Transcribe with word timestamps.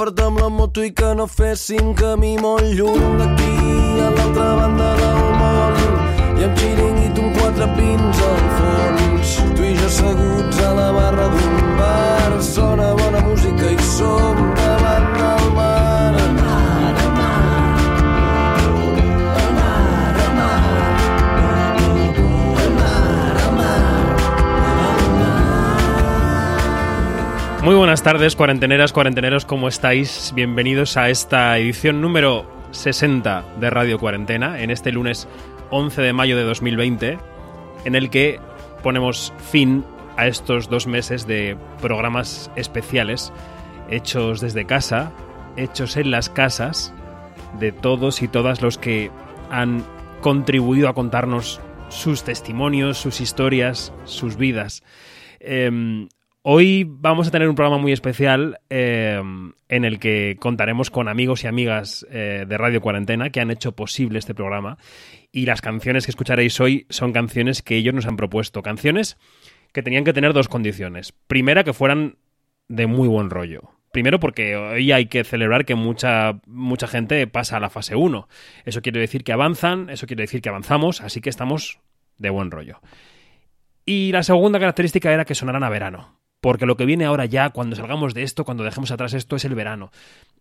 agafar-te 0.00 0.22
amb 0.24 0.38
la 0.40 0.48
moto 0.48 0.82
i 0.82 0.90
que 0.96 1.14
no 1.14 1.26
féssim 1.26 1.92
camí 1.94 2.38
molt 2.40 2.64
lluny 2.76 3.18
d'aquí 3.18 4.00
a 4.00 4.08
l'altra 4.14 4.46
banda 4.56 4.88
del 5.00 5.20
món. 5.40 5.76
I 6.40 6.46
amb 6.46 6.56
xiringuit 6.56 7.20
un 7.20 7.34
quatre 7.36 7.68
pins 7.76 8.22
al 8.28 8.40
fons. 8.56 9.34
Tu 9.56 9.68
i 9.68 9.74
jo 9.76 9.90
asseguts 9.90 10.62
a 10.64 10.72
la 10.78 10.88
barra 10.96 11.28
d'un 11.34 11.76
bar 11.82 12.40
sona 12.40 12.94
bona 13.02 13.20
música 13.28 13.74
i 13.76 13.78
som 13.96 14.59
Muy 27.70 27.76
buenas 27.76 28.02
tardes, 28.02 28.34
cuarenteneras, 28.34 28.92
cuarenteneros, 28.92 29.44
¿cómo 29.44 29.68
estáis? 29.68 30.32
Bienvenidos 30.34 30.96
a 30.96 31.08
esta 31.08 31.56
edición 31.56 32.00
número 32.00 32.44
60 32.72 33.44
de 33.60 33.70
Radio 33.70 34.00
Cuarentena, 34.00 34.60
en 34.60 34.72
este 34.72 34.90
lunes 34.90 35.28
11 35.70 36.02
de 36.02 36.12
mayo 36.12 36.36
de 36.36 36.42
2020, 36.42 37.18
en 37.84 37.94
el 37.94 38.10
que 38.10 38.40
ponemos 38.82 39.32
fin 39.52 39.84
a 40.16 40.26
estos 40.26 40.68
dos 40.68 40.88
meses 40.88 41.28
de 41.28 41.56
programas 41.80 42.50
especiales 42.56 43.32
hechos 43.88 44.40
desde 44.40 44.66
casa, 44.66 45.12
hechos 45.56 45.96
en 45.96 46.10
las 46.10 46.28
casas 46.28 46.92
de 47.60 47.70
todos 47.70 48.20
y 48.22 48.26
todas 48.26 48.62
los 48.62 48.78
que 48.78 49.12
han 49.48 49.84
contribuido 50.20 50.88
a 50.88 50.94
contarnos 50.94 51.60
sus 51.88 52.24
testimonios, 52.24 52.98
sus 52.98 53.20
historias, 53.20 53.92
sus 54.06 54.36
vidas. 54.36 54.82
Em, 55.38 56.08
Hoy 56.42 56.86
vamos 56.88 57.28
a 57.28 57.30
tener 57.30 57.50
un 57.50 57.54
programa 57.54 57.76
muy 57.76 57.92
especial 57.92 58.60
eh, 58.70 59.20
en 59.68 59.84
el 59.84 59.98
que 59.98 60.38
contaremos 60.40 60.90
con 60.90 61.06
amigos 61.06 61.44
y 61.44 61.48
amigas 61.48 62.06
eh, 62.10 62.46
de 62.48 62.56
Radio 62.56 62.80
Cuarentena 62.80 63.28
que 63.28 63.42
han 63.42 63.50
hecho 63.50 63.72
posible 63.72 64.18
este 64.18 64.34
programa 64.34 64.78
y 65.32 65.44
las 65.44 65.60
canciones 65.60 66.06
que 66.06 66.12
escucharéis 66.12 66.58
hoy 66.58 66.86
son 66.88 67.12
canciones 67.12 67.60
que 67.60 67.76
ellos 67.76 67.92
nos 67.92 68.06
han 68.06 68.16
propuesto, 68.16 68.62
canciones 68.62 69.18
que 69.74 69.82
tenían 69.82 70.02
que 70.02 70.14
tener 70.14 70.32
dos 70.32 70.48
condiciones. 70.48 71.12
Primera, 71.12 71.62
que 71.62 71.74
fueran 71.74 72.16
de 72.68 72.86
muy 72.86 73.06
buen 73.06 73.28
rollo. 73.28 73.72
Primero 73.92 74.18
porque 74.18 74.56
hoy 74.56 74.92
hay 74.92 75.06
que 75.06 75.24
celebrar 75.24 75.66
que 75.66 75.74
mucha, 75.74 76.40
mucha 76.46 76.86
gente 76.86 77.26
pasa 77.26 77.58
a 77.58 77.60
la 77.60 77.68
fase 77.68 77.96
1. 77.96 78.28
Eso 78.64 78.80
quiere 78.80 78.98
decir 78.98 79.24
que 79.24 79.32
avanzan, 79.32 79.90
eso 79.90 80.06
quiere 80.06 80.22
decir 80.22 80.40
que 80.40 80.48
avanzamos, 80.48 81.02
así 81.02 81.20
que 81.20 81.28
estamos 81.28 81.80
de 82.16 82.30
buen 82.30 82.50
rollo. 82.50 82.80
Y 83.84 84.10
la 84.12 84.22
segunda 84.22 84.58
característica 84.58 85.12
era 85.12 85.26
que 85.26 85.34
sonaran 85.34 85.64
a 85.64 85.68
verano 85.68 86.19
porque 86.40 86.66
lo 86.66 86.76
que 86.76 86.86
viene 86.86 87.04
ahora 87.04 87.26
ya, 87.26 87.50
cuando 87.50 87.76
salgamos 87.76 88.14
de 88.14 88.22
esto, 88.22 88.44
cuando 88.44 88.64
dejemos 88.64 88.90
atrás 88.90 89.12
esto, 89.12 89.36
es 89.36 89.44
el 89.44 89.54
verano. 89.54 89.90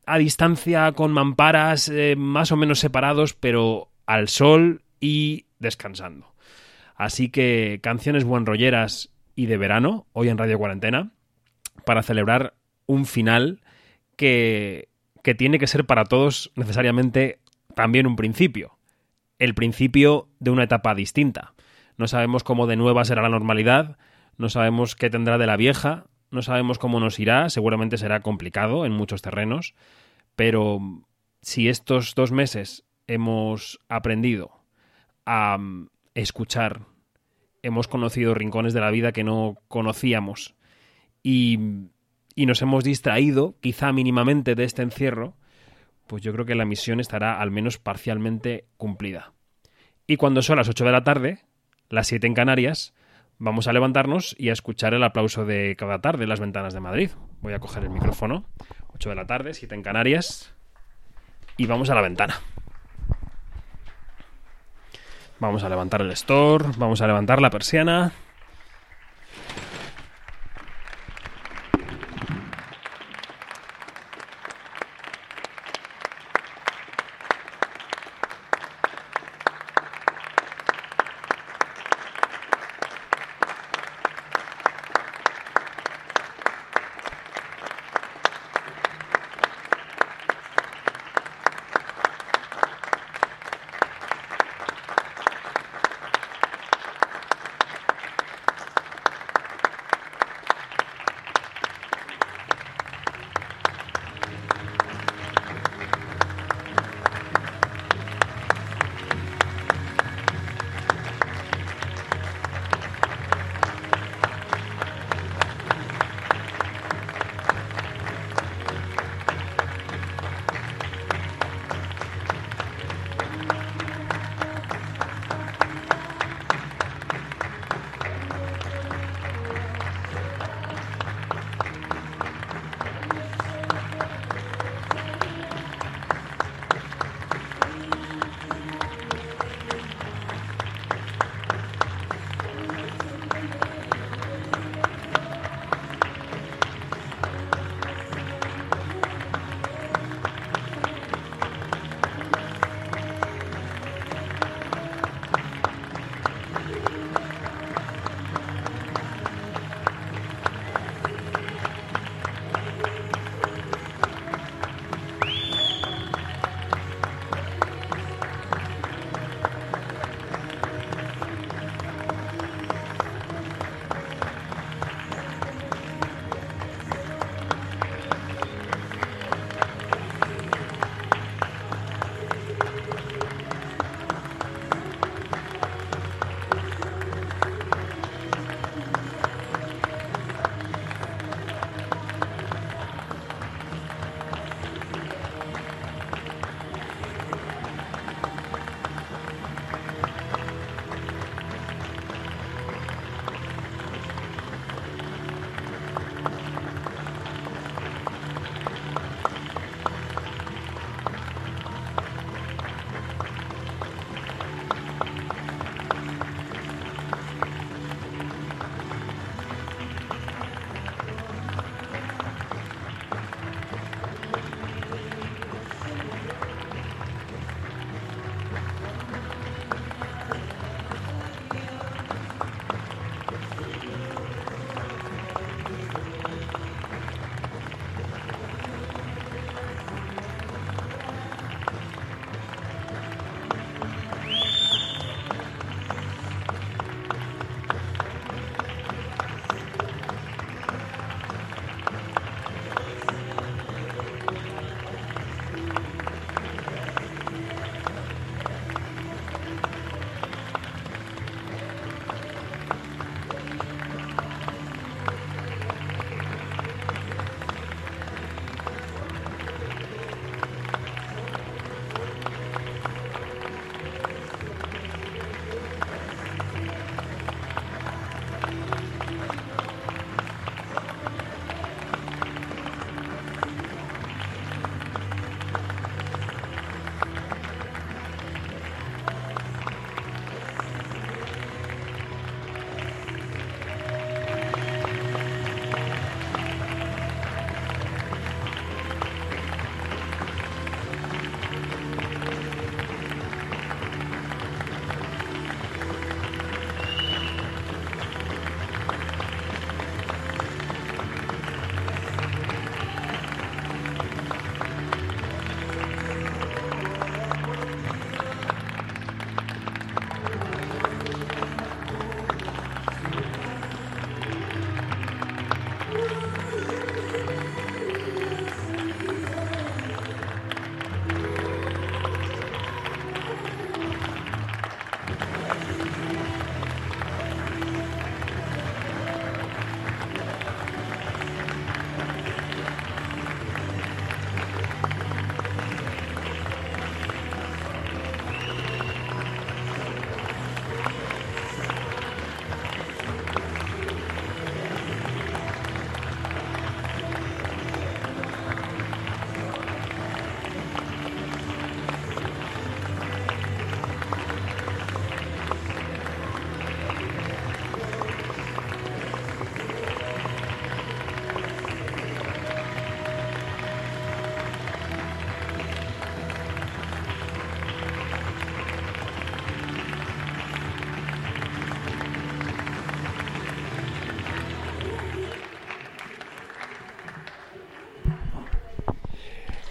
A 0.06 0.18
distancia, 0.18 0.92
con 0.94 1.12
mamparas, 1.12 1.90
eh, 1.90 2.16
más 2.18 2.52
o 2.52 2.58
menos 2.58 2.80
separados, 2.80 3.34
pero 3.34 3.90
al 4.06 4.28
sol 4.30 4.82
y 5.00 5.46
descansando. 5.60 6.34
Así 6.96 7.30
que 7.30 7.80
canciones 7.84 8.24
buenrolleras 8.24 9.10
y 9.36 9.46
de 9.46 9.58
verano, 9.58 10.06
hoy 10.14 10.30
en 10.30 10.38
Radio 10.38 10.58
Cuarentena, 10.58 11.12
para 11.86 12.04
celebrar 12.04 12.54
un 12.88 13.06
final 13.06 13.62
que, 14.16 14.90
que 15.24 15.36
tiene 15.36 15.60
que 15.60 15.68
ser 15.68 15.86
para 15.86 16.06
todos 16.06 16.52
necesariamente 16.56 17.40
también 17.76 18.08
un 18.08 18.16
principio. 18.16 18.78
El 19.38 19.54
principio 19.54 20.28
de 20.40 20.52
una 20.52 20.64
etapa 20.64 20.96
distinta. 20.96 21.54
No 21.98 22.08
sabemos 22.08 22.44
cómo 22.44 22.68
de 22.68 22.76
nueva 22.76 23.06
será 23.06 23.22
la 23.22 23.30
normalidad, 23.30 23.98
no 24.40 24.50
sabemos 24.50 24.96
qué 24.96 25.10
tendrá 25.10 25.38
de 25.38 25.46
la 25.46 25.58
vieja, 25.58 26.06
no 26.32 26.42
sabemos 26.42 26.80
cómo 26.80 27.00
nos 27.02 27.20
irá, 27.20 27.50
seguramente 27.50 27.98
será 27.98 28.22
complicado 28.22 28.86
en 28.86 28.94
muchos 28.94 29.22
terrenos, 29.22 29.76
pero 30.38 30.80
si 31.42 31.68
estos 31.68 32.16
dos 32.16 32.32
meses 32.32 32.86
hemos 33.06 33.80
aprendido 33.90 34.52
a 35.26 35.58
mm, 35.58 35.90
escuchar, 36.16 36.86
hemos 37.64 37.90
conocido 37.90 38.34
rincones 38.34 38.74
de 38.74 38.80
la 38.80 38.92
vida 38.92 39.12
que 39.12 39.26
no 39.26 39.58
conocíamos 39.68 40.56
y, 41.22 41.60
y 42.34 42.46
nos 42.46 42.62
hemos 42.62 42.86
distraído, 42.86 43.56
quizá 43.60 43.92
mínimamente, 43.92 44.56
de 44.56 44.64
este 44.64 44.84
encierro, 44.84 45.36
pues 46.08 46.24
yo 46.24 46.32
creo 46.32 46.46
que 46.46 46.56
la 46.56 46.64
misión 46.64 47.02
estará 47.02 47.42
al 47.42 47.52
menos 47.52 47.78
parcialmente 47.78 48.66
cumplida. 48.78 49.34
Y 50.08 50.16
cuando 50.16 50.42
son 50.42 50.56
las 50.56 50.70
8 50.70 50.86
de 50.86 50.92
la 50.94 51.04
tarde, 51.04 51.40
las 51.90 52.08
7 52.08 52.26
en 52.26 52.34
Canarias, 52.34 52.94
vamos 53.40 53.68
a 53.68 53.74
levantarnos 53.74 54.36
y 54.38 54.50
a 54.50 54.54
escuchar 54.54 54.94
el 54.94 55.04
aplauso 55.04 55.46
de 55.46 55.76
cada 55.78 56.00
tarde 56.00 56.24
en 56.24 56.30
las 56.30 56.40
ventanas 56.40 56.74
de 56.74 56.80
Madrid. 56.80 57.12
Voy 57.42 57.54
a 57.54 57.60
coger 57.60 57.84
el 57.84 57.90
micrófono. 57.90 58.46
8 58.94 59.10
de 59.10 59.16
la 59.16 59.26
tarde, 59.26 59.54
7 59.54 59.74
en 59.74 59.82
Canarias. 59.82 60.54
Y 61.58 61.66
vamos 61.66 61.90
a 61.90 61.96
la 61.96 62.02
ventana. 62.02 62.40
Vamos 65.40 65.64
a 65.64 65.70
levantar 65.70 66.02
el 66.02 66.12
store, 66.12 66.66
vamos 66.78 67.02
a 67.02 67.08
levantar 67.08 67.42
la 67.42 67.50
persiana. 67.50 68.12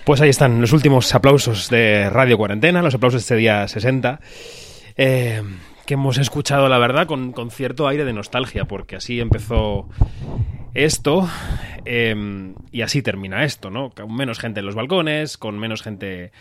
Pues 0.09 0.23
ahí 0.23 0.31
están 0.31 0.59
los 0.63 0.73
últimos 0.73 1.15
aplausos 1.15 1.69
de 1.69 2.09
Radio 2.09 2.39
Cuarentena, 2.39 2.81
los 2.81 2.95
aplausos 2.95 3.21
de 3.21 3.25
este 3.25 3.37
día 3.37 3.69
60, 3.69 4.21
eh, 4.97 5.43
que 5.85 5.95
hemos 5.95 6.17
escuchado, 6.17 6.67
la 6.71 6.79
verdad, 6.79 7.07
con, 7.07 7.35
cierto 7.51 7.87
aire 7.87 8.07
de 8.07 8.15
nostalgia, 8.15 8.65
porque 8.65 8.97
así 8.97 9.21
empezó 9.21 9.87
esto 10.73 11.29
eh, 11.85 12.55
y 12.73 12.81
así 12.81 13.03
termina 13.03 13.45
esto, 13.45 13.69
¿no? 13.69 13.91
Con 13.91 14.17
menos 14.17 14.39
gente 14.39 14.61
en 14.61 14.67
los 14.67 14.75
balcones, 14.75 15.37
con 15.37 15.59
menos 15.59 15.83
gente 15.83 16.33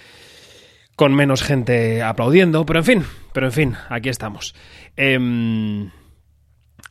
con 0.95 1.13
menos 1.13 1.43
gente 1.43 2.01
aplaudiendo, 2.01 2.65
pero 2.65 2.79
en 2.79 2.85
fin, 2.85 3.03
pero 3.33 3.47
en 3.47 3.51
fin, 3.51 3.75
aquí 3.89 4.07
estamos. 4.07 4.55
Eh, 4.95 5.89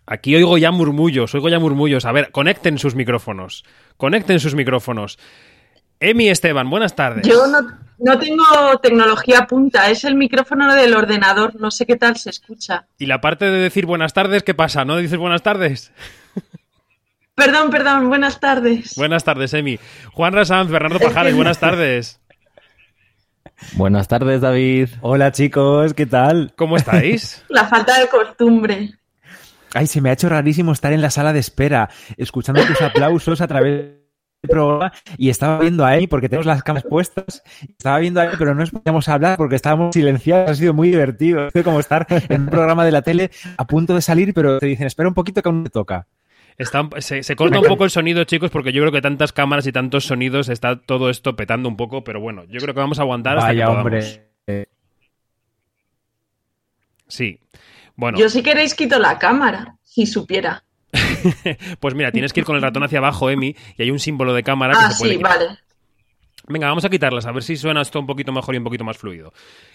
aquí 0.04 0.36
oigo 0.36 0.58
ya 0.58 0.72
murmullos, 0.72 1.34
oigo 1.34 1.48
ya 1.48 1.58
murmullos. 1.58 2.04
A 2.04 2.12
ver, 2.12 2.32
conecten 2.32 2.76
sus 2.76 2.94
micrófonos, 2.94 3.64
conecten 3.96 4.40
sus 4.40 4.54
micrófonos. 4.54 5.18
Emi 6.00 6.28
Esteban, 6.28 6.68
buenas 6.68 6.94
tardes. 6.94 7.26
Yo 7.26 7.46
no, 7.46 7.60
no, 7.98 8.18
tengo 8.18 8.44
tecnología 8.82 9.46
punta, 9.46 9.90
es 9.90 10.04
el 10.04 10.14
micrófono 10.14 10.74
del 10.74 10.94
ordenador, 10.94 11.58
no 11.60 11.70
sé 11.70 11.86
qué 11.86 11.96
tal 11.96 12.16
se 12.16 12.30
escucha. 12.30 12.86
Y 12.98 13.06
la 13.06 13.20
parte 13.20 13.46
de 13.46 13.58
decir 13.58 13.86
buenas 13.86 14.12
tardes, 14.12 14.42
¿qué 14.42 14.54
pasa? 14.54 14.84
¿No 14.84 14.96
dices 14.96 15.18
buenas 15.18 15.42
tardes? 15.42 15.92
Perdón, 17.34 17.70
perdón, 17.70 18.08
buenas 18.08 18.40
tardes. 18.40 18.94
Buenas 18.96 19.24
tardes, 19.24 19.52
Emi. 19.52 19.78
Juan 20.12 20.32
Rasanz, 20.32 20.70
Fernando 20.70 20.98
Pajares, 20.98 21.34
buenas 21.36 21.58
tardes. 21.58 22.20
Buenas 23.72 24.08
tardes, 24.08 24.40
David. 24.40 24.88
Hola, 25.00 25.32
chicos, 25.32 25.94
¿qué 25.94 26.06
tal? 26.06 26.52
¿Cómo 26.56 26.76
estáis? 26.76 27.44
La 27.48 27.66
falta 27.66 28.00
de 28.00 28.08
costumbre. 28.08 28.94
Ay, 29.74 29.86
se 29.86 30.00
me 30.00 30.10
ha 30.10 30.12
hecho 30.12 30.28
rarísimo 30.28 30.72
estar 30.72 30.92
en 30.92 31.02
la 31.02 31.10
sala 31.10 31.32
de 31.32 31.40
espera, 31.40 31.90
escuchando 32.16 32.64
tus 32.64 32.80
aplausos 32.82 33.40
a 33.40 33.46
través 33.46 34.05
programa 34.48 34.92
y 35.16 35.28
estaba 35.30 35.58
viendo 35.58 35.84
a 35.84 35.96
él 35.96 36.08
porque 36.08 36.28
tenemos 36.28 36.46
las 36.46 36.62
cámaras 36.62 36.88
puestas. 36.88 37.42
Estaba 37.68 37.98
viendo 37.98 38.20
a 38.20 38.24
él, 38.24 38.30
pero 38.38 38.54
no 38.54 38.60
nos 38.60 38.70
podíamos 38.70 39.08
hablar 39.08 39.36
porque 39.36 39.56
estábamos 39.56 39.94
silenciados. 39.94 40.50
Ha 40.50 40.54
sido 40.54 40.74
muy 40.74 40.90
divertido. 40.90 41.48
Es 41.52 41.64
como 41.64 41.80
estar 41.80 42.06
en 42.28 42.42
un 42.42 42.48
programa 42.48 42.84
de 42.84 42.92
la 42.92 43.02
tele 43.02 43.30
a 43.56 43.66
punto 43.66 43.94
de 43.94 44.02
salir, 44.02 44.34
pero 44.34 44.58
te 44.58 44.66
dicen, 44.66 44.86
espera 44.86 45.08
un 45.08 45.14
poquito 45.14 45.42
que 45.42 45.48
aún 45.48 45.64
te 45.64 45.70
toca. 45.70 46.06
Está, 46.58 46.88
se, 47.00 47.22
se, 47.22 47.36
corta 47.36 47.60
un 47.60 47.66
poco 47.66 47.84
el 47.84 47.90
sonido, 47.90 48.24
chicos, 48.24 48.50
porque 48.50 48.72
yo 48.72 48.80
creo 48.80 48.92
que 48.92 49.02
tantas 49.02 49.32
cámaras 49.32 49.66
y 49.66 49.72
tantos 49.72 50.06
sonidos 50.06 50.48
está 50.48 50.80
todo 50.80 51.10
esto 51.10 51.36
petando 51.36 51.68
un 51.68 51.76
poco, 51.76 52.02
pero 52.02 52.18
bueno, 52.18 52.44
yo 52.44 52.60
creo 52.60 52.72
que 52.72 52.80
vamos 52.80 52.98
a 52.98 53.02
aguantar 53.02 53.36
hasta 53.36 53.48
Vaya, 53.48 53.60
que 53.60 53.66
podamos. 53.66 53.84
hombre. 53.84 54.26
Sí. 57.08 57.40
Bueno, 57.94 58.18
Yo 58.18 58.28
si 58.28 58.42
queréis 58.42 58.74
quito 58.74 58.98
la 58.98 59.18
cámara, 59.18 59.76
si 59.82 60.06
supiera. 60.06 60.64
pues 61.80 61.94
mira, 61.94 62.12
tienes 62.12 62.32
que 62.32 62.40
ir 62.40 62.46
con 62.46 62.56
el 62.56 62.62
ratón 62.62 62.82
hacia 62.82 62.98
abajo, 62.98 63.30
Emi, 63.30 63.54
y 63.76 63.82
hay 63.82 63.90
un 63.90 63.98
símbolo 63.98 64.34
de 64.34 64.42
cámara 64.42 64.72
que 64.74 64.84
Ah, 64.84 64.90
se 64.90 64.98
puede 64.98 65.12
sí, 65.12 65.18
quitar. 65.18 65.38
vale. 65.38 65.58
Venga, 66.48 66.68
vamos 66.68 66.84
a 66.84 66.88
quitarlas, 66.90 67.26
a 67.26 67.32
ver 67.32 67.42
si 67.42 67.56
suena 67.56 67.80
esto 67.82 67.98
un 67.98 68.06
poquito 68.06 68.30
mejor 68.30 68.54
y 68.54 68.58
un 68.58 68.62
poquito 68.64 68.84
más 68.84 68.96
fluido. 68.96 69.32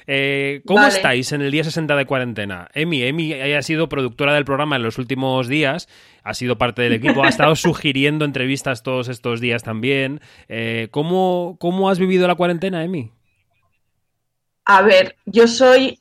Eh, 0.08 0.62
¿Cómo 0.66 0.80
Vale. 0.80 0.94
estáis 0.96 1.30
en 1.34 1.42
el 1.42 1.52
día 1.52 1.66
60 1.66 1.98
de 1.98 2.06
cuarentena? 2.06 2.70
Emi, 2.74 3.04
Emi 3.04 3.34
ha 3.34 3.62
sido 3.62 3.90
productora 3.90 4.34
del 4.34 4.46
programa 4.46 4.78
en 4.78 4.84
los 4.84 4.98
últimos 4.98 5.50
días, 5.50 5.90
ha 6.24 6.34
sido 6.34 6.58
parte 6.58 6.82
del 6.82 6.94
equipo, 6.94 7.26
ha 7.26 7.28
estado 7.28 7.56
sugiriendo 7.58 8.24
entrevistas 8.24 8.84
todos 8.84 9.10
estos 9.10 9.42
días 9.42 9.64
también. 9.64 10.22
Eh, 10.48 10.88
¿cómo, 10.92 11.58
¿Cómo 11.60 11.90
has 11.90 12.00
vivido 12.00 12.26
la 12.26 12.36
cuarentena, 12.36 12.86
Emi? 12.86 13.12
A 14.64 14.82
ver, 14.82 15.18
yo 15.26 15.48
soy 15.48 16.00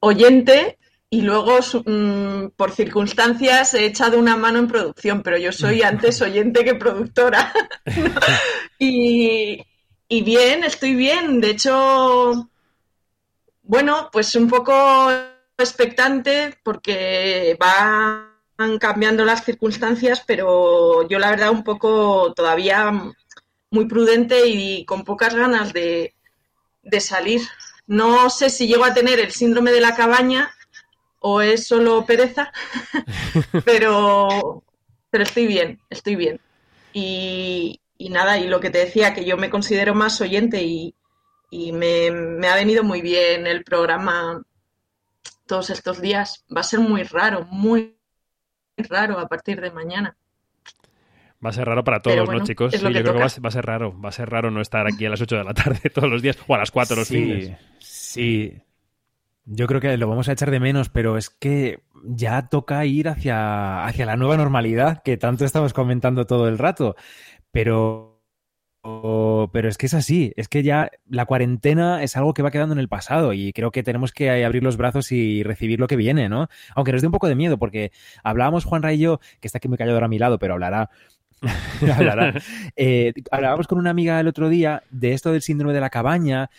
oyente 0.00 0.76
y 1.12 1.22
luego 1.22 1.58
mm, 1.84 2.50
por 2.56 2.70
circunstancias 2.70 3.74
he 3.74 3.84
echado 3.84 4.16
una 4.16 4.36
mano 4.36 4.60
en 4.60 4.68
producción, 4.68 5.22
pero 5.22 5.36
yo 5.36 5.50
soy 5.50 5.82
antes 5.82 6.22
oyente 6.22 6.64
que 6.64 6.76
productora. 6.76 7.52
y, 8.78 9.60
y 10.08 10.22
bien, 10.22 10.62
estoy 10.62 10.94
bien. 10.94 11.40
De 11.40 11.50
hecho, 11.50 12.48
bueno, 13.62 14.08
pues 14.12 14.36
un 14.36 14.48
poco 14.48 15.10
expectante 15.58 16.56
porque 16.62 17.56
van 17.58 18.78
cambiando 18.78 19.24
las 19.24 19.44
circunstancias, 19.44 20.22
pero 20.24 21.08
yo 21.08 21.18
la 21.18 21.30
verdad 21.30 21.50
un 21.50 21.64
poco 21.64 22.32
todavía 22.34 22.92
muy 23.70 23.86
prudente 23.86 24.46
y 24.46 24.84
con 24.84 25.02
pocas 25.04 25.34
ganas 25.34 25.72
de, 25.72 26.14
de 26.82 27.00
salir. 27.00 27.42
No 27.88 28.30
sé 28.30 28.48
si 28.48 28.68
llego 28.68 28.84
a 28.84 28.94
tener 28.94 29.18
el 29.18 29.32
síndrome 29.32 29.72
de 29.72 29.80
la 29.80 29.96
cabaña 29.96 30.54
o 31.20 31.40
es 31.40 31.66
solo 31.66 32.04
pereza, 32.04 32.52
pero, 33.64 34.62
pero 35.10 35.24
estoy 35.24 35.46
bien, 35.46 35.80
estoy 35.88 36.16
bien. 36.16 36.40
Y, 36.92 37.80
y 37.96 38.08
nada, 38.08 38.38
y 38.38 38.48
lo 38.48 38.60
que 38.60 38.70
te 38.70 38.78
decía, 38.78 39.14
que 39.14 39.24
yo 39.24 39.36
me 39.36 39.50
considero 39.50 39.94
más 39.94 40.20
oyente 40.20 40.62
y, 40.62 40.94
y 41.50 41.72
me, 41.72 42.10
me 42.10 42.48
ha 42.48 42.54
venido 42.54 42.82
muy 42.82 43.00
bien 43.02 43.46
el 43.46 43.64
programa 43.64 44.42
todos 45.46 45.70
estos 45.70 46.00
días. 46.00 46.44
Va 46.54 46.60
a 46.60 46.64
ser 46.64 46.80
muy 46.80 47.02
raro, 47.02 47.46
muy 47.50 47.96
raro 48.76 49.18
a 49.18 49.28
partir 49.28 49.60
de 49.60 49.70
mañana. 49.70 50.16
Va 51.44 51.50
a 51.50 51.52
ser 51.52 51.66
raro 51.66 51.84
para 51.84 52.00
todos, 52.00 52.26
bueno, 52.26 52.40
¿no, 52.40 52.44
chicos? 52.46 52.72
Sí, 52.72 52.80
yo 52.80 52.90
creo 52.90 53.14
que 53.14 53.18
va 53.18 53.24
a, 53.26 53.28
ser, 53.30 53.44
va 53.44 53.48
a 53.48 53.52
ser 53.52 53.64
raro. 53.64 53.98
Va 53.98 54.10
a 54.10 54.12
ser 54.12 54.28
raro 54.28 54.50
no 54.50 54.60
estar 54.60 54.86
aquí 54.86 55.06
a 55.06 55.10
las 55.10 55.20
8 55.20 55.36
de 55.36 55.44
la 55.44 55.54
tarde 55.54 55.90
todos 55.94 56.10
los 56.10 56.22
días 56.22 56.38
o 56.46 56.54
a 56.54 56.58
las 56.58 56.70
4 56.70 56.96
los 56.96 57.08
sí, 57.08 57.14
fines. 57.14 57.58
sí. 57.78 58.60
Yo 59.52 59.66
creo 59.66 59.80
que 59.80 59.96
lo 59.96 60.08
vamos 60.08 60.28
a 60.28 60.32
echar 60.32 60.52
de 60.52 60.60
menos, 60.60 60.90
pero 60.90 61.18
es 61.18 61.28
que 61.28 61.80
ya 62.04 62.48
toca 62.48 62.86
ir 62.86 63.08
hacia, 63.08 63.84
hacia 63.84 64.06
la 64.06 64.16
nueva 64.16 64.36
normalidad 64.36 65.02
que 65.02 65.16
tanto 65.16 65.44
estamos 65.44 65.72
comentando 65.72 66.24
todo 66.24 66.46
el 66.46 66.56
rato. 66.56 66.94
Pero, 67.50 68.22
pero 69.52 69.68
es 69.68 69.76
que 69.76 69.86
es 69.86 69.94
así, 69.94 70.32
es 70.36 70.46
que 70.46 70.62
ya 70.62 70.92
la 71.08 71.26
cuarentena 71.26 72.04
es 72.04 72.16
algo 72.16 72.32
que 72.32 72.42
va 72.42 72.52
quedando 72.52 72.74
en 72.74 72.78
el 72.78 72.88
pasado 72.88 73.32
y 73.32 73.52
creo 73.52 73.72
que 73.72 73.82
tenemos 73.82 74.12
que 74.12 74.44
abrir 74.44 74.62
los 74.62 74.76
brazos 74.76 75.10
y 75.10 75.42
recibir 75.42 75.80
lo 75.80 75.88
que 75.88 75.96
viene, 75.96 76.28
¿no? 76.28 76.48
Aunque 76.76 76.92
nos 76.92 77.00
dé 77.00 77.08
un 77.08 77.12
poco 77.12 77.26
de 77.26 77.34
miedo, 77.34 77.58
porque 77.58 77.90
hablábamos 78.22 78.64
Juan 78.64 78.88
y 78.92 78.98
yo, 78.98 79.18
que 79.40 79.48
está 79.48 79.58
aquí 79.58 79.66
muy 79.66 79.78
callado 79.78 79.96
ahora 79.96 80.06
a 80.06 80.10
mi 80.10 80.20
lado, 80.20 80.38
pero 80.38 80.54
hablará. 80.54 80.90
hablará. 81.96 82.34
Eh, 82.76 83.14
hablábamos 83.32 83.66
con 83.66 83.78
una 83.78 83.90
amiga 83.90 84.20
el 84.20 84.28
otro 84.28 84.48
día 84.48 84.84
de 84.90 85.12
esto 85.12 85.32
del 85.32 85.42
síndrome 85.42 85.74
de 85.74 85.80
la 85.80 85.90
cabaña, 85.90 86.50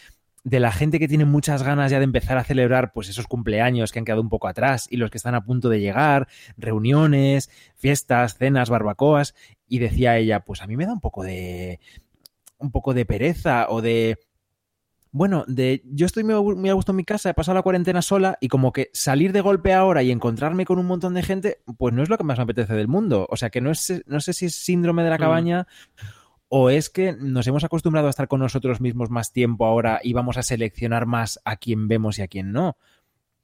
de 0.43 0.60
la 0.60 0.71
gente 0.71 1.00
que 1.00 1.07
tiene 1.07 1.25
muchas 1.25 1.63
ganas 1.63 1.91
ya 1.91 2.00
de 2.00 2.03
empezar 2.03 2.38
a 2.38 2.43
celebrar 2.43 2.93
pues 2.93 3.10
esos 3.10 3.27
cumpleaños 3.27 3.91
que 3.91 4.00
han 4.00 4.05
quedado 4.05 4.21
un 4.21 4.29
poco 4.29 4.48
atrás 4.48 4.88
y 4.89 4.98
los 4.98 5.12
que 5.12 5.17
están 5.17 5.36
a 5.36 5.43
punto 5.43 5.69
de 5.69 5.79
llegar, 5.79 6.27
reuniones, 6.57 7.50
fiestas, 7.75 8.38
cenas, 8.38 8.69
barbacoas 8.69 9.36
y 9.67 9.79
decía 9.79 10.17
ella, 10.17 10.41
pues 10.41 10.62
a 10.62 10.67
mí 10.67 10.75
me 10.77 10.86
da 10.86 10.93
un 10.93 11.00
poco 11.00 11.24
de 11.24 11.79
un 12.57 12.71
poco 12.71 12.93
de 12.93 13.05
pereza 13.05 13.67
o 13.69 13.81
de 13.81 14.17
bueno, 15.13 15.43
de 15.45 15.83
yo 15.86 16.05
estoy 16.05 16.24
muy 16.24 16.69
a 16.69 16.74
gusto 16.74 16.93
en 16.93 16.95
mi 16.95 17.03
casa, 17.03 17.29
he 17.29 17.33
pasado 17.33 17.55
la 17.55 17.63
cuarentena 17.63 18.01
sola 18.01 18.38
y 18.39 18.48
como 18.48 18.71
que 18.71 18.89
salir 18.93 19.33
de 19.33 19.41
golpe 19.41 19.74
ahora 19.74 20.03
y 20.03 20.12
encontrarme 20.12 20.63
con 20.65 20.79
un 20.79 20.86
montón 20.86 21.13
de 21.13 21.21
gente, 21.21 21.62
pues 21.77 21.93
no 21.93 22.01
es 22.01 22.10
lo 22.10 22.17
que 22.17 22.24
más 22.24 22.38
me 22.38 22.43
apetece 22.43 22.74
del 22.75 22.88
mundo. 22.88 23.27
O 23.29 23.36
sea 23.36 23.50
que 23.50 23.60
no, 23.60 23.71
es, 23.71 24.03
no 24.05 24.21
sé 24.21 24.31
si 24.31 24.45
es 24.45 24.55
síndrome 24.55 25.03
de 25.03 25.10
la 25.10 25.17
Mm. 25.17 25.19
O 26.53 26.70
es 26.70 26.89
que 26.89 27.13
nos 27.13 27.48
hemos 27.48 27.63
acostumbrado 27.63 28.08
a 28.08 28.10
estar 28.10 28.27
con 28.27 28.41
nosotros 28.41 28.81
mismos 28.81 29.10
más 29.10 29.31
tiempo 29.31 29.65
ahora 29.65 30.01
y 30.03 30.12
vamos 30.12 30.36
a 30.38 30.43
seleccionar 30.43 31.05
más 31.05 31.39
a 31.46 31.55
quién 31.55 31.88
vemos 31.88 32.20
y 32.20 32.24
a 32.24 32.27
quién 32.27 32.51
no. 32.51 32.75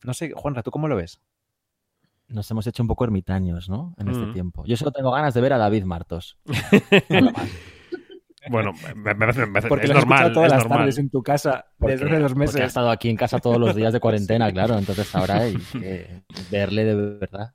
No 0.04 0.14
sé, 0.14 0.32
Juanra, 0.36 0.62
¿tú 0.62 0.72
cómo 0.72 0.88
lo 0.90 0.98
ves? 0.98 1.22
Nos 2.28 2.52
hemos 2.52 2.68
hecho 2.68 2.84
un 2.84 2.88
poco 2.90 3.06
ermitaños, 3.06 3.70
¿no? 3.70 3.96
En 3.98 4.10
este 4.10 4.26
Mm. 4.26 4.34
tiempo. 4.34 4.66
Yo 4.66 4.76
solo 4.76 4.92
tengo 4.92 5.12
ganas 5.12 5.34
de 5.34 5.40
ver 5.40 5.54
a 5.54 5.58
David 5.58 5.86
Martos. 5.86 6.38
Bueno, 8.50 8.72
me, 8.96 9.14
me 9.14 9.16
parece, 9.16 9.42
me 9.42 9.48
parece- 9.48 9.68
Porque 9.68 9.86
es 9.88 9.92
lo 9.92 9.98
has 9.98 10.04
normal, 10.06 10.18
escuchado 10.20 10.34
todas 10.34 10.48
es 10.48 10.54
las 10.54 10.64
normal. 10.64 10.78
tardes 10.80 10.98
en 11.00 11.10
tu 11.10 11.22
casa 11.24 11.66
Porque, 11.78 11.94
desde 11.94 12.06
hace 12.06 12.20
dos 12.20 12.32
porque 12.32 12.38
ha 12.38 12.40
meses. 12.54 12.62
estado 12.62 12.92
aquí 12.92 13.10
en 13.10 13.18
casa 13.18 13.40
todos 13.40 13.58
los 13.58 13.76
días 13.76 13.92
de 13.92 14.00
cuarentena, 14.00 14.50
claro. 14.54 14.78
Entonces 14.78 15.14
ahora 15.16 15.40
hay 15.40 15.56
que 15.74 16.22
verle 16.50 16.86
de 16.86 16.96
verdad. 16.96 17.54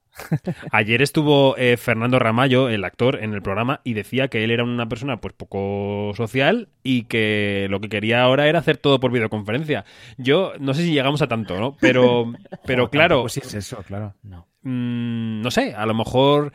Ayer 0.70 1.02
estuvo 1.02 1.56
eh, 1.56 1.76
Fernando 1.76 2.18
Ramallo, 2.18 2.68
el 2.68 2.84
actor, 2.84 3.18
en 3.22 3.32
el 3.34 3.42
programa 3.42 3.80
y 3.84 3.94
decía 3.94 4.28
que 4.28 4.44
él 4.44 4.50
era 4.50 4.64
una 4.64 4.88
persona 4.88 5.20
pues 5.20 5.34
poco 5.34 6.12
social 6.16 6.68
y 6.82 7.04
que 7.04 7.66
lo 7.70 7.80
que 7.80 7.88
quería 7.88 8.22
ahora 8.22 8.46
era 8.48 8.58
hacer 8.58 8.76
todo 8.76 9.00
por 9.00 9.12
videoconferencia. 9.12 9.84
Yo 10.18 10.52
no 10.60 10.74
sé 10.74 10.82
si 10.82 10.92
llegamos 10.92 11.22
a 11.22 11.28
tanto, 11.28 11.58
¿no? 11.58 11.76
Pero, 11.80 12.32
pero 12.66 12.90
claro, 12.90 13.22
Pues 13.22 13.34
sí 13.34 13.40
es 13.42 13.54
eso, 13.54 13.82
claro. 13.86 14.14
No. 14.22 14.46
mm, 14.62 15.40
no 15.42 15.50
sé, 15.50 15.74
a 15.74 15.86
lo 15.86 15.94
mejor 15.94 16.52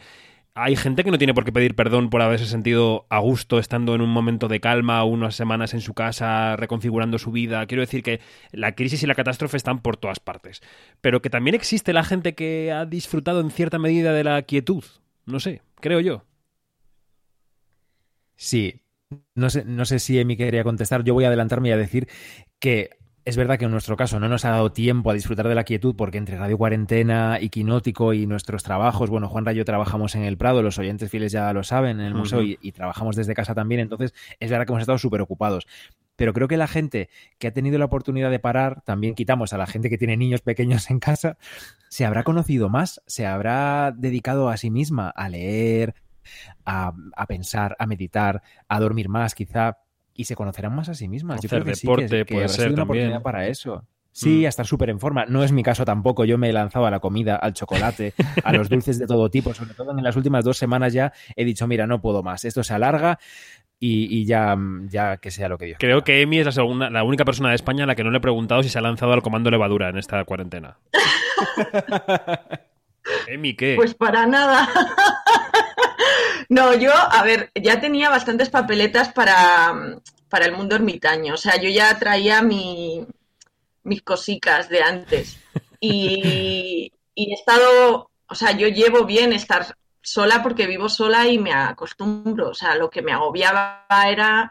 hay 0.60 0.76
gente 0.76 1.04
que 1.04 1.12
no 1.12 1.20
tiene 1.20 1.36
por 1.36 1.46
qué 1.46 1.52
pedir 1.52 1.76
perdón 1.76 2.10
por 2.10 2.22
haberse 2.24 2.48
sentido 2.48 3.06
a 3.10 3.20
gusto 3.20 3.60
estando 3.60 3.94
en 3.94 4.02
un 4.02 4.10
momento 4.10 4.48
de 4.48 4.60
calma, 4.60 5.04
unas 5.04 5.36
semanas 5.36 5.76
en 5.76 5.82
su 5.82 5.94
casa, 5.94 6.56
reconfigurando 6.56 7.20
su 7.20 7.32
vida. 7.32 7.66
Quiero 7.68 7.82
decir 7.82 8.02
que 8.02 8.22
la 8.52 8.74
crisis 8.74 9.04
y 9.04 9.08
la 9.08 9.14
catástrofe 9.14 9.56
están 9.56 9.84
por 9.84 9.98
todas 9.98 10.20
partes. 10.20 10.62
Pero 11.00 11.22
que 11.22 11.30
también 11.30 11.54
existe 11.54 11.94
la 11.94 12.04
gente 12.04 12.34
que 12.34 12.72
ha 12.72 12.86
disfrutado 12.86 13.40
en 13.40 13.52
cierta 13.52 13.78
medida 13.78 14.14
de 14.14 14.24
la 14.24 14.42
quietud. 14.42 14.84
No 15.28 15.40
sé, 15.40 15.62
creo 15.80 16.00
yo. 16.00 16.24
Sí. 18.36 18.82
No 19.36 19.52
sé, 19.52 19.64
no 19.64 19.86
sé 19.86 20.00
si 20.00 20.18
Emi 20.20 20.38
quería 20.38 20.64
contestar. 20.64 21.04
Yo 21.04 21.14
voy 21.14 21.26
a 21.26 21.28
adelantarme 21.28 21.70
y 21.70 21.74
a 21.74 21.78
decir 21.78 22.08
que 22.60 22.90
es 23.28 23.36
verdad 23.36 23.60
que 23.60 23.66
en 23.66 23.72
nuestro 23.72 23.98
caso 23.98 24.22
no 24.22 24.30
nos 24.30 24.46
ha 24.46 24.52
dado 24.52 24.72
tiempo 24.72 25.12
a 25.12 25.14
disfrutar 25.14 25.50
de 25.50 25.54
la 25.54 25.66
quietud 25.66 25.98
porque 25.98 26.18
entre 26.18 26.38
Radio 26.38 26.58
Cuarentena 26.58 27.40
y 27.42 27.50
Quinótico 27.50 28.14
y 28.14 28.26
nuestros 28.26 28.64
trabajos, 28.64 29.10
bueno, 29.10 29.28
Juanra 29.28 29.52
y 29.52 29.58
yo 29.58 29.66
trabajamos 29.66 30.16
en 30.16 30.24
el 30.24 30.38
Prado, 30.38 30.64
los 30.64 30.80
oyentes 30.80 31.12
fieles 31.12 31.34
ya 31.34 31.52
lo 31.52 31.62
saben, 31.64 32.00
en 32.00 32.06
el 32.06 32.16
museo 32.16 32.42
y, 32.42 32.58
y 32.62 32.72
trabajamos 32.72 33.18
desde 33.18 33.34
casa 33.34 33.54
también, 33.54 33.82
entonces 33.82 34.14
es 34.40 34.50
verdad 34.50 34.66
que 34.66 34.72
hemos 34.72 34.80
estado 34.80 34.98
súper 34.98 35.20
ocupados. 35.20 35.68
pero 36.16 36.32
creo 36.32 36.48
que 36.48 36.56
la 36.56 36.68
gente 36.68 37.10
que 37.38 37.48
ha 37.48 37.52
tenido 37.52 37.78
la 37.78 37.86
oportunidad 37.86 38.32
de 38.32 38.40
parar, 38.40 38.82
también 38.84 39.14
quitamos 39.14 39.52
a 39.52 39.58
la 39.58 39.68
gente 39.68 39.90
que 39.90 39.98
tiene 39.98 40.16
niños 40.16 40.40
pequeños 40.40 40.90
en 40.90 41.00
casa, 41.00 41.38
se 41.90 42.06
habrá 42.06 42.24
conocido 42.24 42.70
más, 42.70 43.02
se 43.08 43.26
habrá 43.26 43.92
dedicado 43.92 44.48
a 44.48 44.56
sí 44.56 44.72
misma 44.72 45.10
a 45.10 45.28
leer, 45.28 45.96
a, 46.66 46.94
a 47.16 47.26
pensar, 47.26 47.76
a 47.78 47.86
meditar, 47.88 48.42
a 48.70 48.80
dormir 48.80 49.10
más 49.10 49.36
quizá, 49.36 49.80
y 50.18 50.26
se 50.26 50.36
conocerán 50.36 50.76
más 50.76 50.90
a 50.90 50.96
sí 50.96 51.08
mismas. 51.08 51.40
Yo 51.42 51.48
creo 51.48 51.64
que 51.64 51.76
sí, 51.76 51.88
deporte 51.88 52.08
que, 52.10 52.18
que 52.26 52.26
puede 52.26 52.44
habrá 52.46 52.54
ser 52.54 52.64
sido 52.66 52.74
una 52.74 52.84
también. 52.86 53.04
oportunidad 53.06 53.22
para 53.24 53.48
eso. 53.48 53.86
Sí, 54.12 54.42
Mm. 54.42 54.46
a 54.46 54.50
estar 54.50 54.66
súper 54.66 54.90
en 54.90 55.00
forma. 55.00 55.26
No 55.28 55.44
es 55.44 55.52
mi 55.52 55.62
caso 55.62 55.86
tampoco. 55.86 56.26
Yo 56.26 56.40
me 56.40 56.50
he 56.50 56.54
lanzado 56.54 56.88
a 56.88 56.92
la 56.92 57.00
comida, 57.00 57.36
al 57.36 57.54
chocolate, 57.54 58.16
a 58.44 58.52
los 58.52 58.68
dulces 58.68 58.98
de 58.98 59.06
todo 59.06 59.30
tipo. 59.30 59.54
Sobre 59.54 59.76
todo 59.76 59.92
en 59.96 60.04
las 60.04 60.16
últimas 60.16 60.44
dos 60.44 60.58
semanas 60.58 60.92
ya 60.92 61.14
he 61.36 61.46
dicho, 61.46 61.68
mira, 61.68 61.86
no 61.86 62.02
puedo 62.02 62.24
más. 62.24 62.44
Esto 62.44 62.64
se 62.64 62.74
alarga 62.74 63.20
y, 63.80 64.08
y 64.22 64.26
ya, 64.26 64.58
ya 64.90 65.18
que 65.18 65.30
sea 65.30 65.48
lo 65.50 65.60
que 65.60 65.66
Dios 65.68 65.78
Creo 65.80 66.02
quiera. 66.02 66.18
que 66.18 66.22
Emi 66.24 66.40
es 66.40 66.48
la, 66.48 66.52
segunda, 66.52 66.90
la 66.90 67.04
única 67.04 67.26
persona 67.26 67.50
de 67.50 67.56
España 67.56 67.84
a 67.84 67.88
la 67.88 67.94
que 67.94 68.04
no 68.04 68.10
le 68.10 68.18
he 68.18 68.22
preguntado 68.22 68.64
si 68.64 68.70
se 68.70 68.80
ha 68.80 68.82
lanzado 68.82 69.14
al 69.14 69.22
comando 69.22 69.52
levadura 69.52 69.90
en 69.90 70.00
esta 70.00 70.24
cuarentena. 70.26 70.80
Emi, 73.28 73.56
¿qué? 73.56 73.76
Pues 73.76 73.94
para 73.94 74.26
nada. 74.26 74.68
No, 76.50 76.74
yo, 76.74 76.92
a 76.94 77.24
ver, 77.24 77.52
ya 77.56 77.80
tenía 77.80 78.10
bastantes 78.10 78.50
papeletas 78.50 79.10
para, 79.12 80.00
para 80.30 80.46
el 80.46 80.54
mundo 80.54 80.76
ermitaño. 80.76 81.34
O 81.34 81.38
sea, 81.38 81.58
yo 81.58 81.70
ya 81.70 81.98
traía 82.00 82.42
mi, 82.42 83.06
mis 83.84 84.02
cosicas 84.02 84.70
de 84.70 84.82
antes. 84.82 85.38
Y, 85.80 86.92
y 87.14 87.32
he 87.32 87.34
estado, 87.34 88.10
o 88.28 88.36
sea, 88.36 88.52
yo 88.52 88.68
llevo 88.68 89.06
bien 89.06 89.34
estar 89.34 89.78
sola 90.02 90.42
porque 90.42 90.68
vivo 90.68 90.90
sola 90.90 91.28
y 91.28 91.38
me 91.38 91.54
acostumbro. 91.54 92.50
O 92.50 92.54
sea, 92.54 92.76
lo 92.76 92.90
que 92.90 93.02
me 93.02 93.12
agobiaba 93.12 93.86
era 94.08 94.50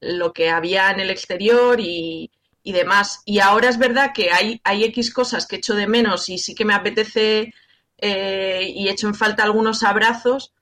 lo 0.00 0.32
que 0.32 0.50
había 0.50 0.90
en 0.90 1.00
el 1.00 1.10
exterior 1.10 1.80
y, 1.80 2.30
y 2.62 2.72
demás. 2.72 3.22
Y 3.24 3.38
ahora 3.38 3.68
es 3.68 3.78
verdad 3.78 4.12
que 4.12 4.32
hay, 4.32 4.60
hay 4.64 4.84
X 4.84 5.12
cosas 5.12 5.46
que 5.46 5.56
echo 5.56 5.74
de 5.74 5.86
menos 5.86 6.28
y 6.28 6.38
sí 6.38 6.54
que 6.54 6.64
me 6.64 6.74
apetece 6.74 7.54
eh, 7.98 8.72
y 8.74 8.88
echo 8.88 9.06
en 9.06 9.14
falta 9.14 9.44
algunos 9.44 9.82
abrazos, 9.82 10.52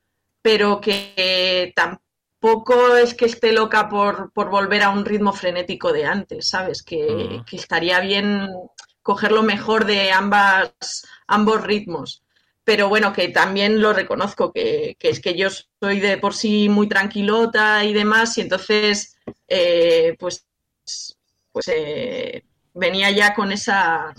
pero 0.44 0.80
que 0.84 1.72
tampoco 1.74 2.96
es 2.96 3.14
que 3.14 3.26
esté 3.26 3.52
loca 3.52 3.88
por, 3.88 4.32
por 4.32 4.50
volver 4.50 4.82
a 4.84 4.90
un 4.90 5.04
ritmo 5.06 5.32
frenético 5.32 5.92
de 5.92 6.04
antes, 6.06 6.48
¿sabes? 6.54 6.82
Que, 6.82 7.40
Mm. 7.40 7.44
que 7.46 7.56
estaría 7.56 8.00
bien 8.00 8.48
coger 9.02 9.32
lo 9.32 9.42
mejor 9.42 9.84
de 9.86 10.12
ambas, 10.12 10.74
ambos 11.26 11.62
ritmos. 11.64 12.22
Pero 12.64 12.88
bueno, 12.88 13.12
que 13.12 13.28
también 13.28 13.80
lo 13.82 13.92
reconozco, 13.92 14.52
que, 14.52 14.96
que 14.98 15.10
es 15.10 15.20
que 15.20 15.34
yo 15.36 15.48
soy 15.80 16.00
de 16.00 16.16
por 16.18 16.34
sí 16.34 16.68
muy 16.70 16.88
tranquilota 16.88 17.84
y 17.84 17.92
demás, 17.92 18.38
y 18.38 18.42
entonces, 18.42 19.16
eh, 19.48 20.16
pues, 20.18 20.46
pues 21.52 21.68
eh, 21.68 22.44
venía 22.74 23.10
ya 23.10 23.34
con 23.34 23.52
esa, 23.52 24.12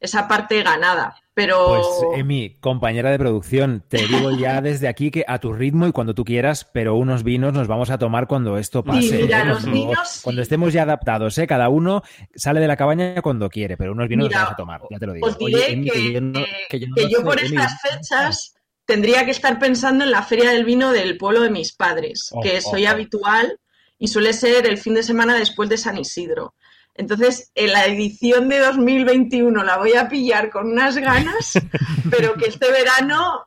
esa 0.00 0.28
parte 0.28 0.62
ganada. 0.62 1.16
Pero 1.36 1.66
Pues, 1.66 2.18
Emi, 2.20 2.56
compañera 2.60 3.10
de 3.10 3.18
producción, 3.18 3.84
te 3.86 3.98
digo 4.06 4.30
ya 4.30 4.62
desde 4.62 4.88
aquí 4.88 5.10
que 5.10 5.22
a 5.28 5.38
tu 5.38 5.52
ritmo 5.52 5.86
y 5.86 5.92
cuando 5.92 6.14
tú 6.14 6.24
quieras, 6.24 6.66
pero 6.72 6.94
unos 6.94 7.24
vinos 7.24 7.52
nos 7.52 7.68
vamos 7.68 7.90
a 7.90 7.98
tomar 7.98 8.26
cuando 8.26 8.56
esto 8.56 8.82
pase. 8.82 9.02
Sí, 9.02 9.18
mira, 9.24 9.42
¿eh? 9.42 9.44
los 9.44 9.58
Cuando- 9.60 9.72
vinos 9.78 10.08
sí. 10.08 10.20
Cuando 10.24 10.40
estemos 10.40 10.72
ya 10.72 10.84
adaptados, 10.84 11.36
¿eh? 11.36 11.46
Cada 11.46 11.68
uno 11.68 12.02
sale 12.34 12.58
de 12.60 12.66
la 12.68 12.76
cabaña 12.78 13.20
cuando 13.20 13.50
quiere, 13.50 13.76
pero 13.76 13.92
unos 13.92 14.08
vinos 14.08 14.28
Mira, 14.28 14.38
los 14.40 14.44
vamos 14.46 14.54
a 14.54 14.56
tomar, 14.56 14.80
ya 14.90 14.98
te 14.98 15.06
lo 15.06 15.12
digo. 15.12 15.26
os 15.26 15.38
diré 15.38 15.54
Oye, 15.56 15.72
Emi, 15.72 15.90
que, 15.90 15.92
que 16.00 16.12
yo 16.14 16.20
no- 16.22 16.32
que- 16.32 16.46
que 16.70 16.80
yo 16.80 16.86
no 16.88 16.94
que 16.94 17.02
lo 17.02 17.08
yo 17.10 17.18
sé, 17.18 17.24
por 17.24 17.38
estas 17.44 17.80
fechas 17.82 18.54
tendría 18.86 19.24
que 19.26 19.30
estar 19.32 19.58
pensando 19.58 20.04
en 20.04 20.12
la 20.12 20.22
feria 20.22 20.50
del 20.52 20.64
vino 20.64 20.90
del 20.92 21.18
pueblo 21.18 21.42
de 21.42 21.50
mis 21.50 21.72
padres, 21.74 22.30
Oh, 22.32 22.40
que 22.40 22.62
soy 22.62 22.86
oh. 22.86 22.90
habitual 22.90 23.60
y 23.98 24.08
suele 24.08 24.32
ser 24.32 24.66
el 24.66 24.78
fin 24.78 24.94
de 24.94 25.02
semana 25.02 25.34
después 25.34 25.68
de 25.68 25.76
San 25.76 25.98
Isidro. 25.98 26.54
Entonces, 26.98 27.52
en 27.54 27.72
la 27.72 27.86
edición 27.86 28.48
de 28.48 28.58
2021 28.58 29.62
la 29.62 29.76
voy 29.76 29.94
a 29.94 30.08
pillar 30.08 30.50
con 30.50 30.70
unas 30.70 30.96
ganas, 30.96 31.58
pero 32.10 32.34
que 32.34 32.46
este 32.46 32.70
verano, 32.70 33.46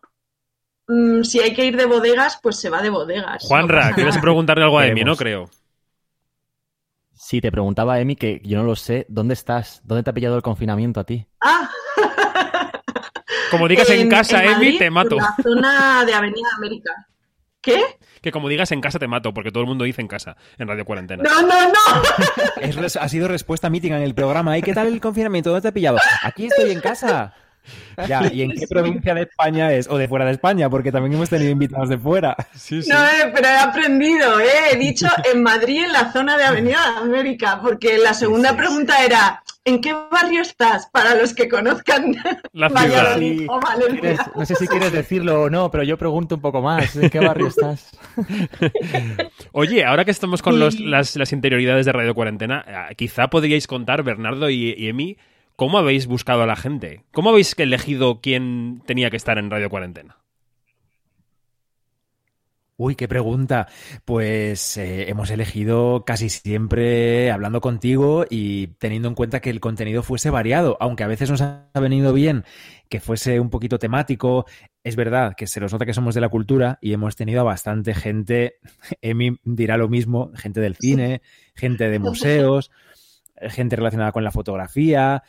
mm, 0.87 1.23
si 1.23 1.39
hay 1.39 1.53
que 1.53 1.65
ir 1.65 1.75
de 1.75 1.85
bodegas, 1.85 2.39
pues 2.41 2.59
se 2.59 2.69
va 2.69 2.81
de 2.81 2.89
bodegas. 2.89 3.43
no 3.43 3.47
Juanra, 3.47 3.81
pasa 3.81 3.95
¿quieres 3.95 4.17
preguntarle 4.17 4.63
algo 4.63 4.79
a 4.79 4.87
Emi? 4.87 5.03
No 5.03 5.15
creo. 5.15 5.49
Sí, 7.13 7.41
te 7.41 7.51
preguntaba 7.51 7.99
Emi 7.99 8.15
que 8.15 8.41
yo 8.45 8.57
no 8.57 8.63
lo 8.63 8.75
sé. 8.75 9.05
¿Dónde 9.09 9.33
estás? 9.33 9.81
¿Dónde 9.83 10.03
te 10.03 10.11
ha 10.11 10.13
pillado 10.13 10.35
el 10.35 10.41
confinamiento 10.41 10.99
a 10.99 11.03
ti? 11.03 11.27
Ah. 11.41 11.69
Como 13.51 13.67
digas 13.67 13.89
en, 13.89 14.09
casa, 14.09 14.43
Emi, 14.43 14.53
Madrid, 14.53 14.77
te 14.77 14.89
mato. 14.89 15.15
En 15.17 15.23
la 15.23 15.35
zona 15.41 16.05
de 16.05 16.13
Avenida 16.13 16.47
América. 16.55 17.08
¿Qué? 17.75 17.83
Que 18.21 18.31
como 18.31 18.49
digas 18.49 18.71
en 18.71 18.81
casa, 18.81 18.99
te 18.99 19.07
mato, 19.07 19.33
porque 19.33 19.51
todo 19.51 19.61
el 19.61 19.67
mundo 19.67 19.85
dice 19.85 20.01
en 20.01 20.07
casa, 20.07 20.35
en 20.57 20.67
Radio 20.67 20.85
Cuarentena. 20.85 21.23
No, 21.23 21.41
no, 21.41 21.67
no. 21.67 21.75
Es 22.61 22.95
ha 22.97 23.07
sido 23.09 23.27
respuesta 23.27 23.69
mítica 23.69 23.95
en 23.97 24.03
el 24.03 24.13
programa. 24.13 24.57
¿Y 24.57 24.61
qué 24.61 24.73
tal 24.73 24.87
el 24.87 24.99
confinamiento? 24.99 25.49
¿Dónde 25.49 25.61
te 25.61 25.67
ha 25.69 25.73
pillado? 25.73 25.97
Aquí 26.23 26.47
estoy 26.47 26.71
en 26.71 26.81
casa. 26.81 27.33
Ya, 28.07 28.31
¿y 28.31 28.41
en 28.43 28.51
qué 28.51 28.65
provincia 28.67 29.13
de 29.13 29.23
España 29.23 29.73
es? 29.73 29.87
O 29.89 29.97
de 29.97 30.07
fuera 30.07 30.25
de 30.25 30.31
España, 30.31 30.69
porque 30.69 30.91
también 30.91 31.13
hemos 31.13 31.29
tenido 31.29 31.51
invitados 31.51 31.89
de 31.89 31.97
fuera. 31.97 32.35
Sí, 32.55 32.81
sí. 32.81 32.89
No, 32.89 32.97
eh, 33.03 33.31
pero 33.33 33.47
he 33.47 33.57
aprendido, 33.57 34.39
¿eh? 34.39 34.47
He 34.71 34.77
dicho 34.77 35.07
en 35.33 35.43
Madrid, 35.43 35.83
en 35.85 35.91
la 35.93 36.11
zona 36.11 36.37
de 36.37 36.45
Avenida 36.45 36.97
América, 36.97 37.59
porque 37.61 37.97
la 37.97 38.13
segunda 38.13 38.51
sí, 38.51 38.55
pregunta 38.55 39.03
era, 39.03 39.43
¿en 39.65 39.81
qué 39.81 39.93
barrio 40.11 40.41
estás? 40.41 40.87
Para 40.91 41.13
los 41.15 41.33
que 41.33 41.47
conozcan 41.49 42.15
La 42.53 42.69
ciudad. 42.69 42.83
Valladolid 42.83 43.39
Sí. 43.39 43.45
o 43.49 43.59
Valencia. 43.59 43.99
¿Quieres- 44.01 44.19
no 44.35 44.45
sé 44.45 44.55
si 44.55 44.67
quieres 44.67 44.91
decirlo 44.93 45.41
o 45.43 45.49
no, 45.49 45.69
pero 45.69 45.83
yo 45.83 45.97
pregunto 45.97 46.35
un 46.35 46.41
poco 46.41 46.61
más. 46.61 46.95
¿En 46.95 47.09
qué 47.09 47.19
barrio 47.19 47.47
estás? 47.47 47.91
Oye, 49.51 49.85
ahora 49.85 50.05
que 50.05 50.11
estamos 50.11 50.41
con 50.41 50.59
los- 50.59 50.79
las, 50.79 51.15
las 51.15 51.33
interioridades 51.33 51.85
de 51.85 51.91
Radio 51.91 52.15
Cuarentena, 52.15 52.63
eh, 52.89 52.95
quizá 52.95 53.27
podríais 53.29 53.67
contar, 53.67 54.03
Bernardo 54.03 54.49
y, 54.49 54.73
y 54.77 54.87
Emi, 54.89 55.17
cómo 55.59 55.77
habéis 55.77 56.07
buscado 56.07 56.43
a 56.43 56.45
la 56.45 56.55
gente. 56.55 57.03
¿Cómo 57.11 57.31
habéis 57.31 57.53
elegido 57.59 58.21
quién 58.21 58.81
tenía 58.85 59.09
que 59.09 59.17
estar 59.17 59.37
en 59.37 59.51
Radio 59.51 59.69
Cuarentena? 59.69 60.15
Uy, 62.77 62.95
qué 62.95 63.09
pregunta. 63.09 63.67
Pues 64.05 64.77
eh, 64.77 65.09
hemos 65.09 65.29
elegido 65.31 66.05
casi 66.05 66.29
siempre 66.29 67.29
hablando 67.29 67.59
contigo 67.59 68.23
y 68.29 68.67
teniendo 68.77 69.09
en 69.09 69.15
cuenta 69.15 69.41
que 69.41 69.49
el 69.49 69.59
contenido 69.59 70.01
fuese 70.01 70.29
variado, 70.29 70.77
aunque 70.79 71.03
a 71.03 71.07
veces 71.07 71.29
nos 71.29 71.41
ha 71.41 71.67
venido 71.73 72.13
bien 72.13 72.45
que 72.87 73.01
fuese 73.01 73.41
un 73.41 73.49
poquito 73.49 73.79
temático. 73.79 74.45
Es 74.85 74.95
verdad 74.95 75.33
que 75.35 75.45
se 75.45 75.59
nos 75.59 75.73
nota 75.73 75.85
que 75.85 75.93
somos 75.93 76.15
de 76.15 76.21
la 76.21 76.29
cultura 76.29 76.79
y 76.81 76.93
hemos 76.93 77.17
tenido 77.17 77.41
a 77.41 77.43
bastante 77.43 77.93
gente, 77.93 78.59
Emi 79.01 79.37
dirá 79.43 79.75
lo 79.75 79.89
mismo, 79.89 80.31
gente 80.35 80.61
del 80.61 80.77
cine, 80.77 81.21
gente 81.53 81.89
de 81.89 81.99
museos, 81.99 82.71
gente 83.49 83.75
relacionada 83.75 84.13
con 84.13 84.23
la 84.23 84.31
fotografía, 84.31 85.21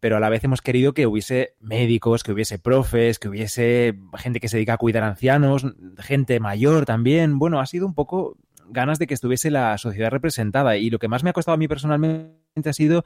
pero 0.00 0.16
a 0.16 0.20
la 0.20 0.28
vez 0.28 0.44
hemos 0.44 0.60
querido 0.60 0.92
que 0.92 1.06
hubiese 1.06 1.54
médicos, 1.60 2.22
que 2.22 2.32
hubiese 2.32 2.58
profes, 2.58 3.18
que 3.18 3.28
hubiese 3.28 3.98
gente 4.16 4.40
que 4.40 4.48
se 4.48 4.56
dedica 4.56 4.74
a 4.74 4.78
cuidar 4.78 5.04
ancianos, 5.04 5.66
gente 5.98 6.40
mayor 6.40 6.84
también. 6.84 7.38
Bueno, 7.38 7.60
ha 7.60 7.66
sido 7.66 7.86
un 7.86 7.94
poco 7.94 8.36
ganas 8.68 8.98
de 8.98 9.06
que 9.06 9.14
estuviese 9.14 9.50
la 9.50 9.76
sociedad 9.78 10.10
representada 10.10 10.76
y 10.76 10.90
lo 10.90 10.98
que 10.98 11.08
más 11.08 11.24
me 11.24 11.30
ha 11.30 11.32
costado 11.32 11.54
a 11.54 11.58
mí 11.58 11.68
personalmente 11.68 12.68
ha 12.68 12.72
sido 12.72 13.04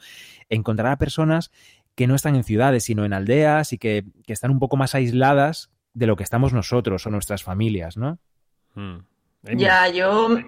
encontrar 0.49 0.93
a 0.93 0.99
personas 0.99 1.51
que 1.95 2.07
no 2.07 2.15
están 2.15 2.37
en 2.37 2.45
ciudades, 2.45 2.85
sino 2.85 3.05
en 3.05 3.13
aldeas 3.13 3.73
y 3.73 3.79
que, 3.79 4.05
que 4.27 4.33
están 4.33 4.51
un 4.51 4.59
poco 4.59 4.77
más 4.77 4.95
aisladas 4.95 5.71
de 5.95 6.07
lo 6.07 6.17
que 6.17 6.25
estamos 6.25 6.53
nosotros 6.53 7.07
o 7.07 7.11
nuestras 7.11 7.43
familias, 7.43 7.97
¿no? 7.97 8.19
Hmm. 8.75 8.99
Ya, 9.43 9.89
yo, 9.89 10.39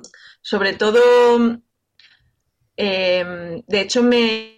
sobre 0.40 0.74
todo, 0.74 1.60
eh, 2.76 3.62
de 3.66 3.80
hecho, 3.80 4.02
me 4.02 4.53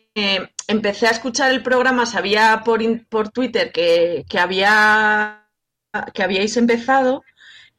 empecé 0.67 1.07
a 1.07 1.11
escuchar 1.11 1.51
el 1.51 1.63
programa, 1.63 2.07
sabía 2.07 2.63
por, 2.65 2.81
por 3.09 3.31
Twitter 3.31 3.73
que, 3.73 4.25
que 4.29 4.39
había 4.39 5.43
que 6.13 6.23
habíais 6.23 6.57
empezado, 6.59 7.23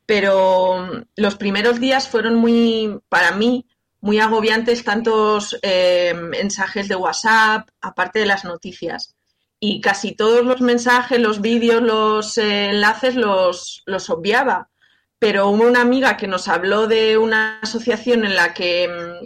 pero 0.06 1.06
los 1.16 1.36
primeros 1.36 1.80
días 1.80 2.08
fueron 2.08 2.36
muy, 2.36 3.00
para 3.10 3.32
mí, 3.32 3.68
muy 4.00 4.20
agobiantes 4.20 4.84
tantos 4.84 5.58
eh, 5.62 6.14
mensajes 6.16 6.88
de 6.88 6.96
WhatsApp, 6.96 7.70
aparte 7.82 8.20
de 8.20 8.26
las 8.26 8.44
noticias. 8.44 9.16
Y 9.60 9.82
casi 9.82 10.14
todos 10.16 10.46
los 10.46 10.62
mensajes, 10.62 11.20
los 11.20 11.42
vídeos, 11.42 11.82
los 11.82 12.38
eh, 12.38 12.70
enlaces 12.70 13.16
los, 13.16 13.84
los 13.86 14.10
obviaba 14.10 14.70
pero 15.20 15.50
hubo 15.50 15.68
una 15.68 15.82
amiga 15.82 16.18
que 16.18 16.28
nos 16.28 16.48
habló 16.48 16.88
de 16.88 17.18
una 17.18 17.60
asociación 17.60 18.26
en 18.26 18.36
la 18.36 18.54
que 18.54 18.88
mm, 18.88 19.26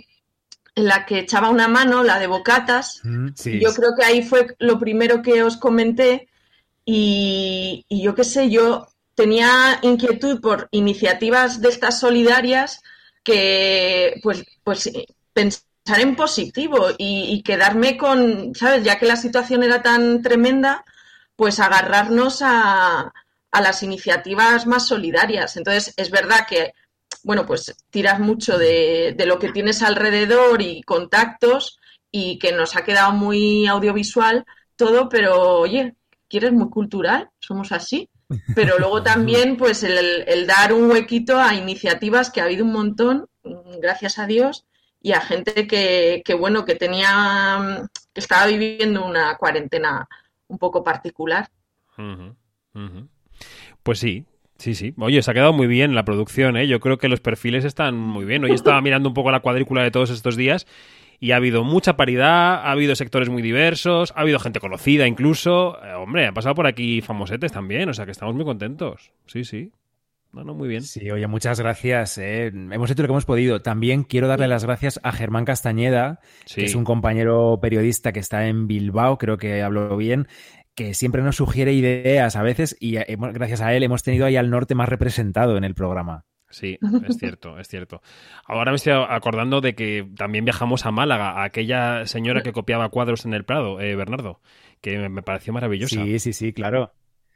la 0.81 1.05
que 1.05 1.19
echaba 1.19 1.49
una 1.49 1.67
mano, 1.67 2.03
la 2.03 2.19
de 2.19 2.27
Bocatas. 2.27 3.01
Sí. 3.35 3.59
Yo 3.59 3.73
creo 3.73 3.91
que 3.97 4.05
ahí 4.05 4.23
fue 4.23 4.55
lo 4.59 4.79
primero 4.79 5.21
que 5.21 5.43
os 5.43 5.57
comenté 5.57 6.27
y, 6.85 7.85
y 7.87 8.01
yo 8.01 8.15
qué 8.15 8.23
sé, 8.23 8.49
yo 8.49 8.87
tenía 9.15 9.79
inquietud 9.81 10.41
por 10.41 10.67
iniciativas 10.71 11.61
de 11.61 11.69
estas 11.69 11.99
solidarias 11.99 12.81
que 13.23 14.19
pues 14.23 14.43
pues 14.63 14.87
eh, 14.87 15.05
pensar 15.33 15.61
en 15.99 16.15
positivo 16.15 16.87
y, 16.97 17.25
y 17.33 17.43
quedarme 17.43 17.97
con, 17.97 18.53
¿sabes? 18.55 18.83
Ya 18.83 18.97
que 18.97 19.05
la 19.05 19.15
situación 19.15 19.63
era 19.63 19.81
tan 19.81 20.21
tremenda, 20.21 20.85
pues 21.35 21.59
agarrarnos 21.59 22.41
a, 22.41 23.13
a 23.51 23.61
las 23.61 23.83
iniciativas 23.83 24.65
más 24.65 24.87
solidarias. 24.87 25.57
Entonces, 25.57 25.93
es 25.97 26.09
verdad 26.09 26.47
que 26.47 26.73
bueno, 27.23 27.45
pues 27.45 27.75
tiras 27.89 28.19
mucho 28.19 28.57
de, 28.57 29.13
de 29.17 29.25
lo 29.25 29.39
que 29.39 29.51
tienes 29.51 29.81
alrededor 29.81 30.61
y 30.61 30.81
contactos 30.81 31.79
y 32.11 32.39
que 32.39 32.51
nos 32.51 32.75
ha 32.75 32.83
quedado 32.83 33.13
muy 33.13 33.67
audiovisual 33.67 34.45
todo, 34.75 35.09
pero 35.09 35.59
oye, 35.59 35.95
¿quieres 36.27 36.51
muy 36.51 36.69
cultural? 36.69 37.29
Somos 37.39 37.71
así. 37.71 38.09
Pero 38.55 38.79
luego 38.79 39.03
también, 39.03 39.57
pues, 39.57 39.83
el, 39.83 40.23
el 40.27 40.47
dar 40.47 40.73
un 40.73 40.89
huequito 40.89 41.39
a 41.39 41.53
iniciativas 41.53 42.31
que 42.31 42.41
ha 42.41 42.45
habido 42.45 42.65
un 42.65 42.73
montón, 42.73 43.27
mm, 43.43 43.79
gracias 43.79 44.17
a 44.17 44.25
Dios, 44.25 44.65
y 45.01 45.11
a 45.11 45.21
gente 45.21 45.67
que, 45.67 46.21
que, 46.25 46.33
bueno, 46.33 46.65
que 46.65 46.75
tenía, 46.75 47.59
mm, 47.59 47.87
que 48.13 48.21
estaba 48.21 48.47
viviendo 48.47 49.05
una 49.05 49.37
cuarentena 49.37 50.07
un 50.47 50.57
poco 50.57 50.83
particular. 50.83 51.49
Pues 53.83 53.99
sí, 53.99 54.25
sí, 54.61 54.75
sí. 54.75 54.93
Oye, 54.97 55.21
se 55.21 55.31
ha 55.31 55.33
quedado 55.33 55.53
muy 55.53 55.67
bien 55.67 55.95
la 55.95 56.05
producción, 56.05 56.55
¿eh? 56.57 56.67
Yo 56.67 56.79
creo 56.79 56.97
que 56.97 57.09
los 57.09 57.19
perfiles 57.19 57.65
están 57.65 57.97
muy 57.97 58.25
bien. 58.25 58.43
Hoy 58.43 58.51
estaba 58.51 58.81
mirando 58.81 59.09
un 59.09 59.13
poco 59.15 59.31
la 59.31 59.39
cuadrícula 59.41 59.83
de 59.83 59.91
todos 59.91 60.09
estos 60.09 60.35
días 60.35 60.67
y 61.19 61.31
ha 61.31 61.35
habido 61.35 61.63
mucha 61.63 61.97
paridad, 61.97 62.55
ha 62.65 62.71
habido 62.71 62.95
sectores 62.95 63.29
muy 63.29 63.41
diversos, 63.41 64.11
ha 64.15 64.21
habido 64.21 64.39
gente 64.39 64.59
conocida 64.59 65.05
incluso. 65.07 65.77
Eh, 65.83 65.93
hombre, 65.93 66.25
han 66.27 66.33
pasado 66.33 66.55
por 66.55 66.67
aquí 66.67 67.01
famosetes 67.01 67.51
también, 67.51 67.89
o 67.89 67.93
sea 67.93 68.05
que 68.05 68.11
estamos 68.11 68.33
muy 68.35 68.45
contentos. 68.45 69.11
Sí, 69.27 69.43
sí. 69.43 69.71
No, 70.33 70.45
no, 70.45 70.53
muy 70.53 70.69
bien. 70.69 70.81
Sí, 70.83 71.11
oye, 71.11 71.27
muchas 71.27 71.59
gracias. 71.59 72.17
eh. 72.17 72.47
Hemos 72.53 72.89
hecho 72.89 73.01
lo 73.03 73.07
que 73.09 73.11
hemos 73.11 73.25
podido. 73.25 73.61
También 73.61 74.03
quiero 74.03 74.29
darle 74.29 74.47
las 74.47 74.63
gracias 74.63 74.97
a 75.03 75.11
Germán 75.11 75.43
Castañeda, 75.43 76.21
Sí. 76.45 76.61
que 76.61 76.65
es 76.67 76.75
un 76.75 76.85
compañero 76.85 77.59
periodista 77.61 78.13
que 78.13 78.21
está 78.21 78.47
en 78.47 78.65
Bilbao, 78.65 79.17
creo 79.17 79.37
que 79.37 79.61
hablo 79.61 79.97
bien, 79.97 80.27
que 80.87 80.93
siempre 80.93 81.21
nos 81.21 81.35
sugiere 81.35 81.73
ideas 81.73 82.35
a 82.35 82.43
veces 82.43 82.75
y 82.79 82.97
eh, 82.97 83.05
hemos- 83.07 83.33
gracias 83.33 83.61
a 83.61 83.73
él 83.73 83.83
hemos 83.83 84.03
tenido 84.03 84.25
ahí 84.25 84.35
al 84.37 84.49
norte 84.49 84.75
más 84.75 84.89
representado 84.89 85.57
en 85.57 85.63
el 85.63 85.75
programa. 85.75 86.25
Sí, 86.49 86.77
es 87.07 87.17
cierto, 87.17 87.57
es 87.59 87.67
cierto. 87.69 88.01
Ahora 88.45 88.71
me 88.71 88.75
estoy 88.75 88.91
acordando 88.91 89.61
de 89.61 89.73
que 89.73 90.05
también 90.17 90.43
viajamos 90.43 90.85
a 90.85 90.91
Málaga, 90.91 91.31
a 91.31 91.43
aquella 91.45 92.05
señora 92.07 92.41
que 92.43 92.51
copiaba 92.51 92.89
cuadros 92.89 93.25
en 93.25 93.33
el 93.33 93.45
Prado, 93.45 93.79
eh, 93.79 93.95
Bernardo, 93.95 94.41
que 94.81 94.97
me, 94.97 95.07
me 95.07 95.21
pareció 95.21 95.53
maravillosa. 95.53 96.03
Sí, 96.03 96.19
sí, 96.19 96.33
sí, 96.33 96.51
claro. 96.51 96.91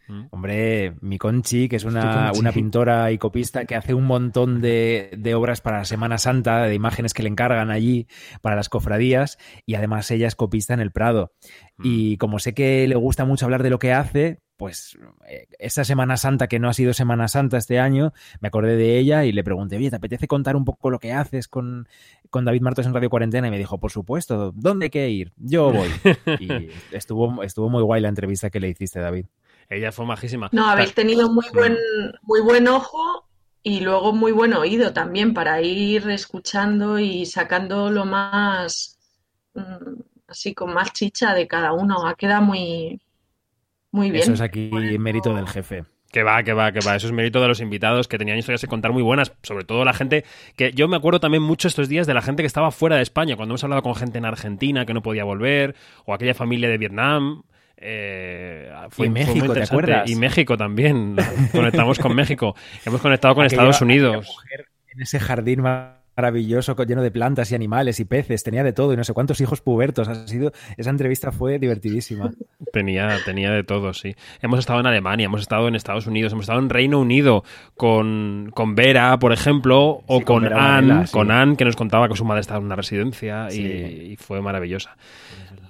Mm. 0.08 0.26
Hombre, 0.32 0.96
mi 1.02 1.18
Conchi, 1.18 1.68
que 1.68 1.76
es 1.76 1.84
una, 1.84 2.32
una 2.38 2.52
pintora 2.52 3.12
y 3.12 3.18
copista 3.18 3.66
que 3.66 3.76
hace 3.76 3.94
un 3.94 4.06
montón 4.06 4.62
de, 4.62 5.12
de 5.18 5.36
obras 5.36 5.62
para 5.62 5.80
la 5.80 5.86
Semana 5.86 6.18
Santa, 6.18 6.64
de 6.64 6.76
imágenes 6.76 7.14
que 7.14 7.24
le 7.24 7.30
encargan 7.30 7.72
allí 7.72 8.08
para 8.42 8.56
las 8.56 8.70
cofradías, 8.70 9.38
y 9.66 9.76
además 9.76 10.10
ella 10.12 10.28
es 10.28 10.36
copista 10.36 10.74
en 10.74 10.80
el 10.80 10.92
Prado. 10.92 11.34
Mm. 11.78 11.84
Y 11.86 12.18
como 12.18 12.40
sé 12.40 12.54
que 12.54 12.88
le 12.88 12.96
gusta 12.96 13.26
mucho 13.26 13.46
hablar 13.46 13.64
de 13.64 13.70
lo 13.70 13.80
que 13.80 13.94
hace, 13.94 14.40
pues 14.58 14.98
eh, 15.28 15.48
esta 15.60 15.84
Semana 15.84 16.18
Santa, 16.18 16.48
que 16.48 16.60
no 16.60 16.70
ha 16.70 16.74
sido 16.74 16.94
Semana 16.94 17.28
Santa 17.28 17.58
este 17.58 17.80
año, 17.80 18.14
me 18.40 18.48
acordé 18.48 18.76
de 18.76 18.98
ella 18.98 19.26
y 19.26 19.32
le 19.32 19.44
pregunté, 19.44 19.78
oye, 19.78 19.90
¿te 19.90 19.98
apetece 19.98 20.28
contar 20.28 20.56
un 20.56 20.66
poco 20.66 20.90
lo 20.90 21.00
que 21.00 21.12
haces 21.12 21.48
con, 21.48 21.88
con 22.30 22.46
David 22.46 22.62
Martos 22.62 22.86
en 22.86 22.94
Radio 22.94 23.10
Cuarentena? 23.10 23.48
Y 23.48 23.52
me 23.52 23.58
dijo, 23.58 23.80
por 23.80 23.92
supuesto, 23.92 24.52
¿dónde 24.56 24.86
hay 24.86 24.90
que 24.90 25.10
ir? 25.10 25.34
Yo 25.38 25.72
voy. 25.72 25.90
Y 26.40 26.70
estuvo, 26.92 27.44
estuvo 27.44 27.70
muy 27.70 27.82
guay 27.82 28.02
la 28.02 28.10
entrevista 28.10 28.50
que 28.50 28.60
le 28.60 28.70
hiciste, 28.70 29.00
David. 29.00 29.26
Ella 29.70 29.92
fue 29.92 30.06
majísima. 30.06 30.50
No, 30.52 30.66
habéis 30.66 30.94
tenido 30.94 31.30
muy 31.30 31.46
buen, 31.54 31.78
muy 32.22 32.42
buen 32.42 32.68
ojo 32.68 33.28
y 33.64 33.80
luego 33.80 34.14
muy 34.14 34.32
buen 34.32 34.54
oído 34.54 34.94
también 34.94 35.34
para 35.34 35.62
ir 35.62 36.08
escuchando 36.10 37.00
y 37.00 37.26
sacando 37.26 37.90
lo 37.90 38.06
más, 38.06 39.00
mm, 39.56 40.02
así 40.28 40.54
con 40.54 40.74
más 40.74 40.94
chicha 40.94 41.34
de 41.34 41.48
cada 41.48 41.74
uno. 41.74 42.08
Ha 42.08 42.16
quedado 42.16 42.44
muy, 42.44 43.02
muy 43.92 44.12
bien. 44.12 44.24
Eso 44.24 44.34
es 44.34 44.42
aquí 44.42 44.70
mérito 45.00 45.34
del 45.34 45.48
jefe. 45.48 45.86
Que 46.12 46.24
va, 46.24 46.44
que 46.44 46.54
va, 46.54 46.72
que 46.72 46.80
va. 46.80 46.96
Eso 46.96 47.08
es 47.08 47.14
mérito 47.14 47.42
de 47.42 47.48
los 47.48 47.60
invitados 47.60 48.08
que 48.08 48.18
tenían 48.18 48.38
historias 48.38 48.62
que 48.62 48.68
contar 48.68 48.94
muy 48.94 49.04
buenas. 49.04 49.34
Sobre 49.42 49.66
todo 49.66 49.84
la 49.84 49.94
gente 49.94 50.24
que 50.56 50.72
yo 50.72 50.88
me 50.88 50.96
acuerdo 50.96 51.20
también 51.20 51.44
mucho 51.44 51.68
estos 51.68 51.90
días 51.90 52.08
de 52.08 52.14
la 52.14 52.22
gente 52.22 52.44
que 52.44 52.48
estaba 52.48 52.72
fuera 52.72 52.98
de 52.98 53.02
España. 53.02 53.36
Cuando 53.36 53.54
hemos 53.54 53.64
hablado 53.64 53.82
con 53.82 53.96
gente 53.96 54.20
en 54.20 54.26
Argentina 54.26 54.86
que 54.86 54.94
no 54.94 55.02
podía 55.02 55.24
volver, 55.24 55.76
o 56.06 56.14
aquella 56.14 56.34
familia 56.34 56.70
de 56.70 56.78
Vietnam. 56.78 57.44
Eh, 57.88 58.70
fue, 58.90 59.08
Y 59.08 59.10
México, 59.10 59.54
¿te 59.54 59.64
acuerdas? 59.64 60.10
Y 60.10 60.16
México 60.16 60.58
también. 60.58 61.16
Conectamos 61.52 62.00
con 62.00 62.16
México. 62.16 62.56
Hemos 62.86 63.02
conectado 63.02 63.36
con 63.36 63.46
Aquella- 63.46 63.62
Estados 63.62 63.82
Unidos. 63.82 64.28
mujer 64.28 64.66
En 64.88 65.02
ese 65.02 65.20
jardín 65.20 65.62
maravilloso 65.62 66.76
lleno 66.86 67.02
de 67.02 67.12
plantas 67.12 67.52
y 67.52 67.56
animales 67.56 68.00
y 68.00 68.06
peces, 68.06 68.42
tenía 68.44 68.64
de 68.64 68.72
todo 68.74 68.94
y 68.94 68.98
no 68.98 69.04
sé 69.04 69.14
cuántos 69.14 69.42
hijos 69.42 69.62
pubertos. 69.62 70.08
Ha 70.08 70.28
sido, 70.28 70.52
esa 70.78 70.90
entrevista 70.90 71.32
fue 71.32 71.60
divertidísima. 71.60 72.32
Tenía, 72.74 73.20
tenía 73.24 73.52
de 73.52 73.64
todo, 73.64 73.94
sí. 73.94 74.16
Hemos 74.42 74.60
estado 74.60 74.82
en 74.82 74.86
Alemania, 74.88 75.26
hemos 75.28 75.40
estado 75.40 75.70
en 75.70 75.76
Estados 75.76 76.08
Unidos, 76.08 76.34
hemos 76.34 76.44
estado 76.44 76.60
en 76.60 76.70
Reino 76.70 77.00
Unido 77.00 77.46
con, 77.76 78.52
con 78.54 78.76
Vera, 78.76 79.18
por 79.18 79.32
ejemplo, 79.32 80.04
o 80.08 80.18
Sí, 80.20 80.24
con 80.26 80.52
Anne, 80.52 81.08
sí. 81.08 81.14
con 81.14 81.32
Anne, 81.32 81.56
que 81.56 81.64
nos 81.64 81.78
contaba 81.78 82.10
que 82.10 82.18
su 82.18 82.26
madre 82.26 82.42
estaba 82.42 82.60
en 82.60 82.66
una 82.66 82.76
residencia 82.76 83.50
y 83.54 84.18
fue 84.18 84.42
maravillosa. 84.42 84.98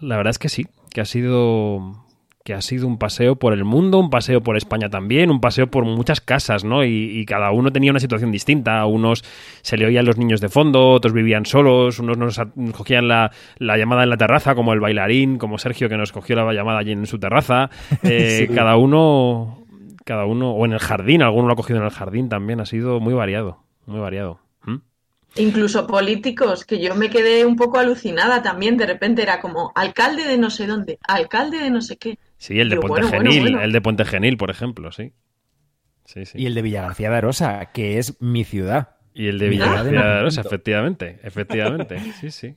La 0.01 0.17
verdad 0.17 0.31
es 0.31 0.39
que 0.39 0.49
sí, 0.49 0.65
que 0.89 1.01
ha 1.01 1.05
sido 1.05 2.04
que 2.45 2.53
ha 2.53 2.61
sido 2.61 2.85
un 2.85 2.99
paseo 2.99 3.37
por 3.37 3.53
el 3.53 3.65
mundo, 3.65 3.97
un 3.97 4.11
paseo 4.11 4.39
por 4.43 4.55
España 4.55 4.87
también, 4.87 5.31
un 5.31 5.41
paseo 5.41 5.65
por 5.65 5.83
muchas 5.83 6.21
casas, 6.21 6.63
¿no? 6.63 6.85
Y, 6.85 7.19
y 7.19 7.25
cada 7.25 7.49
uno 7.49 7.71
tenía 7.71 7.89
una 7.89 7.99
situación 7.99 8.31
distinta. 8.31 8.79
A 8.79 8.85
unos 8.85 9.23
se 9.63 9.77
le 9.77 9.87
oían 9.87 10.05
los 10.05 10.19
niños 10.19 10.41
de 10.41 10.49
fondo, 10.49 10.91
otros 10.91 11.11
vivían 11.11 11.47
solos, 11.47 11.97
unos 11.97 12.19
nos 12.19 12.39
cogían 12.71 13.07
la, 13.07 13.31
la 13.57 13.77
llamada 13.79 14.03
en 14.03 14.11
la 14.11 14.17
terraza, 14.17 14.53
como 14.53 14.73
el 14.73 14.79
bailarín, 14.79 15.39
como 15.39 15.57
Sergio 15.57 15.89
que 15.89 15.97
nos 15.97 16.11
cogió 16.11 16.35
la 16.35 16.53
llamada 16.53 16.77
allí 16.77 16.91
en 16.91 17.07
su 17.07 17.19
terraza. 17.19 17.69
Eh, 18.03 18.45
Sí. 18.47 18.47
Cada 18.53 18.77
uno, 18.77 19.65
cada 20.05 20.25
uno, 20.25 20.51
o 20.51 20.65
en 20.65 20.73
el 20.73 20.79
jardín, 20.79 21.23
alguno 21.23 21.47
lo 21.47 21.53
ha 21.53 21.55
cogido 21.55 21.79
en 21.79 21.85
el 21.85 21.91
jardín 21.91 22.29
también, 22.29 22.59
ha 22.59 22.65
sido 22.67 22.99
muy 22.99 23.15
variado, 23.15 23.63
muy 23.87 23.99
variado. 23.99 24.39
¿Mm? 24.63 24.77
Incluso 25.37 25.87
políticos, 25.87 26.63
que 26.63 26.79
yo 26.79 26.93
me 26.95 27.09
quedé 27.09 27.43
un 27.45 27.55
poco 27.55 27.79
alucinada 27.79 28.43
también. 28.43 28.77
De 28.77 28.85
repente 28.85 29.23
era 29.23 29.41
como 29.41 29.71
alcalde 29.73 30.25
de 30.25 30.37
no 30.37 30.51
sé 30.51 30.67
dónde, 30.67 30.99
alcalde 31.07 31.57
de 31.57 31.71
no 31.71 31.81
sé 31.81 31.97
qué. 31.97 32.19
Sí, 32.37 32.59
el 32.59 32.69
de 32.69 32.77
Puente 32.77 33.01
bueno, 33.01 33.09
Genil, 33.09 33.41
bueno. 33.43 33.61
el 33.61 33.71
de 33.71 33.81
Puente 33.81 34.05
Genil, 34.05 34.37
por 34.37 34.49
ejemplo, 34.51 34.91
sí. 34.91 35.13
Sí, 36.05 36.25
sí. 36.25 36.37
Y 36.39 36.45
el 36.45 36.53
de 36.53 36.61
Villagarcía 36.61 37.09
de 37.09 37.15
Arosa, 37.17 37.71
que 37.73 37.97
es 37.97 38.21
mi 38.21 38.43
ciudad. 38.43 38.97
Y 39.13 39.27
el 39.27 39.39
de 39.39 39.49
Villagarcía 39.49 39.91
de 40.01 40.13
Arosa, 40.19 40.41
efectivamente, 40.41 41.19
efectivamente. 41.23 41.99
Sí, 42.19 42.31
sí. 42.31 42.55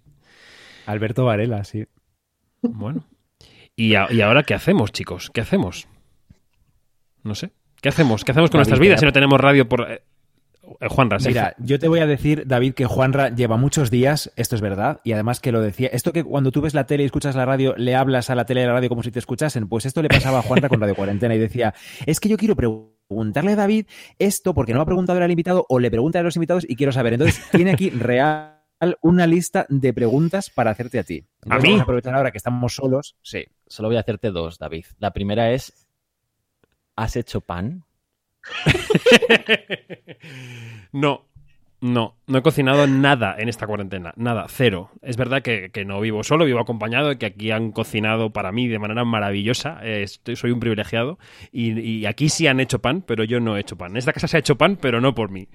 Alberto 0.86 1.24
Varela, 1.24 1.64
sí. 1.64 1.86
Bueno. 2.62 3.06
¿Y, 3.76 3.94
a- 3.94 4.08
y 4.10 4.20
ahora 4.20 4.42
qué 4.42 4.54
hacemos, 4.54 4.90
chicos? 4.92 5.30
¿Qué 5.32 5.40
hacemos? 5.40 5.86
No 7.22 7.34
sé. 7.34 7.52
¿Qué 7.80 7.88
hacemos? 7.90 8.24
¿Qué 8.24 8.32
hacemos 8.32 8.50
con 8.50 8.58
David, 8.58 8.68
nuestras 8.70 8.80
vidas 8.80 9.00
si 9.00 9.06
no 9.06 9.12
tenemos 9.12 9.40
radio 9.40 9.68
por... 9.68 10.02
Eh, 10.80 10.88
Juanra, 10.88 11.18
sí. 11.18 11.28
Mira, 11.28 11.54
yo 11.58 11.78
te 11.78 11.88
voy 11.88 12.00
a 12.00 12.06
decir, 12.06 12.44
David, 12.46 12.74
que 12.74 12.86
Juanra 12.86 13.28
lleva 13.30 13.56
muchos 13.56 13.90
días, 13.90 14.32
esto 14.36 14.54
es 14.54 14.60
verdad, 14.60 15.00
y 15.04 15.12
además 15.12 15.40
que 15.40 15.52
lo 15.52 15.60
decía, 15.60 15.88
esto 15.92 16.12
que 16.12 16.24
cuando 16.24 16.50
tú 16.52 16.60
ves 16.60 16.74
la 16.74 16.86
tele 16.86 17.02
y 17.02 17.06
escuchas 17.06 17.34
la 17.34 17.44
radio, 17.44 17.74
le 17.76 17.94
hablas 17.94 18.30
a 18.30 18.34
la 18.34 18.44
tele 18.44 18.60
y 18.60 18.64
a 18.64 18.66
la 18.68 18.74
radio 18.74 18.88
como 18.88 19.02
si 19.02 19.10
te 19.10 19.18
escuchasen, 19.18 19.68
pues 19.68 19.86
esto 19.86 20.02
le 20.02 20.08
pasaba 20.08 20.38
a 20.40 20.42
Juanra 20.42 20.68
con 20.68 20.80
Radio 20.80 20.94
Cuarentena 20.94 21.34
y 21.34 21.38
decía, 21.38 21.74
es 22.06 22.20
que 22.20 22.28
yo 22.28 22.36
quiero 22.36 22.56
preguntarle 22.56 23.52
a 23.52 23.56
David 23.56 23.86
esto 24.18 24.54
porque 24.54 24.72
no 24.72 24.78
me 24.78 24.82
ha 24.82 24.86
preguntado 24.86 25.18
el 25.18 25.30
invitado 25.30 25.66
o 25.68 25.78
le 25.78 25.90
pregunta 25.90 26.18
a 26.18 26.22
los 26.22 26.36
invitados 26.36 26.64
y 26.68 26.76
quiero 26.76 26.92
saber. 26.92 27.14
Entonces, 27.14 27.42
tiene 27.50 27.72
aquí 27.72 27.90
real 27.90 28.58
una 29.00 29.26
lista 29.26 29.66
de 29.68 29.92
preguntas 29.92 30.50
para 30.50 30.70
hacerte 30.70 30.98
a 30.98 31.02
ti. 31.02 31.26
Entonces, 31.42 31.50
¿A 31.50 31.58
mí? 31.58 31.68
Vamos 31.70 31.80
a 31.80 31.82
aprovechar 31.84 32.14
ahora 32.14 32.30
que 32.30 32.38
estamos 32.38 32.74
solos. 32.74 33.16
Sí. 33.22 33.44
Solo 33.66 33.88
voy 33.88 33.96
a 33.96 34.00
hacerte 34.00 34.30
dos, 34.30 34.58
David. 34.58 34.84
La 34.98 35.12
primera 35.12 35.50
es, 35.52 35.88
¿has 36.96 37.16
hecho 37.16 37.40
pan? 37.40 37.84
no, 40.92 41.26
no, 41.80 42.16
no 42.26 42.38
he 42.38 42.42
cocinado 42.42 42.86
nada 42.86 43.36
en 43.38 43.48
esta 43.48 43.66
cuarentena, 43.66 44.12
nada, 44.16 44.46
cero. 44.48 44.90
Es 45.02 45.16
verdad 45.16 45.42
que, 45.42 45.70
que 45.70 45.84
no 45.84 46.00
vivo 46.00 46.24
solo, 46.24 46.44
vivo 46.44 46.60
acompañado, 46.60 47.12
y 47.12 47.18
que 47.18 47.26
aquí 47.26 47.50
han 47.50 47.72
cocinado 47.72 48.32
para 48.32 48.52
mí 48.52 48.68
de 48.68 48.78
manera 48.78 49.04
maravillosa, 49.04 49.78
eh, 49.82 50.02
estoy- 50.02 50.36
soy 50.36 50.50
un 50.50 50.60
privilegiado, 50.60 51.18
y, 51.52 51.78
y 51.80 52.06
aquí 52.06 52.28
sí 52.28 52.46
han 52.46 52.60
hecho 52.60 52.80
pan, 52.80 53.02
pero 53.06 53.24
yo 53.24 53.40
no 53.40 53.56
he 53.56 53.60
hecho 53.60 53.76
pan. 53.76 53.92
En 53.92 53.96
esta 53.98 54.12
casa 54.12 54.28
se 54.28 54.36
ha 54.36 54.40
hecho 54.40 54.56
pan, 54.58 54.76
pero 54.80 55.00
no 55.00 55.14
por 55.14 55.30
mí. 55.30 55.48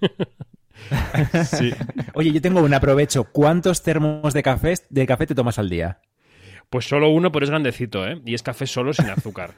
sí. 1.44 1.72
Oye, 2.14 2.32
yo 2.32 2.40
tengo 2.40 2.60
un 2.62 2.74
aprovecho. 2.74 3.24
¿Cuántos 3.24 3.82
termos 3.82 4.32
de 4.34 4.42
café, 4.42 4.74
de 4.88 5.06
café 5.06 5.26
te 5.26 5.34
tomas 5.34 5.58
al 5.58 5.68
día? 5.68 6.00
Pues 6.70 6.86
solo 6.88 7.08
uno, 7.10 7.30
pero 7.32 7.44
es 7.44 7.50
grandecito, 7.50 8.06
¿eh? 8.06 8.20
Y 8.24 8.34
es 8.34 8.42
café 8.42 8.66
solo 8.66 8.92
sin 8.92 9.08
azúcar. 9.10 9.54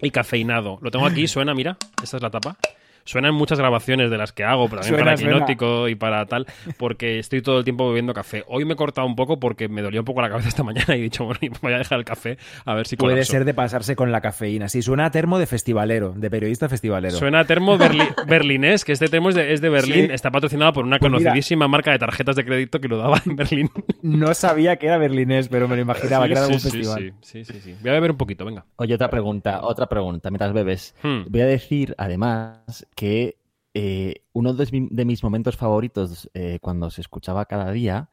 Y 0.00 0.10
cafeinado. 0.10 0.78
Lo 0.80 0.90
tengo 0.90 1.06
aquí, 1.06 1.26
suena, 1.28 1.54
mira, 1.54 1.76
esta 2.02 2.16
es 2.16 2.22
la 2.22 2.30
tapa. 2.30 2.56
Suena 3.04 3.28
en 3.28 3.34
muchas 3.34 3.58
grabaciones 3.58 4.10
de 4.10 4.16
las 4.18 4.32
que 4.32 4.44
hago, 4.44 4.68
pero 4.68 4.80
también 4.82 5.00
Suena, 5.00 5.14
para. 5.16 5.16
Quinótico 5.34 5.88
y 5.88 5.94
para 5.94 6.24
tal, 6.26 6.46
porque 6.78 7.18
estoy 7.18 7.42
todo 7.42 7.58
el 7.58 7.64
tiempo 7.64 7.86
bebiendo 7.88 8.14
café. 8.14 8.44
Hoy 8.48 8.64
me 8.64 8.72
he 8.74 8.76
cortado 8.76 9.06
un 9.06 9.14
poco 9.16 9.38
porque 9.38 9.68
me 9.68 9.82
dolió 9.82 10.00
un 10.00 10.04
poco 10.06 10.22
la 10.22 10.28
cabeza 10.30 10.48
esta 10.48 10.62
mañana 10.62 10.96
y 10.96 11.00
he 11.00 11.02
dicho, 11.02 11.24
bueno, 11.24 11.40
voy 11.62 11.72
a 11.74 11.78
dejar 11.78 11.98
el 11.98 12.04
café 12.04 12.38
a 12.64 12.74
ver 12.74 12.86
si 12.86 12.96
Puede 12.96 13.14
colapso. 13.14 13.32
ser 13.32 13.44
de 13.44 13.52
pasarse 13.54 13.94
con 13.94 14.10
la 14.10 14.20
cafeína. 14.20 14.68
Sí, 14.68 14.80
suena 14.82 15.06
a 15.06 15.10
termo 15.10 15.38
de 15.38 15.46
festivalero, 15.46 16.12
de 16.16 16.30
periodista 16.30 16.68
festivalero. 16.68 17.16
Suena 17.16 17.40
a 17.40 17.44
termo 17.44 17.76
berli- 17.78 18.08
berlinés, 18.26 18.84
que 18.84 18.92
este 18.92 19.08
termo 19.08 19.28
es 19.28 19.34
de, 19.34 19.52
es 19.52 19.60
de 19.60 19.68
Berlín, 19.68 20.06
Sí. 20.06 20.12
está 20.12 20.30
patrocinado 20.30 20.72
por 20.72 20.84
una 20.84 20.98
Pues 20.98 21.10
mira. 21.12 21.22
conocidísima 21.24 21.68
marca 21.68 21.90
de 21.92 21.98
tarjetas 21.98 22.36
de 22.36 22.44
crédito 22.44 22.80
que 22.80 22.88
lo 22.88 22.96
daba 22.96 23.20
en 23.26 23.36
Berlín. 23.36 23.70
No 24.02 24.32
sabía 24.34 24.76
que 24.76 24.86
era 24.86 24.96
berlinés, 24.98 25.48
pero 25.48 25.68
me 25.68 25.76
lo 25.76 25.82
imaginaba 25.82 26.24
Sí, 26.24 26.28
que 26.28 26.32
era 26.32 26.40
de 26.40 26.46
algún 26.46 26.60
sí, 26.60 26.70
sí, 26.70 26.76
festival. 26.78 27.12
sí, 27.20 27.44
sí, 27.44 27.52
sí, 27.52 27.60
sí. 27.60 27.76
Voy 27.82 27.90
a 27.90 27.94
beber 27.94 28.12
un 28.12 28.16
poquito, 28.16 28.44
venga. 28.44 28.64
Oye, 28.76 28.94
otra 28.94 29.08
pregunta, 29.10 29.60
otra 29.62 29.86
pregunta, 29.88 30.30
mientras 30.30 30.52
bebes. 30.52 30.94
Hmm. 31.02 31.22
Voy 31.28 31.40
a 31.42 31.46
decir, 31.46 31.94
además, 31.98 32.86
que 32.94 33.38
eh, 33.74 34.22
uno 34.32 34.54
de, 34.54 34.68
mi- 34.72 34.88
de 34.90 35.04
mis 35.04 35.22
momentos 35.24 35.56
favoritos 35.56 36.30
eh, 36.34 36.58
cuando 36.60 36.90
se 36.90 37.00
escuchaba 37.00 37.44
cada 37.46 37.70
día 37.72 38.08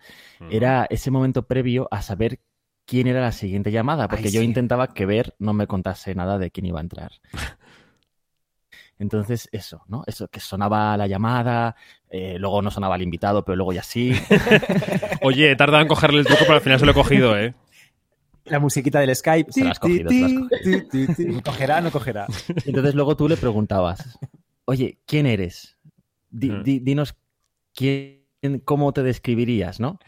era 0.50 0.88
ese 0.90 1.12
momento 1.12 1.44
previo 1.48 1.88
a 1.92 2.02
saber 2.02 2.40
quién 2.86 3.08
era 3.08 3.22
la 3.22 3.32
siguiente 3.32 3.72
llamada, 3.72 4.08
porque 4.08 4.26
Ay, 4.28 4.32
yo 4.34 4.42
sí. 4.42 4.46
intentaba 4.48 4.88
que 4.94 5.06
Ver 5.06 5.36
no 5.40 5.54
me 5.54 5.68
contase 5.68 6.16
nada 6.16 6.38
de 6.40 6.50
quién 6.52 6.66
iba 6.66 6.80
a 6.80 6.84
entrar. 6.84 7.12
Entonces, 9.00 9.50
eso, 9.52 9.84
¿no? 9.88 10.04
Eso, 10.06 10.28
que 10.28 10.40
sonaba 10.40 10.96
la 10.96 11.08
llamada, 11.08 11.76
eh, 12.10 12.38
luego 12.38 12.62
no 12.62 12.70
sonaba 12.70 12.96
el 12.96 13.02
invitado, 13.02 13.44
pero 13.44 13.56
luego 13.56 13.74
ya 13.74 13.84
sí. 13.84 14.14
Oye, 15.24 15.52
he 15.52 15.56
tardado 15.56 15.82
en 15.82 15.88
cogerle 15.88 16.20
el 16.20 16.26
truco, 16.28 16.42
pero 16.42 16.56
al 16.56 16.62
final 16.62 16.80
se 16.80 16.86
lo 16.86 16.92
he 16.92 16.96
cogido, 16.96 17.38
¿eh? 17.38 17.54
La 18.46 18.60
musiquita 18.60 19.00
del 19.00 19.16
Skype. 19.16 19.52
Se 19.52 19.64
la 19.64 19.72
has 19.72 19.80
cogido, 19.80 20.12
se 20.12 20.20
la 20.20 20.26
has 20.28 21.16
ti. 21.16 21.42
¿Cogerá 21.44 21.82
no 21.82 21.92
cogerá? 21.92 22.28
Entonces 22.66 22.96
luego 22.96 23.16
tú 23.16 23.28
le 23.28 23.38
preguntabas, 23.38 24.18
oye, 24.66 25.00
¿quién 25.06 25.26
eres? 25.26 25.78
Di- 26.30 26.50
Mm. 26.52 26.64
di- 26.64 26.80
dinos 26.80 27.16
quién, 27.76 28.22
cómo 28.66 28.94
te 28.94 29.04
describirías, 29.04 29.80
¿no? 29.80 30.00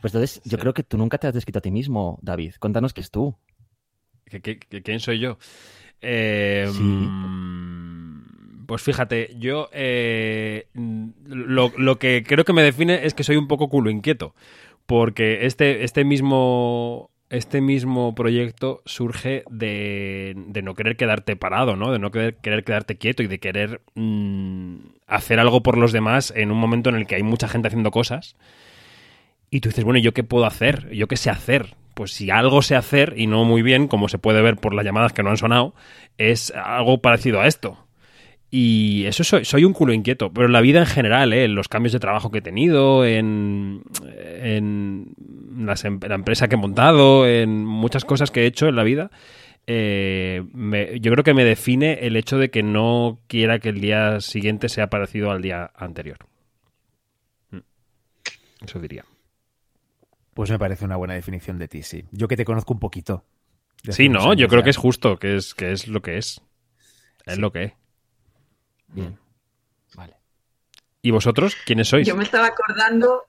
Pues 0.00 0.14
entonces 0.14 0.40
yo 0.44 0.58
creo 0.58 0.74
que 0.74 0.82
tú 0.82 0.98
nunca 0.98 1.18
te 1.18 1.26
has 1.26 1.34
descrito 1.34 1.58
a 1.58 1.62
ti 1.62 1.70
mismo, 1.70 2.18
David. 2.22 2.54
Cuéntanos 2.60 2.92
qué 2.92 3.00
es 3.00 3.10
tú. 3.10 3.36
¿Qué- 4.26 4.40
qué- 4.40 4.58
qué- 4.58 4.82
¿Quién 4.82 5.00
soy 5.00 5.18
yo? 5.20 5.38
Eh, 6.00 6.68
Sí. 6.72 6.82
mm, 6.82 8.66
Pues 8.66 8.82
fíjate, 8.82 9.36
yo 9.38 9.68
eh, 9.72 10.66
lo, 11.24 11.72
lo 11.78 11.98
que 12.00 12.24
creo 12.26 12.44
que 12.44 12.52
me 12.52 12.64
define 12.64 13.06
es 13.06 13.14
que 13.14 13.22
soy 13.22 13.36
un 13.36 13.46
poco 13.46 13.68
culo 13.68 13.90
inquieto. 13.90 14.34
Porque 14.86 15.46
este, 15.46 15.84
este 15.84 16.04
mismo. 16.04 17.10
Este 17.28 17.60
mismo 17.60 18.14
proyecto 18.14 18.82
surge 18.84 19.42
de, 19.50 20.34
no 20.62 20.74
querer 20.74 20.96
quedarte 20.96 21.34
parado, 21.34 21.74
¿no? 21.74 21.90
De 21.90 21.98
no 21.98 22.12
querer, 22.12 22.36
querer 22.36 22.62
quedarte 22.62 22.98
quieto 22.98 23.24
y 23.24 23.26
de 23.26 23.40
querer 23.40 23.80
mm, 23.94 24.76
hacer 25.08 25.40
algo 25.40 25.62
por 25.62 25.76
los 25.76 25.90
demás 25.90 26.32
en 26.36 26.52
un 26.52 26.58
momento 26.58 26.88
en 26.88 26.96
el 26.96 27.06
que 27.06 27.16
hay 27.16 27.24
mucha 27.24 27.48
gente 27.48 27.66
haciendo 27.66 27.90
cosas. 27.90 28.36
Y 29.50 29.60
tú 29.60 29.70
dices, 29.70 29.84
bueno, 29.84 29.98
¿y 29.98 30.02
¿yo 30.02 30.14
qué 30.14 30.22
puedo 30.22 30.46
hacer? 30.46 30.88
¿Yo 30.92 31.08
qué 31.08 31.16
sé 31.16 31.30
hacer? 31.30 31.74
Pues 31.94 32.12
si 32.12 32.30
algo 32.30 32.62
sé 32.62 32.76
hacer, 32.76 33.14
y 33.16 33.26
no 33.26 33.44
muy 33.44 33.62
bien, 33.62 33.88
como 33.88 34.08
se 34.08 34.18
puede 34.18 34.42
ver 34.42 34.56
por 34.56 34.74
las 34.74 34.84
llamadas 34.84 35.12
que 35.12 35.22
no 35.22 35.30
han 35.30 35.36
sonado, 35.36 35.74
es 36.18 36.52
algo 36.52 37.00
parecido 37.00 37.40
a 37.40 37.46
esto. 37.46 37.85
Y 38.58 39.04
eso 39.06 39.22
soy, 39.22 39.44
soy 39.44 39.64
un 39.64 39.72
culo 39.74 39.92
inquieto, 39.92 40.32
pero 40.32 40.46
en 40.46 40.52
la 40.52 40.60
vida 40.62 40.78
en 40.78 40.86
general, 40.86 41.32
¿eh? 41.34 41.44
en 41.44 41.54
los 41.54 41.68
cambios 41.68 41.92
de 41.92 41.98
trabajo 42.00 42.30
que 42.30 42.38
he 42.38 42.42
tenido, 42.42 43.04
en, 43.04 43.82
en 44.06 45.14
las 45.66 45.84
em- 45.84 46.00
la 46.00 46.14
empresa 46.14 46.48
que 46.48 46.54
he 46.54 46.58
montado, 46.58 47.26
en 47.28 47.66
muchas 47.66 48.04
cosas 48.06 48.30
que 48.30 48.42
he 48.42 48.46
hecho 48.46 48.66
en 48.68 48.76
la 48.76 48.82
vida, 48.82 49.10
eh, 49.66 50.42
me- 50.54 50.98
yo 51.00 51.12
creo 51.12 51.22
que 51.24 51.34
me 51.34 51.44
define 51.44 52.06
el 52.06 52.16
hecho 52.16 52.38
de 52.38 52.50
que 52.50 52.62
no 52.62 53.18
quiera 53.26 53.58
que 53.58 53.68
el 53.68 53.80
día 53.80 54.20
siguiente 54.20 54.70
sea 54.70 54.88
parecido 54.88 55.30
al 55.30 55.42
día 55.42 55.70
anterior. 55.76 56.18
Mm. 57.50 57.58
Eso 58.64 58.78
diría. 58.78 59.04
Pues 60.32 60.50
me 60.50 60.58
parece 60.58 60.84
una 60.86 60.96
buena 60.96 61.12
definición 61.14 61.58
de 61.58 61.68
ti, 61.68 61.82
sí. 61.82 62.04
Yo 62.10 62.26
que 62.28 62.36
te 62.36 62.44
conozco 62.46 62.72
un 62.72 62.80
poquito. 62.80 63.24
Sí, 63.90 64.08
no, 64.08 64.32
yo 64.34 64.48
creo 64.48 64.62
que 64.62 64.70
es 64.70 64.76
justo, 64.78 65.18
que 65.18 65.36
es, 65.36 65.54
que 65.54 65.72
es 65.72 65.88
lo 65.88 66.00
que 66.00 66.16
es. 66.16 66.40
Es 67.26 67.34
Sí. 67.34 67.40
lo 67.40 67.52
que 67.52 67.64
es. 67.64 67.72
Bien. 68.88 69.18
Vale. 69.94 70.16
¿Y 71.02 71.10
vosotros? 71.10 71.56
¿Quiénes 71.64 71.88
sois? 71.88 72.06
Yo 72.06 72.16
me 72.16 72.24
estaba 72.24 72.46
acordando, 72.46 73.24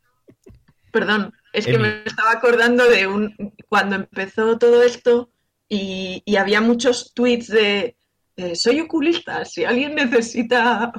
perdón, 0.91 1.33
es 1.53 1.65
que 1.65 1.75
Emi. 1.75 1.83
me 1.83 2.03
estaba 2.05 2.31
acordando 2.31 2.89
de 2.89 3.07
un 3.07 3.53
cuando 3.69 3.95
empezó 3.95 4.57
todo 4.57 4.83
esto 4.83 5.29
y, 5.69 6.21
y 6.25 6.35
había 6.37 6.61
muchos 6.61 7.13
tweets 7.13 7.47
de 7.47 7.97
eh, 8.37 8.55
soy 8.55 8.79
oculista, 8.81 9.43
si 9.45 9.65
alguien 9.65 9.95
necesita 9.95 10.91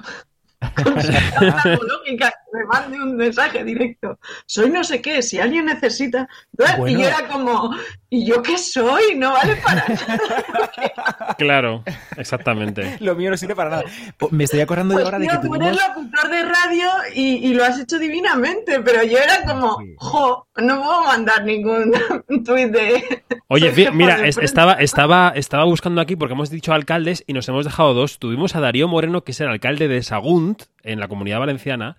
consulta 0.83 2.35
me 2.53 2.65
mande 2.65 2.97
un 3.01 3.17
mensaje 3.17 3.63
directo. 3.65 4.19
Soy 4.47 4.71
no 4.71 4.83
sé 4.85 5.01
qué, 5.03 5.23
si 5.23 5.39
alguien 5.39 5.67
necesita. 5.67 6.29
Y 6.87 6.93
yo 6.95 7.01
era 7.07 7.29
como, 7.29 7.75
¿y 8.09 8.25
yo 8.27 8.43
qué 8.43 8.57
soy? 8.59 9.15
No 9.17 9.33
vale 9.33 9.57
para 9.57 9.85
nada. 9.89 11.35
Claro, 11.39 11.83
exactamente. 12.17 12.97
Lo 13.01 13.15
mío 13.15 13.31
no 13.31 13.37
sirve 13.37 13.55
para 13.55 13.71
nada. 13.71 13.85
Me 14.31 14.45
estoy 14.45 14.61
acordando 14.61 14.95
yo 14.95 15.01
Pues 15.01 15.05
ahora 15.07 15.19
de 15.19 15.27
que 15.29 15.39
tú 15.47 15.55
eres 15.55 15.77
tuvimos... 15.77 15.89
locutor 15.89 16.31
de 16.31 16.43
radio 16.43 16.89
y, 17.15 17.23
y 17.49 17.55
lo 17.55 17.65
has 17.65 17.79
hecho 17.79 17.99
divinamente, 17.99 18.81
pero 18.81 19.03
yo 19.03 19.19
era 19.19 19.43
como, 19.45 19.79
jo, 19.97 20.47
no 20.57 20.83
puedo 20.83 21.05
mandar 21.05 21.45
ningún 21.45 21.93
tuit 22.45 22.71
de... 22.71 23.23
Oye, 23.49 23.73
mira, 23.93 24.19
de 24.19 24.29
es- 24.29 24.39
estaba, 24.39 24.75
estaba, 24.75 25.33
estaba 25.35 25.65
buscando 25.65 26.01
aquí 26.01 26.17
porque 26.17 26.35
hemos 26.35 26.51
dicho 26.51 26.73
alcaldes 26.73 27.25
y 27.27 27.33
nos 27.33 27.49
hemos 27.49 27.65
dejado 27.65 27.95
dos. 27.95 28.19
Tuvimos 28.19 28.57
a 28.57 28.61
Darío 28.61 28.89
Moreno, 28.89 29.23
que 29.25 29.33
es 29.33 29.41
el 29.41 29.49
alcalde 29.49 29.89
de 29.89 30.03
Sagunt, 30.03 30.65
en 30.93 31.01
la 31.01 31.09
comunidad 31.09 31.39
valenciana, 31.39 31.97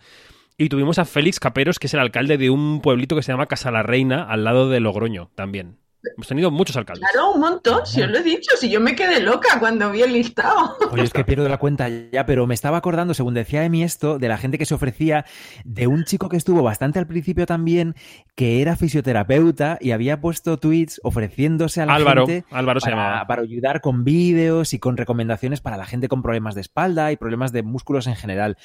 y 0.57 0.69
tuvimos 0.69 0.99
a 0.99 1.05
Félix 1.05 1.39
Caperos, 1.39 1.79
que 1.79 1.87
es 1.87 1.93
el 1.93 2.01
alcalde 2.01 2.37
de 2.37 2.49
un 2.49 2.81
pueblito 2.81 3.15
que 3.15 3.23
se 3.23 3.31
llama 3.31 3.47
Casa 3.47 3.71
la 3.71 3.83
Reina, 3.83 4.23
al 4.23 4.43
lado 4.43 4.69
de 4.69 4.79
Logroño, 4.81 5.31
también. 5.35 5.77
Hemos 6.15 6.27
tenido 6.27 6.49
muchos 6.49 6.77
alcaldes. 6.77 7.09
Claro, 7.11 7.31
un 7.33 7.41
montón, 7.41 7.85
si 7.85 8.01
os 8.01 8.09
lo 8.09 8.17
he 8.17 8.23
dicho, 8.23 8.51
si 8.57 8.69
yo 8.69 8.79
me 8.79 8.95
quedé 8.95 9.19
loca 9.19 9.59
cuando 9.59 9.91
vi 9.91 10.01
el 10.01 10.13
listado. 10.13 10.77
Oye, 10.91 11.03
es 11.03 11.11
que 11.11 11.25
pierdo 11.25 11.47
la 11.49 11.57
cuenta 11.57 11.89
ya, 11.89 12.25
pero 12.25 12.47
me 12.47 12.53
estaba 12.53 12.77
acordando, 12.77 13.13
según 13.13 13.33
decía 13.33 13.65
Emi 13.65 13.83
esto, 13.83 14.17
de 14.17 14.29
la 14.29 14.37
gente 14.37 14.57
que 14.57 14.65
se 14.65 14.73
ofrecía, 14.73 15.25
de 15.65 15.87
un 15.87 16.05
chico 16.05 16.29
que 16.29 16.37
estuvo 16.37 16.63
bastante 16.63 16.99
al 16.99 17.07
principio 17.07 17.45
también, 17.45 17.95
que 18.35 18.61
era 18.61 18.75
fisioterapeuta 18.75 19.77
y 19.81 19.91
había 19.91 20.21
puesto 20.21 20.57
tweets 20.57 21.01
ofreciéndose 21.03 21.81
a 21.81 21.85
la 21.85 21.95
Álvaro, 21.95 22.25
gente 22.25 22.45
Álvaro 22.51 22.79
se 22.79 22.85
para, 22.89 22.95
llamaba. 22.95 23.27
para 23.27 23.41
ayudar 23.41 23.81
con 23.81 24.03
vídeos 24.03 24.73
y 24.73 24.79
con 24.79 24.95
recomendaciones 24.97 25.61
para 25.61 25.77
la 25.77 25.85
gente 25.85 26.07
con 26.07 26.21
problemas 26.21 26.55
de 26.55 26.61
espalda 26.61 27.11
y 27.11 27.17
problemas 27.17 27.51
de 27.51 27.63
músculos 27.63 28.07
en 28.07 28.15
general. 28.15 28.57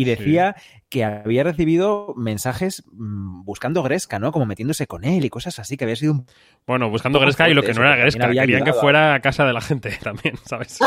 Y 0.00 0.04
decía 0.04 0.56
que 0.88 1.04
había 1.04 1.44
recibido 1.44 2.14
mensajes 2.16 2.82
mm, 2.92 3.44
buscando 3.44 3.82
Gresca, 3.82 4.18
¿no? 4.18 4.32
Como 4.32 4.46
metiéndose 4.46 4.86
con 4.86 5.04
él 5.04 5.24
y 5.24 5.30
cosas 5.30 5.58
así, 5.58 5.76
que 5.76 5.84
había 5.84 5.96
sido 5.96 6.12
un 6.12 6.26
Bueno, 6.66 6.90
buscando 6.90 7.20
Gresca 7.20 7.48
y 7.48 7.54
lo 7.54 7.62
que 7.62 7.74
no 7.74 7.82
era 7.82 7.94
que 7.94 8.00
Gresca. 8.02 8.26
había 8.26 8.42
Querían 8.42 8.64
que 8.64 8.72
fuera 8.72 9.14
a 9.14 9.20
casa 9.20 9.44
de 9.44 9.52
la 9.52 9.60
gente 9.60 9.90
también, 10.02 10.36
¿sabes? 10.44 10.78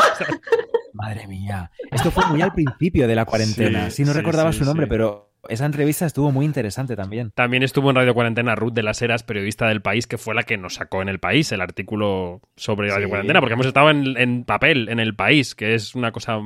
Madre 0.93 1.27
mía. 1.27 1.71
Esto 1.91 2.11
fue 2.11 2.25
muy 2.27 2.41
al 2.41 2.53
principio 2.53 3.07
de 3.07 3.15
la 3.15 3.25
cuarentena. 3.25 3.89
Sí, 3.89 3.97
Sí, 3.97 4.03
no 4.03 4.11
sí, 4.13 4.17
recordaba 4.19 4.51
su 4.53 4.63
nombre, 4.63 4.85
pero 4.87 5.31
esa 5.49 5.65
entrevista 5.65 6.05
estuvo 6.05 6.31
muy 6.31 6.45
interesante 6.45 6.95
también. 6.95 7.31
También 7.35 7.63
estuvo 7.63 7.89
en 7.89 7.95
Radio 7.95 8.13
Cuarentena 8.13 8.55
Ruth 8.55 8.73
de 8.73 8.83
las 8.83 9.01
Heras, 9.01 9.23
periodista 9.23 9.67
del 9.67 9.81
país, 9.81 10.05
que 10.07 10.17
fue 10.19 10.35
la 10.35 10.43
que 10.43 10.57
nos 10.57 10.75
sacó 10.75 11.01
en 11.01 11.09
el 11.09 11.19
país 11.19 11.51
el 11.51 11.61
artículo 11.61 12.41
sobre 12.55 12.89
Radio 12.89 13.07
Sí. 13.07 13.09
Cuarentena, 13.09 13.39
porque 13.39 13.53
hemos 13.53 13.65
estado 13.65 13.89
en, 13.89 14.15
en 14.17 14.43
papel 14.45 14.87
en 14.89 14.99
el 14.99 15.15
país, 15.15 15.55
que 15.55 15.73
es 15.73 15.95
una 15.95 16.11
cosa 16.11 16.39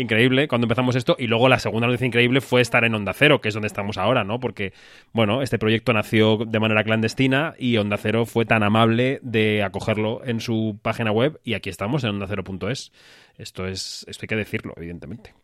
increíble 0.00 0.48
cuando 0.48 0.66
empezamos 0.66 0.96
esto. 0.96 1.16
Y 1.18 1.26
luego 1.26 1.48
la 1.48 1.58
segunda 1.58 1.86
noticia 1.86 2.06
increíble 2.06 2.40
fue 2.40 2.60
estar 2.60 2.84
en 2.84 2.94
Onda 2.94 3.12
Cero, 3.12 3.40
que 3.40 3.48
es 3.48 3.54
donde 3.54 3.66
estamos 3.66 3.98
ahora, 3.98 4.24
¿no? 4.24 4.40
Porque, 4.40 4.72
bueno, 5.12 5.42
este 5.42 5.58
proyecto 5.58 5.92
nació 5.92 6.38
de 6.38 6.60
manera 6.60 6.84
clandestina 6.84 7.54
y 7.58 7.76
Onda 7.76 7.96
Cero 7.96 8.26
fue 8.26 8.44
tan 8.44 8.62
amable 8.62 9.20
de 9.22 9.62
acogerlo 9.62 10.24
en 10.24 10.40
su 10.40 10.78
página 10.82 11.12
web 11.12 11.40
y 11.44 11.54
aquí 11.54 11.70
estamos 11.70 12.04
en 12.04 12.10
ondacero.es. 12.10 12.92
Esto 13.36 13.66
es, 13.66 14.04
esto 14.08 14.24
hay 14.24 14.28
que 14.28 14.36
decirlo, 14.36 14.74
evidentemente. 14.76 15.34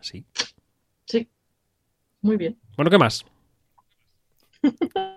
Sí. 0.00 0.24
Sí, 1.06 1.28
muy 2.20 2.36
bien. 2.36 2.58
Bueno, 2.76 2.90
¿qué 2.90 2.98
más? 2.98 3.24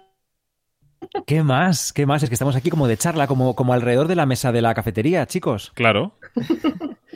¿Qué 1.25 1.43
más? 1.43 1.91
¿Qué 1.93 2.05
más? 2.05 2.23
Es 2.23 2.29
que 2.29 2.35
estamos 2.35 2.55
aquí 2.55 2.69
como 2.69 2.87
de 2.87 2.97
charla, 2.97 3.27
como, 3.27 3.55
como 3.55 3.73
alrededor 3.73 4.07
de 4.07 4.15
la 4.15 4.25
mesa 4.25 4.51
de 4.51 4.61
la 4.61 4.73
cafetería, 4.73 5.25
chicos. 5.25 5.71
Claro. 5.75 6.13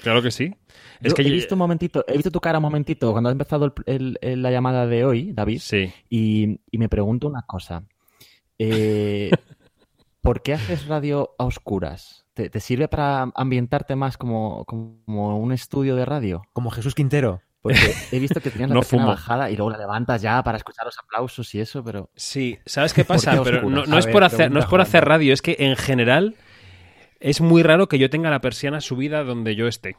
Claro 0.01 0.21
que 0.21 0.31
sí. 0.31 0.55
Es 1.01 1.09
Yo 1.11 1.15
que 1.15 1.21
he 1.23 1.31
visto 1.31 1.55
un 1.55 1.59
momentito, 1.59 2.03
he 2.07 2.13
visto 2.13 2.31
tu 2.31 2.39
cara 2.39 2.57
un 2.59 2.63
momentito 2.63 3.11
cuando 3.11 3.29
ha 3.29 3.31
empezado 3.31 3.65
el- 3.65 3.73
el- 3.85 4.17
el- 4.21 4.41
la 4.41 4.51
llamada 4.51 4.87
de 4.87 5.05
hoy, 5.05 5.31
David, 5.33 5.59
Sí. 5.59 5.91
y, 6.09 6.59
y 6.71 6.77
me 6.77 6.89
pregunto 6.89 7.27
una 7.27 7.43
cosa. 7.43 7.83
Eh, 8.57 9.31
¿Por 10.21 10.41
qué 10.43 10.53
haces 10.53 10.87
radio 10.87 11.31
a 11.39 11.45
oscuras? 11.45 12.25
¿Te, 12.33 12.49
te 12.49 12.59
sirve 12.59 12.87
para 12.87 13.31
ambientarte 13.35 13.95
más 13.95 14.17
como, 14.17 14.65
como 14.65 15.37
un 15.39 15.51
estudio 15.51 15.95
de 15.95 16.05
radio? 16.05 16.43
Como 16.53 16.69
Jesús 16.71 16.93
Quintero. 16.95 17.41
Porque 17.61 17.93
he 18.11 18.19
visto 18.19 18.41
que 18.41 18.49
tenías 18.49 18.69
la 18.69 18.75
No 18.75 18.81
persiana 18.81 19.05
bajada 19.05 19.51
y 19.51 19.55
luego 19.55 19.71
la 19.71 19.77
levantas 19.77 20.21
ya 20.21 20.41
para 20.43 20.57
escuchar 20.57 20.85
los 20.85 20.97
aplausos 20.97 21.53
y 21.53 21.59
eso, 21.59 21.83
pero 21.83 22.09
Sí, 22.15 22.57
¿sabes 22.65 22.93
qué 22.93 23.05
¿Por 23.05 23.15
pasa? 23.17 23.33
qué 23.33 23.41
Pero 23.43 23.69
no, 23.69 23.97
es 23.97 24.05
ver, 24.05 24.13
por 24.13 24.23
hacer, 24.23 24.51
no 24.51 24.59
es 24.59 24.65
por 24.65 24.81
hacer 24.81 25.05
radio, 25.05 25.33
es 25.33 25.41
que 25.41 25.55
en 25.59 25.75
general 25.75 26.35
es 27.19 27.39
muy 27.39 27.61
raro 27.61 27.87
que 27.87 27.99
yo 27.99 28.09
tenga 28.09 28.29
la 28.31 28.41
persiana 28.41 28.81
subida 28.81 29.23
donde 29.23 29.55
yo 29.55 29.67
esté. 29.67 29.95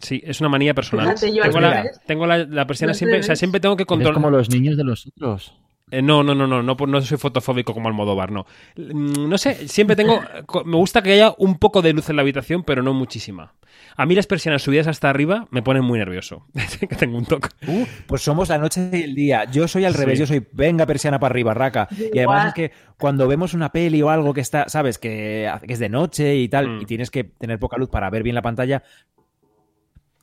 Sí, 0.00 0.22
es 0.24 0.40
una 0.40 0.50
manía 0.50 0.74
personal. 0.74 1.14
Tengo 1.18 1.60
la, 1.60 1.90
tengo 2.06 2.26
la, 2.26 2.38
la 2.38 2.66
persiana 2.66 2.92
siempre, 2.92 3.20
o 3.20 3.22
sea, 3.22 3.36
siempre 3.36 3.60
tengo 3.60 3.76
que 3.76 3.86
controlar. 3.86 4.14
como 4.14 4.30
los 4.30 4.50
niños 4.50 4.76
de 4.76 4.84
los 4.84 5.06
otros. 5.06 5.54
Eh, 5.98 6.02
no, 6.02 6.22
no, 6.22 6.34
no, 6.34 6.46
no, 6.46 6.62
no, 6.62 6.74
no 6.74 7.00
soy 7.02 7.18
fotofóbico 7.18 7.72
como 7.74 7.88
Almodóvar, 7.88 8.32
no. 8.32 8.46
Mm, 8.76 9.28
No 9.28 9.38
sé, 9.38 9.68
siempre 9.68 9.94
tengo, 9.96 10.20
me 10.64 10.76
gusta 10.76 11.02
que 11.02 11.12
haya 11.12 11.34
un 11.38 11.58
poco 11.58 11.82
de 11.82 11.92
luz 11.92 12.08
en 12.10 12.16
la 12.16 12.22
habitación, 12.22 12.64
pero 12.64 12.82
no 12.82 12.92
muchísima. 12.94 13.54
A 13.96 14.06
mí 14.06 14.14
las 14.14 14.26
persianas 14.26 14.62
subidas 14.62 14.86
hasta 14.86 15.08
arriba 15.10 15.46
me 15.50 15.62
ponen 15.62 15.84
muy 15.84 15.98
nervioso. 15.98 16.46
que 16.80 16.94
tengo 16.96 17.16
un 17.18 17.26
toque. 17.26 17.48
Uh, 17.66 17.84
pues 18.06 18.22
somos 18.22 18.48
la 18.48 18.58
noche 18.58 18.88
y 18.92 19.02
el 19.02 19.14
día. 19.14 19.44
Yo 19.44 19.68
soy 19.68 19.84
al 19.84 19.92
Sí. 19.94 19.98
revés, 20.00 20.18
yo 20.18 20.26
soy 20.26 20.46
venga 20.52 20.86
persiana 20.86 21.18
para 21.18 21.32
arriba, 21.32 21.54
raca. 21.54 21.88
Y 22.12 22.18
además 22.18 22.48
es 22.48 22.54
que 22.54 22.72
cuando 22.98 23.26
vemos 23.28 23.54
una 23.54 23.70
peli 23.72 24.00
o 24.02 24.10
algo 24.10 24.32
que 24.34 24.40
está, 24.40 24.68
sabes, 24.68 24.98
que, 24.98 25.50
que 25.66 25.72
es 25.72 25.78
de 25.78 25.88
noche 25.88 26.36
y 26.36 26.48
tal, 26.48 26.68
Mm. 26.68 26.82
y 26.82 26.86
tienes 26.86 27.10
que 27.10 27.24
tener 27.24 27.58
poca 27.58 27.76
luz 27.76 27.88
para 27.90 28.10
ver 28.10 28.22
bien 28.22 28.34
la 28.34 28.42
pantalla. 28.42 28.82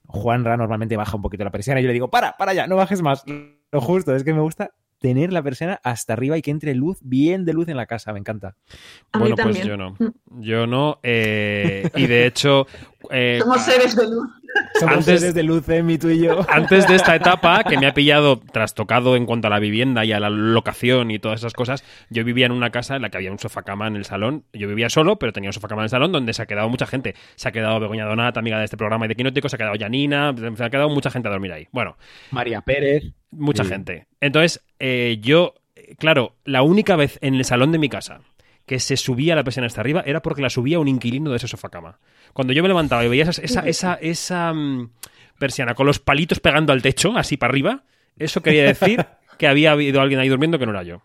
Juanra 0.07 0.57
normalmente 0.57 0.97
baja 0.97 1.15
un 1.15 1.21
poquito 1.21 1.43
la 1.45 1.51
persiana 1.51 1.79
y 1.79 1.84
yo 1.84 1.88
le 1.88 1.93
digo, 1.93 2.10
para, 2.10 2.36
para 2.38 2.53
ya, 2.53 2.67
no 2.67 2.75
bajes 2.75 3.01
más. 3.01 3.23
Lo 3.71 3.79
justo, 3.79 4.13
es 4.15 4.23
que 4.25 4.34
me 4.34 4.41
gusta 4.41 4.71
tener 5.01 5.33
la 5.33 5.41
persiana 5.41 5.79
hasta 5.83 6.13
arriba 6.13 6.37
y 6.37 6.43
que 6.43 6.51
entre 6.51 6.75
luz, 6.75 6.99
bien 7.01 7.43
de 7.43 7.53
luz 7.53 7.67
en 7.67 7.75
la 7.75 7.87
casa, 7.87 8.13
me 8.13 8.19
encanta. 8.19 8.55
A 9.11 9.17
mí 9.17 9.31
bueno, 9.31 9.35
pues 9.35 9.63
yo 9.63 9.75
no. 9.75 9.97
Yo 10.39 10.67
no. 10.67 10.99
eh, 11.01 11.89
y 11.95 12.05
de 12.05 12.27
hecho. 12.27 12.67
eh, 13.09 13.39
Somos 13.41 13.63
seres 13.63 13.95
de 13.95 14.07
luz. 14.07 14.29
Somos 14.79 14.97
Antes- 14.97 15.19
seres 15.19 15.33
de 15.35 15.43
luz, 15.43 15.67
Emi, 15.69 15.97
tú 15.97 16.09
y 16.09 16.21
yo. 16.23 16.45
Antes 16.49 16.87
de 16.87 16.95
esta 16.95 17.15
etapa, 17.15 17.63
que 17.63 17.77
me 17.77 17.85
ha 17.87 17.93
pillado 17.93 18.39
trastocado 18.39 19.15
en 19.15 19.25
cuanto 19.25 19.47
a 19.47 19.49
la 19.49 19.59
vivienda 19.59 20.03
y 20.05 20.11
a 20.11 20.19
la 20.19 20.29
locación 20.29 21.11
y 21.11 21.19
todas 21.19 21.39
esas 21.41 21.53
cosas, 21.53 21.83
yo 22.09 22.23
vivía 22.23 22.45
en 22.47 22.51
una 22.51 22.69
casa 22.71 22.95
en 22.95 23.03
la 23.03 23.09
que 23.09 23.17
había 23.17 23.31
un 23.31 23.39
sofá-cama 23.39 23.87
en 23.87 23.95
el 23.95 24.05
salón. 24.05 24.43
Yo 24.53 24.67
vivía 24.67 24.89
solo, 24.89 25.17
pero 25.19 25.31
tenía 25.33 25.49
un 25.49 25.53
sofá-cama 25.53 25.81
en 25.81 25.85
el 25.85 25.89
salón 25.89 26.11
donde 26.11 26.33
se 26.33 26.41
ha 26.41 26.45
quedado 26.45 26.67
mucha 26.69 26.87
gente. 26.87 27.15
Se 27.35 27.47
ha 27.47 27.51
quedado 27.51 27.79
Begoña 27.79 28.05
Donat, 28.05 28.37
amiga 28.37 28.57
de 28.59 28.65
este 28.65 28.77
programa 28.77 29.05
y 29.05 29.09
de 29.09 29.15
Quinótico, 29.15 29.49
se 29.49 29.55
ha 29.55 29.59
quedado 29.59 29.75
Janina, 29.79 30.33
se 30.55 30.63
ha 30.63 30.69
quedado 30.69 30.89
mucha 30.89 31.11
gente 31.11 31.27
a 31.27 31.31
dormir 31.31 31.51
ahí. 31.53 31.67
Bueno, 31.71 31.97
María 32.31 32.61
Pérez. 32.61 33.03
mucha 33.31 33.63
Sí. 33.63 33.69
gente. 33.69 34.07
Entonces, 34.19 34.61
eh, 34.79 35.19
yo, 35.21 35.53
eh, 35.75 35.95
claro, 35.99 36.35
la 36.43 36.63
única 36.63 36.95
vez 36.95 37.19
en 37.21 37.35
el 37.35 37.45
salón 37.45 37.71
de 37.71 37.77
mi 37.77 37.87
casa 37.89 38.21
que 38.65 38.79
se 38.79 38.95
subía 38.95 39.35
la 39.35 39.43
persiana 39.43 39.67
hasta 39.67 39.81
arriba 39.81 40.03
era 40.05 40.21
porque 40.21 40.41
la 40.41 40.49
subía 40.49 40.79
un 40.79 40.87
inquilino 40.87 41.29
de 41.31 41.37
ese 41.37 41.47
sofá-cama. 41.47 41.99
Cuando 42.33 42.53
yo 42.53 42.61
me 42.61 42.69
levantaba 42.69 43.03
y 43.05 43.09
veía 43.09 43.23
esa, 43.23 43.41
esa, 43.41 43.61
esa, 43.61 43.93
esa, 43.95 44.53
mm, 44.53 44.89
persiana 45.37 45.73
con 45.73 45.87
los 45.87 45.99
palitos 45.99 46.39
pegando 46.39 46.71
al 46.71 46.81
techo, 46.81 47.17
así 47.17 47.35
para 47.35 47.51
arriba, 47.51 47.83
eso 48.17 48.41
quería 48.41 48.63
decir 48.63 49.05
que 49.37 49.47
había 49.47 49.71
habido 49.71 50.01
alguien 50.01 50.19
ahí 50.19 50.29
durmiendo 50.29 50.59
que 50.59 50.65
no 50.65 50.71
era 50.71 50.83
yo. 50.83 51.01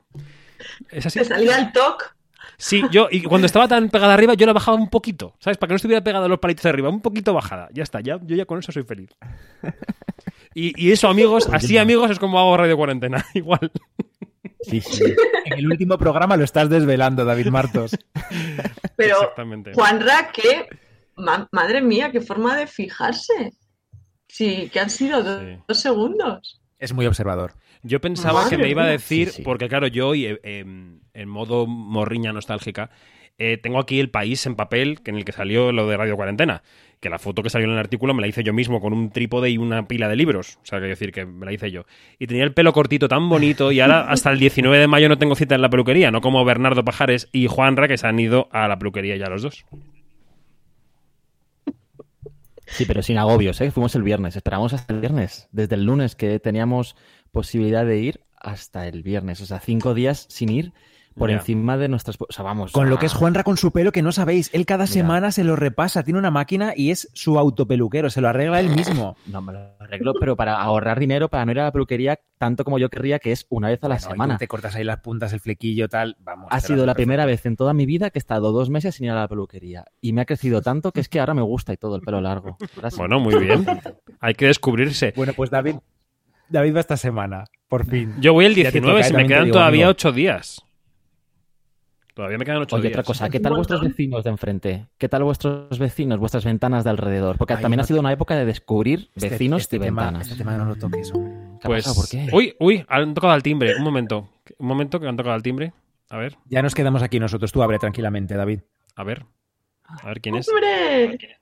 ¿Es 0.91 1.07
así? 1.07 1.21
Se 1.21 1.25
salía 1.25 1.57
el 1.59 1.73
toque. 1.73 2.05
Sí, 2.59 2.83
yo, 2.91 3.09
y 3.11 3.23
cuando 3.23 3.47
estaba 3.47 3.69
tan 3.69 3.91
pegada 3.91 4.15
arriba, 4.15 4.35
yo 4.35 4.47
la 4.47 4.55
bajaba 4.55 4.77
un 4.77 4.89
poquito, 4.89 5.35
¿sabes? 5.41 5.59
Para 5.59 5.69
que 5.69 5.73
no 5.73 5.77
estuviera 5.77 6.03
pegada 6.03 6.27
los 6.27 6.39
palitos 6.39 6.63
de 6.63 6.69
arriba, 6.71 6.89
un 6.89 7.03
poquito 7.03 7.35
bajada. 7.35 7.69
Ya 7.73 7.83
está, 7.83 8.01
ya, 8.01 8.19
yo 8.23 8.35
ya 8.35 8.47
con 8.47 8.59
eso 8.59 8.73
soy 8.73 8.85
feliz. 8.85 9.11
Y, 10.55 10.73
y 10.83 10.93
eso, 10.93 11.09
amigos, 11.09 11.49
así, 11.53 11.77
amigos, 11.77 12.11
es 12.11 12.19
como 12.19 12.39
hago 12.39 12.57
radio 12.57 12.77
cuarentena. 12.77 13.27
Igual. 13.35 13.71
Sí, 14.63 14.81
sí. 14.81 15.05
En 15.45 15.59
el 15.59 15.67
último 15.67 15.99
programa 15.99 16.37
lo 16.37 16.45
estás 16.45 16.71
desvelando, 16.71 17.27
David 17.27 17.49
Martos. 17.49 17.97
Pero 18.97 19.17
Exactamente. 19.17 19.75
Juanra, 19.75 20.31
qué 20.33 20.67
ma- 21.17 21.49
madre 21.53 21.81
mía, 21.83 22.11
qué 22.13 22.21
forma 22.21 22.57
de 22.57 22.67
fijarse. 22.67 23.53
Sí, 24.29 24.69
que 24.73 24.81
han 24.81 24.91
sido 24.91 25.23
Sí. 25.41 25.59
dos 25.67 25.79
segundos. 25.81 26.61
Es 26.79 26.93
muy 26.93 27.07
observador. 27.07 27.55
Yo 27.83 28.01
pensaba 28.01 28.43
Madre 28.43 28.57
que 28.57 28.63
me 28.63 28.69
iba 28.69 28.83
a 28.85 28.89
decir, 28.89 29.29
Sí, 29.29 29.37
sí. 29.37 29.43
porque 29.43 29.69
claro, 29.69 29.87
yo 29.87 30.09
hoy, 30.09 30.27
eh, 30.27 30.41
em, 30.43 31.01
en 31.15 31.29
modo 31.29 31.67
morriña 31.67 32.33
nostálgica, 32.33 32.91
eh, 33.39 33.59
tengo 33.59 33.79
aquí 33.79 34.01
el 34.01 34.11
país 34.11 34.45
en 34.47 34.57
papel 34.57 35.01
que 35.03 35.11
en 35.11 35.19
el 35.19 35.25
que 35.25 35.33
salió 35.33 35.71
lo 35.71 35.87
de 35.87 35.97
Radio 35.97 36.17
Cuarentena. 36.17 36.63
Que 37.01 37.11
la 37.11 37.19
foto 37.19 37.43
que 37.43 37.51
salió 37.51 37.67
en 37.67 37.75
el 37.75 37.79
artículo 37.79 38.15
me 38.15 38.23
la 38.23 38.27
hice 38.29 38.43
yo 38.43 38.55
mismo 38.55 38.81
con 38.81 38.95
un 38.95 39.11
trípode 39.11 39.51
y 39.51 39.59
una 39.59 39.87
pila 39.87 40.09
de 40.09 40.17
libros. 40.17 40.59
O 40.63 40.67
sea, 40.67 40.81
que 40.81 40.87
decir 40.87 41.13
que 41.13 41.27
me 41.27 41.45
la 41.45 41.53
hice 41.53 41.71
yo. 41.71 41.85
Y 42.19 42.27
tenía 42.27 42.45
el 42.45 42.55
pelo 42.55 42.73
cortito 42.73 43.09
tan 43.09 43.29
bonito 43.29 43.71
y 43.73 43.81
ahora 43.81 44.11
hasta 44.11 44.31
el 44.33 44.39
19 44.39 44.79
de 44.79 44.89
mayo 44.89 45.09
no 45.11 45.19
tengo 45.19 45.35
cita 45.37 45.55
en 45.55 45.61
la 45.63 45.69
peluquería, 45.69 46.11
no 46.11 46.23
como 46.23 46.43
Bernardo 46.45 46.83
Pajares 46.85 47.29
y 47.33 47.47
Juanra 47.47 47.89
que 47.89 47.99
se 47.99 48.07
han 48.07 48.19
ido 48.19 48.49
a 48.51 48.67
la 48.69 48.79
peluquería 48.79 49.17
ya 49.17 49.29
los 49.29 49.43
dos. 49.43 49.65
Sí, 52.67 52.85
pero 52.85 53.03
sin 53.03 53.19
agobios, 53.19 53.61
¿eh? 53.61 53.71
Fuimos 53.71 53.95
el 53.95 54.03
viernes, 54.03 54.37
esperamos 54.37 54.73
hasta 54.73 54.93
el 54.93 55.01
viernes. 55.01 55.49
Desde 55.53 55.77
el 55.77 55.85
lunes 55.85 56.17
que 56.17 56.39
teníamos 56.41 56.97
posibilidad 57.33 57.87
de 57.87 57.99
ir 57.99 58.21
hasta 58.37 58.87
el 58.87 59.03
viernes. 59.03 59.41
O 59.41 59.47
sea, 59.47 59.61
cinco 59.61 59.95
días 59.95 60.27
sin 60.29 60.51
ir 60.51 60.73
por 61.17 61.31
encima 61.31 61.77
de 61.77 61.89
nuestras... 61.89 62.17
O 62.21 62.27
sea, 62.31 62.45
vamos... 62.45 62.73
Con 62.73 62.89
lo 62.91 62.97
a- 62.97 62.99
que 62.99 63.07
es 63.07 63.15
Juanra 63.15 63.43
con 63.43 63.57
su 63.57 63.71
pelo, 63.73 63.91
que 63.93 64.03
no 64.03 64.13
sabéis. 64.13 64.51
Él 64.53 64.67
cada 64.67 64.87
semana 64.87 65.33
se 65.33 65.45
lo 65.45 65.57
repasa, 65.57 66.03
tiene 66.03 66.19
una 66.19 66.31
máquina 66.31 66.73
y 66.77 66.91
es 66.91 67.11
su 67.15 67.39
autopeluquero, 67.39 68.11
se 68.11 68.21
lo 68.21 68.29
arregla 68.29 68.61
él 68.61 68.69
mismo. 68.71 69.17
No, 69.27 69.41
me 69.43 69.53
lo 69.53 69.59
arreglo, 69.81 70.15
pero 70.21 70.37
para 70.37 70.61
ahorrar 70.61 70.99
dinero, 71.01 71.29
para 71.29 71.45
no 71.45 71.53
ir 71.53 71.61
a 71.61 71.65
la 71.65 71.73
peluquería 71.73 72.19
tanto 72.39 72.65
como 72.65 72.79
yo 72.79 72.89
querría, 72.91 73.19
que 73.19 73.33
es 73.33 73.47
una 73.49 73.69
vez 73.69 73.83
a 73.83 73.89
la 73.89 73.97
Bueno, 73.97 74.11
semana. 74.11 74.39
te 74.39 74.47
cortas 74.47 74.75
ahí 74.77 74.85
las 74.85 75.01
puntas, 75.01 75.33
el 75.33 75.41
flequillo, 75.41 75.89
tal. 75.89 76.17
Vamos. 76.21 76.49
Ha 76.51 76.61
sido 76.61 76.85
la 76.87 76.95
primera 76.95 77.25
vez 77.27 77.45
en 77.47 77.57
toda 77.57 77.73
mi 77.73 77.87
vida 77.87 78.11
que 78.11 78.19
he 78.19 78.21
estado 78.21 78.53
dos 78.53 78.69
meses 78.71 78.95
sin 78.95 79.07
ir 79.07 79.13
a 79.13 79.15
la 79.15 79.29
peluquería. 79.29 79.85
Y 80.01 80.13
me 80.13 80.21
ha 80.21 80.25
crecido 80.27 80.61
tanto 80.63 80.93
que 80.93 81.01
es 81.01 81.09
que 81.09 81.19
ahora 81.21 81.35
me 81.35 81.43
gusta 81.43 81.73
y 81.73 81.77
todo 81.77 81.97
el 81.97 82.03
pelo 82.03 82.21
largo. 82.21 82.59
Bueno, 82.97 83.19
muy 83.21 83.37
bien. 83.37 83.65
Hay 84.21 84.35
que 84.35 84.47
descubrirse. 84.47 85.13
Bueno, 85.17 85.33
pues 85.35 85.51
David, 85.51 85.77
David 86.49 86.77
va 86.77 86.81
esta 86.81 86.97
semana, 86.97 87.45
por 87.69 87.87
fin. 87.87 88.15
Yo 88.21 88.33
voy 88.33 88.45
el 88.47 88.55
Ya 88.55 88.65
te 88.71 88.81
19, 88.81 88.99
toca, 89.01 89.09
se 89.09 89.15
me 89.17 89.27
quedan 89.27 89.45
digo, 89.45 89.55
todavía 89.57 89.89
ocho 89.89 90.13
días. 90.13 90.63
Todavía 92.17 92.39
me 92.39 92.47
quedan 92.47 92.63
ocho 92.63 92.77
Oye, 92.77 92.85
días. 92.85 92.95
otra 92.95 93.03
cosa, 93.03 93.29
¿qué 93.29 93.41
tal 93.41 93.53
vuestros 93.53 93.83
vecinos 93.83 94.25
de 94.25 94.31
enfrente? 94.31 94.87
¿Qué 94.97 95.07
tal 95.07 95.23
vuestros 95.23 95.79
vecinos, 95.79 96.19
vuestras 96.19 96.47
ventanas 96.47 96.83
de 96.83 96.89
alrededor? 96.89 97.37
Porque 97.37 97.53
Ay, 97.53 97.61
también 97.61 97.77
no- 97.77 97.83
ha 97.83 97.87
sido 97.87 98.01
una 98.01 98.11
época 98.11 98.35
de 98.35 98.47
descubrir 98.47 99.11
Este- 99.15 99.29
vecinos 99.29 99.61
este 99.61 99.77
y 99.77 99.81
tema- 99.81 100.05
ventanas. 100.05 100.27
Este 100.29 100.39
tema 100.39 100.57
no 100.57 100.65
lo 100.65 100.77
toques, 100.77 101.13
hombre. 101.13 101.31
¿Qué 101.61 101.67
ha 101.67 101.69
Pues, 101.69 101.85
pasado? 101.85 102.01
¿Por 102.01 102.09
qué? 102.09 102.29
uy, 102.35 102.57
uy, 102.59 102.87
han 102.89 103.13
tocado 103.13 103.35
al 103.35 103.43
timbre. 103.43 103.77
Un 103.77 103.85
momento. 103.85 104.31
Un 104.59 104.67
momento 104.67 104.99
que 104.99 105.07
han 105.09 105.17
tocado 105.19 105.35
al 105.35 105.43
timbre. 105.43 105.75
A 106.09 106.17
ver, 106.17 106.39
Ya 106.47 106.63
nos 106.63 106.75
quedamos 106.75 107.03
aquí 107.03 107.21
nosotros. 107.21 107.53
Tú 107.53 107.63
abre 107.63 107.79
tranquilamente, 107.79 108.35
David. 108.35 108.61
a 108.95 109.05
ver. 109.05 109.27
A 109.85 110.07
ver 110.09 110.23
quién 110.23 110.37
es. 110.37 110.49
¡Hombre! 110.49 111.36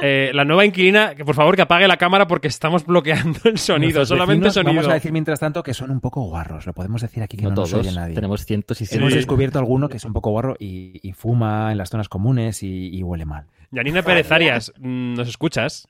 Eh, 0.00 0.30
la 0.32 0.44
nueva 0.44 0.64
inquilina, 0.64 1.16
que 1.16 1.24
por 1.24 1.34
favor 1.34 1.56
que 1.56 1.62
apague 1.62 1.88
la 1.88 1.96
cámara 1.96 2.28
porque 2.28 2.46
estamos 2.46 2.86
bloqueando 2.86 3.40
el 3.44 3.58
sonido. 3.58 3.98
Nuestros 3.98 4.08
solamente 4.08 4.44
vecinos, 4.44 4.54
sonido. 4.54 4.74
Vamos 4.74 4.90
a 4.90 4.94
decir 4.94 5.10
mientras 5.10 5.40
tanto 5.40 5.62
que 5.62 5.74
son 5.74 5.90
un 5.90 6.00
poco 6.00 6.22
guarros. 6.22 6.66
Lo 6.66 6.72
podemos 6.72 7.02
decir 7.02 7.22
aquí 7.22 7.36
que 7.36 7.42
no, 7.42 7.50
no 7.50 7.56
nos 7.56 7.70
todos. 7.70 7.86
oye 7.86 7.94
nadie. 7.96 8.14
Tenemos 8.14 8.44
cientos 8.44 8.80
y. 8.80 8.96
Hemos 8.96 9.12
descubierto 9.12 9.58
alguno 9.58 9.88
que 9.88 9.96
es 9.96 10.04
un 10.04 10.12
poco 10.12 10.30
guarro 10.30 10.54
y, 10.58 11.00
y 11.02 11.12
fuma 11.14 11.72
en 11.72 11.78
las 11.78 11.90
zonas 11.90 12.08
comunes 12.08 12.62
y, 12.62 12.96
y 12.96 13.02
huele 13.02 13.24
mal. 13.24 13.46
Yanina 13.72 14.02
Pérez 14.02 14.30
Arias, 14.30 14.72
mm, 14.78 15.14
¿nos 15.14 15.28
escuchas? 15.28 15.88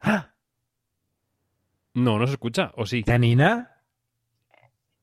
¡Ah! 0.00 0.30
No, 1.94 2.18
no 2.18 2.26
se 2.26 2.34
escucha. 2.34 2.70
¿O 2.76 2.86
sí? 2.86 3.02
¿Janina? 3.04 3.72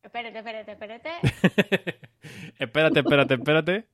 Espérate, 0.03 0.37
espérate, 0.37 0.71
espérate. 0.71 1.09
espérate, 2.59 2.99
espérate, 2.99 3.33
espérate. 3.33 3.87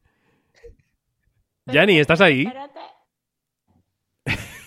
Yani, 1.65 1.99
¿estás 1.99 2.21
ahí? 2.21 2.41
Espérate. 2.43 2.79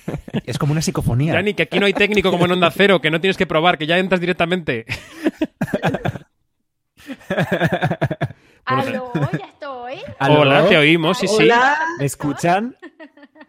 Es 0.47 0.59
como 0.59 0.73
una 0.73 0.83
psicofonía. 0.83 1.35
Yani, 1.35 1.55
que 1.55 1.65
aquí 1.65 1.79
no 1.79 1.87
hay 1.87 1.93
técnico 1.93 2.31
como 2.31 2.45
en 2.47 2.53
Onda 2.53 2.71
Cero, 2.71 3.01
que 3.01 3.11
no 3.11 3.21
tienes 3.21 3.37
que 3.37 3.47
probar, 3.47 3.79
que 3.79 3.87
ya 3.87 3.99
entras 3.99 4.21
directamente. 4.21 4.85
Aló, 8.65 9.13
ya 9.15 9.47
estoy. 9.47 9.95
¿Aló? 10.19 10.41
Hola, 10.41 10.69
te 10.69 10.77
oímos, 10.77 11.19
sí, 11.19 11.27
sí. 11.27 11.45
Hola. 11.45 11.79
¿Me 11.99 12.05
escuchan? 12.05 12.77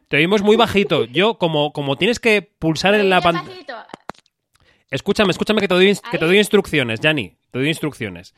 Te 0.07 0.17
oímos 0.17 0.41
muy 0.41 0.55
bajito. 0.55 1.05
Yo, 1.05 1.37
como, 1.37 1.71
como 1.73 1.95
tienes 1.95 2.19
que 2.19 2.41
pulsar 2.41 2.95
en 2.95 3.09
la 3.09 3.21
pantalla. 3.21 3.49
bajito. 3.49 3.75
Escúchame, 4.89 5.31
escúchame 5.31 5.61
que 5.61 5.67
te 5.67 5.73
doy, 5.73 5.97
que 6.11 6.17
te 6.17 6.25
doy 6.25 6.37
instrucciones, 6.37 6.99
Yani. 6.99 7.35
Te 7.51 7.59
doy 7.59 7.67
instrucciones. 7.67 8.33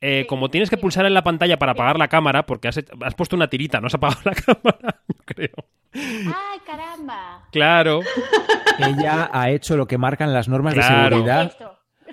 Eh, 0.00 0.26
como 0.28 0.50
tienes 0.50 0.68
que 0.70 0.76
pulsar 0.76 1.06
en 1.06 1.14
la 1.14 1.24
pantalla 1.24 1.58
para 1.58 1.72
apagar 1.72 1.98
la 1.98 2.08
cámara, 2.08 2.44
porque 2.44 2.68
has, 2.68 2.78
has 3.02 3.14
puesto 3.14 3.34
una 3.34 3.48
tirita, 3.48 3.80
no 3.80 3.86
has 3.86 3.94
apagado 3.94 4.20
la 4.24 4.34
cámara, 4.34 5.00
creo. 5.24 5.54
Ay, 5.94 6.58
caramba. 6.66 7.48
Claro. 7.50 8.00
Ella 8.78 9.30
ha 9.32 9.50
hecho 9.50 9.76
lo 9.76 9.86
que 9.86 9.96
marcan 9.96 10.32
las 10.34 10.48
normas 10.48 10.74
Claro. 10.74 11.16
de 11.16 11.22
seguridad. 11.22 11.56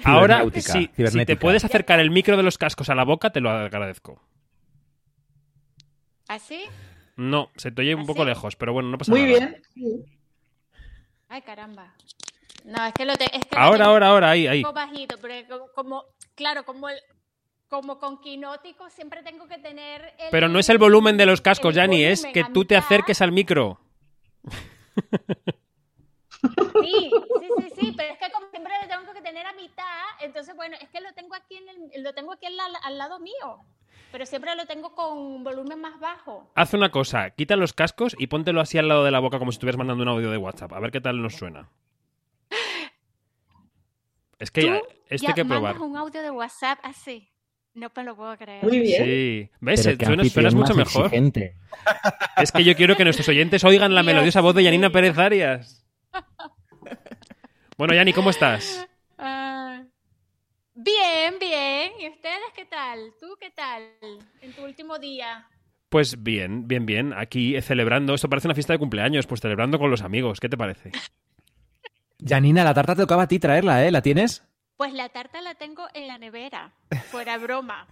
Ahora, 0.06 0.44
si 0.56 0.88
te 0.88 1.36
puedes 1.36 1.64
acercar 1.66 2.00
el 2.00 2.10
micro 2.10 2.38
de 2.38 2.44
los 2.44 2.58
cascos 2.58 2.90
a 2.90 2.96
la 2.96 3.04
boca, 3.04 3.32
te 3.32 3.42
lo 3.42 3.50
agradezco. 3.52 4.22
¿Así? 6.28 6.64
No, 7.16 7.50
se 7.58 7.72
te 7.72 7.82
oye 7.82 7.94
un 7.96 8.02
¿Así? 8.02 8.08
poco 8.08 8.26
lejos, 8.26 8.56
pero 8.56 8.74
bueno, 8.74 8.90
no 8.90 8.98
pasa 8.98 9.12
Muy 9.12 9.22
nada. 9.24 9.56
bien. 9.76 10.06
Ay, 11.30 11.42
caramba. 11.42 11.94
No, 12.66 12.86
es 12.86 12.94
que 12.94 13.06
lo, 13.06 13.16
te, 13.16 13.26
es 13.26 13.46
que 13.46 13.56
lo 13.56 13.62
Ahora, 13.62 13.78
tengo 13.80 13.92
ahora, 13.92 14.08
ahora, 14.10 14.30
ahí, 14.32 14.48
ahí. 14.48 14.60
un 14.60 14.64
poco 14.64 14.76
bajito, 14.76 15.16
pero 15.22 15.48
como, 15.48 15.68
como- 15.76 16.04
claro, 16.36 16.64
como 16.64 16.90
el 16.90 16.98
como 17.74 17.98
con 17.98 18.22
quinótico 18.22 18.88
siempre 18.92 19.24
tengo 19.24 19.48
que 19.48 19.58
tener 19.58 20.14
el, 20.20 20.30
Pero 20.30 20.48
no 20.48 20.60
es 20.60 20.70
el 20.70 20.78
volumen 20.78 21.18
de 21.18 21.26
los 21.26 21.42
cascos, 21.42 21.70
el 21.72 21.76
Yani, 21.76 22.04
es 22.04 22.24
que 22.32 22.44
tú 22.54 22.66
te 22.66 22.76
acerques 22.76 23.20
al 23.20 23.32
micro. 23.32 23.80
Sí, 26.84 27.10
sí, 27.40 27.48
sí, 27.58 27.70
sí, 27.76 27.94
pero 27.98 28.14
es 28.14 28.20
que 28.20 28.32
como 28.32 28.48
siempre 28.52 28.74
lo 28.80 28.88
tengo 28.88 29.12
que 29.12 29.22
tener 29.22 29.44
a 29.48 29.54
mitad, 29.54 30.06
entonces 30.22 30.56
bueno, 30.56 30.76
es 30.80 30.88
que 30.90 31.02
lo 31.02 31.12
tengo 31.14 31.34
aquí 31.34 31.56
en 31.58 31.68
el, 31.96 32.04
lo 32.04 32.14
tengo 32.14 32.32
aquí 32.34 32.46
al, 32.46 32.56
la- 32.58 32.80
al 32.84 32.98
lado 33.00 33.20
mío, 33.20 33.58
pero 34.12 34.24
siempre 34.28 34.56
lo 34.56 34.68
tengo 34.68 34.94
con 34.94 35.44
volumen 35.44 35.82
más 35.82 36.00
bajo. 36.00 36.52
Haz 36.54 36.76
una 36.76 36.92
cosa, 36.92 37.32
quita 37.32 37.56
los 37.56 37.74
cascos 37.74 38.16
y 38.20 38.28
póntelo 38.28 38.62
así 38.62 38.78
al 38.78 38.88
lado 38.88 39.04
de 39.04 39.10
la 39.10 39.20
boca 39.20 39.40
como 39.40 39.52
si 39.52 39.56
estuvieras 39.56 39.80
mandando 39.80 40.04
un 40.04 40.10
audio 40.10 40.30
de 40.30 40.38
WhatsApp. 40.38 40.74
A 40.74 40.80
ver 40.80 40.92
qué 40.92 41.02
tal 41.02 41.20
nos 41.24 41.34
suena. 41.36 41.70
Es 44.38 44.52
que 44.52 44.62
ya, 44.64 44.76
esto 45.10 45.26
ya 45.26 45.30
hay 45.30 45.34
que 45.34 45.46
probar. 45.46 45.80
un 45.80 45.98
audio 45.98 46.22
de 46.22 46.30
WhatsApp 46.30 46.78
así. 46.84 47.30
No 47.76 47.92
me 47.96 48.04
lo 48.04 48.16
puedo 48.16 48.38
creer. 48.38 48.64
Muy 48.64 48.80
bien. 48.80 49.04
Sí. 49.04 49.50
¿Ves? 49.60 49.84
Pero 49.84 49.98
qué 49.98 50.06
Suenas, 50.06 50.32
suenas 50.32 50.54
mucho 50.54 50.76
mejor. 50.76 51.06
exigente. 51.06 51.56
Es 52.38 52.52
que 52.52 52.64
yo 52.64 52.76
quiero 52.76 52.96
que 52.96 53.04
nuestros 53.04 53.28
oyentes 53.30 53.64
oigan 53.64 53.94
la 53.96 54.02
Dios 54.02 54.14
melodiosa 54.14 54.42
voz 54.42 54.56
de 54.56 54.64
Yanina. 54.64 54.92
Pérez 54.92 55.18
Arias. 55.18 55.86
Bueno, 57.76 57.96
Yani, 57.96 58.14
¿cómo 58.14 58.30
estás? 58.30 58.88
Ah, 59.18 59.82
bien, 60.76 61.34
bien. 61.40 61.92
¿Y 62.00 62.08
ustedes 62.08 62.38
qué 62.56 62.66
tal? 62.66 63.00
¿Tú 63.20 63.36
qué 63.40 63.50
tal 63.50 63.82
en 64.42 64.54
tu 64.54 64.64
último 64.64 65.00
día? 65.00 65.48
Pues 65.90 66.22
bien, 66.22 66.68
bien, 66.68 66.86
bien. 66.86 67.14
Aquí 67.18 67.56
eh, 67.56 67.64
celebrando. 67.64 68.14
Esto 68.14 68.30
parece 68.30 68.48
una 68.48 68.54
fiesta 68.54 68.74
de 68.74 68.80
cumpleaños, 68.80 69.26
pues 69.26 69.42
celebrando 69.42 69.80
con 69.80 69.90
los 69.90 70.04
amigos. 70.04 70.40
¿Qué 70.40 70.50
te 70.50 70.56
parece? 70.58 70.92
Janina, 72.26 72.64
la 72.64 72.76
tarta 72.76 72.96
te 72.96 73.02
tocaba 73.02 73.24
a 73.24 73.28
ti 73.28 73.40
traerla, 73.40 73.86
¿eh? 73.86 73.92
¿La 73.92 74.04
tienes? 74.04 74.44
Pues 74.78 74.94
la 74.94 75.10
tarta 75.10 75.42
la 75.42 75.56
tengo 75.56 75.88
en 75.94 76.08
la 76.08 76.18
nevera, 76.18 76.74
fuera 77.12 77.38
broma. 77.38 77.88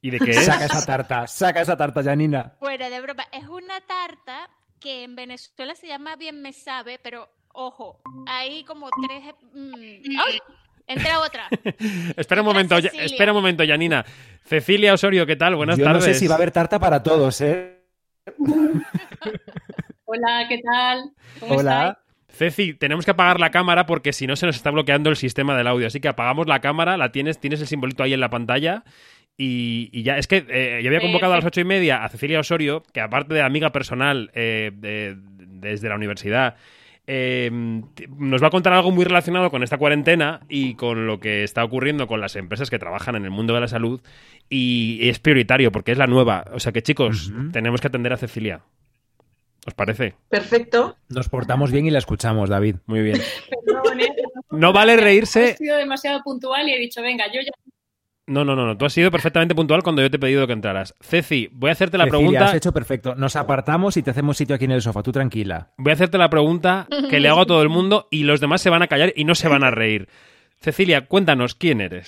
¿Y 0.00 0.10
de 0.10 0.18
qué 0.18 0.30
es? 0.30 0.44
Saca 0.46 0.64
esa 0.64 0.84
tarta, 0.84 1.26
saca 1.26 1.60
esa 1.60 1.76
tarta, 1.76 2.02
Janina. 2.02 2.54
Fuera 2.58 2.90
de 2.90 3.00
broma. 3.00 3.24
Es 3.32 3.46
una 3.48 3.80
tarta 3.82 4.48
que 4.80 5.04
en 5.04 5.14
Venezuela 5.14 5.74
se 5.74 5.86
llama 5.86 6.16
Bien 6.16 6.42
Me 6.42 6.52
Sabe, 6.52 6.98
pero 6.98 7.28
ojo, 7.52 8.00
hay 8.26 8.64
como 8.64 8.88
tres... 9.06 9.34
mm, 9.52 9.74
¡Ay! 10.26 10.38
Entra 10.88 11.20
otra. 11.20 11.48
espera 12.16 12.40
un 12.40 12.46
momento, 12.46 12.76
ya- 12.80 12.90
espera 12.94 13.30
un 13.32 13.36
momento, 13.38 13.62
Janina. 13.64 14.04
Cecilia 14.44 14.92
Osorio, 14.94 15.24
¿qué 15.26 15.36
tal? 15.36 15.54
Buenas 15.54 15.78
Yo 15.78 15.84
tardes. 15.84 16.00
no 16.06 16.12
sé 16.12 16.14
si 16.18 16.26
va 16.26 16.34
a 16.34 16.38
haber 16.38 16.50
tarta 16.50 16.80
para 16.80 17.02
todos, 17.02 17.40
¿eh? 17.40 17.84
Hola, 20.04 20.46
¿qué 20.48 20.58
tal? 20.62 21.12
¿Cómo 21.40 21.54
Hola. 21.56 21.98
Ceci, 22.32 22.74
tenemos 22.74 23.04
que 23.04 23.10
apagar 23.12 23.38
la 23.38 23.50
cámara 23.50 23.86
porque 23.86 24.12
si 24.12 24.26
no 24.26 24.36
se 24.36 24.46
nos 24.46 24.56
está 24.56 24.70
bloqueando 24.70 25.10
el 25.10 25.16
sistema 25.16 25.56
del 25.56 25.66
audio. 25.66 25.86
Así 25.86 26.00
que 26.00 26.08
apagamos 26.08 26.46
la 26.46 26.60
cámara, 26.60 26.96
la 26.96 27.12
tienes, 27.12 27.38
tienes 27.38 27.60
el 27.60 27.66
simbolito 27.66 28.02
ahí 28.02 28.14
en 28.14 28.20
la 28.20 28.30
pantalla. 28.30 28.84
Y, 29.36 29.88
y 29.92 30.02
ya, 30.02 30.18
es 30.18 30.26
que 30.26 30.44
eh, 30.48 30.80
yo 30.82 30.88
había 30.88 31.00
convocado 31.00 31.32
a 31.32 31.36
las 31.36 31.44
ocho 31.44 31.60
y 31.60 31.64
media 31.64 32.04
a 32.04 32.08
Cecilia 32.08 32.40
Osorio, 32.40 32.82
que 32.92 33.00
aparte 33.00 33.34
de 33.34 33.42
amiga 33.42 33.70
personal 33.70 34.30
eh, 34.34 34.70
de- 34.74 35.16
desde 35.46 35.88
la 35.88 35.94
universidad, 35.96 36.56
eh, 37.06 37.50
nos 38.16 38.42
va 38.42 38.46
a 38.48 38.50
contar 38.50 38.72
algo 38.74 38.90
muy 38.92 39.04
relacionado 39.04 39.50
con 39.50 39.62
esta 39.62 39.78
cuarentena 39.78 40.40
y 40.48 40.74
con 40.74 41.06
lo 41.06 41.18
que 41.20 41.42
está 41.44 41.64
ocurriendo 41.64 42.06
con 42.06 42.20
las 42.20 42.36
empresas 42.36 42.68
que 42.70 42.78
trabajan 42.78 43.16
en 43.16 43.24
el 43.24 43.30
mundo 43.30 43.54
de 43.54 43.60
la 43.60 43.68
salud. 43.68 44.00
Y 44.48 45.08
es 45.08 45.18
prioritario 45.18 45.72
porque 45.72 45.92
es 45.92 45.98
la 45.98 46.06
nueva. 46.06 46.44
O 46.52 46.60
sea 46.60 46.72
que, 46.72 46.82
chicos, 46.82 47.32
tenemos 47.52 47.80
que 47.80 47.86
atender 47.88 48.12
a 48.12 48.16
Cecilia. 48.18 48.60
¿Os 49.66 49.74
parece? 49.74 50.14
Perfecto. 50.28 50.96
Nos 51.08 51.28
portamos 51.28 51.70
bien 51.70 51.86
y 51.86 51.90
la 51.90 51.98
escuchamos, 51.98 52.48
David. 52.48 52.76
Muy 52.86 53.00
bien. 53.02 53.20
Perdón, 53.64 54.00
¿eh? 54.00 54.08
No 54.50 54.72
vale 54.72 54.96
reírse. 54.96 55.50
He 55.50 55.56
sido 55.56 55.76
demasiado 55.76 56.20
puntual 56.22 56.68
y 56.68 56.72
he 56.72 56.78
dicho, 56.78 57.00
venga, 57.00 57.26
yo 57.32 57.40
ya... 57.40 57.52
No, 58.26 58.44
no, 58.44 58.54
no, 58.56 58.66
no. 58.66 58.76
Tú 58.76 58.84
has 58.86 58.92
sido 58.92 59.10
perfectamente 59.10 59.54
puntual 59.54 59.82
cuando 59.82 60.00
yo 60.02 60.10
te 60.10 60.16
he 60.16 60.20
pedido 60.20 60.46
que 60.46 60.52
entraras. 60.52 60.94
Ceci, 61.00 61.48
voy 61.52 61.70
a 61.70 61.72
hacerte 61.72 61.98
la 61.98 62.04
Cecilia, 62.04 62.20
pregunta. 62.20 62.44
has 62.46 62.54
hecho 62.54 62.72
perfecto. 62.72 63.14
Nos 63.14 63.36
apartamos 63.36 63.96
y 63.96 64.02
te 64.02 64.10
hacemos 64.10 64.36
sitio 64.36 64.54
aquí 64.56 64.64
en 64.64 64.72
el 64.72 64.82
sofá. 64.82 65.02
Tú 65.02 65.12
tranquila. 65.12 65.72
Voy 65.76 65.90
a 65.90 65.94
hacerte 65.94 66.18
la 66.18 66.30
pregunta 66.30 66.86
que 67.10 67.20
le 67.20 67.28
hago 67.28 67.40
a 67.42 67.46
todo 67.46 67.62
el 67.62 67.68
mundo 67.68 68.08
y 68.10 68.24
los 68.24 68.40
demás 68.40 68.62
se 68.62 68.70
van 68.70 68.82
a 68.82 68.86
callar 68.88 69.12
y 69.16 69.24
no 69.24 69.34
se 69.34 69.48
van 69.48 69.64
a 69.64 69.70
reír. 69.70 70.08
Cecilia, 70.56 71.06
cuéntanos 71.06 71.54
quién 71.54 71.80
eres. 71.80 72.06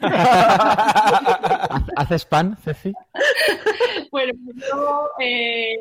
¿Haces 1.98 2.24
pan, 2.24 2.56
Ceci? 2.62 2.92
Bueno, 4.12 4.32
yo 4.56 5.08
eh, 5.20 5.74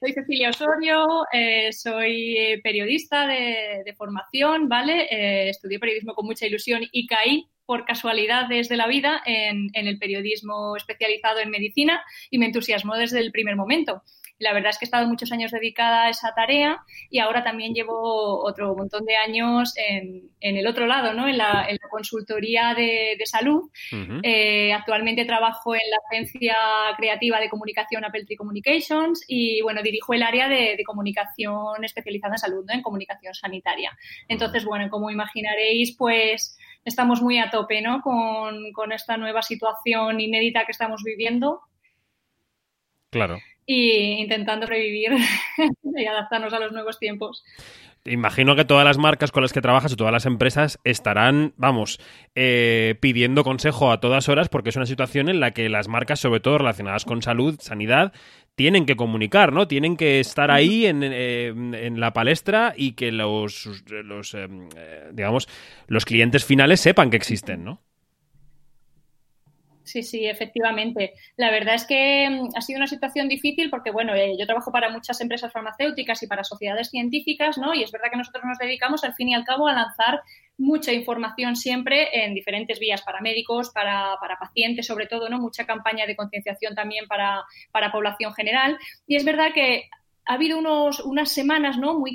soy 0.00 0.12
Cecilia 0.12 0.50
Osorio, 0.50 1.24
eh, 1.32 1.72
soy 1.72 2.36
eh, 2.36 2.60
periodista 2.62 3.26
de, 3.28 3.94
formación, 3.96 4.68
¿vale? 4.68 5.48
Estudié 5.48 5.78
periodismo 5.78 6.14
con 6.14 6.26
mucha 6.26 6.46
ilusión 6.46 6.82
y 6.90 7.06
caí 7.06 7.46
por 7.64 7.84
casualidades 7.84 8.68
de 8.68 8.76
la 8.76 8.88
vida 8.88 9.22
en 9.24 9.70
el 9.72 9.98
periodismo 9.98 10.76
especializado 10.76 11.38
en 11.38 11.50
medicina 11.50 12.02
y 12.28 12.38
me 12.38 12.46
entusiasmó 12.46 12.96
desde 12.96 13.20
el 13.20 13.30
primer 13.30 13.54
momento. 13.54 14.02
La 14.38 14.52
verdad 14.52 14.70
es 14.70 14.78
que 14.78 14.84
he 14.84 14.86
estado 14.86 15.06
muchos 15.06 15.32
años 15.32 15.50
dedicada 15.50 16.04
a 16.04 16.10
esa 16.10 16.34
tarea 16.34 16.80
y 17.10 17.18
ahora 17.18 17.42
también 17.42 17.74
llevo 17.74 18.42
otro 18.44 18.74
montón 18.74 19.04
de 19.04 19.16
años 19.16 19.74
en, 19.76 20.30
en 20.40 20.56
el 20.56 20.66
otro 20.66 20.86
lado, 20.86 21.12
¿no? 21.12 21.28
En 21.28 21.38
la, 21.38 21.66
en 21.68 21.78
la 21.80 21.88
consultoría 21.90 22.74
de, 22.74 23.16
de 23.18 23.26
salud 23.26 23.70
eh, 24.22 24.72
actualmente 24.72 25.24
trabajo 25.24 25.74
en 25.74 25.82
la 25.90 25.96
agencia 26.10 26.56
creativa 26.96 27.40
de 27.40 27.48
comunicación 27.48 28.04
Apple 28.04 28.24
Tree 28.24 28.36
Communications 28.36 29.24
y 29.26 29.60
bueno, 29.62 29.82
dirijo 29.82 30.14
el 30.14 30.22
área 30.22 30.48
de, 30.48 30.76
de 30.76 30.84
comunicación 30.84 31.84
especializada 31.84 32.34
en 32.34 32.38
salud, 32.38 32.64
¿no? 32.66 32.74
en 32.74 32.82
comunicación 32.82 33.34
sanitaria. 33.34 33.96
Entonces, 34.28 34.64
bueno, 34.64 34.88
como 34.90 35.10
imaginaréis, 35.10 35.96
pues 35.96 36.56
estamos 36.84 37.20
muy 37.22 37.38
a 37.38 37.50
tope 37.50 37.82
¿no? 37.82 38.00
con, 38.02 38.72
con 38.72 38.92
esta 38.92 39.16
nueva 39.16 39.42
situación 39.42 40.20
inédita 40.20 40.64
que 40.64 40.72
estamos 40.72 41.02
viviendo 41.04 41.60
Claro. 43.10 43.38
Y 43.70 44.12
intentando 44.22 44.66
revivir 44.66 45.12
y 45.96 46.06
adaptarnos 46.06 46.54
a 46.54 46.58
los 46.58 46.72
nuevos 46.72 46.98
tiempos. 46.98 47.44
Imagino 48.06 48.56
que 48.56 48.64
todas 48.64 48.86
las 48.86 48.96
marcas 48.96 49.30
con 49.30 49.42
las 49.42 49.52
que 49.52 49.60
trabajas 49.60 49.92
o 49.92 49.96
todas 49.96 50.12
las 50.12 50.24
empresas 50.24 50.78
estarán, 50.84 51.52
vamos, 51.58 52.00
eh, 52.34 52.94
pidiendo 53.00 53.44
consejo 53.44 53.92
a 53.92 54.00
todas 54.00 54.30
horas 54.30 54.48
porque 54.48 54.70
es 54.70 54.76
una 54.76 54.86
situación 54.86 55.28
en 55.28 55.40
la 55.40 55.50
que 55.50 55.68
las 55.68 55.88
marcas, 55.88 56.18
sobre 56.18 56.40
todo 56.40 56.56
relacionadas 56.56 57.04
con 57.04 57.20
salud, 57.20 57.58
sanidad, 57.60 58.14
tienen 58.54 58.86
que 58.86 58.96
comunicar, 58.96 59.52
¿no? 59.52 59.68
Tienen 59.68 59.98
que 59.98 60.18
estar 60.18 60.50
ahí 60.50 60.86
en, 60.86 61.02
eh, 61.04 61.48
en 61.48 62.00
la 62.00 62.14
palestra 62.14 62.72
y 62.74 62.92
que 62.92 63.12
los, 63.12 63.84
los 63.90 64.32
eh, 64.32 64.48
eh, 64.76 65.10
digamos, 65.12 65.46
los 65.88 66.06
clientes 66.06 66.44
finales 66.44 66.80
sepan 66.80 67.10
que 67.10 67.18
existen, 67.18 67.64
¿no? 67.64 67.82
Sí, 69.88 70.02
sí, 70.02 70.26
efectivamente. 70.26 71.14
La 71.36 71.50
verdad 71.50 71.74
es 71.74 71.86
que 71.86 72.28
mm, 72.28 72.50
ha 72.54 72.60
sido 72.60 72.76
una 72.76 72.86
situación 72.86 73.26
difícil 73.26 73.70
porque, 73.70 73.90
bueno, 73.90 74.14
eh, 74.14 74.36
yo 74.38 74.44
trabajo 74.44 74.70
para 74.70 74.90
muchas 74.90 75.18
empresas 75.22 75.50
farmacéuticas 75.50 76.22
y 76.22 76.26
para 76.26 76.44
sociedades 76.44 76.90
científicas, 76.90 77.56
¿no? 77.56 77.72
Y 77.72 77.82
es 77.82 77.90
verdad 77.90 78.10
que 78.10 78.18
nosotros 78.18 78.44
nos 78.44 78.58
dedicamos, 78.58 79.02
al 79.04 79.14
fin 79.14 79.30
y 79.30 79.34
al 79.34 79.44
cabo, 79.44 79.66
a 79.66 79.72
lanzar 79.72 80.20
mucha 80.58 80.92
información 80.92 81.56
siempre 81.56 82.08
en 82.12 82.34
diferentes 82.34 82.78
vías 82.78 83.00
para 83.00 83.22
médicos, 83.22 83.70
para, 83.70 84.16
para 84.20 84.38
pacientes, 84.38 84.86
sobre 84.86 85.06
todo, 85.06 85.30
¿no? 85.30 85.38
Mucha 85.38 85.64
campaña 85.64 86.04
de 86.04 86.16
concienciación 86.16 86.74
también 86.74 87.06
para, 87.06 87.44
para 87.72 87.90
población 87.90 88.34
general. 88.34 88.76
Y 89.06 89.16
es 89.16 89.24
verdad 89.24 89.52
que 89.54 89.88
ha 90.26 90.34
habido 90.34 90.58
unos, 90.58 91.00
unas 91.00 91.30
semanas, 91.30 91.78
¿no? 91.78 91.98
Muy 91.98 92.14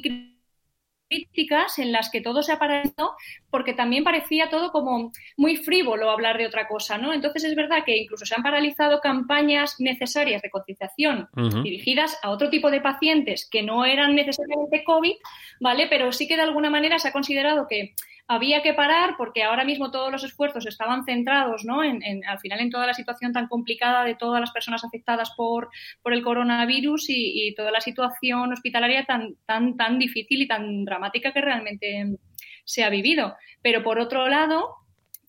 críticas 1.14 1.80
en 1.80 1.91
las 1.91 2.09
que 2.09 2.22
todo 2.22 2.41
se 2.43 2.51
ha 2.51 2.59
paralizado 2.59 3.16
porque 3.49 3.74
también 3.74 4.03
parecía 4.03 4.49
todo 4.49 4.72
como 4.72 5.11
muy 5.38 5.57
frívolo 5.57 6.09
hablar 6.09 6.38
de 6.38 6.47
otra 6.47 6.68
cosa, 6.68 6.97
¿no? 6.97 7.14
Entonces 7.14 7.43
es 7.43 7.55
verdad 7.55 7.84
que 7.86 7.97
incluso 7.97 8.26
se 8.26 8.36
han 8.36 8.43
paralizado 8.43 8.99
campañas 8.99 9.76
necesarias 9.80 10.41
de 10.41 10.49
concienciación 10.49 11.30
Ujú. 11.36 11.61
dirigidas 11.61 12.18
a 12.24 12.30
otro 12.30 12.49
tipo 12.49 12.72
de 12.72 12.82
pacientes 12.82 13.47
que 13.49 13.61
no 13.61 13.86
eran 13.86 14.16
necesariamente 14.16 14.84
COVID, 14.84 15.16
¿vale? 15.59 15.88
Pero 15.89 16.11
sí 16.11 16.28
que 16.28 16.36
de 16.36 16.43
alguna 16.43 16.70
manera 16.70 16.97
se 16.99 17.09
ha 17.09 17.11
considerado 17.11 17.68
que 17.68 17.93
había 18.34 18.61
que 18.61 18.73
parar 18.73 19.15
porque 19.17 19.43
ahora 19.43 19.63
mismo 19.65 19.91
todos 19.91 20.11
los 20.11 20.23
esfuerzos 20.23 20.65
estaban 20.65 21.05
centrados, 21.05 21.63
¿no? 21.65 21.84
En, 21.84 22.03
en- 22.03 22.25
al 22.25 22.39
final 22.39 22.59
en 22.59 22.69
toda 22.69 22.88
la 22.88 22.93
situación 22.93 23.31
tan 23.34 23.47
complicada 23.47 24.03
de 24.03 24.15
todas 24.15 24.39
las 24.41 24.51
personas 24.51 24.84
afectadas 24.84 25.31
por, 25.38 25.69
por 26.01 26.13
el 26.13 26.23
coronavirus 26.23 27.05
y, 27.09 27.53
toda 27.55 27.71
la 27.71 27.81
situación 27.81 28.51
hospitalaria 28.53 29.05
tan, 29.05 29.36
tan, 29.45 29.77
tan 29.77 29.99
difícil 29.99 30.41
y 30.41 30.47
tan 30.47 30.86
dramática 30.86 31.31
que 31.34 31.41
realmente 31.41 32.17
se 32.65 32.84
ha 32.84 32.89
vivido. 32.89 33.36
Pero 33.61 33.84
por 33.84 33.99
otro 33.99 34.27
lado, 34.27 34.75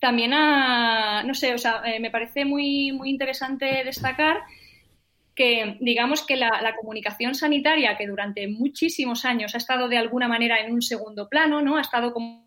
también 0.01 0.33
ha, 0.35 1.23
no 1.25 1.35
sé, 1.35 1.55
o 1.55 1.59
sea, 1.59 1.83
eh, 1.85 2.01
me 2.01 2.11
parece 2.11 2.45
muy, 2.45 2.93
muy 2.93 3.11
interesante 3.11 3.85
destacar 3.85 4.43
que 5.35 5.77
digamos 5.81 6.23
que 6.25 6.37
la, 6.37 6.61
la 6.63 6.77
comunicación 6.77 7.35
sanitaria, 7.35 7.97
que 7.97 8.07
durante 8.07 8.47
muchísimos 8.47 9.25
años 9.25 9.55
ha 9.55 9.59
estado 9.59 9.89
de 9.89 9.99
alguna 9.99 10.29
manera 10.29 10.61
en 10.61 10.73
un 10.73 10.81
segundo 10.83 11.29
plano, 11.29 11.61
¿no? 11.61 11.77
Ha 11.77 11.81
estado 11.81 12.13
como 12.13 12.44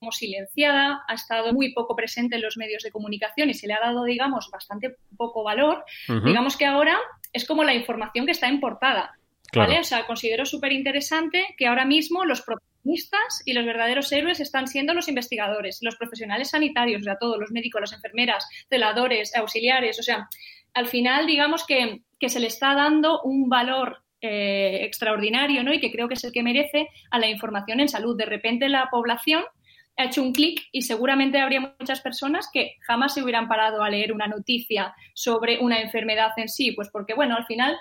como 0.00 0.12
silenciada, 0.12 1.04
ha 1.06 1.14
estado 1.14 1.52
muy 1.52 1.72
poco 1.74 1.94
presente 1.94 2.36
en 2.36 2.42
los 2.42 2.56
medios 2.56 2.82
de 2.82 2.90
comunicación 2.90 3.50
y 3.50 3.54
se 3.54 3.66
le 3.66 3.74
ha 3.74 3.80
dado, 3.80 4.04
digamos, 4.04 4.48
bastante 4.50 4.96
poco 5.16 5.44
valor. 5.44 5.84
Digamos 6.24 6.56
que 6.56 6.64
ahora 6.64 6.98
es 7.32 7.46
como 7.46 7.62
la 7.62 7.74
información 7.74 8.24
que 8.24 8.32
está 8.32 8.48
en 8.48 8.60
portada. 8.60 9.12
Claro. 9.52 9.68
¿vale? 9.68 9.80
O 9.80 9.84
sea, 9.84 10.06
considero 10.06 10.46
súper 10.46 10.72
interesante 10.72 11.44
que 11.58 11.66
ahora 11.66 11.84
mismo 11.84 12.24
los 12.24 12.40
protagonistas 12.40 13.42
y 13.44 13.52
los 13.52 13.66
verdaderos 13.66 14.10
héroes 14.10 14.40
están 14.40 14.68
siendo 14.68 14.94
los 14.94 15.08
investigadores, 15.08 15.80
los 15.82 15.96
profesionales 15.96 16.50
sanitarios, 16.50 17.02
o 17.02 17.04
sea, 17.04 17.18
todos, 17.18 17.38
los 17.38 17.50
médicos, 17.50 17.80
las 17.80 17.92
enfermeras, 17.92 18.48
celadores, 18.68 19.34
auxiliares, 19.34 19.98
o 19.98 20.02
sea, 20.02 20.28
al 20.72 20.86
final, 20.86 21.26
digamos 21.26 21.66
que, 21.66 22.02
que 22.18 22.28
se 22.28 22.40
le 22.40 22.46
está 22.46 22.74
dando 22.74 23.20
un 23.22 23.48
valor 23.48 24.02
eh, 24.22 24.84
extraordinario, 24.84 25.64
¿no? 25.64 25.72
Y 25.72 25.80
que 25.80 25.90
creo 25.90 26.06
que 26.06 26.14
es 26.14 26.24
el 26.24 26.32
que 26.32 26.42
merece 26.42 26.88
a 27.10 27.18
la 27.18 27.26
información 27.26 27.80
en 27.80 27.88
salud. 27.88 28.16
De 28.16 28.26
repente 28.26 28.68
la 28.68 28.88
población 28.90 29.42
ha 29.96 30.04
hecho 30.04 30.22
un 30.22 30.32
clic 30.32 30.62
y 30.72 30.82
seguramente 30.82 31.38
habría 31.40 31.74
muchas 31.78 32.00
personas 32.00 32.48
que 32.52 32.76
jamás 32.86 33.14
se 33.14 33.22
hubieran 33.22 33.48
parado 33.48 33.82
a 33.82 33.90
leer 33.90 34.12
una 34.12 34.26
noticia 34.26 34.94
sobre 35.14 35.58
una 35.58 35.80
enfermedad 35.80 36.30
en 36.38 36.48
sí, 36.48 36.72
pues 36.72 36.88
porque, 36.90 37.14
bueno, 37.14 37.36
al 37.36 37.44
final, 37.46 37.76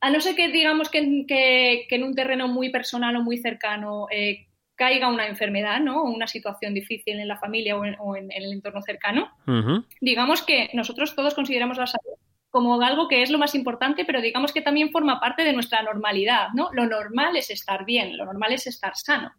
a 0.00 0.10
no 0.10 0.20
ser 0.20 0.34
que 0.34 0.48
digamos 0.48 0.88
que, 0.88 1.24
que- 1.28 1.86
que 1.88 1.94
en 1.96 2.04
un 2.04 2.14
terreno 2.14 2.48
muy 2.48 2.70
personal 2.70 3.14
o 3.16 3.22
muy 3.22 3.38
cercano 3.38 4.06
eh, 4.10 4.46
caiga 4.74 5.08
una 5.08 5.26
enfermedad, 5.28 5.80
¿no? 5.80 6.02
O 6.02 6.10
una 6.10 6.26
situación 6.26 6.74
difícil 6.74 7.20
en 7.20 7.28
la 7.28 7.38
familia 7.38 7.76
o 7.76 7.84
en- 7.84 7.96
o 8.00 8.16
en- 8.16 8.32
en 8.32 8.42
el 8.42 8.52
entorno 8.52 8.80
cercano, 8.82 9.30
Ujú. 9.46 9.84
digamos 10.00 10.42
que 10.42 10.70
nosotros 10.72 11.14
todos 11.14 11.34
consideramos 11.34 11.76
la 11.78 11.86
salud 11.86 12.14
como 12.50 12.80
algo 12.82 13.08
que 13.08 13.22
es 13.22 13.30
lo 13.30 13.38
más 13.38 13.54
importante, 13.54 14.04
pero 14.04 14.20
digamos 14.20 14.52
que 14.52 14.60
también 14.60 14.90
forma 14.90 15.20
parte 15.20 15.42
de 15.44 15.52
nuestra 15.54 15.82
normalidad, 15.82 16.48
¿no? 16.54 16.68
Lo 16.72 16.86
normal 16.86 17.36
es 17.36 17.50
estar 17.50 17.84
bien, 17.86 18.16
lo 18.18 18.24
normal 18.26 18.52
es 18.52 18.66
estar 18.66 18.92
sano. 18.96 19.32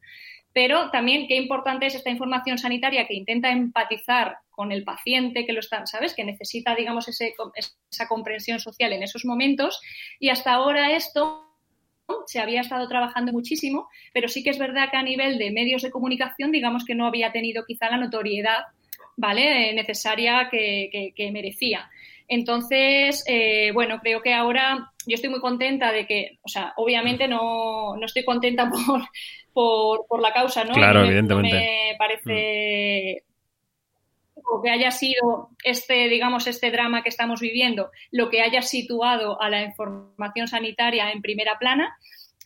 Pero 0.53 0.91
también 0.91 1.27
qué 1.27 1.35
importante 1.35 1.87
es 1.87 1.95
esta 1.95 2.11
información 2.11 2.59
sanitaria 2.59 3.07
que 3.07 3.15
intenta 3.15 3.51
empatizar 3.51 4.37
con 4.51 4.71
el 4.71 4.83
paciente 4.83 5.45
que 5.45 5.53
lo 5.53 5.59
está, 5.59 5.85
¿sabes? 5.87 6.13
Que 6.13 6.23
necesita, 6.23 6.75
digamos, 6.75 7.07
esa 7.07 8.07
comprensión 8.07 8.59
social 8.59 8.93
en 8.93 9.01
esos 9.01 9.25
momentos. 9.25 9.81
Y 10.19 10.29
hasta 10.29 10.53
ahora 10.53 10.95
esto 10.95 11.49
se 12.27 12.39
había 12.39 12.61
estado 12.61 12.87
trabajando 12.87 13.31
muchísimo, 13.31 13.89
pero 14.13 14.27
sí 14.27 14.43
que 14.43 14.51
es 14.51 14.59
verdad 14.59 14.89
que 14.91 14.97
a 14.97 15.03
nivel 15.03 15.39
de 15.39 15.51
medios 15.51 15.81
de 15.81 15.89
comunicación, 15.89 16.51
digamos 16.51 16.85
que 16.85 16.93
no 16.95 17.07
había 17.07 17.31
tenido 17.31 17.65
quizá 17.65 17.89
la 17.89 17.97
notoriedad, 17.97 18.65
¿vale? 19.17 19.73
necesaria 19.73 20.49
que, 20.51 21.29
merecía. 21.31 21.89
Entonces, 22.27 23.23
eh, 23.27 23.71
bueno, 23.73 23.99
creo 24.01 24.21
que 24.21 24.33
ahora 24.33 24.91
yo 25.07 25.15
estoy 25.15 25.29
muy 25.29 25.41
contenta 25.41 25.91
de 25.91 26.05
que, 26.05 26.39
o 26.41 26.47
sea, 26.47 26.73
obviamente 26.77 27.27
no, 27.27 27.97
no 27.97 28.05
estoy 28.05 28.23
contenta 28.23 28.69
por, 28.69 29.01
por, 29.53 30.05
por, 30.07 30.21
la 30.21 30.33
causa, 30.33 30.63
¿no? 30.63 30.73
Claro, 30.73 31.03
evidentemente. 31.03 31.55
me 31.55 31.95
parece 31.97 33.23
que 34.61 34.69
haya 34.69 34.91
sido 34.91 35.49
este, 35.63 36.07
digamos, 36.09 36.47
este 36.47 36.71
drama 36.71 37.03
que 37.03 37.09
estamos 37.09 37.39
viviendo, 37.39 37.91
lo 38.11 38.29
que 38.29 38.41
haya 38.41 38.61
situado 38.61 39.41
a 39.41 39.49
la 39.49 39.63
información 39.63 40.47
sanitaria 40.47 41.11
en 41.11 41.21
primera 41.21 41.57
plana, 41.59 41.97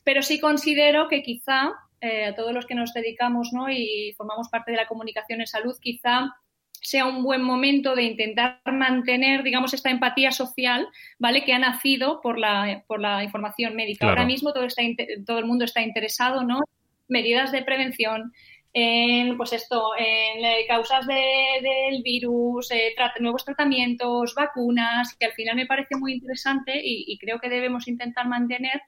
pero 0.04 0.22
sí 0.22 0.40
considero 0.40 1.08
que 1.08 1.24
quizá 1.24 1.74
eh, 2.02 2.26
a 2.26 2.36
todos 2.36 2.54
los 2.54 2.66
que 2.66 2.76
nos 2.76 2.94
dedicamos 2.94 3.50
¿no? 3.54 3.70
y 3.70 4.14
formamos 4.18 4.50
parte 4.50 4.72
de 4.72 4.78
la 4.78 4.88
comunicación 4.88 5.42
en 5.42 5.48
salud, 5.48 5.76
quizá 5.82 6.34
sea 6.80 7.06
un 7.06 7.24
buen 7.24 7.42
momento 7.42 7.96
de 7.96 8.04
intentar 8.04 8.62
mantener, 8.66 9.42
digamos, 9.44 9.74
esta 9.74 9.90
empatía 9.90 10.32
social, 10.32 10.88
¿vale? 11.18 11.44
Que 11.44 11.52
ha 11.52 11.60
nacido 11.60 12.22
por 12.22 12.38
la, 12.38 12.84
por 12.88 13.02
la 13.02 13.24
información 13.24 13.76
médica. 13.76 14.08
Ahora 14.08 14.26
mismo 14.26 14.54
todo, 14.54 14.64
está, 14.64 14.84
todo 15.26 15.40
el 15.40 15.46
mundo 15.46 15.66
está 15.66 15.82
interesado, 15.82 16.44
¿no? 16.44 16.62
Medidas 17.08 17.52
de 17.52 17.64
prevención, 17.64 18.34
en, 18.80 19.38
pues 19.38 19.54
esto, 19.54 19.92
en 19.98 20.46
eh, 20.46 20.66
causas 20.68 21.08
del 21.08 22.04
virus, 22.04 22.70
eh, 22.70 22.94
nuevos 23.20 23.44
tratamientos, 23.44 24.36
vacunas, 24.36 25.16
que 25.16 25.26
al 25.26 25.34
final 25.34 25.56
me 25.56 25.66
parece 25.66 25.96
muy 25.96 26.14
interesante 26.14 26.80
y, 26.84 27.18
creo 27.18 27.40
que 27.40 27.50
debemos 27.50 27.88
intentar 27.88 28.28
mantener, 28.28 28.82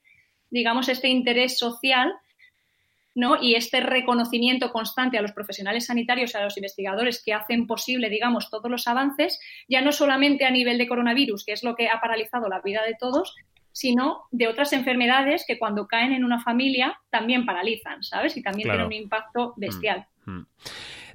digamos, 0.51 0.89
este 0.89 1.07
interés 1.07 1.57
social 1.57 2.13
¿no? 3.15 3.41
y 3.41 3.55
este 3.55 3.79
reconocimiento 3.79 4.71
constante 4.71 5.17
a 5.17 5.23
los 5.23 5.31
profesionales 5.31 5.87
sanitarios, 5.87 6.35
a 6.35 6.43
los 6.43 6.55
investigadores 6.57 7.23
que 7.23 7.33
hacen 7.33 7.65
posible, 7.65 8.11
digamos, 8.11 8.51
todos 8.51 8.69
los 8.69 8.87
avances, 8.87 9.39
ya 9.67 9.81
no 9.81 9.91
solamente 9.91 10.45
a 10.45 10.51
nivel 10.51 10.77
de 10.77 10.87
coronavirus, 10.87 11.45
que 11.45 11.53
es 11.53 11.63
lo 11.63 11.75
que 11.75 11.89
ha 11.89 11.99
paralizado 11.99 12.47
la 12.47 12.61
vida 12.61 12.83
de 12.83 12.93
todos, 12.93 13.35
sino 13.71 14.23
de 14.31 14.47
otras 14.47 14.73
enfermedades 14.73 15.45
que 15.47 15.57
cuando 15.57 15.87
caen 15.87 16.11
en 16.11 16.23
una 16.23 16.41
familia 16.41 16.99
también 17.09 17.45
paralizan, 17.45 18.03
¿sabes? 18.03 18.35
Y 18.37 18.43
también 18.43 18.69
tienen 18.69 18.85
un 18.85 18.93
impacto 18.93 19.53
mm, 19.55 19.59
bestial. 19.59 20.05
Mm. 20.25 20.41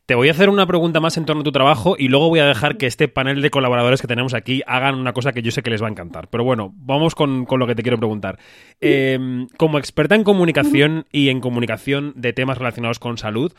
Te 0.06 0.14
voy 0.14 0.28
a 0.28 0.32
hacer 0.32 0.50
una 0.50 0.66
pregunta 0.66 1.00
más 1.00 1.16
en 1.16 1.24
torno 1.24 1.40
a 1.40 1.44
tu 1.44 1.52
trabajo 1.52 1.96
y 1.98 2.08
luego 2.08 2.28
voy 2.28 2.38
a 2.38 2.44
dejar 2.44 2.76
que 2.76 2.86
este 2.86 3.08
panel 3.08 3.40
de 3.40 3.48
colaboradores 3.48 4.02
que 4.02 4.06
tenemos 4.06 4.34
aquí 4.34 4.62
hagan 4.66 4.96
una 4.96 5.14
cosa 5.14 5.32
que 5.32 5.40
yo 5.40 5.50
sé 5.50 5.62
que 5.62 5.70
les 5.70 5.82
va 5.82 5.86
a 5.86 5.90
encantar. 5.90 6.28
Pero 6.28 6.44
bueno, 6.44 6.74
vamos 6.76 7.14
con, 7.14 7.46
lo 7.48 7.66
que 7.66 7.74
te 7.74 7.82
quiero 7.82 7.96
preguntar. 7.96 8.38
Eh, 8.82 9.46
como 9.56 9.78
experta 9.78 10.14
en 10.14 10.22
comunicación 10.22 11.06
y 11.10 11.30
en 11.30 11.40
comunicación 11.40 12.12
de 12.16 12.34
temas 12.34 12.58
relacionados 12.58 12.98
con 12.98 13.16
salud, 13.16 13.54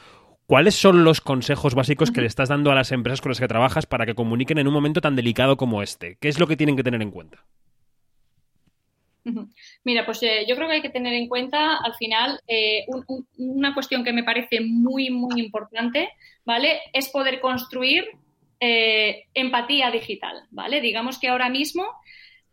¿cuáles 0.45 0.75
son 0.75 1.03
los 1.03 1.19
consejos 1.19 1.73
básicos 1.73 2.11
que 2.11 2.21
le 2.21 2.27
estás 2.27 2.49
dando 2.49 2.71
a 2.71 2.75
las 2.75 2.91
empresas 2.91 3.21
con 3.21 3.31
las 3.31 3.39
que 3.39 3.47
trabajas 3.47 3.87
para 3.87 4.05
que 4.05 4.13
comuniquen 4.13 4.59
en 4.59 4.67
un 4.67 4.73
momento 4.73 5.01
tan 5.01 5.15
delicado 5.15 5.57
como 5.57 5.81
este? 5.81 6.19
¿Qué 6.21 6.27
es 6.27 6.39
lo 6.39 6.45
que 6.45 6.57
tienen 6.57 6.75
que 6.75 6.83
tener 6.83 7.01
en 7.01 7.09
cuenta? 7.09 7.43
Mira, 9.83 10.05
pues 10.05 10.21
eh, 10.23 10.45
yo 10.47 10.55
creo 10.55 10.67
que 10.67 10.75
hay 10.75 10.81
que 10.81 10.89
tener 10.89 11.13
en 11.13 11.27
cuenta 11.27 11.77
al 11.77 11.95
final 11.95 12.39
eh, 12.47 12.85
una 13.37 13.73
cuestión 13.73 14.03
que 14.03 14.13
me 14.13 14.23
parece 14.23 14.61
muy, 14.61 15.09
muy 15.09 15.41
importante, 15.41 16.09
¿vale? 16.45 16.81
Es 16.93 17.09
poder 17.09 17.39
construir 17.39 18.05
eh, 18.59 19.23
empatía 19.33 19.91
digital, 19.91 20.43
¿vale? 20.51 20.79
Digamos 20.81 21.19
que 21.19 21.27
ahora 21.27 21.49
mismo 21.49 21.85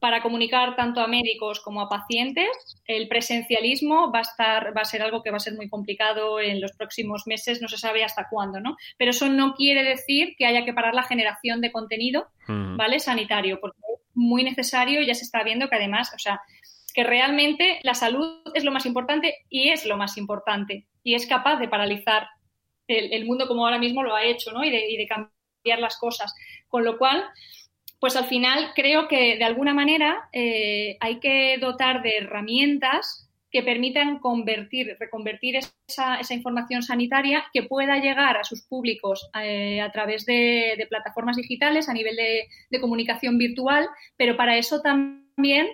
para 0.02 0.20
comunicar 0.20 0.74
tanto 0.74 1.00
a 1.00 1.06
médicos 1.06 1.60
como 1.60 1.80
a 1.80 1.88
pacientes, 1.88 2.48
el 2.88 3.06
presencialismo 3.06 4.10
va 4.10 4.18
a 4.18 4.22
estar, 4.22 4.76
va 4.76 4.80
a 4.80 4.84
ser 4.84 5.00
algo 5.00 5.22
que 5.22 5.30
va 5.30 5.36
a 5.36 5.40
ser 5.40 5.54
muy 5.54 5.68
complicado 5.68 6.40
en 6.40 6.60
los 6.60 6.72
próximos 6.72 7.22
meses, 7.26 7.62
no 7.62 7.68
se 7.68 7.78
sabe 7.78 8.02
hasta 8.02 8.26
cuándo, 8.28 8.58
¿no? 8.58 8.76
Pero 8.98 9.12
eso 9.12 9.28
no 9.28 9.54
quiere 9.54 9.84
decir 9.84 10.34
que 10.36 10.44
haya 10.44 10.64
que 10.64 10.72
parar 10.72 10.92
la 10.92 11.04
generación 11.04 11.60
de 11.60 11.70
contenido, 11.70 12.26
¿vale? 12.48 12.98
Sanitario, 12.98 13.60
porque 13.60 13.78
muy 14.22 14.44
necesario 14.44 15.02
ya 15.02 15.14
se 15.14 15.24
está 15.24 15.42
viendo 15.42 15.68
que 15.68 15.76
además, 15.76 16.12
o 16.14 16.18
sea, 16.18 16.40
que 16.94 17.04
realmente 17.04 17.80
la 17.82 17.94
salud 17.94 18.42
es 18.54 18.64
lo 18.64 18.72
más 18.72 18.86
importante 18.86 19.38
y 19.48 19.70
es 19.70 19.86
lo 19.86 19.96
más 19.96 20.16
importante 20.16 20.86
y 21.02 21.14
es 21.14 21.26
capaz 21.26 21.56
de 21.56 21.68
paralizar 21.68 22.28
el, 22.86 23.24
mundo 23.24 23.48
como 23.48 23.64
ahora 23.64 23.78
mismo 23.78 24.02
lo 24.02 24.14
ha 24.14 24.24
hecho 24.24 24.52
¿no? 24.52 24.62
y, 24.64 24.70
de, 24.70 25.06
cambiar 25.08 25.78
las 25.78 25.96
cosas. 25.98 26.34
Con 26.68 26.84
lo 26.84 26.98
cual, 26.98 27.24
pues 27.98 28.16
al 28.16 28.26
final 28.26 28.72
creo 28.74 29.08
que 29.08 29.36
de 29.36 29.44
alguna 29.44 29.72
manera 29.72 30.28
eh, 30.32 30.96
hay 31.00 31.18
que 31.20 31.56
dotar 31.58 32.02
de 32.02 32.18
herramientas 32.18 33.30
que 33.52 33.62
permitan 33.62 34.18
convertir, 34.18 34.96
reconvertir 34.98 35.56
esa, 35.56 36.16
esa, 36.18 36.34
información 36.34 36.82
sanitaria 36.82 37.44
que 37.52 37.62
pueda 37.62 37.98
llegar 37.98 38.38
a 38.38 38.44
sus 38.44 38.62
públicos 38.62 39.28
eh, 39.38 39.82
a 39.82 39.92
través 39.92 40.24
de, 40.24 40.74
de, 40.78 40.86
plataformas 40.86 41.36
digitales 41.36 41.88
a 41.88 41.92
nivel 41.92 42.16
de, 42.16 42.48
de, 42.70 42.80
comunicación 42.80 43.36
virtual, 43.36 43.86
pero 44.16 44.38
para 44.38 44.56
eso 44.56 44.80
también 44.80 45.68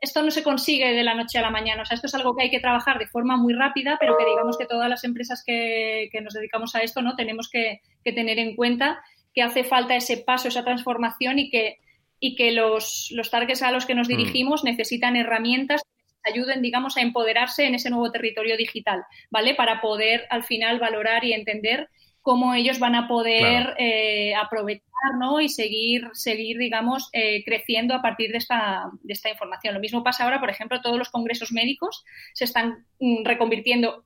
esto 0.00 0.22
no 0.22 0.30
se 0.30 0.42
consigue 0.42 0.92
de 0.92 1.02
la 1.02 1.14
noche 1.14 1.38
a 1.38 1.42
la 1.42 1.50
mañana. 1.50 1.82
O 1.82 1.84
sea, 1.84 1.94
esto 1.94 2.06
es 2.06 2.14
algo 2.14 2.36
que 2.36 2.44
hay 2.44 2.50
que 2.50 2.60
trabajar 2.60 2.98
de 2.98 3.08
forma 3.08 3.36
muy 3.36 3.54
rápida, 3.54 3.96
pero 3.98 4.16
que 4.16 4.26
digamos 4.26 4.56
que 4.58 4.66
todas 4.66 4.88
las 4.88 5.04
empresas 5.04 5.42
que, 5.44 6.10
nos 6.22 6.34
dedicamos 6.34 6.74
a 6.74 6.82
esto, 6.82 7.02
¿no? 7.02 7.16
Tenemos 7.16 7.48
que, 7.48 7.80
tener 8.04 8.38
en 8.38 8.54
cuenta 8.54 9.02
que 9.34 9.42
hace 9.42 9.64
falta 9.64 9.96
ese 9.96 10.18
paso, 10.18 10.48
esa 10.48 10.64
transformación 10.64 11.38
y 11.38 11.50
que, 11.50 11.78
y 12.20 12.36
que 12.36 12.52
los, 12.52 13.08
los 13.12 13.30
targets 13.30 13.62
a 13.62 13.72
los 13.72 13.86
que 13.86 13.94
nos 13.94 14.08
mm. 14.08 14.10
dirigimos 14.10 14.64
necesitan 14.64 15.16
herramientas 15.16 15.82
que 15.82 16.01
ayuden, 16.24 16.62
digamos, 16.62 16.96
a 16.96 17.02
empoderarse 17.02 17.66
en 17.66 17.74
ese 17.74 17.90
nuevo 17.90 18.10
territorio 18.10 18.56
digital, 18.56 19.04
¿vale? 19.30 19.54
Para 19.54 19.80
poder 19.80 20.26
al 20.30 20.44
final 20.44 20.78
valorar 20.78 21.24
y 21.24 21.32
entender 21.32 21.88
cómo 22.22 22.54
ellos 22.54 22.78
van 22.78 22.94
a 22.94 23.08
poder 23.08 23.74
eh, 23.78 24.34
aprovechar 24.34 24.86
¿no? 25.18 25.40
y 25.40 25.48
seguir, 25.48 26.08
seguir 26.12 26.56
digamos, 26.56 27.10
eh, 27.12 27.44
creciendo 27.44 27.94
a 27.94 28.00
partir 28.02 28.30
de 28.30 28.38
esta, 28.38 28.90
de 29.02 29.12
esta 29.12 29.28
información. 29.28 29.74
Lo 29.74 29.80
mismo 29.80 30.04
pasa 30.04 30.24
ahora, 30.24 30.40
por 30.40 30.48
ejemplo, 30.48 30.80
todos 30.80 30.96
los 30.96 31.10
congresos 31.10 31.52
médicos 31.52 32.04
se 32.32 32.44
están 32.44 32.86
mm, 33.00 33.24
reconvirtiendo 33.24 34.04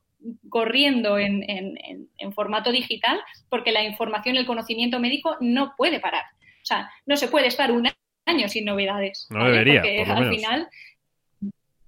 corriendo 0.49 1.19
en, 1.19 1.45
en, 1.47 2.33
formato 2.33 2.73
digital 2.73 3.21
porque 3.49 3.71
la 3.71 3.85
información 3.85 4.35
y 4.35 4.39
el 4.39 4.47
conocimiento 4.47 4.99
médico 4.99 5.37
no 5.41 5.75
puede 5.77 6.01
parar. 6.01 6.25
O 6.63 6.65
sea, 6.65 6.91
no 7.05 7.17
se 7.17 7.29
puede 7.29 7.47
estar 7.47 7.71
un 7.71 7.89
año 8.25 8.49
sin 8.49 8.65
novedades. 8.65 9.29
No 9.31 9.45
debería. 9.45 9.83
Porque 9.83 10.03
al 10.03 10.29
final 10.31 10.69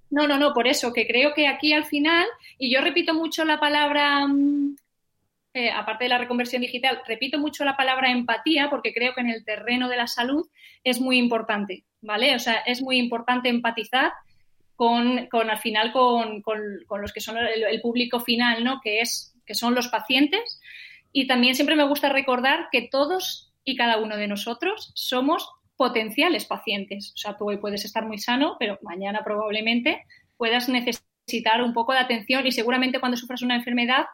no, 0.09 0.27
no, 0.27 0.37
no, 0.37 0.53
por 0.53 0.67
eso 0.67 0.91
que 0.93 1.07
creo 1.07 1.33
que 1.33 1.47
aquí 1.47 1.73
al 1.73 1.85
final, 1.85 2.25
y 2.57 2.73
yo 2.73 2.81
repito 2.81 3.13
mucho 3.13 3.45
la 3.45 3.59
palabra 3.59 4.27
mm, 4.27 4.75
eh, 5.53 5.71
aparte 5.71 6.05
de 6.05 6.09
la 6.09 6.19
reconversión 6.19 6.61
digital, 6.61 7.01
repito 7.07 7.39
mucho 7.39 7.65
la 7.65 7.75
palabra 7.75 8.11
empatía 8.11 8.69
porque 8.69 8.93
creo 8.93 9.15
que 9.15 9.21
en 9.21 9.29
el 9.29 9.43
terreno 9.43 9.89
de 9.89 9.97
la 9.97 10.05
salud 10.05 10.47
es 10.83 11.01
muy 11.01 11.17
importante, 11.17 11.85
¿vale? 12.01 12.35
O 12.35 12.39
sea, 12.39 12.57
es 12.67 12.83
muy 12.83 12.97
importante 12.97 13.49
empatizar 13.49 14.13
con, 14.75 15.27
al 15.31 15.57
final 15.57 15.91
con, 15.91 16.43
los 17.01 17.11
que 17.11 17.19
son 17.19 17.37
el, 17.37 17.81
público 17.81 18.19
final, 18.19 18.63
¿no? 18.63 18.79
Que, 18.79 19.01
es, 19.01 19.35
que 19.45 19.55
son 19.55 19.73
los 19.73 19.87
pacientes. 19.87 20.61
Y 21.11 21.25
también 21.25 21.55
siempre 21.55 21.75
me 21.75 21.83
gusta 21.83 22.09
recordar 22.09 22.69
que 22.71 22.83
todos 22.83 23.51
y 23.65 23.75
cada 23.75 23.97
uno 23.97 24.17
de 24.17 24.27
nosotros 24.27 24.91
somos 24.93 25.49
potenciales 25.79 26.43
pacientes. 26.43 27.13
O 27.15 27.17
sea, 27.17 27.37
tú 27.37 27.47
hoy 27.47 27.55
puedes 27.55 27.85
estar 27.85 28.05
muy 28.05 28.17
sano, 28.17 28.57
pero 28.59 28.77
mañana 28.81 29.21
probablemente 29.23 30.03
puedas 30.35 30.67
necesitar 30.67 31.63
un 31.63 31.73
poco 31.73 31.93
de 31.93 31.99
atención 31.99 32.45
y 32.45 32.51
seguramente 32.51 32.99
cuando 32.99 33.15
sufras 33.15 33.43
una 33.43 33.55
enfermedad 33.55 34.07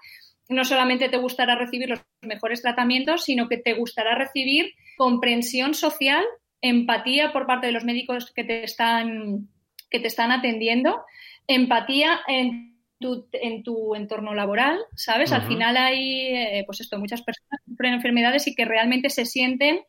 no 0.48 0.64
solamente 0.64 1.10
te 1.10 1.18
gustará 1.18 1.56
recibir 1.56 1.90
los 1.90 2.02
mejores 2.22 2.62
tratamientos, 2.62 3.24
sino 3.24 3.50
que 3.50 3.58
te 3.58 3.74
gustará 3.74 4.14
recibir 4.14 4.76
comprensión 4.96 5.74
social, 5.74 6.24
empatía 6.62 7.34
por 7.34 7.48
parte 7.48 7.66
de 7.66 7.74
los 7.74 7.84
médicos 7.84 8.32
que 8.32 8.44
te 8.44 8.64
están, 8.64 9.50
que 9.90 10.00
te 10.00 10.06
están 10.06 10.32
atendiendo, 10.32 11.04
empatía 11.48 12.20
en 12.28 12.78
tu, 13.00 13.28
en 13.34 13.64
tu 13.64 13.96
entorno 13.96 14.36
laboral, 14.36 14.78
¿sabes? 14.96 15.32
Al 15.32 15.48
final 15.48 15.78
hay, 15.78 16.28
eh, 16.28 16.64
pues 16.68 16.80
esto, 16.80 17.00
muchas 17.00 17.24
personas 17.24 17.60
que 17.66 17.72
sufren 17.72 17.96
enfermedades 17.96 18.46
y 18.46 18.54
que 18.54 18.66
realmente 18.66 19.10
se 19.10 19.26
sienten 19.26 19.80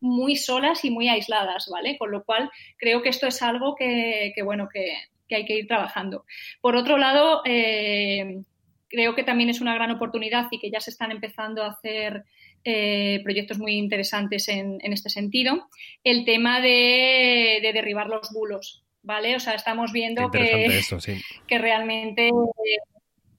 muy 0.00 0.36
solas 0.36 0.84
y 0.84 0.90
muy 0.90 1.08
aisladas, 1.08 1.68
¿vale? 1.70 1.96
Con 1.98 2.10
lo 2.10 2.24
cual, 2.24 2.50
creo 2.76 3.02
que 3.02 3.08
esto 3.08 3.26
es 3.26 3.42
algo 3.42 3.74
que, 3.74 4.32
bueno, 4.44 4.68
que, 4.72 4.96
hay 5.34 5.44
que 5.44 5.58
ir 5.58 5.66
trabajando. 5.66 6.24
Por 6.60 6.76
otro 6.76 6.98
lado, 6.98 7.42
eh, 7.44 8.42
creo 8.88 9.14
que 9.14 9.24
también 9.24 9.50
es 9.50 9.60
una 9.60 9.74
gran 9.74 9.90
oportunidad 9.90 10.46
y 10.50 10.58
que 10.58 10.70
ya 10.70 10.80
se 10.80 10.90
están 10.90 11.10
empezando 11.10 11.62
a 11.62 11.70
hacer 11.70 12.24
eh, 12.64 13.20
proyectos 13.22 13.58
muy 13.58 13.74
interesantes 13.74 14.48
en, 14.48 14.80
este 14.80 15.10
sentido. 15.10 15.68
El 16.04 16.24
tema 16.24 16.60
de, 16.60 17.60
derribar 17.72 18.08
los 18.08 18.30
bulos, 18.32 18.84
¿vale? 19.02 19.36
O 19.36 19.40
sea, 19.40 19.54
estamos 19.54 19.92
viendo 19.92 20.30
que, 20.30 20.80
que 21.46 21.58
realmente 21.58 22.30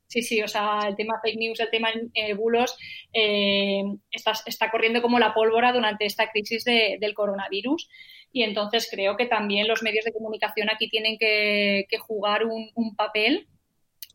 Sí, 0.07 0.21
sí, 0.21 0.41
o 0.41 0.47
sea, 0.47 0.87
el 0.87 0.95
tema 0.95 1.19
fake 1.21 1.37
news, 1.37 1.59
el 1.59 1.69
tema 1.69 1.89
eh, 2.13 2.33
bulos 2.33 2.77
eh, 3.11 3.83
está, 4.09 4.31
está, 4.45 4.71
corriendo 4.71 5.01
como 5.01 5.19
la 5.19 5.33
pólvora 5.33 5.73
durante 5.73 6.05
esta 6.05 6.29
crisis 6.31 6.63
de, 6.63 6.97
del 6.99 7.13
coronavirus. 7.13 7.89
Y 8.31 8.43
entonces 8.43 8.87
creo 8.89 9.17
que 9.17 9.25
también 9.25 9.67
los 9.67 9.83
medios 9.83 10.05
de 10.05 10.13
comunicación 10.13 10.69
aquí 10.69 10.89
tienen 10.89 11.17
que, 11.17 11.85
que 11.89 11.97
jugar 11.97 12.45
un, 12.45 12.71
un 12.75 12.95
papel 12.95 13.47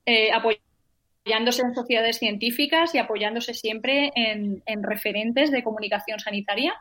eh, 0.07 0.31
apoyándose 0.33 1.63
en 1.63 1.75
sociedades 1.75 2.19
científicas 2.19 2.95
y 2.95 2.99
apoyándose 2.99 3.53
siempre 3.53 4.13
en, 4.15 4.63
en 4.65 4.83
referentes 4.83 5.51
de 5.51 5.63
comunicación 5.63 6.19
sanitaria, 6.21 6.75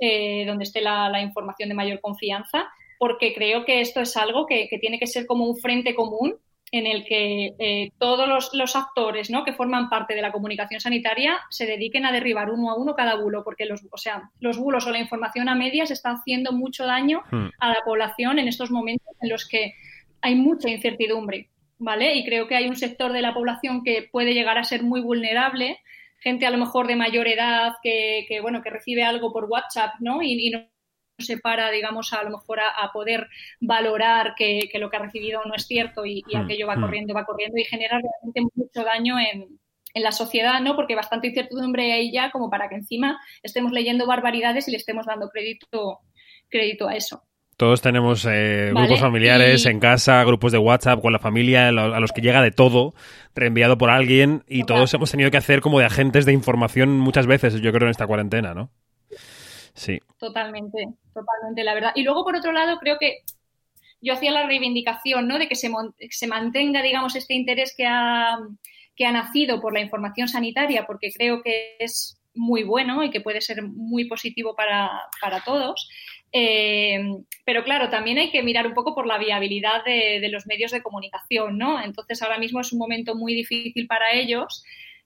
eh, 0.00 0.44
donde 0.46 0.64
esté 0.64 0.80
la, 0.80 1.08
la, 1.08 1.20
información 1.20 1.68
de 1.68 1.74
mayor 1.76 2.00
confianza, 2.00 2.68
porque 2.98 3.34
creo 3.34 3.64
que 3.64 3.80
esto 3.80 4.00
es 4.00 4.16
algo 4.16 4.46
que, 4.46 4.68
que 4.68 4.78
tiene 4.78 4.98
que 4.98 5.06
ser 5.06 5.26
como 5.26 5.46
un 5.46 5.56
frente 5.58 5.94
común 5.94 6.34
en 6.70 6.86
el 6.86 7.04
que 7.04 7.54
eh, 7.58 7.92
todos 7.98 8.28
los, 8.28 8.52
los, 8.52 8.76
actores 8.76 9.30
¿no? 9.30 9.44
que 9.44 9.52
forman 9.52 9.88
parte 9.88 10.14
de 10.14 10.22
la 10.22 10.32
comunicación 10.32 10.80
sanitaria 10.80 11.38
se 11.50 11.66
dediquen 11.66 12.04
a 12.04 12.12
derribar 12.12 12.50
uno 12.50 12.70
a 12.70 12.76
uno 12.76 12.94
cada 12.94 13.16
bulo, 13.16 13.42
porque 13.42 13.64
los, 13.64 13.86
o 13.90 13.96
sea, 13.96 14.30
los 14.40 14.58
bulos 14.58 14.86
o 14.86 14.90
la 14.90 14.98
información 14.98 15.48
a 15.48 15.54
medias 15.54 15.90
está 15.90 16.10
haciendo 16.10 16.52
mucho 16.52 16.84
daño 16.84 17.22
hmm. 17.30 17.48
a 17.58 17.68
la 17.68 17.80
población 17.84 18.38
en 18.38 18.48
estos 18.48 18.70
momentos 18.70 19.16
en 19.20 19.30
los 19.30 19.46
que 19.48 19.74
hay 20.20 20.34
mucha 20.34 20.68
incertidumbre. 20.68 21.48
¿Vale? 21.80 22.16
Y 22.16 22.24
creo 22.24 22.48
que 22.48 22.56
hay 22.56 22.66
un 22.66 22.74
sector 22.74 23.12
de 23.12 23.22
la 23.22 23.32
población 23.32 23.84
que 23.84 24.08
puede 24.10 24.34
llegar 24.34 24.58
a 24.58 24.64
ser 24.64 24.82
muy 24.82 25.00
vulnerable, 25.00 25.78
gente 26.18 26.44
a 26.44 26.50
lo 26.50 26.58
mejor 26.58 26.88
de 26.88 26.96
mayor 26.96 27.28
edad 27.28 27.74
que, 27.84 28.24
que 28.26 28.40
bueno, 28.40 28.62
que 28.62 28.70
recibe 28.70 29.04
algo 29.04 29.32
por 29.32 29.44
WhatsApp, 29.44 29.94
¿no? 30.00 30.20
Y, 30.20 30.48
y 30.48 30.50
no 30.50 30.66
se 31.18 31.38
para, 31.38 31.70
digamos, 31.70 32.12
a 32.12 32.22
lo 32.22 32.30
mejor 32.30 32.60
a, 32.60 32.70
a 32.70 32.92
poder 32.92 33.28
valorar 33.60 34.34
que, 34.36 34.68
que, 34.70 34.78
lo 34.78 34.90
que 34.90 34.96
ha 34.96 35.00
recibido 35.00 35.40
no 35.44 35.54
es 35.54 35.66
cierto 35.66 36.06
y, 36.06 36.22
y 36.28 36.36
mm, 36.36 36.40
aquello 36.40 36.66
va 36.66 36.76
mm. 36.76 36.80
corriendo, 36.80 37.14
va 37.14 37.24
corriendo 37.24 37.58
y 37.58 37.64
genera 37.64 38.00
realmente 38.00 38.52
mucho 38.54 38.84
daño 38.84 39.18
en, 39.18 39.58
en, 39.94 40.02
la 40.02 40.12
sociedad, 40.12 40.60
¿no? 40.60 40.76
Porque 40.76 40.94
bastante 40.94 41.28
incertidumbre 41.28 41.92
hay 41.92 42.12
ya 42.12 42.30
como 42.30 42.50
para 42.50 42.68
que 42.68 42.76
encima 42.76 43.18
estemos 43.42 43.72
leyendo 43.72 44.06
barbaridades 44.06 44.68
y 44.68 44.70
le 44.70 44.76
estemos 44.76 45.06
dando 45.06 45.28
crédito, 45.28 46.00
crédito 46.48 46.88
a 46.88 46.94
eso. 46.94 47.24
Todos 47.56 47.82
tenemos 47.82 48.24
eh, 48.24 48.70
vale, 48.72 48.86
grupos 48.86 49.00
familiares 49.00 49.66
y... 49.66 49.68
en 49.68 49.80
casa, 49.80 50.22
grupos 50.22 50.52
de 50.52 50.58
WhatsApp 50.58 51.02
con 51.02 51.12
la 51.12 51.18
familia, 51.18 51.68
a 51.68 51.72
los 51.72 52.12
que 52.12 52.20
llega 52.20 52.40
de 52.40 52.52
todo, 52.52 52.94
reenviado 53.34 53.76
por 53.76 53.90
alguien, 53.90 54.44
y 54.46 54.62
todos 54.62 54.94
hemos 54.94 55.10
tenido 55.10 55.32
que 55.32 55.38
hacer 55.38 55.60
como 55.60 55.80
de 55.80 55.86
agentes 55.86 56.24
de 56.24 56.32
información 56.32 57.00
muchas 57.00 57.26
veces, 57.26 57.60
yo 57.60 57.72
creo, 57.72 57.88
en 57.88 57.90
esta 57.90 58.06
cuarentena, 58.06 58.54
¿no? 58.54 58.70
Sí. 59.78 60.00
Totalmente, 60.18 60.88
totalmente, 61.14 61.62
la 61.62 61.74
verdad. 61.74 61.92
Y 61.94 62.02
luego, 62.02 62.24
por 62.24 62.34
otro 62.34 62.50
lado, 62.50 62.78
creo 62.78 62.98
que 62.98 63.18
yo 64.00 64.12
hacía 64.14 64.32
la 64.32 64.46
reivindicación, 64.46 65.28
¿no? 65.28 65.38
De 65.38 65.48
que 65.48 65.54
se, 65.54 65.70
se 66.10 66.26
mantenga, 66.26 66.82
digamos, 66.82 67.14
este 67.14 67.34
interés 67.34 67.74
que 67.76 67.86
ha, 67.86 68.38
que 68.96 69.06
ha 69.06 69.12
nacido 69.12 69.60
por 69.60 69.72
la 69.72 69.80
información 69.80 70.26
sanitaria, 70.26 70.84
porque 70.84 71.12
creo 71.12 71.42
que 71.42 71.76
es 71.78 72.20
muy 72.34 72.64
bueno 72.64 73.04
y 73.04 73.10
que 73.10 73.20
puede 73.20 73.40
ser 73.40 73.62
muy 73.62 74.06
positivo 74.06 74.56
para, 74.56 74.90
para 75.20 75.40
todos. 75.42 75.88
Eh, 76.32 77.00
pero 77.44 77.62
claro, 77.62 77.88
también 77.88 78.18
hay 78.18 78.30
que 78.30 78.42
mirar 78.42 78.66
un 78.66 78.74
poco 78.74 78.94
por 78.96 79.06
la 79.06 79.18
viabilidad 79.18 79.84
de, 79.84 80.18
de, 80.20 80.28
los 80.28 80.46
medios 80.46 80.72
de 80.72 80.82
comunicación, 80.82 81.56
¿no? 81.56 81.82
Entonces 81.82 82.20
ahora 82.20 82.38
mismo 82.38 82.60
es 82.60 82.72
un 82.72 82.80
momento 82.80 83.14
muy 83.14 83.32
difícil 83.32 83.86
para 83.86 84.12
ellos 84.12 84.64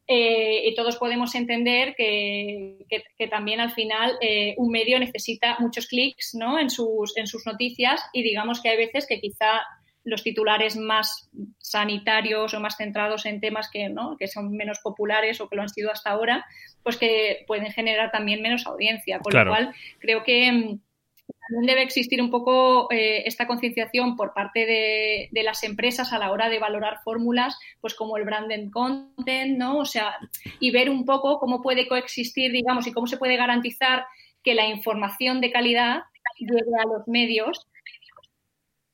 eh, 0.08 0.68
y 0.68 0.74
todos 0.74 0.96
podemos 0.96 1.34
entender 1.34 1.94
que, 1.96 2.78
que, 2.88 3.04
que 3.16 3.28
también 3.28 3.60
al 3.60 3.70
final 3.70 4.16
eh, 4.20 4.54
un 4.56 4.70
medio 4.70 4.98
necesita 4.98 5.56
muchos 5.60 5.86
clics 5.86 6.34
¿no? 6.34 6.58
en, 6.58 6.70
sus, 6.70 7.16
en 7.16 7.26
sus 7.26 7.46
noticias 7.46 8.02
y 8.12 8.22
digamos 8.22 8.60
que 8.60 8.70
hay 8.70 8.76
veces 8.76 9.06
que 9.06 9.20
quizá 9.20 9.62
los 10.04 10.24
titulares 10.24 10.76
más 10.76 11.30
sanitarios 11.58 12.52
o 12.54 12.60
más 12.60 12.76
centrados 12.76 13.24
en 13.26 13.40
temas 13.40 13.70
que, 13.70 13.88
¿no? 13.88 14.16
que 14.18 14.26
son 14.26 14.50
menos 14.50 14.80
populares 14.80 15.40
o 15.40 15.48
que 15.48 15.54
lo 15.54 15.62
han 15.62 15.68
sido 15.68 15.92
hasta 15.92 16.10
ahora, 16.10 16.44
pues 16.82 16.96
que 16.96 17.44
pueden 17.46 17.70
generar 17.70 18.10
también 18.10 18.42
menos 18.42 18.66
audiencia. 18.66 19.20
Con 19.20 19.30
claro. 19.30 19.50
lo 19.50 19.56
cual, 19.56 19.74
creo 20.00 20.24
que 20.24 20.50
mm, 20.50 20.80
también 21.26 21.66
debe 21.66 21.82
existir 21.82 22.22
un 22.22 22.30
poco 22.30 22.90
eh, 22.90 23.24
esta 23.26 23.46
concienciación 23.46 24.16
por 24.16 24.32
parte 24.32 24.66
de, 24.66 25.28
de, 25.32 25.42
las 25.42 25.62
empresas 25.64 26.12
a 26.12 26.18
la 26.18 26.30
hora 26.30 26.48
de 26.48 26.58
valorar 26.58 27.00
fórmulas, 27.04 27.58
pues 27.80 27.94
como 27.94 28.16
el 28.16 28.24
branded 28.24 28.70
content, 28.70 29.58
¿no? 29.58 29.78
O 29.78 29.84
sea, 29.84 30.14
y 30.60 30.70
ver 30.70 30.88
un 30.88 31.04
poco 31.04 31.38
cómo 31.38 31.60
puede 31.60 31.88
coexistir, 31.88 32.52
digamos, 32.52 32.86
y 32.86 32.92
cómo 32.92 33.06
se 33.06 33.16
puede 33.16 33.36
garantizar 33.36 34.04
que 34.42 34.54
la 34.54 34.66
información 34.66 35.40
de 35.40 35.52
calidad 35.52 36.02
llegue 36.38 36.80
a 36.80 36.86
los 36.86 37.06
medios 37.06 37.66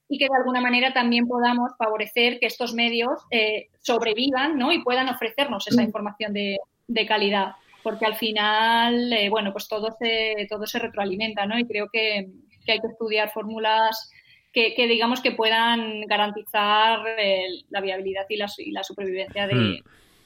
y 0.08 0.18
que 0.18 0.24
de 0.24 0.36
alguna 0.38 0.60
manera 0.60 0.92
también 0.92 1.26
podamos 1.28 1.72
favorecer 1.76 2.38
que 2.40 2.46
estos 2.46 2.72
medios 2.74 3.20
eh, 3.30 3.68
sobrevivan, 3.80 4.58
¿no? 4.58 4.72
Y 4.72 4.82
puedan 4.82 5.08
ofrecernos 5.08 5.66
esa 5.68 5.82
información 5.82 6.32
de, 6.32 6.58
de 6.86 7.06
calidad 7.06 7.52
porque 7.88 8.04
al 8.04 8.16
final, 8.16 9.10
eh, 9.14 9.30
bueno, 9.30 9.50
pues 9.50 9.66
todo 9.66 9.88
se, 9.98 10.46
todo 10.50 10.66
se 10.66 10.78
retroalimenta, 10.78 11.46
¿no? 11.46 11.58
Y 11.58 11.64
creo 11.64 11.88
que, 11.90 12.28
que 12.66 12.72
hay 12.72 12.80
que 12.80 12.88
estudiar 12.88 13.30
fórmulas 13.30 14.10
que, 14.52 14.74
que, 14.74 14.86
digamos 14.86 15.22
que 15.22 15.32
puedan 15.32 16.02
garantizar 16.02 16.98
el, 17.18 17.64
la 17.70 17.80
viabilidad 17.80 18.26
y 18.28 18.36
la, 18.36 18.46
y 18.58 18.72
la 18.72 18.84
supervivencia 18.84 19.46
de, 19.46 19.54
mm. 19.54 19.82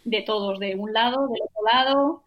de, 0.07 0.23
todos, 0.23 0.59
de 0.59 0.75
un 0.75 0.93
lado, 0.93 1.29
del 1.29 1.41
otro 1.41 1.65
lado, 1.73 2.25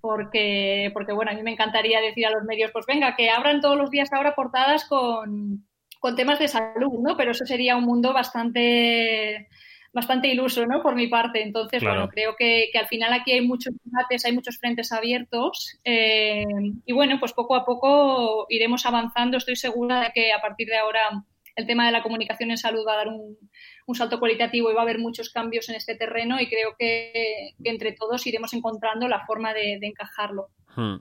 porque, 0.00 0.92
porque, 0.94 1.12
bueno, 1.12 1.32
a 1.32 1.34
mí 1.34 1.42
me 1.42 1.50
encantaría 1.50 2.00
decir 2.00 2.24
a 2.24 2.30
los 2.30 2.44
medios, 2.44 2.70
pues 2.70 2.86
venga, 2.86 3.16
que 3.16 3.28
abran 3.28 3.60
todos 3.60 3.76
los 3.76 3.90
días 3.90 4.12
ahora 4.12 4.36
portadas 4.36 4.84
con, 4.84 5.66
con 5.98 6.14
temas 6.14 6.38
de 6.38 6.46
salud, 6.46 7.00
¿no? 7.00 7.16
Pero 7.16 7.32
eso 7.32 7.44
sería 7.44 7.76
un 7.76 7.86
mundo 7.86 8.12
bastante 8.12 9.48
bastante 9.96 10.28
iluso, 10.28 10.66
¿no? 10.66 10.82
Por 10.82 10.94
mi 10.94 11.06
parte. 11.06 11.42
Entonces, 11.42 11.80
claro. 11.80 12.00
bueno, 12.00 12.12
creo 12.12 12.36
que, 12.36 12.68
que, 12.70 12.78
al 12.78 12.86
final 12.86 13.14
aquí 13.14 13.32
hay 13.32 13.40
muchos 13.40 13.72
debates, 13.82 14.26
hay 14.26 14.32
muchos 14.32 14.58
frentes 14.58 14.92
abiertos 14.92 15.78
eh, 15.84 16.44
y 16.84 16.92
bueno, 16.92 17.18
pues 17.18 17.32
poco 17.32 17.54
a 17.56 17.64
poco 17.64 18.46
iremos 18.50 18.84
avanzando. 18.84 19.38
Estoy 19.38 19.56
segura 19.56 20.02
de 20.02 20.10
que 20.14 20.32
a 20.34 20.40
partir 20.42 20.68
de 20.68 20.76
ahora 20.76 21.24
el 21.56 21.66
tema 21.66 21.86
de 21.86 21.92
la 21.92 22.02
comunicación 22.02 22.50
en 22.50 22.58
salud 22.58 22.84
va 22.86 22.92
a 22.92 22.96
dar 22.96 23.08
un, 23.08 23.38
un 23.86 23.94
salto 23.94 24.20
cualitativo 24.20 24.70
y 24.70 24.74
va 24.74 24.80
a 24.80 24.82
haber 24.82 24.98
muchos 24.98 25.30
cambios 25.30 25.66
en 25.70 25.76
este 25.76 25.94
terreno 25.94 26.38
y 26.38 26.46
creo 26.46 26.76
que, 26.78 27.54
que 27.64 27.70
entre 27.70 27.92
todos 27.92 28.26
iremos 28.26 28.52
encontrando 28.52 29.08
la 29.08 29.24
forma 29.24 29.54
de, 29.54 29.78
de 29.80 29.86
encajarlo. 29.86 30.48
Hmm. 30.76 30.96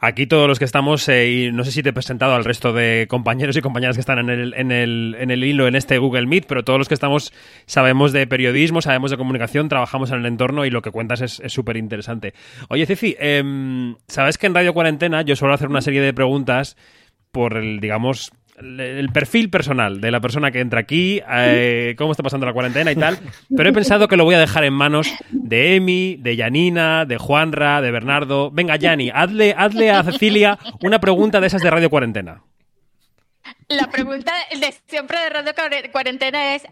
Aquí 0.00 0.26
todos 0.26 0.46
los 0.46 0.58
que 0.58 0.64
estamos, 0.64 1.08
eh, 1.08 1.28
y 1.28 1.52
no 1.52 1.64
sé 1.64 1.72
si 1.72 1.82
te 1.82 1.88
he 1.88 1.92
presentado 1.92 2.34
al 2.34 2.44
resto 2.44 2.72
de 2.72 3.06
compañeros 3.08 3.56
y 3.56 3.60
compañeras 3.60 3.96
que 3.96 4.00
están 4.00 4.20
en 4.20 4.30
el, 4.30 4.54
en, 4.54 4.70
el, 4.70 5.16
en 5.18 5.30
el 5.30 5.42
hilo 5.42 5.66
en 5.66 5.74
este 5.74 5.98
Google 5.98 6.26
Meet, 6.26 6.46
pero 6.46 6.62
todos 6.62 6.78
los 6.78 6.88
que 6.88 6.94
estamos 6.94 7.32
sabemos 7.66 8.12
de 8.12 8.26
periodismo, 8.28 8.80
sabemos 8.80 9.10
de 9.10 9.16
comunicación, 9.16 9.68
trabajamos 9.68 10.12
en 10.12 10.20
el 10.20 10.26
entorno 10.26 10.64
y 10.64 10.70
lo 10.70 10.82
que 10.82 10.92
cuentas 10.92 11.20
es 11.20 11.52
súper 11.52 11.76
interesante. 11.76 12.32
Oye, 12.68 12.86
Cici, 12.86 13.16
eh, 13.18 13.42
sabes 14.06 14.38
que 14.38 14.46
en 14.46 14.54
Radio 14.54 14.72
Cuarentena 14.72 15.22
yo 15.22 15.34
suelo 15.34 15.54
hacer 15.54 15.68
una 15.68 15.80
serie 15.80 16.00
de 16.00 16.14
preguntas 16.14 16.76
por 17.32 17.56
el, 17.56 17.80
digamos, 17.80 18.32
el 18.60 19.08
perfil 19.12 19.50
personal 19.50 20.00
de 20.00 20.10
la 20.10 20.20
persona 20.20 20.50
que 20.50 20.60
entra 20.60 20.80
aquí, 20.80 21.20
eh, 21.30 21.94
cómo 21.96 22.12
está 22.12 22.22
pasando 22.22 22.46
la 22.46 22.52
cuarentena 22.52 22.90
y 22.92 22.96
tal, 22.96 23.18
pero 23.54 23.68
he 23.68 23.72
pensado 23.72 24.08
que 24.08 24.16
lo 24.16 24.24
voy 24.24 24.34
a 24.34 24.38
dejar 24.38 24.64
en 24.64 24.72
manos 24.72 25.08
de 25.30 25.76
Emi, 25.76 26.16
de 26.16 26.36
Yanina, 26.36 27.04
de 27.04 27.18
Juanra, 27.18 27.80
de 27.80 27.90
Bernardo. 27.90 28.50
Venga, 28.50 28.76
Yani, 28.76 29.10
hazle, 29.14 29.54
hazle 29.56 29.90
a 29.90 30.02
Cecilia 30.02 30.58
una 30.82 30.98
pregunta 31.00 31.40
de 31.40 31.46
esas 31.46 31.62
de 31.62 31.70
Radio 31.70 31.90
Cuarentena. 31.90 32.42
La 33.68 33.90
pregunta 33.90 34.32
de 34.50 34.74
siempre 34.86 35.18
de 35.20 35.30
Radio 35.30 35.52
Cuarentena 35.92 36.54
es, 36.54 36.66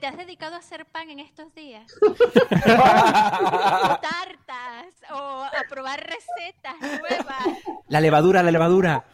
¿te 0.00 0.06
has 0.06 0.16
dedicado 0.16 0.54
a 0.54 0.58
hacer 0.58 0.86
pan 0.86 1.10
en 1.10 1.20
estos 1.20 1.54
días? 1.54 1.92
o 2.02 2.14
tartas, 4.00 4.94
o 5.12 5.44
a 5.44 5.64
probar 5.68 6.00
recetas 6.00 6.76
nuevas. 6.80 7.46
La 7.88 8.00
levadura, 8.00 8.42
la 8.42 8.50
levadura. 8.50 9.04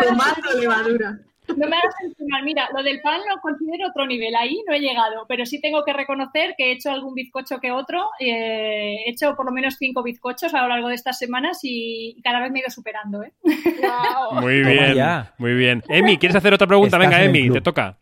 Tomando 0.00 0.60
levadura. 0.60 1.18
No 1.48 1.68
me 1.68 1.76
hagas 1.76 1.94
sentir 2.00 2.26
mal. 2.28 2.42
Mira, 2.42 2.68
lo 2.74 2.82
del 2.82 3.00
pan 3.02 3.20
lo 3.28 3.40
considero 3.40 3.88
otro 3.88 4.06
nivel. 4.06 4.34
Ahí 4.34 4.62
no 4.66 4.74
he 4.74 4.80
llegado, 4.80 5.26
pero 5.28 5.44
sí 5.44 5.60
tengo 5.60 5.84
que 5.84 5.92
reconocer 5.92 6.54
que 6.56 6.70
he 6.70 6.72
hecho 6.72 6.90
algún 6.90 7.14
bizcocho 7.14 7.60
que 7.60 7.70
otro. 7.70 8.08
Eh, 8.18 8.96
he 9.04 9.10
hecho 9.10 9.36
por 9.36 9.44
lo 9.46 9.52
menos 9.52 9.76
cinco 9.78 10.02
bizcochos 10.02 10.54
a 10.54 10.62
lo 10.62 10.68
largo 10.68 10.88
de 10.88 10.94
estas 10.94 11.18
semanas 11.18 11.58
y 11.62 12.20
cada 12.24 12.40
vez 12.40 12.50
me 12.50 12.58
he 12.58 12.62
ido 12.62 12.70
superando. 12.70 13.22
¿eh? 13.22 13.32
Wow. 13.42 14.40
Muy 14.40 14.62
bien, 14.62 14.96
muy 15.38 15.54
bien. 15.54 15.82
Emi, 15.88 16.18
¿quieres 16.18 16.36
hacer 16.36 16.54
otra 16.54 16.66
pregunta? 16.66 16.96
Estás 16.96 17.10
Venga, 17.10 17.22
Emi, 17.22 17.50
te 17.50 17.60
toca. 17.60 17.96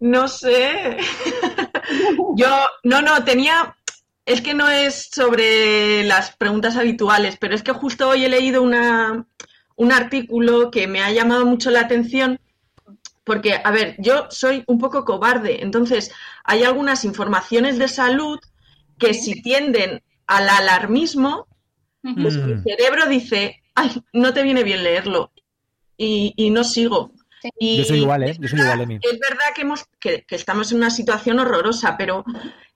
No 0.00 0.28
sé. 0.28 0.98
Yo, 2.36 2.48
no, 2.84 3.00
no, 3.00 3.24
tenía 3.24 3.74
es 4.24 4.40
que 4.40 4.54
no 4.54 4.68
es 4.70 5.08
sobre 5.12 6.04
las 6.04 6.36
preguntas 6.36 6.76
habituales, 6.76 7.36
pero 7.40 7.54
es 7.54 7.62
que 7.62 7.72
justo 7.72 8.08
hoy 8.08 8.24
he 8.24 8.28
leído 8.28 8.62
una, 8.62 9.26
un 9.76 9.92
artículo 9.92 10.70
que 10.70 10.86
me 10.86 11.00
ha 11.02 11.10
llamado 11.10 11.44
mucho 11.46 11.70
la 11.70 11.80
atención 11.80 12.38
porque, 13.24 13.54
a 13.62 13.70
ver, 13.70 13.94
yo 13.98 14.26
soy 14.30 14.64
un 14.66 14.78
poco 14.78 15.04
cobarde, 15.04 15.62
entonces 15.62 16.10
hay 16.44 16.64
algunas 16.64 17.04
informaciones 17.04 17.78
de 17.78 17.86
salud 17.88 18.38
que 18.98 19.14
si 19.14 19.42
tienden 19.42 20.02
al 20.26 20.48
alarmismo, 20.48 21.46
pues 22.02 22.36
mi 22.36 22.60
cerebro 22.62 23.06
dice, 23.06 23.62
ay, 23.76 24.02
no 24.12 24.32
te 24.34 24.42
viene 24.42 24.64
bien 24.64 24.82
leerlo 24.82 25.30
y, 25.96 26.32
y 26.36 26.50
no 26.50 26.64
sigo. 26.64 27.12
Y 27.58 27.78
Yo 27.78 27.84
soy 27.84 27.98
igual, 28.00 28.22
¿eh? 28.24 28.30
es 28.30 28.38
Yo 28.38 28.48
soy 28.48 28.58
verdad- 28.58 28.74
igual. 28.80 29.00
Es 29.02 29.18
verdad 29.20 29.44
que, 29.54 29.62
hemos, 29.62 29.84
que, 30.00 30.24
que 30.24 30.34
estamos 30.34 30.72
en 30.72 30.78
una 30.78 30.90
situación 30.90 31.38
horrorosa, 31.38 31.96
pero 31.96 32.24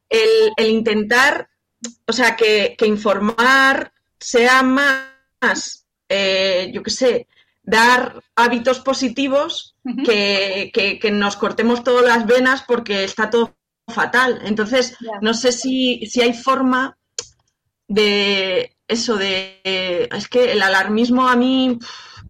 el, 0.08 0.52
el 0.56 0.68
intentar, 0.70 1.48
o 2.06 2.12
sea, 2.12 2.36
que, 2.36 2.74
que 2.78 2.86
informar 2.86 3.92
sea 4.18 4.62
más, 4.62 5.86
eh, 6.08 6.70
yo 6.72 6.82
qué 6.82 6.90
sé, 6.90 7.28
dar 7.62 8.22
hábitos 8.36 8.80
positivos 8.80 9.74
que, 10.04 10.70
que- 10.72 10.98
que 10.98 11.10
nos 11.10 11.36
cortemos 11.36 11.82
todas 11.84 12.04
las 12.06 12.26
venas 12.26 12.62
porque 12.66 13.04
está 13.04 13.28
todo 13.30 13.56
fatal. 13.88 14.40
Entonces, 14.44 14.96
no 15.20 15.34
sé 15.34 15.52
si, 15.52 16.06
si 16.06 16.20
hay 16.20 16.32
forma 16.32 16.96
de 17.88 18.76
eso, 18.88 19.16
de... 19.16 19.60
Es 19.64 20.28
que 20.28 20.52
el 20.52 20.62
alarmismo 20.62 21.28
a 21.28 21.36
mí 21.36 21.78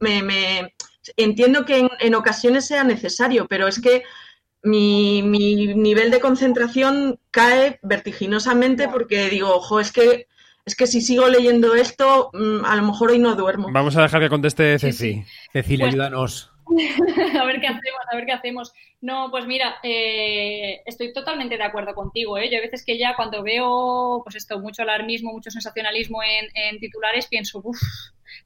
me... 0.01 0.23
me- 0.23 0.75
entiendo 1.17 1.65
que 1.65 1.79
en, 1.79 1.89
en 2.01 2.15
ocasiones 2.17 2.67
sea 2.67 2.83
necesario, 2.83 3.47
pero 3.49 3.69
es 3.69 3.81
que 3.81 4.03
mi, 4.67 5.23
mi 5.23 5.75
nivel 5.75 6.11
de 6.11 6.21
concentración 6.21 7.19
cae 7.31 7.79
vertiginosamente 7.83 8.89
porque 8.89 9.29
digo, 9.31 9.55
ojo, 9.55 9.81
es 9.81 9.93
que, 9.93 10.27
es 10.65 10.75
que 10.77 10.87
si 10.87 11.01
sigo 11.01 11.29
leyendo 11.29 11.75
esto, 11.75 12.31
mm, 12.33 12.65
a 12.65 12.77
lo 12.77 12.83
mejor 12.83 13.11
hoy 13.13 13.19
no 13.19 13.35
duermo. 13.37 13.69
Vamos 13.73 13.97
a 13.97 14.03
dejar 14.03 14.21
que 14.21 14.29
conteste 14.29 14.79
Sí, 14.79 14.87
Ceci. 14.87 15.25
Cecilia, 15.53 15.87
Pues- 15.87 15.95
ayúdanos. 15.95 16.53
a 17.41 17.45
ver 17.45 17.61
qué 17.61 17.69
hacemos, 17.69 18.01
a 18.13 18.17
ver 18.17 18.27
qué 18.27 18.33
hacemos. 18.33 18.73
No, 19.01 19.31
pues 19.31 19.47
mira, 19.47 19.77
eh, 19.85 20.81
estoy 20.85 21.13
totalmente 21.13 21.57
de 21.57 21.63
acuerdo 21.63 21.95
contigo. 21.95 22.39
¿eh? 22.39 22.51
Yo 22.51 22.59
a 22.59 22.61
veces 22.63 22.85
que 22.85 22.99
ya 22.99 23.15
cuando 23.15 23.45
veo, 23.45 24.21
pues 24.25 24.35
esto, 24.35 24.59
mucho 24.59 24.83
alarmismo, 24.83 25.33
mucho 25.33 25.51
sensacionalismo 25.53 26.23
en, 26.25 26.47
en 26.55 26.81
titulares, 26.81 27.29
pienso, 27.29 27.61
uff, 27.63 27.79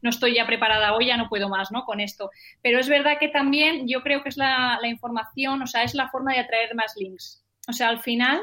no 0.02 0.10
estoy 0.10 0.34
ya 0.34 0.46
preparada 0.46 0.94
hoy, 0.94 1.06
ya 1.06 1.16
no 1.16 1.28
puedo 1.28 1.48
más, 1.48 1.70
¿no? 1.70 1.84
Con 1.84 2.00
esto. 2.00 2.30
Pero 2.62 2.78
es 2.78 2.88
verdad 2.88 3.18
que 3.18 3.28
también 3.28 3.86
yo 3.88 4.02
creo 4.02 4.22
que 4.22 4.28
es 4.28 4.36
la, 4.36 4.78
la 4.80 4.88
información, 4.88 5.62
o 5.62 5.66
sea, 5.66 5.82
es 5.82 5.94
la 5.94 6.08
forma 6.08 6.32
de 6.32 6.40
atraer 6.40 6.74
más 6.74 6.94
links. 6.96 7.44
O 7.68 7.72
sea, 7.72 7.88
al 7.88 8.00
final, 8.00 8.40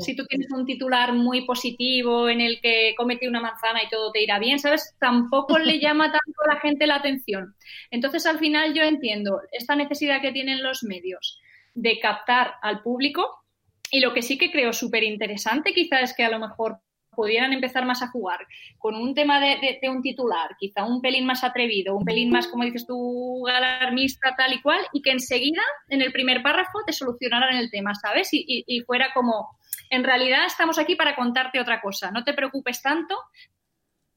si 0.00 0.16
tú 0.16 0.24
tienes 0.26 0.50
un 0.50 0.64
titular 0.64 1.12
muy 1.12 1.44
positivo 1.44 2.28
en 2.28 2.40
el 2.40 2.60
que 2.60 2.94
comete 2.96 3.28
una 3.28 3.40
manzana 3.40 3.82
y 3.82 3.88
todo 3.88 4.12
te 4.12 4.22
irá 4.22 4.38
bien, 4.38 4.58
¿sabes? 4.58 4.94
Tampoco 4.98 5.58
le 5.58 5.78
llama 5.80 6.04
tanto 6.04 6.42
a 6.44 6.54
la 6.54 6.60
gente 6.60 6.86
la 6.86 6.96
atención. 6.96 7.54
Entonces, 7.90 8.26
al 8.26 8.38
final 8.38 8.74
yo 8.74 8.82
entiendo 8.82 9.40
esta 9.52 9.76
necesidad 9.76 10.20
que 10.20 10.32
tienen 10.32 10.62
los 10.62 10.82
medios 10.84 11.40
de 11.74 11.98
captar 11.98 12.54
al 12.62 12.82
público 12.82 13.44
y 13.90 14.00
lo 14.00 14.14
que 14.14 14.22
sí 14.22 14.38
que 14.38 14.50
creo 14.50 14.72
súper 14.72 15.02
interesante 15.02 15.74
quizá 15.74 16.00
es 16.00 16.14
que 16.14 16.24
a 16.24 16.30
lo 16.30 16.38
mejor 16.38 16.78
pudieran 17.14 17.52
empezar 17.52 17.84
más 17.84 18.02
a 18.02 18.08
jugar 18.08 18.46
con 18.78 18.94
un 18.94 19.14
tema 19.14 19.40
de, 19.40 19.78
un 19.88 20.02
titular, 20.02 20.56
quizá 20.58 20.84
un 20.84 21.00
pelín 21.00 21.26
más 21.26 21.44
atrevido, 21.44 21.96
un 21.96 22.04
pelín 22.04 22.30
más, 22.30 22.48
como 22.48 22.64
dices 22.64 22.86
tú, 22.86 23.46
alarmista, 23.48 24.34
tal 24.36 24.52
y 24.52 24.62
cual, 24.62 24.80
y 24.92 25.02
que 25.02 25.10
enseguida, 25.10 25.62
en 25.88 26.02
el 26.02 26.12
primer 26.12 26.42
párrafo, 26.42 26.80
te 26.86 26.92
solucionaran 26.92 27.56
el 27.56 27.70
tema, 27.70 27.94
¿sabes? 27.94 28.28
Y, 28.32 28.80
fuera 28.86 29.12
como, 29.14 29.58
en 29.90 30.04
realidad 30.04 30.46
estamos 30.46 30.78
aquí 30.78 30.94
para 30.94 31.16
contarte 31.16 31.60
otra 31.60 31.80
cosa, 31.80 32.10
no 32.10 32.24
te 32.24 32.34
preocupes 32.34 32.82
tanto, 32.82 33.16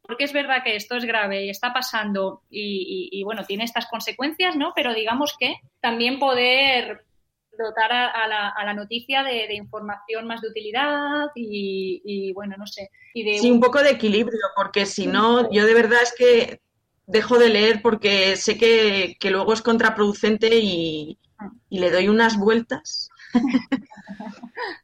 porque 0.02 0.24
es 0.24 0.34
verdad 0.34 0.64
que 0.64 0.76
esto 0.76 0.96
es 0.96 1.04
grave 1.04 1.46
y 1.46 1.50
está 1.50 1.74
pasando 1.74 2.44
y, 2.50 3.22
bueno, 3.24 3.44
tiene 3.44 3.66
estas 3.66 3.88
consecuencias, 3.88 4.56
¿no? 4.56 4.72
Pero 4.74 4.94
digamos 4.94 5.36
que 5.38 5.56
también 5.82 6.18
poder 6.18 7.07
dotar 7.58 7.92
a, 7.92 8.08
a 8.10 8.28
la, 8.28 8.50
a 8.50 8.66
la 8.66 8.74
noticia 8.74 9.24
de, 9.24 9.48
de 9.48 9.56
información 9.56 10.28
más 10.28 10.42
de 10.42 10.50
utilidad 10.50 11.28
y, 11.36 12.02
y, 12.06 12.34
bueno, 12.34 12.56
no 12.58 12.68
sé. 12.68 12.90
Y 13.14 13.24
de 13.24 13.40
Sí, 13.40 13.52
un 13.52 13.60
poco 13.60 13.82
de 13.82 13.92
equilibrio, 13.92 14.40
porque 14.56 14.86
si 14.86 15.08
no, 15.08 15.52
yo 15.52 15.66
de 15.66 15.74
verdad 15.74 16.00
es 16.04 16.14
que 16.18 16.62
dejo 17.06 17.38
de 17.40 17.50
leer 17.50 17.82
porque 17.82 18.36
sé 18.36 18.58
que, 18.58 19.16
que 19.20 19.32
luego 19.32 19.54
es 19.54 19.62
contraproducente 19.62 20.50
y, 20.58 21.18
y 21.70 21.80
le 21.80 21.92
doy 21.92 22.10
unas 22.10 22.38
vueltas. 22.38 23.10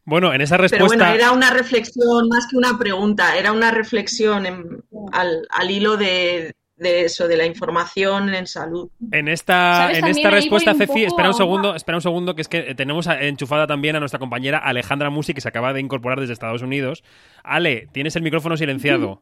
Bueno, 0.06 0.34
en 0.34 0.42
esa 0.42 0.58
Pero 0.58 0.62
respuesta. 0.62 0.88
bueno, 0.88 1.06
era 1.16 1.32
una 1.32 1.50
reflexión 1.52 2.28
más 2.30 2.48
que 2.48 2.58
una 2.58 2.78
pregunta, 2.78 3.38
era 3.38 3.52
una 3.52 3.72
reflexión 3.72 4.46
en- 4.46 4.84
al, 5.12 5.48
al 5.50 5.72
hilo 5.72 5.98
de, 5.98 6.54
de 6.76 7.02
eso, 7.06 7.28
de 7.28 7.38
la 7.38 7.46
información 7.46 8.34
en 8.34 8.48
salud. 8.48 8.90
En 9.12 9.28
esta, 9.28 9.92
en 9.92 10.06
esta 10.06 10.30
respuesta, 10.32 10.74
Ceci, 10.74 11.04
espera 11.04 11.28
un 11.30 11.34
segundo, 11.36 11.70
una- 11.70 11.78
espera 11.78 11.98
un 11.98 12.02
segundo, 12.02 12.36
que 12.36 12.42
es 12.42 12.48
que 12.48 12.74
tenemos 12.76 13.08
a- 13.08 13.22
enchufada 13.24 13.68
también 13.68 13.96
a 13.96 14.00
nuestra 14.00 14.20
compañera 14.20 14.58
Alejandra 14.58 15.10
Musi, 15.10 15.34
que 15.34 15.42
se 15.42 15.48
acaba 15.50 15.72
de 15.74 15.80
incorporar 15.82 16.20
desde 16.20 16.34
Estados 16.34 16.62
Unidos. 16.62 17.04
Ale, 17.44 17.88
tienes 17.92 18.16
el 18.16 18.24
micrófono 18.24 18.58
silenciado. 18.58 19.22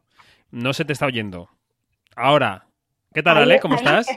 No 0.50 0.72
se 0.72 0.84
te 0.84 0.92
está 0.92 1.06
oyendo. 1.06 1.48
Ahora, 2.16 2.66
¿qué 3.14 3.22
tal, 3.22 3.38
Ale? 3.38 3.60
¿Cómo 3.60 3.74
estás? 3.76 4.06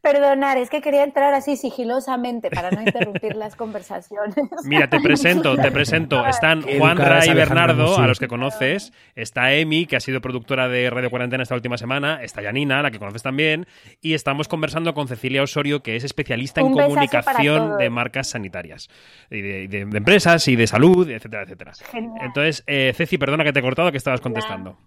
Perdonar, 0.00 0.58
es 0.58 0.70
que 0.70 0.80
quería 0.80 1.02
entrar 1.02 1.34
así 1.34 1.56
sigilosamente 1.56 2.50
para 2.50 2.70
no 2.70 2.80
interrumpir 2.82 3.34
las 3.34 3.56
conversaciones. 3.56 4.36
Mira, 4.64 4.88
te 4.88 5.00
presento, 5.00 5.56
te 5.56 5.72
presento. 5.72 6.24
Están 6.28 6.62
Juan 6.62 6.96
Ray 6.96 7.30
y 7.30 7.34
Bernardo, 7.34 7.98
a 7.98 8.06
los 8.06 8.20
que 8.20 8.28
conoces. 8.28 8.92
Está 9.16 9.52
Emi, 9.54 9.86
que 9.86 9.96
ha 9.96 10.00
sido 10.00 10.20
productora 10.20 10.68
de 10.68 10.88
Radio 10.88 11.10
Cuarentena 11.10 11.42
esta 11.42 11.56
última 11.56 11.76
semana. 11.78 12.22
Está 12.22 12.42
Yanina, 12.42 12.80
la 12.80 12.92
que 12.92 13.00
conoces 13.00 13.24
también. 13.24 13.66
Y 14.00 14.14
estamos 14.14 14.46
conversando 14.46 14.94
con 14.94 15.08
Cecilia 15.08 15.42
Osorio, 15.42 15.82
que 15.82 15.96
es 15.96 16.04
especialista 16.04 16.60
en 16.60 16.68
Un 16.68 16.74
comunicación 16.74 17.76
de 17.76 17.90
marcas 17.90 18.28
sanitarias. 18.30 18.88
Y 19.30 19.40
de, 19.40 19.66
de- 19.68 19.84
de 19.84 19.98
empresas 19.98 20.46
y 20.46 20.54
de 20.54 20.68
salud, 20.68 21.10
etcétera, 21.10 21.42
etcétera. 21.42 21.72
Genial, 21.90 22.14
Entonces, 22.24 22.62
eh, 22.68 22.92
Ceci, 22.94 23.18
perdona 23.18 23.42
que 23.42 23.52
te 23.52 23.58
he 23.58 23.62
cortado, 23.62 23.90
que 23.90 23.98
estabas 23.98 24.20
contestando. 24.20 24.78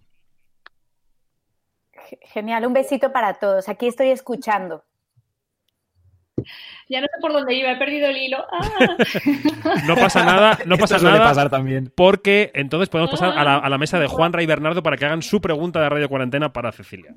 Genial, 2.21 2.65
un 2.65 2.73
besito 2.73 3.11
para 3.11 3.33
todos. 3.35 3.69
Aquí 3.69 3.87
estoy 3.87 4.09
escuchando. 4.09 4.83
Ya 6.89 7.01
no 7.01 7.07
sé 7.07 7.21
por 7.21 7.33
dónde 7.33 7.53
iba, 7.53 7.71
he 7.71 7.77
perdido 7.77 8.07
el 8.07 8.17
hilo. 8.17 8.45
¡Ah! 8.51 8.97
No 9.87 9.95
pasa 9.95 10.25
nada, 10.25 10.57
no 10.65 10.75
Esto 10.75 10.83
pasa 10.83 10.99
suele 10.99 11.17
nada. 11.17 11.29
pasar 11.29 11.49
también. 11.49 11.91
Porque 11.95 12.51
entonces 12.55 12.89
podemos 12.89 13.11
pasar 13.11 13.37
a 13.37 13.43
la, 13.43 13.57
a 13.57 13.69
la 13.69 13.77
mesa 13.77 13.99
de 13.99 14.07
Juan 14.07 14.33
Ray 14.33 14.43
y 14.43 14.47
Bernardo 14.47 14.81
para 14.83 14.97
que 14.97 15.05
hagan 15.05 15.21
su 15.21 15.39
pregunta 15.41 15.79
de 15.81 15.89
Radio 15.89 16.09
Cuarentena 16.09 16.51
para 16.51 16.71
Cecilia. 16.71 17.15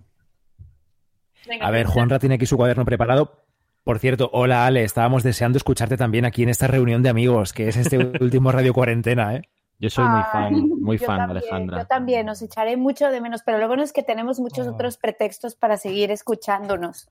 Venga, 1.46 1.66
A 1.66 1.70
ver, 1.70 1.86
Juanra 1.86 2.18
tiene 2.18 2.36
aquí 2.36 2.46
su 2.46 2.56
cuaderno 2.56 2.84
preparado. 2.84 3.44
Por 3.82 3.98
cierto, 3.98 4.30
hola 4.32 4.66
Ale, 4.66 4.82
estábamos 4.82 5.22
deseando 5.22 5.58
escucharte 5.58 5.96
también 5.96 6.24
aquí 6.24 6.42
en 6.42 6.48
esta 6.48 6.66
reunión 6.66 7.02
de 7.02 7.10
amigos, 7.10 7.52
que 7.52 7.68
es 7.68 7.76
este 7.76 7.98
último 8.20 8.50
Radio 8.52 8.72
Cuarentena, 8.72 9.36
¿eh? 9.36 9.42
Yo 9.78 9.90
soy 9.90 10.04
muy 10.04 10.20
Ay, 10.20 10.24
fan, 10.32 10.68
muy 10.80 10.98
yo 10.98 11.06
fan, 11.06 11.18
también, 11.18 11.36
Alejandra. 11.38 11.78
Yo 11.80 11.86
también, 11.86 12.28
os 12.28 12.42
echaré 12.42 12.76
mucho 12.76 13.10
de 13.10 13.20
menos, 13.20 13.42
pero 13.44 13.58
lo 13.58 13.66
bueno 13.68 13.82
es 13.82 13.92
que 13.92 14.02
tenemos 14.02 14.38
muchos 14.40 14.66
Oh. 14.66 14.72
otros 14.74 14.96
pretextos 14.96 15.54
para 15.56 15.76
seguir 15.76 16.10
escuchándonos. 16.10 17.08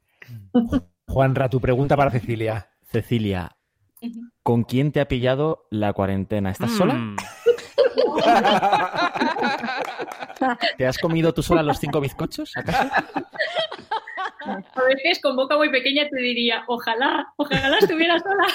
Juanra, 1.07 1.49
tu 1.49 1.59
pregunta 1.59 1.95
para 1.97 2.11
Cecilia. 2.11 2.69
Cecilia. 2.85 3.55
¿con 4.43 4.63
quién 4.65 4.91
te 4.91 4.99
ha 4.99 5.07
pillado 5.07 5.65
la 5.69 5.93
cuarentena? 5.93 6.51
¿Estás 6.51 6.71
sola? 6.71 6.95
Mm. 6.95 7.15
¿Te 10.77 10.85
has 10.85 10.97
comido 10.97 11.33
tú 11.33 11.41
sola 11.41 11.63
los 11.63 11.79
cinco 11.79 12.01
bizcochos? 12.01 12.51
¿Acaso? 12.57 12.89
A 14.45 14.83
veces 14.83 15.21
con 15.21 15.37
boca 15.37 15.55
muy 15.55 15.71
pequeña 15.71 16.03
te 16.09 16.17
diría, 16.19 16.65
ojalá, 16.67 17.31
ojalá 17.37 17.77
estuviera 17.77 18.17
sola. 18.19 18.45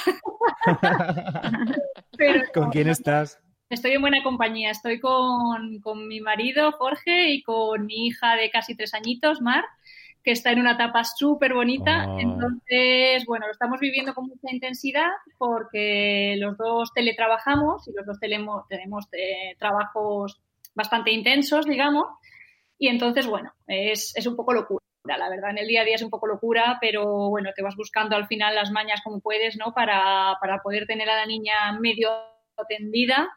Pero 2.19 2.43
¿Con 2.53 2.69
quién 2.71 2.89
estás? 2.89 3.41
Estoy 3.71 3.93
en 3.93 4.01
buena 4.01 4.23
compañía. 4.23 4.71
Estoy 4.71 5.01
con, 5.01 5.81
con 5.81 6.09
mi 6.09 6.21
marido, 6.21 6.73
Jorge, 6.73 7.31
y 7.31 7.43
con 7.43 7.87
mi 7.87 8.07
hija 8.07 8.37
de 8.37 8.51
casi 8.51 8.77
tres 8.77 8.95
añitos, 8.95 9.41
Mar, 9.41 9.65
que 10.23 10.33
está 10.33 10.53
en 10.53 10.61
una 10.61 10.73
etapa 10.73 11.05
súper 11.05 11.55
bonita. 11.55 12.07
Oh. 12.09 12.19
Entonces, 12.19 13.25
bueno, 13.27 13.47
lo 13.47 13.53
estamos 13.53 13.81
viviendo 13.81 14.15
con 14.15 14.27
mucha 14.27 14.53
intensidad 14.53 15.11
porque 15.37 16.37
los 16.39 16.57
dos 16.57 16.93
teletrabajamos 16.95 17.87
y 17.89 17.93
los 17.93 18.07
dos 18.07 18.19
tenemos 18.21 19.07
eh, 19.13 19.57
trabajos 19.59 20.41
bastante 20.75 21.11
intensos, 21.11 21.67
digamos. 21.67 22.07
Y 22.79 22.89
entonces, 22.89 23.27
bueno, 23.27 23.53
es, 23.67 24.13
es 24.17 24.27
un 24.27 24.37
poco 24.37 24.53
locura. 24.53 24.85
La 25.05 25.31
verdad, 25.31 25.51
en 25.51 25.59
el 25.59 25.67
día 25.67 25.81
a 25.81 25.85
día 25.85 25.95
es 25.95 26.03
un 26.03 26.11
poco 26.11 26.27
locura, 26.27 26.77
pero 26.83 27.31
bueno, 27.31 27.51
te 27.57 27.63
vas 27.63 27.77
buscando 27.77 28.15
al 28.15 28.27
final 28.27 28.55
las 28.55 28.71
mañas 28.71 29.01
como 29.03 29.21
puedes, 29.21 29.57
¿no? 29.57 29.73
Para, 29.73 30.37
para 30.39 30.59
poder 30.59 30.87
tener 30.87 31.09
a 31.09 31.17
la 31.17 31.27
niña 31.27 31.73
medio 31.81 32.11
atendida. 32.57 33.29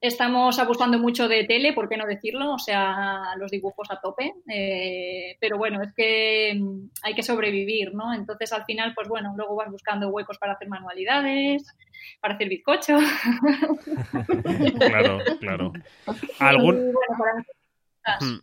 Estamos 0.00 0.58
abusando 0.58 0.98
mucho 0.98 1.28
de 1.28 1.44
tele, 1.44 1.74
¿por 1.74 1.88
qué 1.88 1.96
no 1.96 2.06
decirlo? 2.06 2.54
O 2.54 2.58
sea, 2.58 3.34
los 3.36 3.50
dibujos 3.50 3.90
a 3.90 4.00
tope. 4.00 4.32
eh, 4.48 5.36
pero 5.40 5.58
bueno, 5.58 5.82
es 5.82 5.92
que 5.92 6.54
mm, 6.58 6.90
hay 7.02 7.14
que 7.14 7.22
sobrevivir, 7.22 7.94
¿no? 7.94 8.14
Entonces, 8.14 8.52
al 8.52 8.64
final, 8.64 8.92
pues 8.94 9.08
bueno, 9.08 9.34
luego 9.36 9.56
vas 9.56 9.70
buscando 9.70 10.08
huecos 10.08 10.38
para 10.38 10.54
hacer 10.54 10.68
manualidades, 10.68 11.64
para 12.20 12.34
hacer 12.34 12.48
bizcocho. 12.48 12.98
Claro, 14.78 15.18
claro. 15.38 15.72
Y, 16.06 16.44
¿Algún, 16.44 16.92
bueno, 16.92 17.16
para 17.18 17.44
Hmm. 18.20 18.40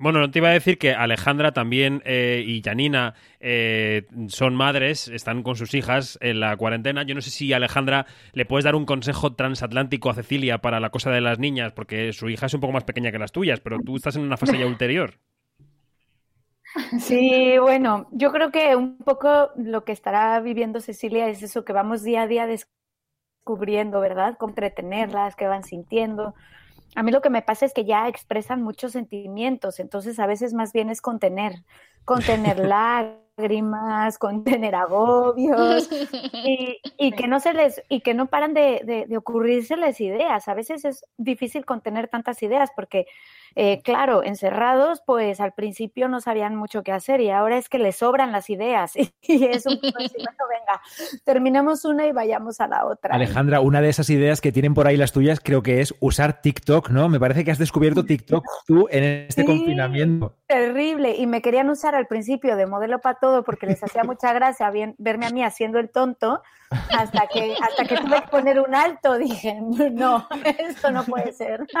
Bueno, 0.00 0.20
no 0.20 0.30
te 0.30 0.38
iba 0.38 0.48
a 0.48 0.52
decir 0.52 0.78
que 0.78 0.94
Alejandra 0.94 1.52
también 1.52 2.00
eh, 2.06 2.42
y 2.46 2.62
Janina 2.62 3.12
eh, 3.38 4.06
son 4.28 4.54
madres, 4.54 5.08
están 5.08 5.42
con 5.42 5.56
sus 5.56 5.74
hijas 5.74 6.16
en 6.22 6.40
la 6.40 6.56
cuarentena. 6.56 7.02
Yo 7.02 7.14
no 7.14 7.20
sé 7.20 7.28
si 7.28 7.52
Alejandra 7.52 8.06
le 8.32 8.46
puedes 8.46 8.64
dar 8.64 8.76
un 8.76 8.86
consejo 8.86 9.34
transatlántico 9.34 10.08
a 10.08 10.14
Cecilia 10.14 10.62
para 10.62 10.80
la 10.80 10.88
cosa 10.88 11.10
de 11.10 11.20
las 11.20 11.38
niñas, 11.38 11.72
porque 11.74 12.14
su 12.14 12.30
hija 12.30 12.46
es 12.46 12.54
un 12.54 12.62
poco 12.62 12.72
más 12.72 12.84
pequeña 12.84 13.12
que 13.12 13.18
las 13.18 13.30
tuyas, 13.30 13.60
pero 13.60 13.76
tú 13.84 13.96
estás 13.96 14.16
en 14.16 14.22
una 14.22 14.38
fase 14.38 14.58
ya 14.58 14.64
ulterior. 14.64 15.18
Sí, 16.98 17.58
bueno, 17.60 18.08
yo 18.10 18.32
creo 18.32 18.50
que 18.50 18.76
un 18.76 18.96
poco 18.96 19.50
lo 19.56 19.84
que 19.84 19.92
estará 19.92 20.40
viviendo 20.40 20.80
Cecilia 20.80 21.28
es 21.28 21.42
eso 21.42 21.66
que 21.66 21.74
vamos 21.74 22.02
día 22.02 22.22
a 22.22 22.26
día 22.26 22.46
descubriendo, 22.46 24.00
¿verdad? 24.00 24.38
Cómo 24.38 24.52
entretenerlas, 24.52 25.36
qué 25.36 25.46
van 25.46 25.64
sintiendo. 25.64 26.34
A 26.94 27.02
mí 27.02 27.12
lo 27.12 27.20
que 27.20 27.30
me 27.30 27.42
pasa 27.42 27.66
es 27.66 27.72
que 27.72 27.84
ya 27.84 28.08
expresan 28.08 28.62
muchos 28.62 28.92
sentimientos, 28.92 29.80
entonces 29.80 30.18
a 30.18 30.26
veces 30.26 30.54
más 30.54 30.72
bien 30.72 30.90
es 30.90 31.00
contener, 31.00 31.64
contener 32.04 32.58
lágrimas, 33.38 34.18
contener 34.18 34.74
agobios 34.74 35.88
y, 36.44 36.80
y 36.98 37.12
que 37.12 37.28
no 37.28 37.40
se 37.40 37.54
les 37.54 37.82
y 37.88 38.00
que 38.00 38.14
no 38.14 38.26
paran 38.26 38.54
de, 38.54 38.82
de, 38.84 39.06
de 39.06 39.16
ocurrírseles 39.16 40.00
ideas. 40.00 40.48
A 40.48 40.54
veces 40.54 40.84
es 40.84 41.04
difícil 41.16 41.64
contener 41.64 42.08
tantas 42.08 42.42
ideas 42.42 42.70
porque 42.74 43.06
eh, 43.56 43.80
claro, 43.82 44.22
encerrados, 44.22 45.02
pues 45.06 45.40
al 45.40 45.52
principio 45.52 46.08
no 46.08 46.20
sabían 46.20 46.56
mucho 46.56 46.82
qué 46.82 46.92
hacer 46.92 47.20
y 47.20 47.30
ahora 47.30 47.56
es 47.58 47.68
que 47.68 47.78
les 47.78 47.96
sobran 47.96 48.32
las 48.32 48.48
ideas 48.50 48.92
y 49.22 49.44
es 49.46 49.66
un 49.66 49.74
así, 49.74 49.92
bueno, 50.16 50.44
venga, 50.50 50.80
terminemos 51.24 51.84
una 51.84 52.06
y 52.06 52.12
vayamos 52.12 52.60
a 52.60 52.68
la 52.68 52.86
otra. 52.86 53.14
Alejandra, 53.14 53.60
una 53.60 53.80
de 53.80 53.88
esas 53.88 54.08
ideas 54.10 54.40
que 54.40 54.52
tienen 54.52 54.74
por 54.74 54.86
ahí 54.86 54.96
las 54.96 55.12
tuyas 55.12 55.40
creo 55.40 55.62
que 55.62 55.80
es 55.80 55.94
usar 56.00 56.40
TikTok, 56.42 56.90
¿no? 56.90 57.08
Me 57.08 57.18
parece 57.20 57.44
que 57.44 57.50
has 57.50 57.58
descubierto 57.58 58.04
TikTok 58.04 58.44
tú 58.66 58.86
en 58.90 59.02
este 59.28 59.42
Sí. 59.42 59.46
confinamiento. 59.46 60.36
Terrible. 60.46 61.14
Y 61.16 61.26
me 61.26 61.42
querían 61.42 61.70
usar 61.70 61.94
al 61.94 62.06
principio 62.06 62.56
de 62.56 62.66
modelo 62.66 63.00
para 63.00 63.18
todo 63.18 63.42
porque 63.44 63.66
les 63.66 63.82
hacía 63.82 64.04
mucha 64.04 64.32
gracia 64.32 64.70
bien- 64.70 64.94
verme 64.98 65.26
a 65.26 65.30
mí 65.30 65.42
haciendo 65.44 65.78
el 65.78 65.90
tonto 65.90 66.42
hasta 66.90 67.26
que, 67.26 67.54
hasta 67.60 67.84
que 67.84 67.96
tuve 67.96 68.20
que 68.22 68.28
poner 68.28 68.60
un 68.60 68.74
alto. 68.74 69.16
Dije, 69.18 69.60
no, 69.60 70.26
esto 70.58 70.90
no 70.90 71.04
puede 71.04 71.32
ser. 71.32 71.66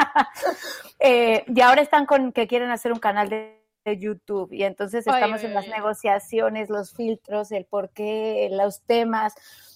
Eh, 1.02 1.44
y 1.60 1.62
ahora 1.62 1.82
están 1.82 2.06
con 2.06 2.32
que 2.32 2.46
quieren 2.46 2.70
hacer 2.70 2.90
un 2.90 3.00
canal 3.00 3.28
de, 3.28 3.62
de 3.84 3.98
YouTube 3.98 4.50
y 4.50 4.62
entonces 4.62 5.06
Ay, 5.06 5.14
estamos 5.14 5.44
en 5.44 5.52
las 5.52 5.66
ay, 5.66 5.72
negociaciones, 5.72 6.70
los 6.70 6.94
filtros, 6.94 7.52
el 7.52 7.66
por 7.66 7.90
qué, 7.90 8.48
los 8.50 8.80
temas. 8.80 9.34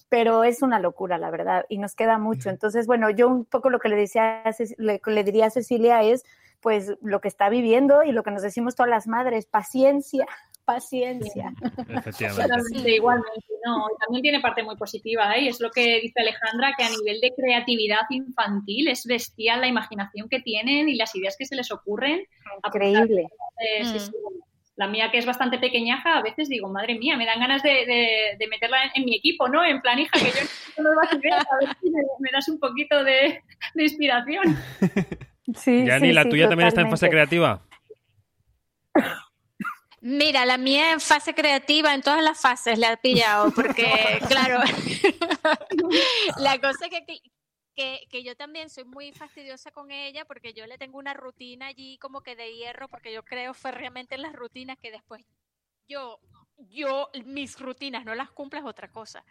Pero 0.09 0.43
es 0.43 0.63
una 0.63 0.79
locura, 0.79 1.19
la 1.19 1.29
verdad, 1.29 1.65
y 1.69 1.77
nos 1.77 1.93
queda 1.93 2.17
mucho. 2.17 2.49
Entonces, 2.49 2.87
bueno, 2.87 3.11
yo 3.11 3.27
un 3.27 3.45
poco 3.45 3.69
lo 3.69 3.77
que 3.77 3.89
le, 3.89 3.97
decía, 3.97 4.43
le, 4.77 4.99
le 5.05 5.23
diría 5.23 5.47
a 5.47 5.49
Cecilia 5.51 6.01
es, 6.01 6.23
pues, 6.59 6.95
lo 7.01 7.21
que 7.21 7.27
está 7.27 7.49
viviendo 7.49 8.03
y 8.03 8.11
lo 8.11 8.23
que 8.23 8.31
nos 8.31 8.41
decimos 8.41 8.75
todas 8.75 8.89
las 8.89 9.07
madres, 9.07 9.45
paciencia, 9.45 10.25
paciencia. 10.65 11.53
Efectivamente. 11.89 12.95
Igualmente, 12.95 13.45
no. 13.65 13.85
Y 13.93 13.97
También 14.03 14.21
tiene 14.23 14.39
parte 14.41 14.63
muy 14.63 14.75
positiva, 14.75 15.33
¿eh? 15.35 15.47
Es 15.47 15.59
lo 15.61 15.69
que 15.71 15.99
dice 16.01 16.19
Alejandra, 16.21 16.73
que 16.77 16.83
a 16.83 16.89
nivel 16.89 17.21
de 17.21 17.31
creatividad 17.35 18.01
infantil 18.09 18.87
es 18.87 19.05
bestial 19.05 19.61
la 19.61 19.67
imaginación 19.67 20.27
que 20.29 20.39
tienen 20.41 20.89
y 20.89 20.95
las 20.95 21.15
ideas 21.15 21.35
que 21.37 21.45
se 21.45 21.55
les 21.55 21.71
ocurren. 21.71 22.21
Increíble. 22.65 23.27
Eh, 23.59 23.83
Mm. 23.83 23.99
sí. 23.99 24.11
La 24.77 24.87
mía, 24.87 25.09
que 25.09 25.17
es 25.19 25.25
bastante 25.25 25.57
pequeñaja, 25.57 26.17
a 26.17 26.21
veces 26.21 26.49
digo, 26.49 26.67
madre 26.67 26.95
mía, 26.99 27.15
me 27.15 27.25
dan 27.25 27.39
ganas 27.39 27.63
de, 27.63 27.69
de- 27.85 28.35
de 28.37 28.47
meterla 28.49 28.83
en, 28.83 28.91
en 28.95 29.05
mi 29.05 29.15
equipo, 29.15 29.47
¿no? 29.47 29.63
En 29.63 29.79
plan, 29.79 29.97
hija, 29.99 30.11
que 30.11 30.25
yo 30.25 30.33
necesito 30.33 30.81
nuevas 30.83 31.13
ideas, 31.13 31.45
a 31.49 31.65
ver 31.65 31.77
si 31.81 31.89
me, 31.91 32.01
me 32.19 32.29
das 32.33 32.49
un 32.49 32.59
poquito 32.59 33.01
de, 33.05 33.41
de 33.73 33.83
inspiración. 33.83 34.43
Sí, 35.55 35.85
Yani, 35.85 36.07
sí, 36.07 36.13
¿la 36.13 36.23
sí, 36.23 36.29
tuya 36.29 36.49
también 36.49 36.69
está 36.69 36.81
en 36.81 36.89
fase 36.89 37.07
creativa? 37.07 37.61
Mira, 40.07 40.45
la 40.45 40.59
mía 40.59 40.91
en 40.91 41.01
fase 41.01 41.33
creativa, 41.33 41.91
en 41.91 42.03
todas 42.03 42.21
las 42.21 42.39
fases 42.39 42.77
le 42.77 42.85
ha 42.85 42.95
pillado, 42.95 43.51
porque, 43.55 44.19
claro, 44.27 44.59
la 46.37 46.61
cosa 46.61 46.85
es 46.85 46.91
que, 46.91 47.21
que, 47.75 48.01
que, 48.07 48.23
yo 48.23 48.35
también 48.35 48.69
soy 48.69 48.83
muy 48.83 49.11
fastidiosa 49.13 49.71
con 49.71 49.89
ella, 49.89 50.23
porque 50.25 50.53
yo 50.53 50.67
le 50.67 50.77
tengo 50.77 50.99
una 50.99 51.15
rutina 51.15 51.65
allí 51.65 51.97
como 51.97 52.21
que 52.21 52.35
de 52.35 52.55
hierro, 52.55 52.87
porque 52.87 53.11
yo 53.11 53.23
creo 53.23 53.55
férreamente 53.55 54.13
en 54.13 54.21
las 54.21 54.33
rutinas 54.33 54.77
que 54.77 54.91
después 54.91 55.25
yo, 55.87 56.19
yo, 56.69 57.09
mis 57.25 57.59
rutinas 57.59 58.05
no 58.05 58.13
las 58.13 58.29
cumplo 58.29 58.59
es 58.59 58.65
otra 58.65 58.91
cosa. 58.91 59.23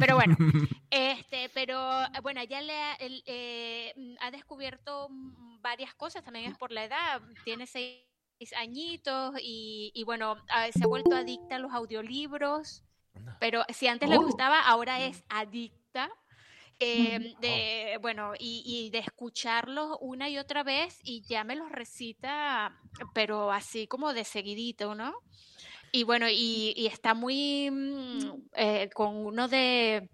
Pero 0.00 0.16
bueno, 0.16 0.36
este, 0.90 1.50
pero 1.50 1.78
bueno, 2.22 2.40
ella 2.40 2.62
le 2.62 2.72
ha, 2.72 2.94
el- 2.94 3.22
eh, 3.26 3.92
ha 4.20 4.30
descubierto 4.30 5.08
varias 5.60 5.94
cosas, 5.94 6.24
también 6.24 6.50
es 6.50 6.56
por 6.56 6.72
la 6.72 6.84
edad, 6.84 7.20
tiene 7.44 7.66
seis 7.66 8.13
añitos 8.56 9.34
y, 9.42 9.90
y 9.94 10.04
bueno, 10.04 10.36
ah, 10.50 10.68
se 10.72 10.84
ha 10.84 10.86
vuelto 10.86 11.16
adicta 11.16 11.56
a 11.56 11.58
los 11.58 11.72
audiolibros, 11.72 12.82
pero 13.38 13.64
si 13.72 13.86
antes 13.88 14.08
le 14.08 14.18
Oh. 14.18 14.22
gustaba, 14.24 14.60
ahora 14.60 15.00
es 15.06 15.22
adicta. 15.28 16.10
eh, 16.80 17.34
de 17.40 17.98
bueno 18.02 18.34
y, 18.38 18.62
y 18.66 18.90
de 18.90 18.98
escucharlos 18.98 19.96
una 20.00 20.28
y 20.28 20.38
otra 20.38 20.62
vez 20.64 21.00
y 21.04 21.22
ya 21.22 21.44
me 21.44 21.56
los 21.56 21.70
recita 21.70 22.76
pero 23.14 23.52
así 23.52 23.86
como 23.86 24.12
de 24.12 24.24
seguidito 24.24 24.94
no 24.94 25.14
y 25.92 26.04
bueno 26.04 26.28
y, 26.28 26.74
y 26.76 26.86
está 26.86 27.14
muy 27.14 27.70
mm, 27.70 28.20
eh, 28.56 28.90
con 28.94 29.16
uno 29.16 29.48
de 29.48 30.10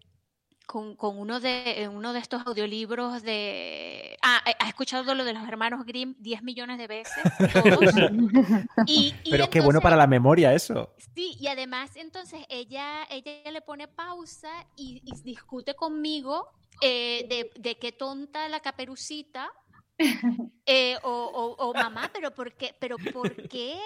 con, 0.71 0.95
con 0.95 1.19
uno 1.19 1.41
de 1.41 1.83
eh, 1.83 1.89
uno 1.89 2.13
de 2.13 2.21
estos 2.21 2.47
audiolibros 2.47 3.23
de 3.25 4.17
ah 4.23 4.41
eh, 4.47 4.55
ha 4.61 4.69
escuchado 4.69 5.15
lo 5.17 5.25
de 5.25 5.33
los 5.33 5.43
hermanos 5.49 5.85
Grimm 5.85 6.15
10 6.19 6.43
millones 6.45 6.79
de 6.79 6.87
veces 6.87 7.25
todos. 7.53 7.93
y, 8.87 9.13
y 9.25 9.31
Pero 9.31 9.51
qué 9.51 9.61
bueno 9.61 9.81
para 9.81 9.97
la 9.97 10.07
memoria 10.07 10.55
eso. 10.55 10.95
Sí, 11.15 11.37
y 11.41 11.49
además 11.49 11.97
entonces 11.97 12.45
ella, 12.49 13.03
ella 13.11 13.51
le 13.51 13.61
pone 13.63 13.89
pausa 13.89 14.51
y, 14.77 15.03
y 15.05 15.21
discute 15.23 15.75
conmigo 15.75 16.47
eh, 16.81 17.27
de, 17.29 17.51
de 17.61 17.77
qué 17.77 17.91
tonta 17.91 18.49
la 18.49 18.61
caperucita 18.61 19.51
eh, 20.67 20.97
o, 21.03 21.11
o- 21.11 21.69
o 21.69 21.75
mamá, 21.75 22.11
pero 22.13 22.31
¿por 22.33 22.55
qué, 22.55 22.75
pero 22.79 22.97
por 23.13 23.35
qué, 23.49 23.77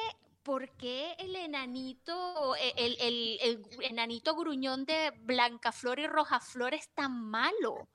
por 0.44 0.68
qué 0.76 1.14
el 1.18 1.34
enanito, 1.36 2.54
eh, 2.56 2.72
el, 2.76 2.96
el- 3.00 3.38
el 3.42 3.62
enanito 3.90 4.36
gruñón 4.36 4.84
de 4.84 5.10
Blancaflor 5.22 5.98
y 5.98 6.06
Rojaflor 6.06 6.74
es 6.74 6.88
tan 6.94 7.12
malo? 7.30 7.88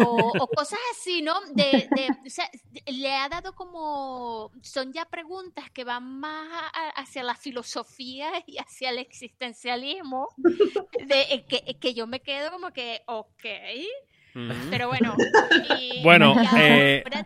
O, 0.00 0.32
o 0.38 0.48
cosas 0.48 0.78
así, 0.92 1.22
¿no? 1.22 1.40
De, 1.54 1.88
de- 1.94 2.10
o 2.26 2.30
sea, 2.30 2.50
le 2.86 3.12
ha 3.14 3.28
dado 3.28 3.54
como, 3.54 4.50
son 4.62 4.92
ya 4.92 5.04
preguntas 5.06 5.70
que 5.70 5.84
van 5.84 6.20
más 6.20 6.48
a- 6.74 6.90
hacia 7.00 7.22
la 7.22 7.34
filosofía 7.36 8.30
y 8.46 8.58
hacia 8.58 8.90
el 8.90 8.98
existencialismo, 8.98 10.28
de, 11.06 11.20
eh, 11.30 11.44
que, 11.48 11.78
que 11.78 11.94
yo 11.94 12.06
me 12.06 12.20
quedo 12.20 12.50
como 12.50 12.72
que, 12.72 13.02
ok, 13.06 13.44
pero 14.70 14.88
bueno. 14.88 15.14
Y, 15.68 16.02
Bueno, 16.02 16.34
y 16.34 16.58
eh, 16.58 17.02
ahora 17.04 17.24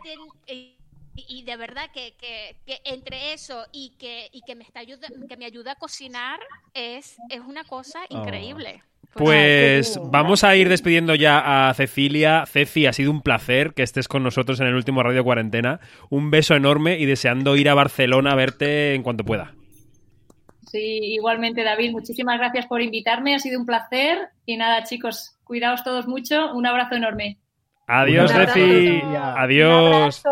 y, 0.49 0.76
y 1.17 1.43
de 1.43 1.57
verdad 1.57 1.91
que, 1.93 2.14
que, 2.19 2.57
que 2.67 2.81
entre 2.85 3.33
eso 3.33 3.67
y 3.73 3.97
que, 3.99 4.29
y 4.33 4.43
que 4.43 4.55
me 4.55 4.64
está 4.64 4.81
ayuda, 4.81 5.09
que 5.29 5.37
me 5.37 5.47
ayuda 5.47 5.73
a 5.73 5.77
cocinar 5.77 6.41
es, 6.75 7.17
es 7.31 7.41
una 7.41 7.64
cosa 7.64 8.01
increíble. 8.11 8.83
Pues 9.14 9.99
vamos 10.11 10.45
a 10.45 10.55
ir 10.57 10.69
despidiendo 10.69 11.14
ya 11.14 11.69
a 11.69 11.75
Cecilia. 11.75 12.45
Ceci, 12.47 12.87
ha 12.87 12.93
sido 12.93 13.11
un 13.11 13.23
placer 13.23 13.73
que 13.73 13.83
estés 13.83 14.09
con 14.09 14.23
nosotros 14.23 14.61
en 14.61 14.67
el 14.67 14.75
último 14.75 15.03
Radio 15.03 15.25
Cuarentena. 15.25 15.81
Un 16.11 16.31
beso 16.31 16.55
enorme 16.55 16.99
y 16.99 17.07
deseando 17.07 17.57
ir 17.57 17.71
a 17.71 17.75
Barcelona 17.75 18.33
a 18.33 18.37
verte 18.37 18.95
en 18.95 19.03
cuanto 19.03 19.25
pueda. 19.25 19.55
Sí, 20.67 20.99
igualmente, 21.14 21.62
David, 21.62 21.93
muchísimas 21.93 22.39
gracias 22.39 22.67
por 22.67 22.83
invitarme, 22.83 23.35
ha 23.35 23.39
sido 23.39 23.59
un 23.59 23.67
placer. 23.67 24.19
Y 24.45 24.57
nada, 24.57 24.85
chicos, 24.85 25.39
cuidaos 25.45 25.83
todos 25.83 26.07
mucho, 26.07 26.53
un 26.53 26.67
abrazo 26.67 26.97
enorme. 26.97 27.39
Adiós. 27.87 28.32
Ceci. 28.32 29.03
Adiós. 29.37 30.22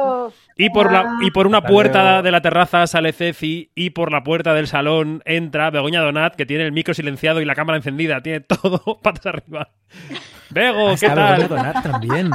Y 0.56 0.70
por, 0.70 0.90
la, 0.92 1.18
y 1.20 1.30
por 1.30 1.46
una 1.46 1.62
puerta 1.62 2.22
de 2.22 2.30
la 2.30 2.40
terraza 2.40 2.86
sale 2.86 3.12
Ceci 3.12 3.70
y 3.74 3.90
por 3.90 4.10
la 4.10 4.22
puerta 4.22 4.54
del 4.54 4.66
salón 4.66 5.22
entra 5.24 5.70
Begoña 5.70 6.00
Donat, 6.00 6.34
que 6.34 6.46
tiene 6.46 6.64
el 6.64 6.72
micro 6.72 6.94
silenciado 6.94 7.40
y 7.40 7.44
la 7.44 7.54
cámara 7.54 7.76
encendida. 7.76 8.20
Tiene 8.22 8.40
todo 8.40 8.98
patas 9.02 9.26
arriba. 9.26 9.70
Bego, 10.50 10.88
¿qué 10.98 11.06
está 11.06 11.14
Begoña 11.14 11.36
tal? 11.36 11.48
Donat 11.48 11.82
también. 11.82 12.30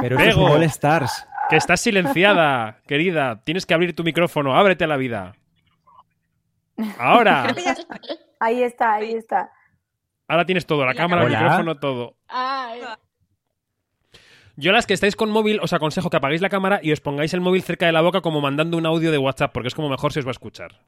Pero 0.00 0.18
es 0.18 0.26
Bego. 0.26 0.46
un 0.46 0.52
All 0.52 0.62
Stars. 0.64 1.26
Que 1.50 1.56
estás 1.56 1.80
silenciada, 1.80 2.78
querida. 2.86 3.42
Tienes 3.44 3.66
que 3.66 3.74
abrir 3.74 3.94
tu 3.94 4.04
micrófono. 4.04 4.56
Ábrete 4.56 4.84
a 4.84 4.86
la 4.86 4.96
vida. 4.96 5.34
Ahora. 6.98 7.54
Ahí 8.40 8.62
está, 8.62 8.94
ahí 8.94 9.12
está. 9.12 9.50
Ahora 10.28 10.46
tienes 10.46 10.64
todo, 10.64 10.86
la 10.86 10.94
cámara, 10.94 11.24
el 11.24 11.30
micrófono, 11.30 11.76
todo. 11.76 12.16
Ay, 12.26 12.80
Yo 14.56 14.72
las 14.72 14.86
que 14.86 14.94
estáis 14.94 15.16
con 15.16 15.30
móvil 15.30 15.60
os 15.60 15.72
aconsejo 15.72 16.10
que 16.10 16.16
apaguéis 16.18 16.42
la 16.42 16.50
cámara 16.50 16.80
y 16.82 16.92
os 16.92 17.00
pongáis 17.00 17.32
el 17.34 17.40
móvil 17.40 17.62
cerca 17.62 17.86
de 17.86 17.92
la 17.92 18.02
boca 18.02 18.20
como 18.20 18.40
mandando 18.40 18.76
un 18.76 18.86
audio 18.86 19.10
de 19.10 19.18
WhatsApp, 19.18 19.52
porque 19.52 19.68
es 19.68 19.74
como 19.74 19.88
mejor 19.88 20.12
se 20.12 20.20
os 20.20 20.26
va 20.26 20.30
a 20.30 20.32
escuchar. 20.32 20.80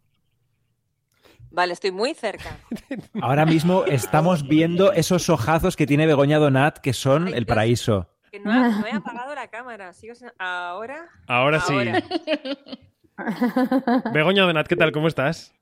Vale, 1.51 1.73
estoy 1.73 1.93
muy 1.93 2.15
cerca. 2.15 2.59
Ahora 3.23 3.47
mismo 3.47 3.85
estamos 3.87 4.47
viendo 4.49 4.93
esos 4.93 5.29
ojazos 5.31 5.77
que 5.77 5.87
tiene 5.87 6.07
Begoña 6.07 6.39
Donat, 6.39 6.79
que 6.79 6.93
son 6.93 7.29
el 7.29 7.47
paraíso. 7.47 8.11
Que 8.33 8.41
no, 8.41 8.51
ha- 8.53 8.69
no 8.69 8.87
he 8.87 8.93
apagado 8.97 9.35
la 9.35 9.49
cámara. 9.49 9.93
Sigo 9.93 10.15
sin- 10.15 10.33
Ahora. 10.39 11.09
Ahora 11.29 11.61
sí. 11.61 11.73
Ahora. 11.73 12.03
Begoña 14.12 14.43
Donat, 14.43 14.67
¿qué 14.67 14.77
tal? 14.77 14.91
¿Cómo 14.93 15.09
estás? 15.09 15.55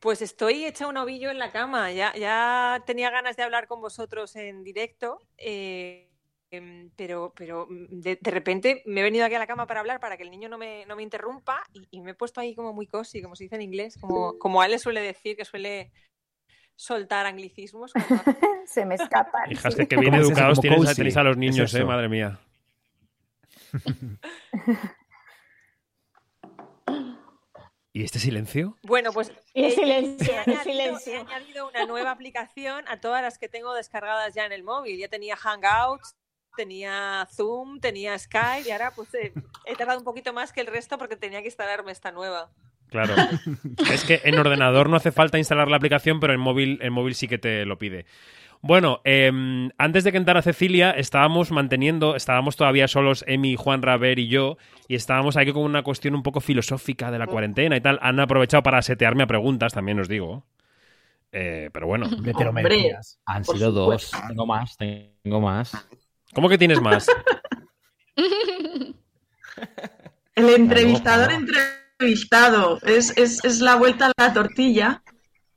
Pues 0.00 0.22
estoy 0.22 0.64
hecha 0.64 0.86
un 0.86 0.96
ovillo 0.96 1.30
en 1.30 1.38
la 1.38 1.50
cama. 1.50 1.90
Ya, 1.92 2.14
ya 2.14 2.82
tenía 2.86 3.10
ganas 3.10 3.36
de 3.36 3.42
hablar 3.42 3.66
con 3.66 3.80
vosotros 3.80 4.34
en 4.36 4.62
directo. 4.64 5.18
eh, 5.38 6.08
pero 6.96 7.32
pero 7.36 7.66
mm, 7.70 8.00
de, 8.00 8.18
de 8.20 8.30
repente 8.30 8.82
me 8.86 9.00
he 9.00 9.04
venido 9.04 9.24
aquí 9.24 9.34
a 9.34 9.38
la 9.38 9.46
cama 9.46 9.66
para 9.66 9.80
hablar 9.80 10.00
para 10.00 10.16
que 10.16 10.22
el 10.24 10.30
niño 10.30 10.48
no 10.48 10.58
me, 10.58 10.84
no 10.86 10.96
me 10.96 11.02
interrumpa 11.02 11.62
y, 11.72 11.86
y 11.90 12.00
me 12.00 12.10
he 12.10 12.14
puesto 12.14 12.40
ahí 12.40 12.54
como 12.54 12.72
muy 12.72 12.86
cosi, 12.86 13.22
como 13.22 13.36
se 13.36 13.44
dice 13.44 13.54
en 13.56 13.62
inglés, 13.62 13.96
como, 14.00 14.38
como 14.38 14.60
Ale 14.60 14.78
suele 14.78 15.00
decir, 15.00 15.36
que 15.36 15.44
suele 15.44 15.92
soltar 16.74 17.26
anglicismos. 17.26 17.92
Se 18.66 18.84
me 18.84 18.94
escapan. 18.96 19.50
Hijas, 19.52 19.74
sí. 19.74 19.80
que, 19.80 19.88
que 19.88 19.96
bien 19.96 20.10
¿Cómo 20.12 20.22
es 20.22 20.28
educados 20.28 20.58
Como 20.58 20.62
tienes, 20.62 20.80
cozy. 20.80 20.96
tenéis 20.96 21.16
a 21.16 21.22
los 21.22 21.32
Es 21.32 21.38
niños, 21.38 21.74
eh, 21.74 21.84
madre 21.84 22.08
mía. 22.08 22.38
¿Y 27.94 28.04
este 28.04 28.18
silencio? 28.18 28.78
Bueno, 28.82 29.12
pues 29.12 29.32
Y 29.52 29.64
eh, 29.64 29.70
silencio, 29.72 30.32
he, 30.32 30.34
y 30.34 30.38
añadido, 30.38 30.62
silencio. 30.62 31.12
he 31.12 31.16
añadido 31.18 31.68
una 31.68 31.84
nueva 31.84 32.10
aplicación 32.10 32.86
a 32.88 33.00
todas 33.00 33.20
las 33.22 33.36
que 33.38 33.48
tengo 33.50 33.74
descargadas 33.74 34.34
ya 34.34 34.46
en 34.46 34.52
el 34.52 34.62
móvil. 34.62 34.98
Ya 34.98 35.08
tenía 35.08 35.36
Hangouts, 35.36 36.16
tenía 36.56 37.26
Zoom, 37.30 37.80
tenía 37.80 38.18
Skype 38.18 38.68
y 38.68 38.70
ahora 38.70 38.92
pues 38.94 39.12
eh, 39.14 39.32
he 39.66 39.74
tardado 39.76 39.98
un 39.98 40.04
poquito 40.04 40.32
más 40.32 40.52
que 40.52 40.60
el 40.60 40.66
resto 40.66 40.98
porque 40.98 41.16
tenía 41.16 41.40
que 41.40 41.48
instalarme 41.48 41.92
esta 41.92 42.12
nueva. 42.12 42.50
Claro. 42.88 43.14
es 43.90 44.04
que 44.04 44.20
en 44.24 44.38
ordenador 44.38 44.88
no 44.88 44.96
hace 44.96 45.12
falta 45.12 45.38
instalar 45.38 45.68
la 45.68 45.78
aplicación, 45.78 46.20
pero 46.20 46.34
en 46.34 46.40
móvil, 46.40 46.78
en 46.82 46.92
móvil 46.92 47.14
sí 47.14 47.26
que 47.26 47.38
te 47.38 47.64
lo 47.64 47.78
pide. 47.78 48.04
Bueno, 48.60 49.00
em, 49.02 49.70
antes 49.76 50.04
de 50.04 50.12
que 50.12 50.18
entrara 50.18 50.40
Cecilia, 50.40 50.92
estábamos 50.92 51.50
manteniendo, 51.50 52.14
estábamos 52.14 52.54
todavía 52.54 52.86
solos, 52.86 53.24
Emi, 53.26 53.56
Juan 53.56 53.82
Raver 53.82 54.20
y 54.20 54.28
yo, 54.28 54.56
y 54.86 54.94
estábamos 54.94 55.36
aquí 55.36 55.52
con 55.52 55.64
una 55.64 55.82
cuestión 55.82 56.14
un 56.14 56.22
poco 56.22 56.40
filosófica 56.40 57.10
de 57.10 57.18
la 57.18 57.26
cuarentena 57.26 57.76
y 57.76 57.80
tal. 57.80 57.98
Han 58.02 58.20
aprovechado 58.20 58.62
para 58.62 58.80
setearme 58.82 59.24
a 59.24 59.26
preguntas, 59.26 59.72
también 59.72 59.98
os 59.98 60.08
digo. 60.08 60.44
Eh, 61.32 61.70
pero 61.72 61.86
bueno, 61.88 62.06
Hombre. 62.06 62.94
Han 63.24 63.44
sido 63.44 63.72
dos. 63.72 64.12
Tengo 64.28 64.46
más, 64.46 64.76
tengo 64.76 65.40
más. 65.40 65.72
¿Cómo 66.34 66.48
que 66.48 66.58
tienes 66.58 66.80
más? 66.80 67.16
El 70.34 70.48
entrevistador 70.50 71.30
entrevistado. 71.32 72.78
Es, 72.82 73.16
es, 73.16 73.44
es 73.44 73.60
la 73.60 73.76
vuelta 73.76 74.06
a 74.06 74.12
la 74.16 74.32
tortilla. 74.32 75.02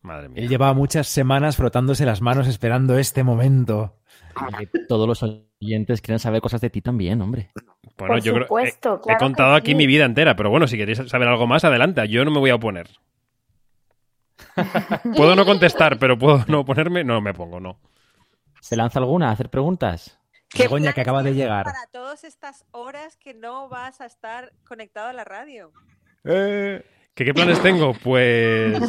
Madre 0.01 0.29
Él 0.33 0.47
mía. 0.47 0.49
llevaba 0.49 0.73
muchas 0.73 1.07
semanas 1.07 1.57
frotándose 1.57 2.05
las 2.05 2.21
manos 2.21 2.47
esperando 2.47 2.97
este 2.97 3.23
momento. 3.23 3.99
Y 4.47 4.55
que 4.55 4.67
todos 4.87 5.07
los 5.07 5.23
oyentes 5.23 6.01
quieren 6.01 6.19
saber 6.19 6.41
cosas 6.41 6.61
de 6.61 6.69
ti 6.69 6.81
también, 6.81 7.21
hombre. 7.21 7.55
Bueno, 7.97 8.17
Por 8.17 8.21
yo 8.21 8.33
creo 8.33 8.47
supuesto, 8.47 8.95
he, 8.97 9.01
claro 9.01 9.15
he 9.15 9.17
contado 9.17 9.55
que 9.55 9.57
aquí 9.57 9.71
sí. 9.71 9.75
mi 9.75 9.87
vida 9.87 10.05
entera, 10.05 10.35
pero 10.35 10.49
bueno, 10.49 10.67
si 10.67 10.77
queréis 10.77 10.99
saber 11.07 11.27
algo 11.27 11.47
más, 11.47 11.63
adelante. 11.63 12.07
Yo 12.09 12.25
no 12.25 12.31
me 12.31 12.39
voy 12.39 12.49
a 12.51 12.55
oponer. 12.55 12.89
Puedo 15.15 15.35
no 15.35 15.45
contestar, 15.45 15.97
pero 15.99 16.17
puedo 16.17 16.43
no 16.47 16.61
oponerme. 16.61 17.03
No 17.03 17.21
me 17.21 17.33
pongo, 17.33 17.59
no. 17.59 17.79
¿Se 18.61 18.75
lanza 18.75 18.99
alguna 18.99 19.29
a 19.29 19.31
hacer 19.31 19.49
preguntas? 19.49 20.19
Begoña, 20.63 20.93
que 20.93 21.01
acaba 21.01 21.23
de 21.23 21.33
llegar. 21.33 21.65
Para 21.65 21.87
todas 21.91 22.23
estas 22.23 22.65
horas 22.71 23.17
que 23.17 23.33
no 23.33 23.69
vas 23.69 24.01
a 24.01 24.05
estar 24.05 24.53
conectado 24.67 25.09
a 25.09 25.13
la 25.13 25.23
radio. 25.23 25.71
¿Qué, 26.23 26.83
qué 27.13 27.33
planes 27.33 27.61
tengo? 27.61 27.93
Pues 27.93 28.79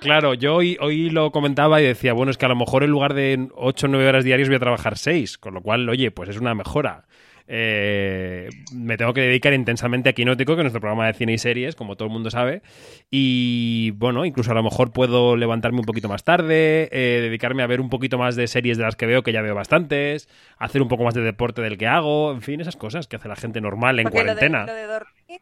claro, 0.00 0.34
yo 0.34 0.56
hoy, 0.56 0.76
hoy 0.80 1.10
lo 1.10 1.30
comentaba 1.30 1.80
y 1.80 1.84
decía, 1.84 2.12
bueno, 2.12 2.30
es 2.30 2.38
que 2.38 2.46
a 2.46 2.48
lo 2.48 2.56
mejor 2.56 2.82
en 2.82 2.90
lugar 2.90 3.14
de 3.14 3.48
8 3.54 3.86
o 3.86 3.88
9 3.90 4.08
horas 4.08 4.24
diarias 4.24 4.48
voy 4.48 4.56
a 4.56 4.60
trabajar 4.60 4.98
6, 4.98 5.38
con 5.38 5.54
lo 5.54 5.62
cual, 5.62 5.88
oye, 5.88 6.10
pues 6.10 6.30
es 6.30 6.38
una 6.38 6.54
mejora. 6.54 7.06
Eh, 7.46 8.48
me 8.72 8.96
tengo 8.96 9.12
que 9.12 9.20
dedicar 9.20 9.52
intensamente 9.52 10.08
a 10.08 10.12
Quinótico, 10.14 10.54
que 10.54 10.60
es 10.62 10.64
nuestro 10.64 10.80
programa 10.80 11.06
de 11.06 11.14
cine 11.14 11.34
y 11.34 11.38
series, 11.38 11.76
como 11.76 11.96
todo 11.96 12.06
el 12.08 12.12
mundo 12.12 12.30
sabe. 12.30 12.62
Y 13.10 13.90
bueno, 13.96 14.24
incluso 14.24 14.50
a 14.50 14.54
lo 14.54 14.62
mejor 14.62 14.92
puedo 14.92 15.36
levantarme 15.36 15.78
un 15.80 15.84
poquito 15.84 16.08
más 16.08 16.24
tarde, 16.24 16.88
eh, 16.90 17.20
dedicarme 17.20 17.62
a 17.62 17.66
ver 17.66 17.80
un 17.80 17.90
poquito 17.90 18.16
más 18.18 18.34
de 18.36 18.46
series 18.46 18.78
de 18.78 18.84
las 18.84 18.96
que 18.96 19.06
veo, 19.06 19.22
que 19.22 19.32
ya 19.32 19.42
veo 19.42 19.54
bastantes, 19.54 20.28
hacer 20.58 20.80
un 20.82 20.88
poco 20.88 21.04
más 21.04 21.14
de 21.14 21.20
deporte 21.22 21.60
del 21.62 21.76
que 21.78 21.86
hago, 21.86 22.32
en 22.32 22.42
fin, 22.42 22.60
esas 22.60 22.76
cosas 22.76 23.06
que 23.08 23.16
hace 23.16 23.28
la 23.28 23.36
gente 23.36 23.60
normal 23.60 23.98
en 23.98 24.04
Porque 24.04 24.18
lo 24.24 24.34
de- 24.34 24.34
cuarentena. 24.34 24.66
Lo 24.66 24.74
de, 24.74 24.86
dormir, 24.86 25.40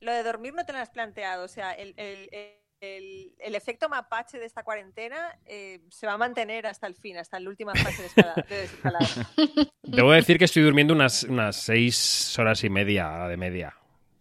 lo 0.00 0.12
de 0.12 0.22
dormir 0.22 0.54
no 0.54 0.64
te 0.64 0.72
lo 0.72 0.78
has 0.78 0.90
planteado. 0.90 1.44
O 1.44 1.48
sea, 1.48 1.72
el, 1.72 1.94
el- 1.96 2.28
el- 2.32 2.67
el 2.80 3.54
efecto 3.54 3.88
mapache 3.88 4.38
de 4.38 4.46
esta 4.46 4.62
cuarentena 4.62 5.16
eh, 5.46 5.80
se 5.90 6.06
va 6.06 6.12
a 6.14 6.18
mantener 6.18 6.66
hasta 6.66 6.86
el 6.86 6.94
fin, 6.94 7.16
hasta 7.16 7.40
la 7.40 7.48
última 7.50 7.74
fase 7.74 8.02
de, 8.02 8.08
escala- 8.08 8.46
de. 8.48 9.68
Debo 9.82 10.12
decir 10.12 10.38
que 10.38 10.44
estoy 10.44 10.62
durmiendo 10.62 10.94
unas, 10.94 11.24
unas 11.24 11.56
seis 11.56 12.38
horas 12.38 12.62
y 12.64 12.70
media 12.70 13.26
de 13.28 13.36
media, 13.36 13.74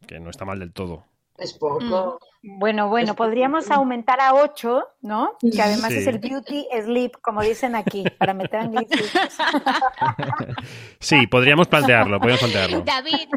que 0.08 0.20
no 0.20 0.30
está 0.30 0.46
mal 0.46 0.60
del 0.60 0.74
todo. 0.74 1.06
Es 1.38 1.54
poco. 1.54 2.20
Bueno, 2.42 2.90
bueno, 2.90 3.12
Es- 3.12 3.16
podríamos 3.18 3.70
aumentar 3.70 4.20
a 4.22 4.34
8, 4.34 4.88
¿no? 5.02 5.38
Que 5.40 5.62
además 5.62 5.92
Sí. 5.92 6.00
es 6.00 6.08
el 6.08 6.18
beauty 6.18 6.68
sleep, 6.84 7.12
como 7.22 7.42
dicen 7.44 7.76
aquí, 7.76 8.06
para 8.18 8.34
meter 8.34 8.62
anglicismos. 8.62 9.12
Sí, 11.00 11.28
podríamos 11.28 11.68
plantearlo, 11.68 12.18
podríamos 12.20 12.40
plantearlo. 12.42 12.82
David, 12.82 13.30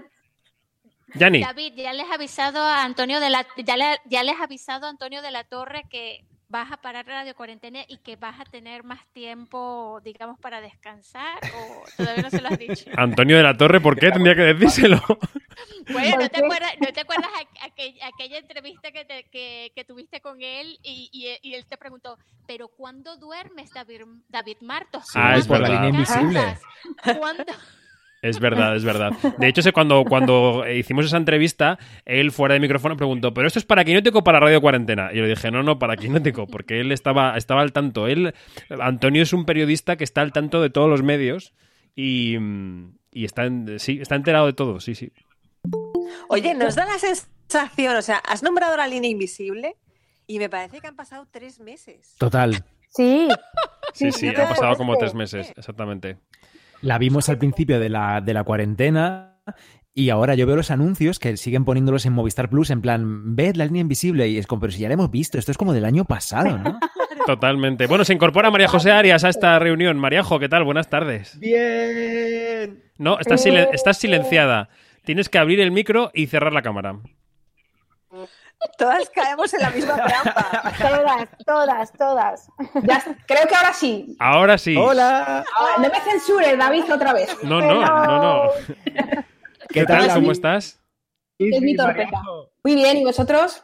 Yanni, 1.15 1.41
David, 1.43 1.75
ya 1.75 1.93
les 1.93 2.09
he 2.09 2.13
avisado 2.15 2.61
a 2.63 2.85
Antonio 2.85 3.21
de 3.21 3.31
la 3.31 3.47
ya, 3.57 3.77
le- 3.77 4.01
ya 4.07 4.23
les 4.23 4.39
he 4.39 4.43
avisado 4.43 4.87
a 4.87 4.91
Antonio 4.91 5.23
de 5.23 5.31
la 5.31 5.45
Torre 5.45 5.85
que 5.91 6.25
vas 6.49 6.73
a 6.73 6.79
parar 6.79 7.07
Radio 7.07 7.33
Cuarentena 7.37 7.81
y 7.87 7.99
que 7.99 8.17
vas 8.17 8.41
a 8.41 8.45
tener 8.45 8.83
más 8.83 9.07
tiempo, 9.13 10.01
digamos, 10.03 10.37
para 10.41 10.61
descansar 10.61 11.39
o 11.55 11.85
todavía 11.97 12.23
no 12.25 12.31
se 12.31 12.41
lo 12.43 12.49
has 12.49 12.59
dicho. 12.59 12.85
Antonio 12.97 13.37
de 13.37 13.45
la 13.45 13.57
Torre, 13.57 13.81
¿por 13.81 13.97
qué 13.97 14.11
tendría 14.11 14.35
que 14.35 14.43
decírselo? 14.43 15.01
Bueno, 15.93 16.13
¿Por 16.13 16.23
¿no 16.23 16.29
te 16.31 16.39
acuerdas, 16.45 16.73
¿no 16.81 16.87
te 16.93 17.01
acuerdas 17.01 17.29
aqu- 17.39 17.67
aquella, 17.73 18.07
aquella 18.07 18.39
entrevista 18.39 18.93
que, 18.93 19.05
te- 19.05 19.25
que, 19.31 19.73
que 19.75 19.85
tuviste 19.85 20.21
con 20.21 20.41
él 20.41 20.79
y, 20.83 21.11
y- 21.13 21.49
y 21.49 21.55
él 21.55 21.67
te 21.67 21.77
preguntó, 21.77 22.17
pero 22.47 22.69
¿cuándo 22.69 23.17
duermes, 23.17 23.71
David, 23.73 24.03
David 24.29 24.59
Martos? 24.61 25.05
Ah, 25.15 25.37
es 25.37 25.47
¿Cuándo 25.47 25.67
por 25.67 25.75
la 25.75 25.83
línea 25.87 25.89
invisible. 26.01 26.59
¿Cuándo? 27.19 27.45
Es 28.23 28.39
verdad, 28.39 28.77
es 28.77 28.85
verdad. 28.85 29.13
De 29.39 29.49
hecho, 29.49 29.63
sé 29.63 29.73
cuando, 29.73 30.05
cuando 30.05 30.63
hicimos 30.71 31.07
esa 31.07 31.17
entrevista, 31.17 31.79
él 32.05 32.33
fuera 32.33 32.53
de 32.53 32.61
micrófono 32.61 32.97
preguntó, 32.97 33.33
¿pero 33.33 33.47
esto 33.47 33.59
es 33.59 33.65
para 33.65 33.83
Quinótico 33.85 34.19
o 34.19 34.25
para 34.25 34.39
Radio 34.41 34.61
Cuarentena? 34.61 35.11
Y 35.13 35.17
yo 35.17 35.23
le 35.23 35.29
dije, 35.31 35.51
no, 35.51 35.63
no, 35.63 35.79
para 35.79 35.97
Quinótico, 35.97 36.47
porque 36.47 36.81
él 36.81 36.93
estaba, 36.93 37.37
estaba 37.39 37.63
al 37.63 37.73
tanto. 37.73 38.07
Él, 38.09 38.35
Antonio 38.79 39.23
es 39.23 39.33
un 39.33 39.47
periodista 39.47 39.97
que 39.97 40.05
está 40.05 40.21
al 40.21 40.33
tanto 40.33 40.61
de 40.61 40.69
todos 40.69 40.89
los 40.91 41.03
medios 41.03 41.55
y, 41.97 42.37
y 43.11 43.25
está, 43.25 43.47
en- 43.47 43.79
sí, 43.79 43.99
está 44.03 44.17
enterado 44.17 44.45
de 44.47 44.53
todo, 44.53 44.81
sí, 44.81 44.95
sí. 44.95 45.13
Oye, 46.29 46.55
nos 46.55 46.75
da 46.75 46.85
la 46.87 46.99
sensación, 46.99 47.97
o 47.97 48.03
sea, 48.03 48.17
has 48.19 48.43
nombrado 48.43 48.77
la 48.77 48.87
línea 48.87 49.11
invisible 49.11 49.77
y 50.27 50.39
me 50.39 50.49
parece 50.49 50.81
que 50.81 50.87
han 50.87 50.97
pasado 50.97 51.27
tres 51.31 51.59
meses. 51.61 52.17
Total. 52.19 52.65
Sí, 52.89 53.29
Sí, 53.95 54.13
Sí, 54.13 54.13
sí, 54.13 54.29
ha 54.37 54.49
pasado 54.49 54.77
como 54.77 54.97
tres 54.97 55.15
meses, 55.15 55.53
exactamente. 55.57 56.19
La 56.83 56.99
vimos 56.99 57.29
al 57.29 57.39
principio 57.39 57.79
de 57.81 57.89
la, 57.89 58.21
de 58.21 58.33
la 58.35 58.45
cuarentena 58.45 59.37
y 59.93 60.11
ahora 60.11 60.35
yo 60.35 60.47
veo 60.47 60.57
los 60.57 60.71
anuncios 60.71 61.19
que 61.19 61.37
siguen 61.37 61.65
poniéndolos 61.65 62.07
en 62.07 62.13
Movistar 62.13 62.49
Plus 62.49 62.71
en 62.71 62.81
plan, 62.81 63.35
ved 63.37 63.57
la 63.57 63.67
línea 63.67 63.83
invisible 63.83 64.29
y 64.29 64.39
es 64.39 64.47
como, 64.47 64.61
pero 64.61 64.73
si 64.73 64.81
ya 64.81 64.89
la 64.89 64.95
hemos 64.95 65.11
visto, 65.11 65.39
esto 65.39 65.51
es 65.51 65.59
como 65.59 65.73
del 65.73 65.85
año 65.85 66.05
pasado, 66.05 66.57
¿no? 66.59 66.79
Totalmente. 67.27 67.87
Bueno, 67.87 68.05
se 68.05 68.15
incorpora 68.15 68.51
María 68.51 68.67
José 68.69 68.93
Arias 68.93 69.25
a 69.25 69.29
esta 69.29 69.59
reunión. 69.59 69.99
Maríajo, 69.99 70.39
¿qué 70.39 70.49
tal? 70.49 70.65
Buenas 70.65 70.89
tardes. 70.89 71.39
Bien. 71.39 72.83
No, 72.99 73.19
estás, 73.21 73.45
silen- 73.45 73.69
estás 73.73 73.99
silenciada. 73.99 74.69
Tienes 75.05 75.29
que 75.29 75.39
abrir 75.39 75.61
el 75.61 75.71
micro 75.71 76.11
y 76.15 76.27
cerrar 76.29 76.53
la 76.53 76.63
cámara. 76.63 76.99
Todas 78.77 79.09
caemos 79.11 79.55
en 79.55 79.61
la 79.61 79.71
misma 79.71 79.95
trampa. 79.95 80.73
todas, 80.79 81.29
todas, 81.47 81.93
todas. 81.93 82.49
Ya, 82.83 83.05
creo 83.27 83.47
que 83.47 83.55
ahora 83.55 83.73
sí. 83.73 84.17
Ahora 84.19 84.59
sí. 84.59 84.77
Hola. 84.77 85.45
Ahora, 85.55 85.75
no 85.79 85.89
me 85.89 86.01
censures, 86.01 86.59
David, 86.59 86.93
otra 86.93 87.13
vez. 87.13 87.37
No, 87.43 87.61
no, 87.61 87.81
no, 87.81 88.23
no. 88.23 88.51
¿Qué 89.69 89.85
tal? 89.85 90.07
tal? 90.07 90.15
¿Cómo 90.15 90.33
estás? 90.33 90.81
Es 91.39 91.61
mi 91.61 91.77
torpeza. 91.77 92.21
Muy 92.63 92.75
bien, 92.75 92.99
¿y 92.99 93.05
vosotros? 93.05 93.63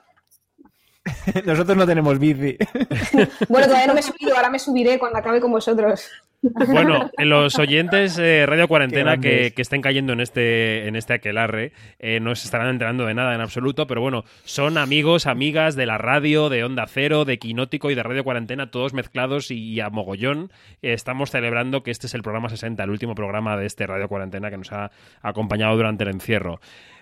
Nosotros 1.45 1.77
no 1.77 1.87
tenemos 1.87 2.19
bici. 2.19 2.57
Bueno, 3.49 3.67
todavía 3.67 3.87
no 3.87 3.95
me 3.95 4.01
he 4.01 4.03
subido, 4.03 4.37
ahora 4.37 4.51
me 4.51 4.59
subiré 4.59 4.99
cuando 4.99 5.19
acabe 5.19 5.41
con 5.41 5.51
vosotros. 5.51 6.09
Bueno, 6.43 7.11
los 7.19 7.59
oyentes 7.59 8.19
eh, 8.19 8.45
Radio 8.47 8.69
Cuarentena 8.69 9.19
que, 9.19 9.53
que 9.55 9.63
estén 9.63 9.81
cayendo 9.81 10.13
en 10.13 10.21
este, 10.21 10.87
en 10.87 10.97
este 10.97 11.15
aquelarre 11.15 11.73
eh, 11.99 12.21
no 12.21 12.35
se 12.35 12.47
estarán 12.47 12.69
enterando 12.69 13.07
de 13.07 13.15
nada 13.15 13.35
en 13.35 13.41
absoluto, 13.41 13.87
pero 13.87 14.01
bueno, 14.01 14.25
son 14.45 14.79
amigos, 14.79 15.27
amigas 15.27 15.77
de 15.77 15.87
la 15.87 15.99
radio, 15.99 16.49
de 16.49 16.65
Onda 16.65 16.87
Cero, 16.87 17.25
de 17.25 17.39
Quinótico 17.39 17.91
y 17.91 17.95
de 17.95 18.03
Radio 18.03 18.25
Cuarentena, 18.25 18.71
todos 18.71 18.95
mezclados 18.95 19.51
y, 19.51 19.81
a 19.81 19.91
mogollón. 19.91 20.51
Eh, 20.83 20.93
estamos 20.93 21.31
celebrando 21.31 21.83
que 21.83 21.91
este 21.91 22.07
es 22.07 22.15
el 22.15 22.23
programa 22.23 22.49
60, 22.49 22.83
el 22.83 22.91
último 22.91 23.15
programa 23.15 23.57
de 23.57 23.67
este 23.67 23.87
Radio 23.87 24.09
Cuarentena 24.09 24.51
que 24.51 24.59
nos 24.59 24.73
ha 24.73 24.91
acompañado 25.23 25.77
durante 25.77 26.05
el 26.05 26.11
encierro. 26.11 26.61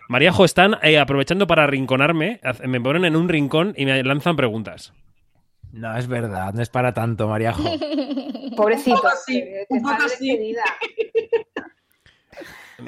Maríajo, 0.09 0.45
están 0.45 0.77
eh, 0.83 0.99
aprovechando 0.99 1.47
para 1.47 1.67
rinconarme, 1.67 2.41
me 2.67 2.81
ponen 2.81 3.05
en 3.05 3.17
un 3.17 3.29
rincón 3.29 3.73
y 3.77 3.87
me 3.87 4.03
lanzan 4.03 4.37
preguntas. 4.37 4.93
No, 5.75 5.97
es 5.97 6.07
verdad, 6.07 6.53
no 6.55 6.63
es 6.63 6.69
para 6.71 6.93
tanto, 6.95 7.27
Mariajo. 7.29 7.63
Pobrecito. 8.57 8.97
Un 8.97 9.03
poco 9.03 9.15
sí, 9.27 9.33
que- 9.41 9.67
que 9.69 9.75
un 9.75 9.83
poco. 9.83 9.97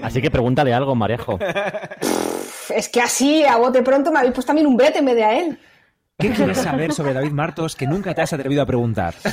Así 0.03 0.20
que 0.20 0.30
pregúntale 0.30 0.74
algo, 0.74 0.95
Maríajo. 0.95 1.39
Es 2.70 2.89
que 2.89 3.01
así, 3.01 3.45
a 3.45 3.57
bote 3.57 3.82
pronto, 3.82 4.11
me 4.12 4.18
habéis 4.18 4.34
puesto 4.34 4.49
también 4.49 4.66
un 4.66 4.76
brete 4.76 4.99
en 4.99 5.05
vez 5.05 5.14
de 5.16 5.24
a 5.24 5.39
él. 5.39 5.59
¿Qué 6.18 6.30
quieres 6.30 6.59
saber 6.59 6.93
sobre 6.93 7.12
David 7.12 7.30
Martos 7.32 7.76
que 7.76 7.87
nunca 7.87 8.14
te 8.14 8.22
has 8.22 8.32
atrevido 8.32 8.62
a 8.62 8.66
preguntar? 8.66 9.14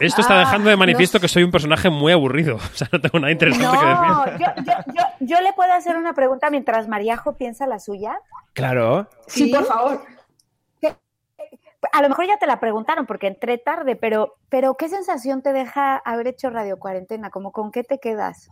Esto 0.00 0.20
está 0.22 0.36
Ah, 0.36 0.40
dejando 0.40 0.70
de 0.70 0.76
manifiesto 0.76 1.18
no 1.18 1.22
que 1.22 1.28
soy 1.28 1.42
un 1.44 1.50
personaje 1.52 1.88
muy 1.90 2.12
aburrido. 2.12 2.56
O 2.72 2.74
sea, 2.74 2.88
no 2.90 3.00
tengo 3.00 3.20
nada 3.20 3.30
interesante 3.32 3.76
que 3.78 3.86
decir. 3.86 3.96
No, 4.06 4.26
yo, 4.38 4.46
yo, 4.64 4.72
yo, 4.94 5.02
yo 5.20 5.40
le 5.40 5.52
puedo 5.52 5.72
hacer 5.72 5.96
una 5.96 6.14
pregunta 6.14 6.50
mientras 6.50 6.88
Mariajo 6.88 7.36
piensa 7.36 7.66
la 7.66 7.78
suya. 7.78 8.16
Claro. 8.54 9.08
Sí, 9.28 9.48
por 9.48 9.64
favor. 9.66 10.02
A 11.92 12.02
lo 12.02 12.08
mejor 12.08 12.26
ya 12.26 12.38
te 12.38 12.46
la 12.46 12.60
preguntaron 12.60 13.06
porque 13.06 13.26
entré 13.26 13.58
tarde, 13.58 13.96
pero, 13.96 14.36
pero 14.48 14.76
¿qué 14.76 14.88
sensación 14.88 15.42
te 15.42 15.52
deja 15.52 15.96
haber 15.96 16.28
hecho 16.28 16.50
Radio 16.50 16.78
Cuarentena? 16.78 17.30
¿Como 17.30 17.50
con 17.52 17.72
qué 17.72 17.82
te 17.82 17.98
quedas? 17.98 18.50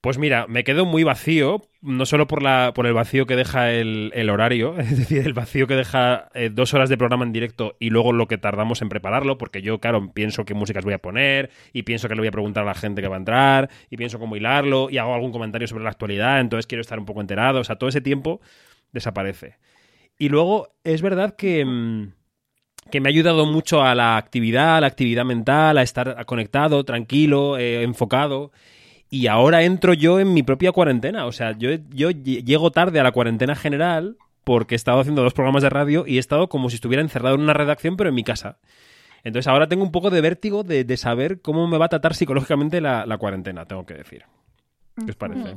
Pues 0.00 0.16
mira, 0.16 0.46
me 0.48 0.64
quedo 0.64 0.86
muy 0.86 1.04
vacío, 1.04 1.60
no 1.82 2.06
solo 2.06 2.26
por, 2.26 2.42
la, 2.42 2.72
por 2.74 2.86
el 2.86 2.94
vacío 2.94 3.26
que 3.26 3.36
deja 3.36 3.70
el, 3.70 4.10
el 4.14 4.30
horario, 4.30 4.78
es 4.78 4.96
decir, 4.96 5.26
el 5.26 5.34
vacío 5.34 5.66
que 5.66 5.74
deja 5.74 6.30
eh, 6.32 6.48
dos 6.50 6.72
horas 6.72 6.88
de 6.88 6.96
programa 6.96 7.26
en 7.26 7.32
directo 7.34 7.76
y 7.78 7.90
luego 7.90 8.14
lo 8.14 8.26
que 8.26 8.38
tardamos 8.38 8.80
en 8.80 8.88
prepararlo, 8.88 9.36
porque 9.36 9.60
yo, 9.60 9.78
claro, 9.78 10.10
pienso 10.14 10.46
qué 10.46 10.54
músicas 10.54 10.84
voy 10.84 10.94
a 10.94 10.98
poner 11.02 11.50
y 11.74 11.82
pienso 11.82 12.08
que 12.08 12.14
le 12.14 12.22
voy 12.22 12.28
a 12.28 12.32
preguntar 12.32 12.62
a 12.62 12.66
la 12.66 12.74
gente 12.74 13.02
que 13.02 13.08
va 13.08 13.16
a 13.16 13.18
entrar 13.18 13.68
y 13.90 13.98
pienso 13.98 14.18
cómo 14.18 14.36
hilarlo 14.36 14.88
y 14.88 14.96
hago 14.96 15.14
algún 15.14 15.32
comentario 15.32 15.68
sobre 15.68 15.84
la 15.84 15.90
actualidad, 15.90 16.40
entonces 16.40 16.66
quiero 16.66 16.80
estar 16.80 16.98
un 16.98 17.04
poco 17.04 17.20
enterado, 17.20 17.60
o 17.60 17.64
sea, 17.64 17.76
todo 17.76 17.90
ese 17.90 18.00
tiempo 18.00 18.40
desaparece. 18.92 19.58
Y 20.20 20.28
luego 20.28 20.68
es 20.84 21.02
verdad 21.02 21.34
que... 21.34 21.64
mm, 21.64 22.12
que 22.90 23.00
me 23.00 23.08
ha 23.08 23.12
ayudado 23.12 23.46
mucho 23.46 23.82
a 23.82 23.94
la 23.94 24.16
actividad, 24.16 24.76
a 24.76 24.80
la 24.80 24.86
actividad 24.88 25.24
mental, 25.24 25.78
a 25.78 25.82
estar 25.82 26.24
conectado, 26.26 26.84
tranquilo, 26.84 27.56
eh, 27.56 27.82
enfocado. 27.84 28.50
Y 29.08 29.28
ahora 29.28 29.62
entro 29.62 29.94
yo 29.94 30.18
en 30.20 30.34
mi 30.34 30.42
propia 30.42 30.72
cuarentena. 30.72 31.26
O 31.26 31.32
sea, 31.32 31.56
yo, 31.56 31.70
yo 31.90 32.10
lle- 32.10 32.44
llego 32.44 32.70
tarde 32.72 32.98
a 32.98 33.04
la 33.04 33.12
cuarentena 33.12 33.54
general 33.54 34.16
porque 34.44 34.74
he 34.74 34.76
estado 34.76 35.00
haciendo 35.00 35.22
dos 35.22 35.34
programas 35.34 35.62
de 35.62 35.70
radio 35.70 36.04
y 36.06 36.16
he 36.16 36.18
estado 36.18 36.48
como 36.48 36.68
si 36.68 36.76
estuviera 36.76 37.02
encerrado 37.02 37.36
en 37.36 37.42
una 37.42 37.52
redacción, 37.54 37.96
pero 37.96 38.08
en 38.08 38.14
mi 38.16 38.24
casa. 38.24 38.58
Entonces 39.22 39.46
ahora 39.48 39.68
tengo 39.68 39.84
un 39.84 39.92
poco 39.92 40.10
de 40.10 40.20
vértigo 40.20 40.64
de, 40.64 40.82
de 40.82 40.96
saber 40.96 41.40
cómo 41.42 41.68
me 41.68 41.78
va 41.78 41.84
a 41.86 41.90
tratar 41.90 42.14
psicológicamente 42.14 42.80
la, 42.80 43.06
la 43.06 43.18
cuarentena, 43.18 43.66
tengo 43.66 43.86
que 43.86 43.94
decir. 43.94 44.24
¿Qué 44.96 45.10
os 45.10 45.16
parece? 45.16 45.56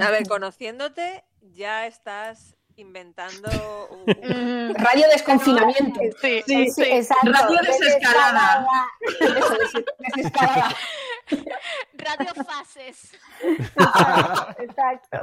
A 0.00 0.10
ver, 0.10 0.26
conociéndote, 0.28 1.24
ya 1.52 1.86
estás 1.86 2.56
inventando 2.76 3.48
un- 3.90 4.74
Radio 4.74 5.04
desconfinamiento. 5.12 6.00
Sí, 6.20 6.42
Sí, 6.46 6.70
sí, 6.70 6.82
exacto. 6.84 7.30
Radio 7.32 7.58
desescalada. 7.62 8.66
Eso, 9.20 9.54
des- 9.58 9.84
desescalada. 10.14 10.68
Radio 11.94 12.44
Fases. 12.44 13.12
Exacto. 14.58 15.18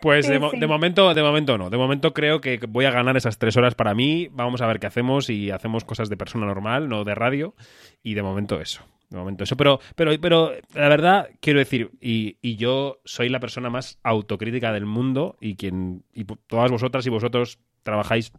Pues 0.00 0.26
Sí, 0.26 0.32
de, 0.32 0.38
mo- 0.38 0.50
sí. 0.50 0.58
de 0.58 0.66
momento, 0.66 1.12
de 1.14 1.22
momento 1.22 1.58
no. 1.58 1.70
De 1.70 1.76
momento 1.76 2.12
creo 2.12 2.40
que 2.40 2.58
voy 2.68 2.84
a 2.84 2.90
ganar 2.90 3.16
esas 3.16 3.38
tres 3.38 3.56
horas 3.56 3.74
para 3.74 3.94
mí. 3.94 4.28
Vamos 4.32 4.60
a 4.60 4.66
ver 4.66 4.80
qué 4.80 4.86
hacemos 4.86 5.28
y 5.30 5.50
hacemos 5.50 5.84
cosas 5.84 6.08
de 6.08 6.16
persona 6.16 6.46
normal, 6.46 6.88
no 6.88 7.04
de 7.04 7.14
radio. 7.14 7.54
Y 8.02 8.14
de 8.14 8.22
momento 8.22 8.60
eso. 8.60 8.82
De 9.10 9.18
momento 9.18 9.44
eso. 9.44 9.56
Pero, 9.56 9.80
pero, 9.96 10.12
pero 10.20 10.52
la 10.74 10.88
verdad, 10.88 11.28
quiero 11.40 11.58
decir, 11.58 11.90
y, 12.00 12.36
y 12.40 12.56
yo 12.56 13.00
soy 13.04 13.28
la 13.28 13.40
persona 13.40 13.68
más 13.68 13.98
autocrítica 14.04 14.72
del 14.72 14.86
mundo 14.86 15.36
y 15.40 15.56
quien. 15.56 16.04
Y 16.14 16.24
todas 16.24 16.70
vosotras 16.70 17.04
y 17.06 17.10
vosotros 17.10 17.58
trabajáis 17.82 18.32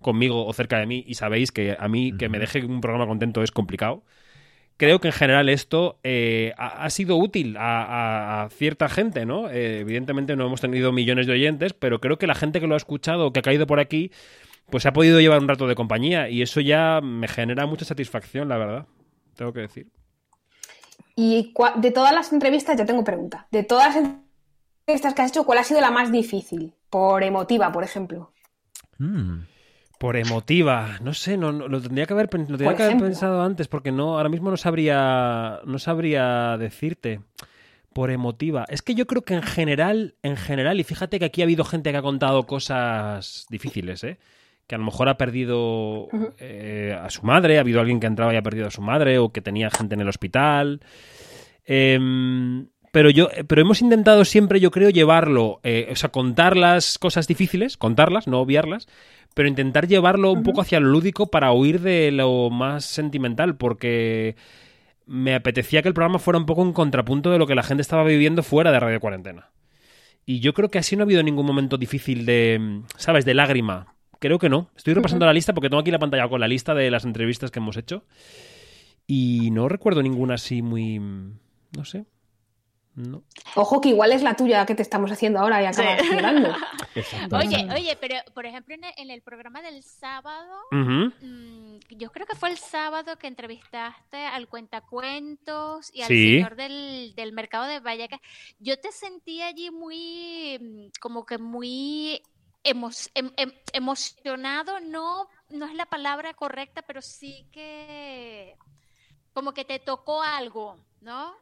conmigo 0.00 0.44
o 0.46 0.52
cerca 0.52 0.78
de 0.78 0.86
mí 0.86 1.04
y 1.06 1.14
sabéis 1.14 1.52
que 1.52 1.76
a 1.78 1.88
mí 1.88 2.12
que 2.16 2.28
me 2.28 2.38
deje 2.38 2.64
un 2.64 2.80
programa 2.80 3.06
contento 3.06 3.42
es 3.42 3.50
complicado 3.50 4.04
creo 4.76 5.00
que 5.00 5.08
en 5.08 5.12
general 5.12 5.48
esto 5.48 5.98
eh, 6.04 6.52
ha, 6.58 6.84
ha 6.84 6.90
sido 6.90 7.16
útil 7.16 7.56
a, 7.56 7.82
a- 7.82 8.44
a 8.44 8.50
cierta 8.50 8.88
gente, 8.88 9.24
¿no? 9.26 9.50
Eh, 9.50 9.80
evidentemente 9.80 10.36
no 10.36 10.46
hemos 10.46 10.60
tenido 10.60 10.92
millones 10.92 11.26
de 11.26 11.32
oyentes, 11.32 11.72
pero 11.72 12.00
creo 12.00 12.18
que 12.18 12.26
la 12.26 12.34
gente 12.34 12.60
que 12.60 12.66
lo 12.66 12.74
ha 12.74 12.76
escuchado, 12.78 13.32
que 13.32 13.40
ha 13.40 13.42
caído 13.42 13.66
por 13.66 13.80
aquí, 13.80 14.10
pues 14.70 14.82
se 14.82 14.88
ha 14.88 14.92
podido 14.92 15.20
llevar 15.20 15.40
un 15.40 15.48
rato 15.48 15.66
de 15.66 15.74
compañía 15.74 16.28
y 16.30 16.42
eso 16.42 16.60
ya 16.60 17.00
me 17.02 17.28
genera 17.28 17.66
mucha 17.66 17.84
satisfacción, 17.86 18.48
la 18.48 18.58
verdad. 18.58 18.86
Tengo 19.36 19.52
que 19.52 19.60
decir. 19.60 19.86
Y 21.16 21.54
de 21.76 21.90
todas 21.90 22.12
las 22.12 22.32
entrevistas, 22.32 22.76
yo 22.78 22.84
tengo 22.86 23.02
pregunta. 23.02 23.48
De 23.50 23.62
todas 23.64 23.96
las 23.96 23.96
entrevistas 24.86 25.14
que 25.14 25.22
has 25.22 25.30
hecho, 25.30 25.44
¿cuál 25.44 25.58
ha 25.58 25.64
sido 25.64 25.80
la 25.80 25.90
más 25.90 26.12
difícil? 26.12 26.74
Por 26.90 27.22
emotiva, 27.24 27.72
por 27.72 27.82
ejemplo. 27.82 28.32
Mm. 28.98 29.40
Por 29.98 30.16
emotiva, 30.16 30.98
no 31.00 31.14
sé, 31.14 31.38
no, 31.38 31.52
no- 31.52 31.68
lo 31.68 31.80
tendría 31.80 32.04
que 32.04 32.12
haber, 32.12 32.26
lo 32.32 32.44
tendría 32.46 32.76
que 32.76 32.82
haber 32.82 32.98
pensado 32.98 33.42
antes, 33.42 33.66
porque 33.66 33.90
no, 33.92 34.18
ahora 34.18 34.28
mismo 34.28 34.50
no 34.50 34.58
sabría, 34.58 35.60
no 35.64 35.78
sabría 35.78 36.56
decirte. 36.58 37.20
Por 37.94 38.10
emotiva. 38.10 38.66
Es 38.68 38.82
que 38.82 38.94
yo 38.94 39.06
creo 39.06 39.22
que 39.22 39.32
en 39.32 39.42
general, 39.42 40.16
en 40.22 40.36
general, 40.36 40.78
y 40.78 40.84
fíjate 40.84 41.18
que 41.18 41.24
aquí 41.24 41.40
ha 41.40 41.44
habido 41.44 41.64
gente 41.64 41.90
que 41.92 41.96
ha 41.96 42.02
contado 42.02 42.42
cosas 42.46 43.46
difíciles, 43.48 44.04
¿eh? 44.04 44.18
Que 44.66 44.74
a 44.74 44.78
lo 44.78 44.84
mejor 44.84 45.08
ha 45.08 45.16
perdido 45.16 46.08
eh, 46.38 46.96
a 47.00 47.08
su 47.10 47.22
madre, 47.24 47.58
ha 47.58 47.60
habido 47.60 47.80
alguien 47.80 48.00
que 48.00 48.06
ha 48.06 48.08
entrado 48.08 48.32
y 48.32 48.36
ha 48.36 48.42
perdido 48.42 48.66
a 48.66 48.70
su 48.70 48.82
madre, 48.82 49.18
o 49.18 49.30
que 49.30 49.40
tenía 49.40 49.70
gente 49.70 49.94
en 49.94 50.00
el 50.00 50.08
hospital. 50.08 50.80
Em, 51.64 52.68
pero 52.92 53.10
yo, 53.10 53.28
pero 53.46 53.60
hemos 53.60 53.82
intentado 53.82 54.24
siempre, 54.24 54.58
yo 54.58 54.70
creo, 54.70 54.90
llevarlo, 54.90 55.60
eh, 55.62 55.88
o 55.92 55.96
sea, 55.96 56.10
contar 56.10 56.56
las 56.56 56.98
cosas 56.98 57.26
difíciles, 57.26 57.76
contarlas, 57.76 58.26
no 58.26 58.40
obviarlas, 58.40 58.88
pero 59.34 59.48
intentar 59.48 59.86
llevarlo 59.86 60.32
un 60.32 60.42
poco 60.42 60.62
hacia 60.62 60.80
lo 60.80 60.88
lúdico 60.88 61.30
para 61.30 61.52
huir 61.52 61.80
de 61.80 62.10
lo 62.10 62.48
más 62.48 62.86
sentimental, 62.86 63.56
porque 63.56 64.34
me 65.04 65.34
apetecía 65.34 65.82
que 65.82 65.88
el 65.88 65.94
programa 65.94 66.18
fuera 66.18 66.38
un 66.38 66.46
poco 66.46 66.62
un 66.62 66.72
contrapunto 66.72 67.30
de 67.30 67.38
lo 67.38 67.46
que 67.46 67.54
la 67.54 67.62
gente 67.62 67.82
estaba 67.82 68.02
viviendo 68.02 68.42
fuera 68.42 68.72
de 68.72 68.80
Radio 68.80 68.98
Cuarentena. 68.98 69.50
Y 70.24 70.40
yo 70.40 70.54
creo 70.54 70.70
que 70.70 70.78
así 70.78 70.96
no 70.96 71.02
ha 71.02 71.04
habido 71.04 71.22
ningún 71.22 71.46
momento 71.46 71.76
difícil 71.76 72.24
de, 72.24 72.80
¿sabes?, 72.96 73.24
de 73.24 73.34
lágrima. 73.34 73.94
Creo 74.26 74.38
que 74.40 74.48
no. 74.48 74.70
Estoy 74.76 74.94
repasando 74.94 75.24
la 75.24 75.32
lista 75.32 75.54
porque 75.54 75.68
tengo 75.68 75.80
aquí 75.80 75.90
la 75.92 75.98
pantalla 76.00 76.28
con 76.28 76.40
la 76.40 76.48
lista 76.48 76.74
de 76.74 76.90
las 76.90 77.04
entrevistas 77.04 77.50
que 77.50 77.60
hemos 77.60 77.76
hecho. 77.76 78.04
Y 79.06 79.50
no 79.52 79.68
recuerdo 79.68 80.02
ninguna 80.02 80.34
así 80.34 80.62
muy... 80.62 80.98
No 80.98 81.84
sé. 81.84 82.06
No. 82.96 83.22
Ojo 83.54 83.80
que 83.82 83.90
igual 83.90 84.10
es 84.10 84.22
la 84.22 84.34
tuya 84.36 84.64
que 84.66 84.74
te 84.74 84.80
estamos 84.82 85.12
haciendo 85.12 85.38
ahora 85.38 85.62
y 85.62 85.66
acabas 85.66 86.02
llorando. 86.10 86.48
Oye, 87.30 87.68
oye, 87.74 87.98
pero 88.00 88.14
por 88.34 88.46
ejemplo 88.46 88.74
en 88.74 88.84
el, 88.84 88.92
en 88.96 89.10
el 89.10 89.20
programa 89.20 89.60
del 89.60 89.82
sábado, 89.82 90.56
mm, 90.72 91.76
yo 91.90 92.10
creo 92.10 92.24
que 92.26 92.34
fue 92.34 92.48
el 92.50 92.56
sábado 92.56 93.16
que 93.18 93.26
entrevistaste 93.26 94.16
al 94.16 94.48
cuentacuentos 94.48 95.90
y 95.94 96.00
al 96.00 96.08
Sí. 96.08 96.36
señor 96.36 96.56
del, 96.56 97.12
del 97.14 97.32
mercado 97.34 97.66
de 97.66 97.80
Vallecas. 97.80 98.20
Yo 98.58 98.78
te 98.80 98.90
sentí 98.92 99.42
allí 99.42 99.70
muy, 99.70 100.58
mm, 100.58 100.86
como 100.98 101.26
que 101.26 101.36
muy 101.36 102.22
emo- 102.66 102.90
em- 103.14 103.32
em- 103.36 103.52
emocionado, 103.72 104.80
no, 104.80 105.28
no 105.50 105.66
es 105.66 105.74
la 105.74 105.86
palabra 105.86 106.34
correcta, 106.34 106.82
pero 106.82 107.00
sí 107.02 107.46
que 107.52 108.54
como 109.32 109.52
que 109.52 109.64
te 109.64 109.78
tocó 109.78 110.22
algo, 110.22 110.78
¿no? 111.00 111.34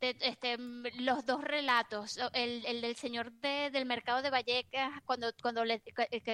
Te- 0.00 0.16
este, 0.20 0.56
los 0.58 1.24
dos 1.26 1.44
relatos, 1.44 2.18
el, 2.34 2.64
el 2.66 2.80
del 2.80 2.96
señor 2.96 3.32
de- 3.34 3.70
del 3.70 3.86
mercado 3.86 4.20
de 4.22 4.30
Vallecas, 4.30 4.90
cuando, 5.04 5.28
cuando, 5.40 5.64
le- 5.64 5.82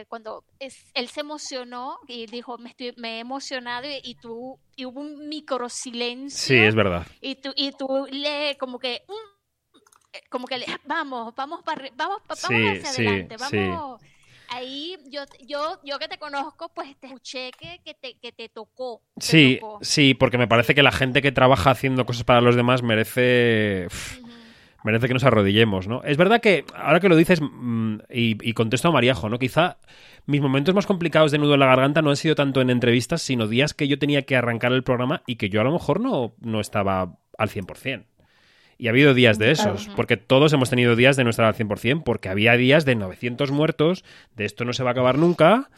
cuando 0.08 0.44
es- 0.58 0.90
él 0.94 1.08
se 1.08 1.20
emocionó 1.20 1.98
y 2.08 2.26
dijo, 2.26 2.58
me, 2.58 2.70
estoy, 2.70 2.94
me 2.96 3.16
he 3.16 3.20
emocionado 3.20 3.86
y, 3.86 4.00
y 4.02 4.14
tú, 4.16 4.58
y 4.76 4.86
hubo 4.86 5.00
un 5.00 5.28
micro 5.28 5.68
silencio. 5.68 6.38
Sí, 6.38 6.56
es 6.56 6.74
verdad. 6.74 7.06
Y 7.20 7.36
tú, 7.36 7.52
y 7.56 7.72
tú 7.72 8.06
le, 8.10 8.56
como 8.58 8.78
que, 8.78 9.02
mm, 9.08 9.38
como 10.30 10.46
que 10.46 10.58
le, 10.58 10.66
vamos, 10.84 11.34
vamos 11.34 11.62
para, 11.62 11.88
vamos, 11.94 12.18
vamos 12.26 12.40
Sí, 12.48 12.56
hacia 12.64 12.90
sí, 12.90 12.90
adelante, 12.90 13.36
sí. 13.36 13.56
vamos. 13.56 14.00
Ahí 14.50 14.96
yo, 15.10 15.22
yo, 15.46 15.78
yo 15.84 15.98
que 15.98 16.08
te 16.08 16.18
conozco, 16.18 16.70
pues 16.74 16.96
te 16.98 17.06
escuché 17.08 17.50
que, 17.58 17.80
que, 17.84 17.94
te, 17.94 18.18
que 18.18 18.32
te 18.32 18.48
tocó. 18.48 19.02
te 19.18 19.26
Sí, 19.26 19.58
tocó. 19.60 19.78
sí, 19.82 20.14
porque 20.14 20.38
me 20.38 20.48
parece 20.48 20.74
que 20.74 20.82
la 20.82 20.92
gente 20.92 21.22
que 21.22 21.32
trabaja 21.32 21.70
haciendo 21.70 22.06
cosas 22.06 22.24
para 22.24 22.40
los 22.40 22.56
demás 22.56 22.82
merece. 22.82 23.88
merece 24.84 25.08
que 25.08 25.14
nos 25.14 25.24
arrodillemos, 25.24 25.86
¿no? 25.88 26.02
Es 26.04 26.16
verdad 26.16 26.40
que, 26.40 26.64
ahora 26.74 27.00
que 27.00 27.08
lo 27.08 27.16
dices, 27.16 27.40
mm, 27.42 27.96
y, 28.10 28.48
y 28.48 28.52
contesto 28.54 28.88
a 28.88 28.92
Mariajo, 28.92 29.28
¿no? 29.28 29.38
Quizá 29.38 29.78
mis 30.26 30.40
momentos 30.40 30.74
más 30.74 30.86
complicados 30.86 31.30
de 31.32 31.38
nudo 31.38 31.54
en 31.54 31.60
la 31.60 31.66
garganta 31.66 32.00
no 32.00 32.10
han 32.10 32.16
sido 32.16 32.34
tanto 32.34 32.60
en 32.60 32.70
entrevistas, 32.70 33.20
sino 33.22 33.48
días 33.48 33.74
que 33.74 33.88
yo 33.88 33.98
tenía 33.98 34.22
que 34.22 34.36
arrancar 34.36 34.72
el 34.72 34.84
programa 34.84 35.22
y 35.26 35.36
que 35.36 35.48
yo 35.50 35.60
a 35.60 35.64
lo 35.64 35.72
mejor 35.72 36.00
no, 36.00 36.34
no 36.40 36.60
estaba 36.60 37.18
al 37.36 37.48
100%. 37.50 38.04
Y 38.78 38.86
ha 38.86 38.90
habido 38.90 39.12
días 39.12 39.38
de 39.38 39.50
esos, 39.50 39.88
porque 39.96 40.16
todos 40.16 40.52
hemos 40.52 40.70
tenido 40.70 40.94
días 40.94 41.16
de 41.16 41.24
no 41.24 41.30
estar 41.30 41.44
al 41.44 41.54
100%, 41.54 42.04
porque 42.04 42.28
había 42.28 42.56
días 42.56 42.84
de 42.84 42.94
900 42.94 43.50
muertos, 43.50 44.04
de 44.36 44.44
esto 44.44 44.64
no 44.64 44.72
se 44.72 44.84
va 44.84 44.90
a 44.90 44.92
acabar 44.92 45.18
nunca, 45.18 45.68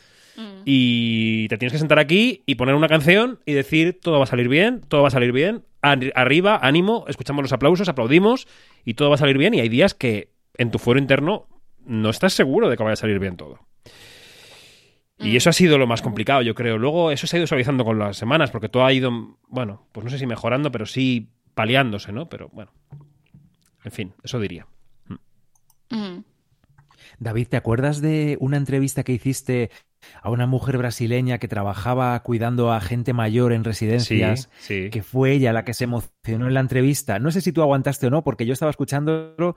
y 0.65 1.49
te 1.49 1.59
tienes 1.59 1.73
que 1.73 1.79
sentar 1.79 1.99
aquí 1.99 2.43
y 2.47 2.55
poner 2.55 2.75
una 2.75 2.89
canción 2.89 3.41
y 3.47 3.53
decir 3.53 3.99
todo 4.01 4.19
va 4.19 4.25
a 4.25 4.27
salir 4.27 4.49
bien, 4.49 4.81
todo 4.87 5.03
va 5.03 5.09
a 5.09 5.11
salir 5.11 5.33
bien, 5.33 5.65
Arri- 5.83 6.13
arriba, 6.15 6.59
ánimo, 6.63 7.05
escuchamos 7.09 7.43
los 7.43 7.53
aplausos, 7.53 7.89
aplaudimos 7.89 8.47
y 8.85 8.95
todo 8.95 9.09
va 9.09 9.15
a 9.15 9.19
salir 9.19 9.39
bien 9.39 9.55
y 9.55 9.61
hay 9.61 9.69
días 9.71 9.95
que 9.95 10.31
en 10.59 10.71
tu 10.71 10.79
fuero 10.79 11.01
interno 11.01 11.47
no 11.87 12.11
estás 12.11 12.35
seguro 12.35 12.69
de 12.69 12.77
que 12.77 12.83
vaya 12.83 12.93
a 12.93 12.97
salir 12.97 13.19
bien 13.19 13.37
todo. 13.37 13.61
Y 15.19 15.37
eso 15.37 15.51
ha 15.51 15.53
sido 15.53 15.77
lo 15.77 15.87
más 15.87 16.01
complicado, 16.01 16.41
yo 16.41 16.55
creo. 16.55 16.79
Luego 16.79 17.11
eso 17.11 17.27
se 17.27 17.37
ha 17.37 17.41
ido 17.41 17.47
suavizando 17.47 17.85
con 17.85 17.99
las 17.99 18.17
semanas, 18.17 18.51
porque 18.51 18.71
todo 18.71 18.87
ha 18.87 18.93
ido, 18.93 19.37
bueno, 19.49 19.87
pues 19.93 20.05
no 20.05 20.11
sé 20.11 20.19
si 20.19 20.27
mejorando, 20.27 20.71
pero 20.73 20.87
sí 20.87 21.29
paliándose, 21.55 22.13
¿no? 22.13 22.29
Pero 22.29 22.49
bueno. 22.53 22.73
En 23.85 23.93
fin, 23.93 24.15
eso 24.23 24.39
diría. 24.41 24.67
Mm. 25.91 26.21
David, 27.19 27.49
¿te 27.49 27.57
acuerdas 27.57 28.01
de 28.01 28.37
una 28.41 28.57
entrevista 28.57 29.03
que 29.03 29.13
hiciste 29.13 29.71
a 30.23 30.31
una 30.31 30.47
mujer 30.47 30.79
brasileña 30.79 31.39
que 31.39 31.49
trabajaba 31.49 32.19
cuidando 32.23 32.73
a 32.73 32.81
gente 32.81 33.13
mayor 33.13 33.53
en 33.53 33.65
residencias? 33.65 34.49
Sí, 34.59 34.85
sí. 34.85 34.91
Que 34.91 35.03
fue 35.03 35.33
ella 35.33 35.53
la 35.53 35.65
que 35.65 35.75
se 35.75 35.85
emocionó 35.85 36.47
en 36.47 36.55
la 36.55 36.61
entrevista. 36.61 37.19
No 37.19 37.31
sé 37.31 37.41
si 37.41 37.53
tú 37.53 37.63
aguantaste 37.63 38.07
o 38.07 38.11
no, 38.11 38.23
porque 38.23 38.47
yo 38.47 38.53
estaba 38.53 38.71
escuchándolo, 38.71 39.57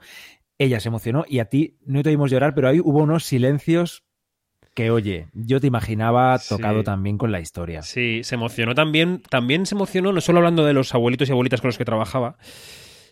ella 0.58 0.80
se 0.80 0.88
emocionó 0.88 1.24
y 1.28 1.38
a 1.38 1.46
ti 1.46 1.78
no 1.84 2.02
te 2.02 2.10
oímos 2.10 2.30
llorar, 2.30 2.54
pero 2.54 2.68
ahí 2.68 2.80
hubo 2.80 3.02
unos 3.02 3.24
silencios 3.24 4.04
que, 4.74 4.90
oye, 4.90 5.28
yo 5.32 5.60
te 5.60 5.66
imaginaba 5.68 6.38
tocado 6.38 6.80
Sí. 6.80 6.84
también 6.84 7.16
con 7.16 7.30
la 7.32 7.40
historia. 7.40 7.82
Sí, 7.82 8.20
se 8.24 8.34
emocionó 8.34 8.74
también. 8.74 9.22
También 9.30 9.66
se 9.66 9.74
emocionó, 9.74 10.12
no 10.12 10.20
solo 10.20 10.38
hablando 10.38 10.64
de 10.64 10.72
los 10.74 10.94
abuelitos 10.94 11.28
y 11.28 11.32
abuelitas 11.32 11.60
con 11.60 11.68
los 11.68 11.78
que 11.78 11.84
trabajaba, 11.84 12.36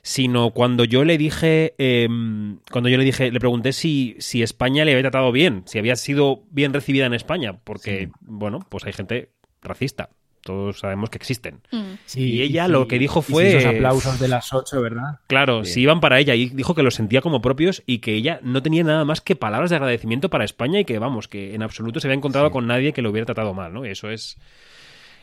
sino 0.02 0.51
cuando 0.51 0.84
yo 0.84 1.05
le 1.05 1.16
dije, 1.18 1.74
em, 1.78 2.59
cuando 2.70 2.89
yo 2.89 2.98
le 2.98 3.05
dije, 3.05 3.30
le 3.30 3.39
pregunté 3.39 3.72
si, 3.72 4.16
si 4.18 4.43
España 4.43 4.84
le 4.84 4.90
había 4.93 5.05
tratado 5.05 5.30
bien, 5.30 5.62
si 5.66 5.78
había 5.78 5.94
sido 5.97 6.43
bien 6.51 6.72
recibida 6.72 7.06
en 7.06 7.14
España, 7.14 7.60
porque, 7.62 8.10
bueno, 8.20 8.59
pues 8.68 8.84
hay 8.84 8.93
gente 8.93 9.30
racista. 9.62 10.10
Todos 10.43 10.81
sabemos 10.81 11.09
que 11.09 11.19
existen. 11.19 11.60
Sí, 12.05 12.32
y 12.32 12.43
ella 12.43 12.66
sí. 12.66 12.73
lo 12.73 12.89
que 12.89 12.98
dijo 12.98 13.23
sí, 13.23 13.32
fue. 13.32 13.56
esos 13.56 13.74
aplausos 13.74 14.19
de 14.19 14.27
las 14.27 14.52
ocho, 14.52 14.82
¿verdad? 14.82 15.20
Claro, 15.28 15.60
Bien. 15.60 15.73
si 15.73 15.82
iban 15.82 16.01
para 16.01 16.19
ella 16.19 16.35
y 16.35 16.48
dijo 16.48 16.74
que 16.74 16.82
los 16.82 16.94
sentía 16.94 17.20
como 17.20 17.40
propios 17.40 17.82
y 17.86 17.98
que 17.98 18.14
ella 18.14 18.40
no 18.43 18.60
tenía 18.62 18.82
nada 18.82 19.05
más 19.05 19.20
que 19.20 19.36
palabras 19.36 19.70
de 19.70 19.77
agradecimiento 19.77 20.31
para 20.31 20.44
España 20.44 20.81
y 20.81 20.85
que, 20.85 20.98
vamos, 20.98 21.28
que 21.28 21.55
en 21.55 21.62
absoluto 21.62 22.01
se 22.01 22.09
había 22.09 22.16
encontrado 22.16 22.51
con 22.51 22.66
nadie 22.66 22.93
que 22.93 23.02
lo 23.02 23.10
hubiera 23.10 23.27
tratado 23.27 23.55
mal, 23.55 23.73
¿no? 23.73 23.86
Y 23.86 23.90
eso 23.90 24.10
es. 24.10 24.36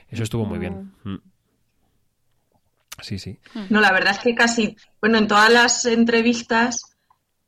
Eso 0.09 0.23
estuvo 0.23 0.45
muy 0.45 0.57
bien. 0.57 0.93
Mm. 1.03 1.17
Sí, 3.01 3.19
sí. 3.19 3.39
No, 3.69 3.81
la 3.81 3.91
verdad 3.91 4.13
es 4.13 4.19
que 4.19 4.35
casi, 4.35 4.75
bueno, 5.01 5.17
en 5.17 5.27
todas 5.27 5.51
las 5.51 5.85
entrevistas 5.85 6.97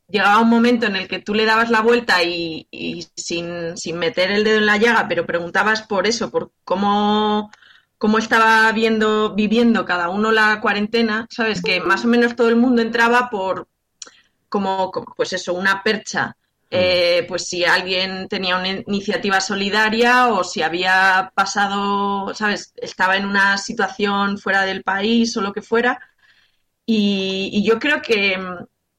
llegaba 0.08 0.40
un 0.40 0.50
momento 0.50 0.86
en 0.86 0.96
el 0.96 1.08
que 1.08 1.20
tú 1.20 1.34
le 1.34 1.46
dabas 1.46 1.70
la 1.70 1.82
vuelta 1.82 2.24
y, 2.24 2.68
y 2.70 3.08
sin, 3.16 3.78
sin 3.78 3.98
meter 3.98 4.32
el 4.32 4.44
dedo 4.44 4.58
en 4.58 4.66
la 4.66 4.78
llaga, 4.78 5.08
pero 5.08 5.26
preguntabas 5.26 5.84
por 5.84 6.06
eso, 6.06 6.30
por 6.30 6.52
cómo, 6.64 7.50
cómo 8.02 8.18
estaba 8.18 8.72
viendo, 8.72 9.36
viviendo 9.36 9.86
cada 9.86 10.10
uno 10.10 10.32
la 10.32 10.60
cuarentena, 10.60 11.28
sabes 11.30 11.62
que 11.62 11.80
más 11.82 12.04
o 12.04 12.08
menos 12.08 12.36
todo 12.36 12.50
el 12.50 12.56
mundo 12.56 12.82
entraba 12.82 13.30
por 13.30 13.68
como, 14.50 14.92
pues 15.16 15.34
eso, 15.34 15.54
una 15.54 15.84
percha. 15.84 16.36
Eh, 16.72 17.26
pues 17.28 17.48
si 17.48 17.64
alguien 17.64 18.28
tenía 18.28 18.58
una 18.58 18.70
iniciativa 18.70 19.40
solidaria 19.40 20.30
o 20.30 20.44
si 20.44 20.64
había 20.64 21.32
pasado, 21.36 22.34
¿sabes? 22.34 22.74
Estaba 22.78 23.18
en 23.18 23.26
una 23.28 23.60
situación 23.60 24.40
fuera 24.40 24.64
del 24.64 24.82
país 24.82 25.38
o 25.38 25.42
lo 25.42 25.54
que 25.54 25.62
fuera. 25.62 26.00
Y, 26.88 27.52
y 27.54 27.64
yo 27.64 27.78
creo 27.78 28.02
que, 28.02 28.36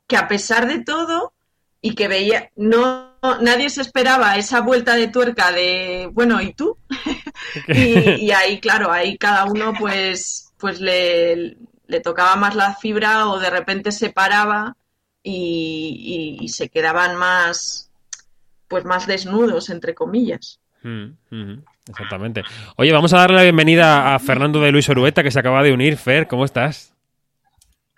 que 0.07 0.17
a 0.17 0.29
pesar 0.29 0.69
de 0.69 0.85
todo 0.85 1.33
y 1.81 1.97
que 1.97 2.07
veía, 2.07 2.53
no, 2.55 3.19
nadie 3.41 3.69
se 3.69 3.81
esperaba 3.81 4.37
esa 4.37 4.61
vuelta 4.61 4.95
de 4.95 5.09
tuerca 5.09 5.51
de, 5.51 6.09
bueno, 6.13 6.41
¿y 6.41 6.55
tú? 6.55 6.79
Y, 7.69 8.27
y 8.27 8.31
ahí, 8.33 8.61
claro, 8.61 8.91
ahí 8.93 9.17
cada 9.19 9.45
uno 9.47 9.73
pues, 9.79 10.53
pues 10.59 10.81
le, 10.81 11.57
le 11.87 12.01
tocaba 12.01 12.37
más 12.37 12.55
la 12.55 12.75
fibra 12.75 13.29
o 13.29 13.39
de 13.39 13.51
repente 13.51 13.93
se 13.93 14.11
paraba 14.11 14.77
y, 15.23 16.39
y- 16.41 16.45
y 16.45 16.49
se 16.49 16.69
quedaban 16.69 17.17
más, 17.17 17.91
pues 18.69 18.85
más 18.85 19.07
desnudos, 19.07 19.71
entre 19.71 19.95
comillas. 19.95 20.59
Mm, 20.83 21.11
mm, 21.31 21.63
Exactamente. 21.89 22.43
Oye, 22.77 22.93
vamos 22.93 23.13
a 23.13 23.19
darle 23.19 23.37
la 23.37 23.43
bienvenida 23.43 24.15
a 24.15 24.19
Fernando 24.19 24.61
de 24.61 24.73
Luis 24.73 24.89
Orueta, 24.89 25.23
que 25.23 25.31
se 25.31 25.39
acaba 25.39 25.63
de 25.63 25.73
unir. 25.73 25.97
Fer, 25.97 26.27
¿cómo 26.29 26.45
estás? 26.45 26.95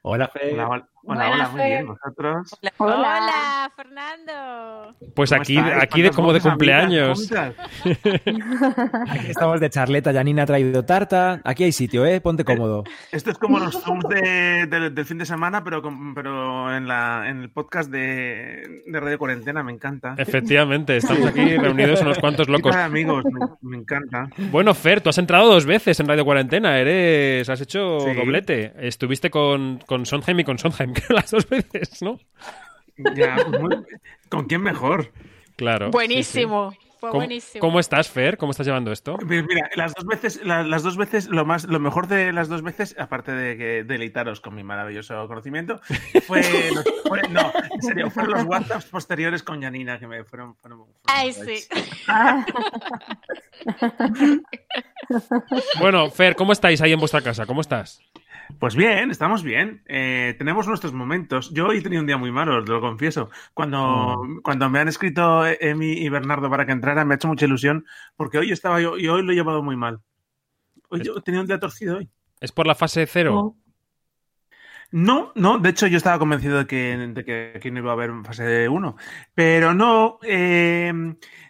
Hola, 0.02 0.28
Fer. 0.28 0.52
Hola, 0.54 0.88
hola, 1.06 1.26
hola, 1.26 1.34
hola, 1.34 1.48
muy 1.50 1.64
bien. 1.64 1.86
¿Vosotros? 1.86 2.58
Hola, 2.78 3.72
Fernando. 3.76 4.94
Pues 5.14 5.30
¿Cómo 5.30 5.40
aquí, 5.40 5.58
aquí 5.58 6.02
de 6.02 6.10
como 6.10 6.32
de 6.32 6.40
¿Cuántas 6.40 6.52
cumpleaños. 6.52 7.30
Aquí 9.10 9.26
estamos 9.30 9.60
de 9.60 9.70
charleta, 9.70 10.12
Janina 10.12 10.42
ha 10.42 10.46
traído 10.46 10.84
tarta. 10.84 11.40
Aquí 11.44 11.64
hay 11.64 11.72
sitio, 11.72 12.04
¿eh? 12.06 12.20
Ponte 12.20 12.44
cómodo. 12.44 12.84
Esto 13.12 13.30
es 13.30 13.38
como 13.38 13.58
los 13.58 13.80
Zooms 13.82 14.04
de- 14.08 14.66
del- 14.68 14.94
del 14.94 15.04
fin 15.04 15.18
de 15.18 15.26
semana, 15.26 15.62
pero, 15.64 15.82
con- 15.82 16.14
pero 16.14 16.74
en, 16.76 16.86
la, 16.88 17.28
en 17.28 17.42
el 17.42 17.50
podcast 17.50 17.90
de, 17.90 18.82
de 18.86 19.00
Radio 19.00 19.18
Cuarentena, 19.18 19.62
me 19.62 19.72
encanta. 19.72 20.14
Efectivamente, 20.16 20.96
estamos 20.98 21.26
aquí 21.26 21.56
reunidos 21.56 22.00
unos 22.02 22.18
cuantos 22.18 22.48
locos. 22.48 22.74
Amigos, 22.74 23.24
me, 23.24 23.46
me 23.70 23.76
encanta. 23.78 24.28
Bueno, 24.50 24.74
Fer, 24.74 25.00
tú 25.00 25.10
has 25.10 25.18
entrado 25.18 25.48
dos 25.52 25.66
veces 25.66 25.98
en 26.00 26.06
Radio 26.08 26.24
Cuarentena, 26.24 26.78
eres, 26.78 27.48
has 27.48 27.60
hecho 27.60 28.00
Sí. 28.00 28.14
doblete. 28.14 28.72
Estuviste 28.78 29.30
con, 29.30 29.78
con 29.86 30.06
Sondheim 30.06 30.40
y 30.40 30.44
con 30.44 30.58
Sondheim, 30.58 30.92
creo, 30.94 31.08
las 31.16 31.30
dos 31.30 31.48
veces, 31.48 32.02
¿no? 32.02 32.18
Ya, 33.14 33.36
pues 33.48 33.60
muy- 33.60 33.84
¿Con 34.28 34.46
quién 34.46 34.62
mejor? 34.62 35.12
Claro. 35.56 35.86
sí, 35.86 35.92
Buenísimo. 35.92 36.72
sí. 36.72 36.78
Fue 37.00 37.10
¿Cómo, 37.10 37.20
buenísimo. 37.20 37.60
cómo 37.60 37.80
estás, 37.80 38.08
Fer? 38.08 38.38
¿Cómo 38.38 38.52
estás 38.52 38.66
llevando 38.66 38.90
esto? 38.90 39.18
Mira, 39.26 39.42
mira, 39.46 39.68
las 39.76 39.92
dos 39.92 40.06
veces, 40.06 40.40
la- 40.42 40.62
las, 40.62 40.82
dos 40.82 40.96
veces, 40.96 41.28
lo 41.28 41.44
más, 41.44 41.64
lo 41.66 41.78
mejor 41.78 42.06
de 42.08 42.32
las 42.32 42.48
dos 42.48 42.62
veces, 42.62 42.96
aparte 42.98 43.30
de 43.32 43.58
que 43.58 43.84
deleitaros 43.84 44.40
con 44.40 44.54
mi 44.54 44.64
maravilloso 44.64 45.28
conocimiento, 45.28 45.80
fue, 46.26 46.40
los- 46.72 46.84
fue- 47.06 47.20
no, 47.28 47.52
en 47.74 47.82
serio, 47.82 48.10
fueron 48.10 48.32
los 48.32 48.44
WhatsApps 48.46 48.86
posteriores 48.86 49.42
con 49.42 49.60
Janina 49.60 49.98
que 49.98 50.06
me 50.06 50.24
fueron, 50.24 50.56
fueron, 50.56 50.86
fueron 50.86 50.94
Ay, 51.08 51.32
guays. 51.34 51.68
sí. 51.68 51.80
Bueno, 55.78 56.10
Fer, 56.10 56.34
¿cómo 56.36 56.52
estáis 56.52 56.80
ahí 56.80 56.92
en 56.92 57.00
vuestra 57.00 57.20
casa? 57.20 57.46
¿Cómo 57.46 57.60
estás? 57.60 58.00
Pues 58.58 58.76
bien, 58.76 59.10
estamos 59.10 59.42
bien. 59.42 59.82
Eh, 59.86 60.34
tenemos 60.38 60.66
nuestros 60.66 60.92
momentos. 60.92 61.52
Yo 61.52 61.66
hoy 61.68 61.78
he 61.78 61.82
tenido 61.82 62.00
un 62.00 62.06
día 62.06 62.16
muy 62.16 62.30
malo, 62.32 62.58
os 62.58 62.68
lo 62.68 62.80
confieso. 62.80 63.30
Cuando, 63.52 64.22
cuando 64.42 64.68
me 64.70 64.78
han 64.80 64.88
escrito 64.88 65.44
Emi 65.46 65.92
y 65.92 66.08
Bernardo 66.08 66.50
para 66.50 66.66
que 66.66 66.72
entrara, 66.72 67.04
me 67.04 67.14
ha 67.14 67.16
hecho 67.16 67.28
mucha 67.28 67.46
ilusión, 67.46 67.84
porque 68.16 68.38
hoy 68.38 68.52
estaba 68.52 68.80
yo 68.80 68.96
y 68.98 69.08
hoy 69.08 69.22
lo 69.22 69.32
he 69.32 69.34
llevado 69.34 69.62
muy 69.62 69.76
mal. 69.76 70.00
Hoy 70.88 71.02
yo 71.02 71.16
he 71.16 71.22
tenido 71.22 71.42
un 71.42 71.48
día 71.48 71.58
torcido 71.58 71.98
hoy. 71.98 72.08
¿Es 72.40 72.52
por 72.52 72.66
la 72.66 72.74
fase 72.74 73.06
cero? 73.06 73.56
No, 74.90 75.32
no, 75.34 75.58
de 75.58 75.70
hecho 75.70 75.86
yo 75.88 75.96
estaba 75.96 76.18
convencido 76.20 76.58
de 76.58 76.66
que, 76.66 76.96
de 76.96 77.24
que 77.24 77.52
aquí 77.56 77.70
no 77.70 77.80
iba 77.80 77.90
a 77.90 77.94
haber 77.94 78.12
fase 78.24 78.68
1, 78.68 78.96
pero 79.34 79.74
no, 79.74 80.18
eh, 80.22 80.92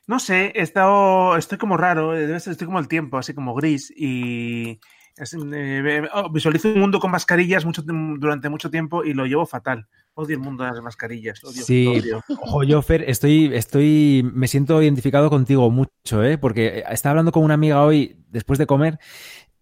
no 0.06 0.18
sé, 0.18 0.52
he 0.54 0.62
estado, 0.62 1.36
estoy 1.36 1.58
como 1.58 1.76
raro, 1.76 2.12
debe 2.12 2.40
ser- 2.40 2.52
estoy 2.52 2.66
como 2.66 2.78
el 2.78 2.88
tiempo, 2.88 3.18
así 3.18 3.34
como 3.34 3.54
gris 3.54 3.92
y 3.94 4.80
es- 5.16 5.36
eh, 5.52 6.02
oh, 6.12 6.30
visualizo 6.30 6.68
un 6.68 6.80
mundo 6.80 7.00
con 7.00 7.10
mascarillas 7.10 7.64
mucho, 7.64 7.82
durante 7.82 8.48
mucho 8.48 8.70
tiempo 8.70 9.04
y 9.04 9.14
lo 9.14 9.26
llevo 9.26 9.46
fatal. 9.46 9.86
Odio 10.14 10.36
el 10.36 10.42
mundo 10.42 10.64
de 10.64 10.70
las 10.70 10.80
mascarillas, 10.82 11.42
odio, 11.42 11.64
Sí, 11.64 11.86
odio. 11.88 12.20
ojo, 12.28 12.62
yo, 12.62 12.80
Fer, 12.82 13.02
estoy, 13.08 13.50
estoy, 13.54 14.28
me 14.32 14.46
siento 14.46 14.80
identificado 14.82 15.28
contigo 15.30 15.70
mucho, 15.70 16.22
¿eh? 16.22 16.38
Porque 16.38 16.84
estaba 16.90 17.12
hablando 17.12 17.32
con 17.32 17.42
una 17.42 17.54
amiga 17.54 17.82
hoy 17.82 18.16
después 18.28 18.58
de 18.58 18.66
comer 18.66 18.98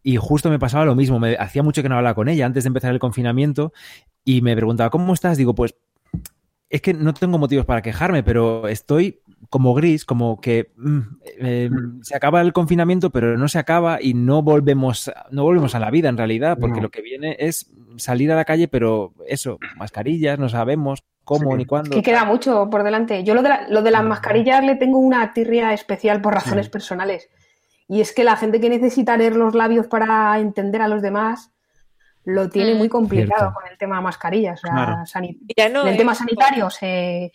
y 0.03 0.17
justo 0.17 0.51
me 0.51 0.59
pasaba 0.59 0.85
lo 0.85 0.95
mismo. 0.95 1.19
Me 1.19 1.37
hacía 1.37 1.63
mucho 1.63 1.83
que 1.83 1.89
no 1.89 1.97
hablaba 1.97 2.15
con 2.15 2.29
ella 2.29 2.45
antes 2.45 2.65
de 2.65 2.69
empezar 2.69 2.93
el 2.93 2.99
confinamiento 2.99 3.73
y 4.25 4.43
me 4.43 4.55
preguntaba, 4.55 4.91
¿cómo 4.91 5.15
estás? 5.15 5.39
Digo, 5.39 5.55
pues 5.55 5.75
es 6.69 6.81
que 6.83 6.95
no 6.95 7.15
tengo 7.15 7.39
motivos 7.39 7.65
para 7.67 7.83
quejarme, 7.83 8.23
pero 8.23 8.67
estoy 8.69 9.22
como 9.53 9.75
gris, 9.75 10.07
como 10.07 10.41
que 10.41 10.73
mm, 10.79 11.01
eh, 11.41 11.71
se 12.01 12.17
acaba 12.17 12.41
el 12.41 12.55
confinamiento, 12.55 13.11
pero 13.11 13.37
no 13.37 13.49
se 13.49 13.59
acaba 13.59 14.01
y 14.01 14.15
no 14.15 14.41
volvemos, 14.43 15.13
no 15.31 15.43
volvemos 15.43 15.75
a 15.75 15.79
la 15.79 15.91
vida 15.91 16.09
en 16.09 16.17
realidad, 16.17 16.57
porque 16.59 16.77
No. 16.77 16.85
lo 16.85 16.91
que 16.91 17.03
viene 17.03 17.37
es 17.39 17.71
salir 17.99 18.33
a 18.33 18.37
la 18.37 18.47
calle, 18.47 18.67
pero 18.67 19.13
eso, 19.29 19.59
mascarillas, 19.77 20.39
no 20.39 20.49
sabemos 20.49 21.05
cómo 21.23 21.51
Sí. 21.51 21.59
ni 21.59 21.67
cuándo. 21.67 21.91
Que 21.91 22.03
queda 22.03 22.25
mucho 22.25 22.71
por 22.71 22.83
delante. 22.83 23.25
Yo 23.25 23.35
lo 23.35 23.43
de, 23.43 23.51
la- 23.51 23.69
lo 23.69 23.83
de 23.83 23.91
las 23.91 24.03
mascarillas 24.05 24.65
le 24.65 24.77
tengo 24.77 24.99
una 24.99 25.35
tirria 25.35 25.75
especial 25.75 26.23
por 26.23 26.33
razones 26.33 26.71
personales. 26.71 27.29
Y 27.89 28.01
es 28.01 28.15
que 28.15 28.25
la 28.25 28.37
gente 28.37 28.59
que 28.59 28.71
necesita 28.71 29.19
leer 29.19 29.37
los 29.37 29.55
labios 29.55 29.87
para 29.87 30.39
entender 30.39 30.81
a 30.81 30.89
los 30.89 31.03
demás 31.03 31.51
lo 32.25 32.49
tiene 32.49 32.73
Mm. 32.75 32.79
muy 32.79 32.89
complicado 32.89 33.39
Cierto. 33.51 33.55
con 33.61 33.71
el 33.71 33.77
tema 33.77 34.01
mascarillas. 34.01 34.65
O 34.65 34.67
sea, 34.67 34.73
Claro. 34.75 35.05
sani- 35.05 35.39
Ya 35.59 35.69
no 35.69 35.83
en 35.83 35.89
el 35.89 35.97
tema 35.99 36.15
sanitario 36.15 36.71
se- 36.71 37.33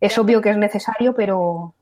es 0.00 0.14
Ya, 0.16 0.22
obvio 0.22 0.40
que 0.40 0.50
es 0.50 0.56
necesario, 0.56 1.14
pero 1.14 1.74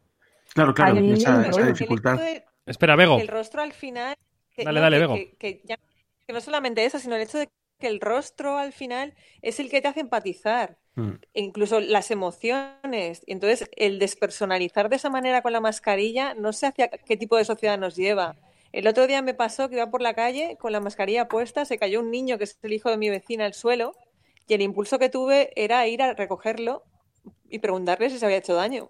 Claro, 0.54 0.72
claro, 0.74 0.96
Ahí 0.96 1.12
esa, 1.12 1.42
dificultad. 1.66 2.14
El 2.14 2.20
hecho 2.20 2.34
de- 2.34 2.44
Espera, 2.66 2.96
Bego. 2.96 3.18
el 3.20 3.28
rostro 3.28 3.62
al 3.62 3.72
final. 3.72 4.16
que- 4.54 4.64
Dale, 4.64 4.80
no, 4.80 4.84
dale, 4.84 4.96
que- 4.96 5.00
Bego. 5.00 5.14
Que, 5.14 5.36
que 5.36 5.60
ya- 5.64 5.78
que 6.26 6.32
no 6.32 6.40
solamente 6.40 6.84
eso, 6.84 6.98
sino 6.98 7.14
el 7.16 7.22
hecho 7.22 7.36
de 7.38 7.48
que 7.78 7.86
el 7.88 8.00
rostro 8.00 8.56
al 8.56 8.72
final 8.72 9.14
es 9.42 9.60
el 9.60 9.68
que 9.68 9.82
te 9.82 9.88
hace 9.88 10.00
empatizar. 10.00 10.78
Mm. 10.98 11.10
incluso 11.34 11.78
las 11.80 12.10
emociones. 12.10 13.22
Y 13.26 13.32
entonces, 13.32 13.68
el 13.76 13.98
despersonalizar 13.98 14.88
de 14.88 14.96
esa 14.96 15.10
manera 15.10 15.42
con 15.42 15.52
la 15.52 15.60
mascarilla, 15.60 16.32
no 16.32 16.54
sé 16.54 16.68
hacia 16.68 16.88
qué 16.88 17.18
tipo 17.18 17.36
de 17.36 17.44
sociedad 17.44 17.76
nos 17.76 17.96
lleva. 17.96 18.36
El 18.72 18.86
otro 18.88 19.06
día 19.06 19.20
me 19.20 19.34
pasó 19.34 19.68
que 19.68 19.74
iba 19.74 19.90
por 19.90 20.00
la 20.00 20.14
calle 20.14 20.56
con 20.58 20.72
la 20.72 20.80
mascarilla 20.80 21.28
puesta, 21.28 21.66
se 21.66 21.76
cayó 21.76 22.00
un 22.00 22.10
niño 22.10 22.38
que 22.38 22.44
es 22.44 22.58
el 22.62 22.72
hijo 22.72 22.88
de 22.88 22.96
mi 22.96 23.10
vecina 23.10 23.44
al 23.44 23.52
suelo, 23.52 23.92
y 24.48 24.54
el 24.54 24.62
impulso 24.62 24.98
que 24.98 25.10
tuve 25.10 25.50
era 25.54 25.86
ir 25.86 26.00
a 26.00 26.14
recogerlo 26.14 26.82
y 27.50 27.58
preguntarle 27.58 28.10
si 28.10 28.18
se 28.18 28.24
había 28.26 28.38
hecho 28.38 28.54
daño. 28.54 28.88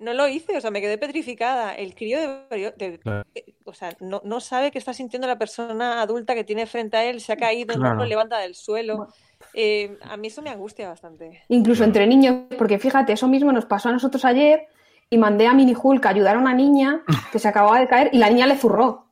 no 0.00 0.12
lo 0.14 0.28
hice, 0.28 0.56
o 0.56 0.60
sea, 0.60 0.70
me 0.70 0.80
quedé 0.80 0.96
petrificada. 0.96 1.74
El 1.74 1.94
crío 1.96 2.20
de, 2.20 2.72
de- 2.76 2.98
Claro. 3.00 3.24
eh, 3.34 3.54
o 3.64 3.74
sea, 3.74 3.96
no, 3.98 4.20
no 4.24 4.38
sabe 4.40 4.70
qué 4.70 4.78
está 4.78 4.94
sintiendo 4.94 5.26
la 5.26 5.38
persona 5.38 6.00
adulta 6.00 6.36
que 6.36 6.44
tiene 6.44 6.66
frente 6.66 6.96
a 6.96 7.04
él, 7.04 7.20
se 7.20 7.32
ha 7.32 7.36
caído, 7.36 7.74
no 7.74 7.80
Claro. 7.80 7.96
lo 7.96 8.04
levanta 8.04 8.38
del 8.38 8.54
suelo. 8.54 9.08
Eh, 9.54 9.98
a 10.02 10.16
mí 10.16 10.28
eso 10.28 10.40
me 10.40 10.50
angustia 10.50 10.88
bastante. 10.88 11.42
Incluso 11.48 11.82
entre 11.82 12.06
niños, 12.06 12.44
porque 12.56 12.78
fíjate, 12.78 13.12
eso 13.12 13.26
mismo 13.26 13.50
nos 13.50 13.66
pasó 13.66 13.88
a 13.88 13.92
nosotros 13.92 14.24
ayer 14.24 14.68
y 15.10 15.18
mandé 15.18 15.48
a 15.48 15.52
Mini 15.54 15.74
Hulk 15.80 16.06
a 16.06 16.10
ayudar 16.10 16.36
a 16.36 16.38
una 16.38 16.54
niña 16.54 17.02
que 17.32 17.40
se 17.40 17.48
acababa 17.48 17.80
de 17.80 17.88
caer 17.88 18.10
y 18.12 18.18
la 18.18 18.30
niña 18.30 18.46
le 18.46 18.56
zurró. 18.56 19.06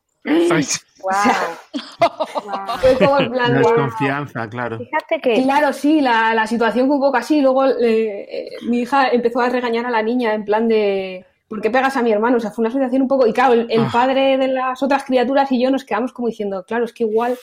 Fue 2.81 2.99
como 2.99 3.21
en 3.21 3.31
plan 3.33 3.53
La 3.53 3.59
de- 3.59 3.65
desconfianza, 3.65 4.49
claro. 4.49 4.79
Fíjate 4.79 5.21
que 5.21 5.43
Claro, 5.43 5.73
sí, 5.73 6.01
la, 6.01 6.35
la 6.35 6.47
situación 6.47 6.87
fue 6.87 6.97
un 6.97 7.01
poco 7.03 7.17
así. 7.17 7.41
Luego 7.41 7.65
eh, 7.67 7.73
eh, 7.83 8.49
mi 8.69 8.81
hija 8.81 9.09
empezó 9.09 9.41
a 9.41 9.49
regañar 9.49 9.87
a 9.87 9.91
la 9.91 10.03
niña 10.03 10.35
en 10.35 10.45
plan 10.45 10.69
de 10.69 11.25
¿por 11.49 11.61
qué 11.61 11.71
pegas 11.71 11.97
a 11.97 12.03
mi 12.03 12.13
hermano? 12.13 12.37
O 12.39 12.41
sea, 12.41 12.51
fue 12.51 12.63
una 12.63 12.73
situación 12.73 13.03
un 13.03 13.09
poco... 13.09 13.27
Y 13.27 13.33
claro, 13.33 13.53
el, 13.55 13.67
el 13.71 13.83
Ah. 13.85 13.91
padre 13.93 14.37
de 14.37 14.49
las 14.49 14.83
otras 14.83 15.05
criaturas 15.05 15.51
y 15.53 15.63
yo 15.63 15.71
nos 15.71 15.85
quedamos 15.85 16.13
como 16.13 16.29
diciendo, 16.29 16.65
claro, 16.67 16.85
es 16.85 16.93
que 16.93 17.05
igual 17.05 17.39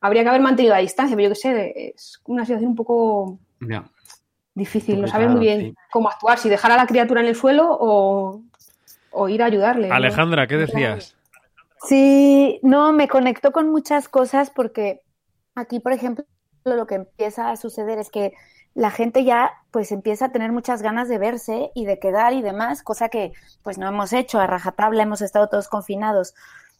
habría 0.00 0.22
que 0.22 0.28
haber 0.28 0.40
mantenido 0.40 0.74
la 0.74 0.80
distancia, 0.80 1.16
pero 1.16 1.28
yo 1.28 1.34
qué 1.34 1.40
sé, 1.40 1.92
es 1.94 2.20
una 2.26 2.44
situación 2.44 2.70
un 2.70 2.76
poco 2.76 3.38
difícil. 4.54 5.00
No 5.00 5.06
sabes 5.08 5.28
muy 5.30 5.40
bien 5.40 5.60
sí. 5.60 5.74
cómo 5.90 6.08
actuar, 6.08 6.38
si 6.38 6.48
dejar 6.48 6.72
a 6.72 6.76
la 6.76 6.86
criatura 6.86 7.20
en 7.20 7.26
el 7.28 7.34
suelo 7.36 7.66
o, 7.70 8.42
o 9.10 9.28
ir 9.28 9.42
a 9.42 9.46
ayudarle. 9.46 9.88
¿no? 9.88 9.94
Alejandra, 9.94 10.46
¿qué 10.46 10.56
decías? 10.56 11.15
Sí, 11.88 12.58
no, 12.62 12.92
me 12.92 13.08
conecto 13.08 13.52
con 13.52 13.70
muchas 13.70 14.08
cosas 14.08 14.50
porque 14.50 15.02
aquí, 15.54 15.80
por 15.80 15.92
ejemplo, 15.92 16.24
lo 16.64 16.86
que 16.86 16.96
empieza 16.96 17.50
a 17.50 17.56
suceder 17.56 17.98
es 17.98 18.10
que 18.10 18.32
la 18.74 18.90
gente 18.90 19.24
ya 19.24 19.52
pues 19.70 19.92
empieza 19.92 20.26
a 20.26 20.32
tener 20.32 20.52
muchas 20.52 20.82
ganas 20.82 21.08
de 21.08 21.18
verse 21.18 21.70
y 21.74 21.86
de 21.86 21.98
quedar 21.98 22.32
y 22.34 22.42
demás, 22.42 22.82
cosa 22.82 23.08
que 23.08 23.32
pues 23.62 23.78
no 23.78 23.88
hemos 23.88 24.12
hecho 24.12 24.40
a 24.40 24.46
rajatabla, 24.46 25.02
hemos 25.04 25.22
estado 25.22 25.48
todos 25.48 25.68
confinados. 25.68 26.34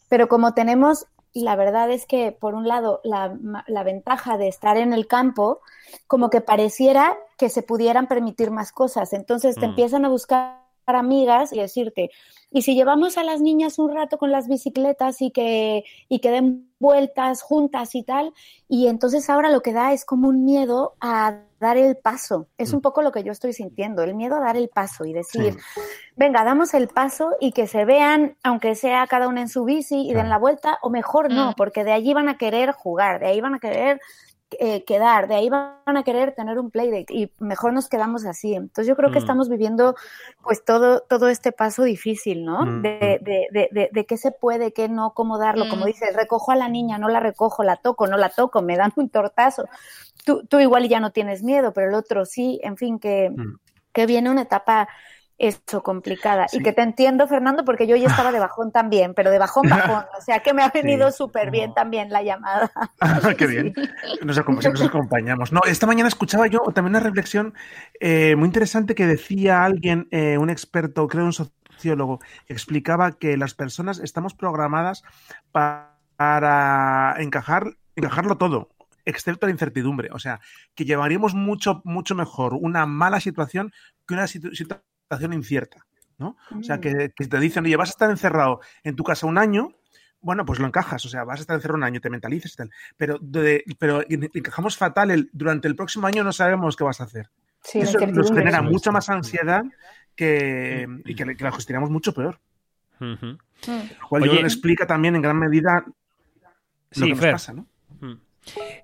Pero 0.09 0.29
como 0.29 0.55
tenemos, 0.55 1.07
la 1.33 1.57
verdad 1.57 1.91
es 1.91 2.07
que 2.07 2.33
por 2.33 2.55
un 2.55 2.67
lado 2.69 3.01
la, 3.05 3.37
la 3.67 3.83
ventaja 3.85 4.39
de 4.39 4.49
estar 4.49 4.77
en 4.77 4.93
el 4.93 5.07
campo, 5.07 5.61
como 6.07 6.31
que 6.31 6.41
pareciera 6.41 7.17
que 7.39 7.49
se 7.49 7.63
pudieran 7.63 8.09
permitir 8.09 8.51
más 8.51 8.73
cosas. 8.73 9.13
Entonces 9.13 9.59
te 9.59 9.67
Mm. 9.67 9.71
empiezan 9.71 10.05
a 10.05 10.09
buscar 10.09 10.61
amigas 10.87 11.53
y 11.53 11.61
decirte, 11.61 12.11
y 12.51 12.63
si 12.63 12.75
llevamos 12.75 13.19
a 13.19 13.25
las 13.25 13.41
niñas 13.41 13.79
un 13.79 13.93
rato 13.95 14.19
con 14.19 14.31
las 14.31 14.49
bicicletas 14.49 15.21
y 15.21 15.31
que, 15.31 15.85
y 16.09 16.21
que 16.21 16.31
den 16.31 16.71
vueltas 16.79 17.43
juntas 17.43 17.95
y 17.95 18.03
tal, 18.03 18.33
y 18.69 18.87
entonces 18.87 19.29
ahora 19.31 19.51
lo 19.51 19.61
que 19.63 19.73
da 19.73 19.93
es 19.93 20.05
como 20.05 20.29
un 20.29 20.45
miedo 20.45 20.95
a 21.01 21.41
dar 21.59 21.77
el 21.79 21.97
paso. 21.97 22.49
Es 22.59 22.73
un 22.75 22.83
poco 22.83 23.01
lo 23.03 23.13
que 23.13 23.23
yo 23.25 23.33
estoy 23.33 23.53
sintiendo, 23.55 24.03
el 24.03 24.15
miedo 24.15 24.37
a 24.37 24.41
dar 24.41 24.57
el 24.59 24.69
paso 24.69 25.07
y 25.07 25.13
decir, 25.15 25.57
venga, 26.15 26.45
damos 26.45 26.75
el 26.75 26.89
paso 26.89 27.31
y 27.41 27.53
que 27.53 27.67
se 27.67 27.85
vean, 27.87 28.37
aunque 28.43 28.75
sea 28.75 29.07
cada 29.07 29.27
uno 29.29 29.41
en 29.41 29.49
su 29.49 29.65
bici 29.65 30.09
y 30.09 30.13
den 30.15 30.29
la 30.29 30.39
vuelta, 30.39 30.79
o 30.83 30.91
mejor 30.91 31.33
no, 31.33 31.51
Mm. 31.51 31.55
porque 31.57 31.83
de 31.83 31.93
allí 31.93 32.13
van 32.13 32.29
a 32.29 32.37
querer 32.37 32.73
jugar, 32.73 33.21
de 33.21 33.27
ahí 33.27 33.41
van 33.41 33.55
a 33.55 33.59
querer 33.59 34.01
eh, 34.61 34.85
quedar, 34.85 35.27
de 35.29 35.35
ahí 35.35 35.51
van 35.51 35.75
a 35.87 36.03
querer 36.05 36.33
tener 36.35 36.59
un 36.59 36.71
playdate 36.71 37.13
y 37.13 37.33
mejor 37.39 37.73
nos 37.73 37.89
quedamos 37.89 38.25
así. 38.25 38.55
Entonces 38.55 38.87
yo 38.87 38.95
creo 38.97 39.11
que 39.11 39.17
Mm. 39.19 39.23
estamos 39.23 39.49
viviendo 39.49 39.97
pues 40.43 40.65
todo, 40.65 41.01
todo 41.01 41.29
este 41.29 41.51
paso 41.53 41.83
difícil, 41.83 42.45
¿no? 42.45 42.65
Mm. 42.65 42.83
De, 42.83 43.19
de, 43.23 43.47
de, 43.51 43.69
de, 43.73 43.91
de 43.93 44.07
qué 44.07 44.17
se 44.17 44.31
puede, 44.31 44.73
qué 44.73 44.89
no, 44.89 45.15
cómo 45.15 45.39
darlo. 45.39 45.69
Como 45.69 45.83
Mm. 45.85 45.89
dices, 45.89 46.15
recojo 46.15 46.53
a 46.53 46.57
la 46.57 46.69
niña, 46.69 46.97
no 46.99 47.09
la 47.09 47.21
recojo, 47.21 47.65
la 47.65 47.77
toco, 47.77 48.07
no 48.07 48.17
la 48.17 48.29
toco, 48.29 48.63
me 48.63 48.77
dan 48.77 48.93
un 48.97 49.09
tortazo. 49.11 49.65
Tú, 50.25 50.45
tú 50.47 50.59
igual 50.61 50.89
ya 50.89 51.01
no 51.01 51.11
tienes 51.11 51.43
miedo, 51.43 51.73
pero 51.73 51.89
el 51.89 51.95
otro 51.95 52.25
sí, 52.25 52.61
en 52.63 52.77
fin, 52.77 52.99
que, 52.99 53.31
Mm. 53.31 53.59
que 53.93 54.07
viene 54.07 54.31
una 54.31 54.43
etapa 54.43 54.89
eso 55.39 55.83
complicada. 55.83 56.49
Sí. 56.49 56.59
Y 56.59 56.63
que 56.63 56.73
te 56.73 56.83
entiendo, 56.83 57.27
Fernando, 57.29 57.65
porque 57.65 57.87
yo 57.87 57.97
ya 57.97 58.09
estaba 58.09 58.33
de 58.33 58.39
bajón 58.49 58.73
también, 58.73 59.13
pero 59.15 59.31
de 59.31 59.39
bajón, 59.39 59.69
bajón. 59.69 60.05
O 60.19 60.21
sea 60.23 60.41
que 60.41 60.55
me 60.55 60.63
ha 60.63 60.71
venido 60.75 61.11
Sí. 61.11 61.17
súper 61.19 61.51
bien 61.51 61.75
también 61.75 62.11
la 62.11 62.23
llamada. 62.23 62.71
Ah, 63.01 63.35
Qué 63.37 63.47
bien. 63.47 63.75
Nos, 64.25 64.39
acompañamos. 64.39 65.53
No, 65.53 65.61
esta 65.67 65.87
mañana 65.87 66.09
escuchaba 66.09 66.47
yo 66.47 66.61
también 66.75 66.93
una 66.97 67.01
reflexión 67.01 67.55
eh, 68.01 68.35
muy 68.37 68.47
interesante 68.47 68.95
que 68.95 69.07
decía 69.07 69.65
alguien, 69.65 70.09
eh, 70.11 70.39
un 70.39 70.49
experto, 70.51 71.07
creo 71.09 71.25
un 71.25 71.33
sociólogo, 71.33 72.21
que 72.47 72.53
explicaba 72.55 73.13
que 73.13 73.37
las 73.37 73.55
personas 73.55 73.99
estamos 73.99 74.35
programadas 74.35 75.03
pa- 75.53 75.99
para 76.17 77.15
encajar, 77.19 77.77
encajarlo 77.95 78.39
todo, 78.39 78.71
excepto 79.05 79.47
la 79.47 79.53
incertidumbre. 79.53 80.09
O 80.13 80.19
sea, 80.19 80.41
que 80.75 80.85
llevaríamos 80.87 81.35
mucho, 81.35 81.83
mucho 81.85 82.15
mejor 82.15 82.55
una 82.55 82.87
mala 82.87 83.21
situación 83.21 83.73
que 84.07 84.15
una 84.15 84.25
situ- 84.27 84.55
situación 84.55 84.83
incierta. 85.33 85.85
¿no? 86.19 86.37
O 86.59 86.63
sea, 86.63 86.81
que, 86.81 87.13
que 87.15 87.27
te 87.27 87.39
dicen, 87.39 87.65
oye, 87.67 87.77
vas 87.77 87.91
a 87.91 87.93
estar 87.93 88.11
encerrado 88.11 88.61
en 88.83 88.97
tu 88.97 89.05
casa 89.05 89.27
un 89.27 89.37
año, 89.37 89.69
bueno, 90.23 90.47
pues 90.47 90.59
lo 90.59 90.67
encajas, 90.67 91.05
o 91.05 91.09
sea, 91.11 91.25
vas 91.25 91.41
a 91.41 91.43
estar 91.43 91.55
encerrado 91.57 91.77
un 91.77 91.85
año, 91.85 92.01
te 92.01 92.09
mentalizas 92.09 92.53
y 92.55 92.57
tal. 92.57 92.71
Pero, 92.97 93.19
de- 93.21 93.63
pero 93.79 94.03
encajamos 94.09 94.77
fatal 94.79 95.11
el, 95.11 95.29
durante 95.33 95.69
el 95.69 95.77
próximo 95.77 96.07
año 96.07 96.25
no 96.25 96.33
sabemos 96.33 96.75
qué 96.75 96.85
vas 96.85 97.01
a 97.01 97.05
hacer. 97.05 97.29
Sí, 97.63 97.81
Eso 97.81 97.99
nos 98.07 98.33
genera 98.33 98.63
mucha 98.63 98.91
más 98.93 99.09
ansiedad 99.11 99.63
que, 100.15 100.87
y 101.05 101.15
que, 101.15 101.37
que 101.37 101.45
la 101.45 101.53
gestionamos 101.53 101.91
mucho 101.91 102.15
peor. 102.15 102.41
Ujú. 102.99 103.37
Lo 104.01 104.09
cual 104.09 104.23
Oye. 104.23 104.37
yo 104.37 104.41
explica 104.47 104.87
también 104.87 105.17
en 105.17 105.23
gran 105.23 105.39
medida 105.39 105.85
lo 105.87 105.93
Sí, 106.93 107.03
que 107.03 107.11
nos 107.11 107.19
Fer. 107.21 107.33
pasa, 107.33 107.53
¿no? 107.53 107.67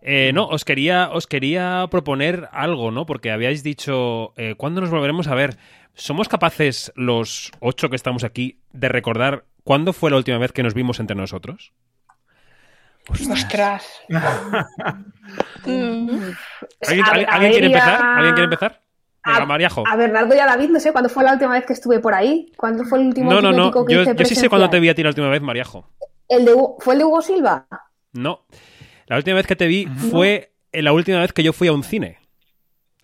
Eh, 0.02 0.32
no, 0.34 0.46
os 0.46 0.64
quería, 0.64 1.10
os 1.12 1.26
quería 1.26 1.86
proponer 1.90 2.48
algo, 2.52 2.90
¿no? 2.90 3.06
Porque 3.06 3.30
habíais 3.30 3.62
dicho, 3.62 4.32
eh, 4.36 4.54
¿cuándo 4.56 4.80
nos 4.80 4.90
volveremos 4.90 5.28
a 5.28 5.34
ver? 5.34 5.56
¿Somos 5.94 6.28
capaces, 6.28 6.92
los 6.96 7.52
ocho 7.60 7.88
que 7.90 7.96
estamos 7.96 8.24
aquí, 8.24 8.58
de 8.72 8.88
recordar 8.88 9.44
cuándo 9.64 9.92
fue 9.92 10.10
la 10.10 10.16
última 10.16 10.38
vez 10.38 10.52
que 10.52 10.62
nos 10.62 10.74
vimos 10.74 11.00
entre 11.00 11.16
nosotros? 11.16 11.72
Ostras. 13.08 14.00
¿Alguien, 15.64 17.04
alguien- 17.28 17.52
quiere 17.52 17.66
empezar? 17.66 18.00
¿Alguien 18.02 18.34
quiere 18.34 18.44
empezar? 18.44 18.80
Venga, 19.24 19.38
A- 19.42 19.46
Mariajo. 19.46 19.84
A 19.86 19.96
Bernardo 19.96 20.34
y 20.34 20.38
a 20.38 20.46
David, 20.46 20.70
no 20.70 20.80
sé 20.80 20.90
cuándo 20.92 21.08
fue 21.08 21.22
la 21.24 21.32
última 21.34 21.52
vez 21.52 21.64
que 21.64 21.72
estuve 21.74 22.00
por 22.00 22.14
ahí. 22.14 22.52
¿Cuándo 22.56 22.84
fue 22.84 22.98
el 23.00 23.06
último 23.08 23.30
No, 23.32 23.40
no, 23.40 23.52
no. 23.52 23.70
que 23.86 23.94
Yo, 23.94 24.02
hice 24.02 24.14
yo 24.16 24.24
sí 24.24 24.34
sé 24.34 24.48
cuándo 24.48 24.68
te 24.70 24.80
vi 24.80 24.88
a 24.88 24.94
ti 24.94 25.02
la 25.02 25.10
última 25.10 25.28
vez, 25.28 25.40
Mariajo. 25.42 25.88
¿El 26.28 26.44
de 26.44 26.54
¿Fue 26.80 26.94
el 26.94 26.98
de 26.98 27.04
Hugo 27.04 27.22
Silva? 27.22 27.66
No. 28.14 28.40
La 29.12 29.18
última 29.18 29.36
vez 29.36 29.46
que 29.46 29.56
te 29.56 29.66
vi 29.66 29.86
fue 30.10 30.54
la 30.72 30.90
última 30.94 31.20
vez 31.20 31.34
que 31.34 31.42
yo 31.42 31.52
fui 31.52 31.68
a 31.68 31.72
un 31.74 31.84
cine. 31.84 32.18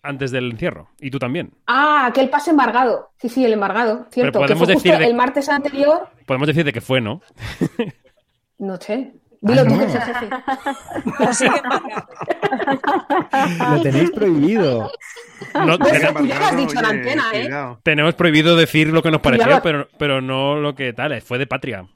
Antes 0.03 0.31
del 0.31 0.51
encierro. 0.53 0.89
Y 0.99 1.11
tú 1.11 1.19
también. 1.19 1.53
Ah, 1.67 2.07
aquel 2.07 2.31
pase 2.31 2.49
embargado. 2.51 3.11
Sí, 3.21 3.29
sí, 3.29 3.45
el 3.45 3.53
embargado. 3.53 4.07
Cierto. 4.11 4.39
Que 4.41 4.45
podemos 4.47 4.65
fue 4.65 4.75
justo 4.75 4.89
decir 4.89 4.99
de- 4.99 5.07
el 5.07 5.15
martes 5.15 5.51
anterior. 5.51 6.09
Podemos 6.25 6.47
decir 6.47 6.65
de 6.65 6.73
que 6.73 6.81
fue, 6.81 7.03
¿no? 7.03 7.21
No 8.59 8.77
sé. 8.81 9.13
Dilo 9.43 9.65
tú 9.65 9.71
no. 9.75 9.79
que 9.81 9.85
el 9.85 9.91
jefe. 10.01 10.29
Lo 13.71 13.83
tenéis 13.83 14.11
prohibido. 14.13 14.91
No, 15.67 15.79
Pues, 15.79 15.93
ten- 16.01 16.15
tú 16.15 16.25
ya 16.27 16.39
lo 16.39 16.45
has 16.47 16.57
dicho 16.57 16.79
en 16.79 16.85
antena, 16.87 17.25
¿eh? 17.35 17.43
cuidado. 17.43 17.81
tenemos 17.83 18.15
prohibido 18.15 18.57
decir 18.57 18.89
lo 18.89 19.03
que 19.03 19.11
nos 19.11 19.21
pareció, 19.21 19.61
pero, 19.63 19.89
pero 19.99 20.23
no 20.23 20.57
lo 20.57 20.75
que 20.75 20.95
tal. 20.95 21.21
Fue 21.21 21.37
de 21.39 21.47
patria. 21.47 21.87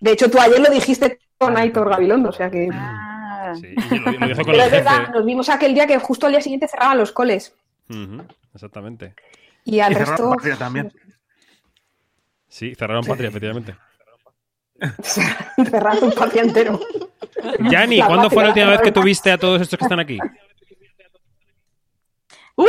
De 0.00 0.12
hecho, 0.12 0.30
tú 0.30 0.40
ayer 0.40 0.58
lo 0.58 0.70
dijiste 0.70 1.18
con 1.36 1.54
Aitor 1.56 1.90
Gabilondo, 1.90 2.30
o 2.30 2.32
sea 2.32 2.50
que... 2.50 2.68
Ah, 2.72 3.07
Sí, 3.56 3.74
y 3.90 3.98
lo, 3.98 4.12
lo 4.12 4.26
dijo 4.28 4.36
con 4.42 4.52
Pero 4.52 4.62
es 4.64 4.70
verdad, 4.70 5.08
nos 5.08 5.24
vimos 5.24 5.48
aquel 5.48 5.74
día 5.74 5.86
que 5.86 5.98
justo 5.98 6.26
al 6.26 6.32
día 6.32 6.40
siguiente 6.40 6.68
cerraban 6.68 6.98
los 6.98 7.12
coles. 7.12 7.54
Exactamente. 8.54 9.14
Y 9.64 9.80
al 9.80 9.92
Y 9.92 9.94
resto... 9.96 10.30
Patria 10.30 10.56
también. 10.56 10.92
Sí, 12.48 12.74
cerraron 12.74 13.04
patria, 13.04 13.28
efectivamente. 13.28 13.76
cerrar 15.02 16.02
un 16.02 16.12
patria 16.12 16.42
entero. 16.42 16.80
Yanni, 17.70 17.98
La 17.98 18.06
¿cuándo 18.06 18.30
fue 18.30 18.42
la 18.42 18.48
última 18.50 18.70
vez 18.70 18.80
que 18.80 18.92
tuviste 18.92 19.30
a 19.30 19.38
todos 19.38 19.60
estos 19.60 19.78
que 19.78 19.84
están 19.84 20.00
aquí? 20.00 20.18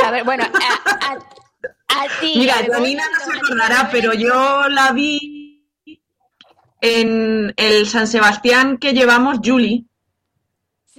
A 0.04 0.12
ver, 0.12 0.24
bueno, 0.24 0.44
a, 0.44 1.14
a- 1.14 1.20
a 2.02 2.20
ti. 2.22 2.34
Mira, 2.36 2.56
Janina 2.72 3.04
no 3.12 3.20
se 3.32 3.38
acordará, 3.38 3.90
pero 3.92 4.14
yo 4.14 4.68
la 4.70 4.92
vi 4.92 5.66
en 6.82 7.54
el 7.58 7.88
San 7.88 8.08
Sebastián 8.08 8.78
que 8.78 8.94
llevamos, 8.94 9.40
Julie. 9.44 9.86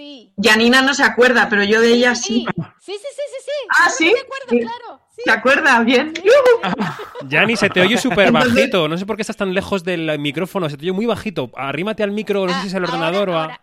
Sí. 0.00 0.32
Janina 0.42 0.80
no 0.80 0.94
se 0.94 1.02
acuerda, 1.04 1.46
pero 1.50 1.62
yo 1.62 1.78
de 1.82 1.88
ella 1.92 2.14
sí. 2.14 2.46
Sí, 2.80 2.92
sí, 2.92 2.92
sí, 3.02 3.22
sí, 3.28 3.36
sí. 3.44 3.50
Ah, 3.68 3.84
Claro 3.84 3.94
¿sí? 4.48 4.60
Claro. 4.60 5.00
¿Se 5.22 5.30
acuerda? 5.30 5.80
Bien. 5.80 6.14
Yanni, 7.28 7.54
se 7.54 7.68
te 7.68 7.82
oye 7.82 7.98
súper 7.98 8.32
bajito. 8.32 8.88
No 8.88 8.96
sé 8.96 9.04
por 9.04 9.16
qué 9.16 9.22
estás 9.22 9.36
tan 9.36 9.52
lejos 9.52 9.84
del 9.84 10.18
micrófono. 10.18 10.70
Se 10.70 10.78
te 10.78 10.84
oye 10.84 10.92
muy 10.92 11.04
bajito. 11.04 11.50
Arrímate 11.54 12.02
al 12.02 12.12
micro, 12.12 12.46
no 12.46 12.48
sé 12.52 12.54
Ah, 12.58 12.62
si 12.62 12.68
es 12.68 12.72
el 12.74 12.84
ahora, 12.86 12.94
ordenador 12.94 13.28
o 13.28 13.38
a, 13.38 13.60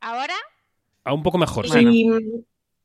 ahora. 0.00 0.34
A 1.02 1.12
un 1.12 1.24
poco 1.24 1.38
mejor. 1.38 1.68
sí. 1.68 1.78
Y, 1.90 2.10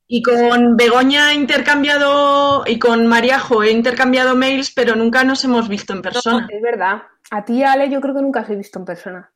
y 0.07 0.23
con 0.23 0.75
Begoña 0.77 1.31
he 1.31 1.35
intercambiado, 1.35 2.63
y 2.65 2.79
con 2.79 3.05
Mariajo 3.05 3.61
he 3.63 3.69
intercambiado 3.69 4.35
mails, 4.35 4.71
pero 4.71 4.95
nunca 4.95 5.23
nos 5.23 5.43
hemos 5.43 5.69
visto 5.69 5.93
en 5.93 6.01
persona. 6.01 6.47
Es 6.51 6.61
verdad. 6.63 7.03
A 7.29 7.45
ti, 7.45 7.61
Ale, 7.63 7.91
yo 7.91 8.01
creo 8.01 8.15
que 8.15 8.21
nunca 8.23 8.39
os 8.41 8.49
he 8.49 8.55
visto 8.55 8.79
en 8.79 8.85
persona. 8.85 9.31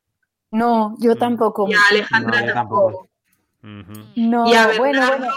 No, 0.53 0.95
yo 0.99 1.15
tampoco. 1.15 1.67
Y 1.69 1.73
a 1.73 1.79
Alejandra 1.91 2.41
No, 2.41 2.47
yo 2.47 2.53
tampoco. 2.53 3.09
No, 4.15 4.47
Y 4.47 4.53
a 4.55 4.67
bueno, 4.77 4.99
Bernardo, 5.01 5.17
bueno. 5.17 5.33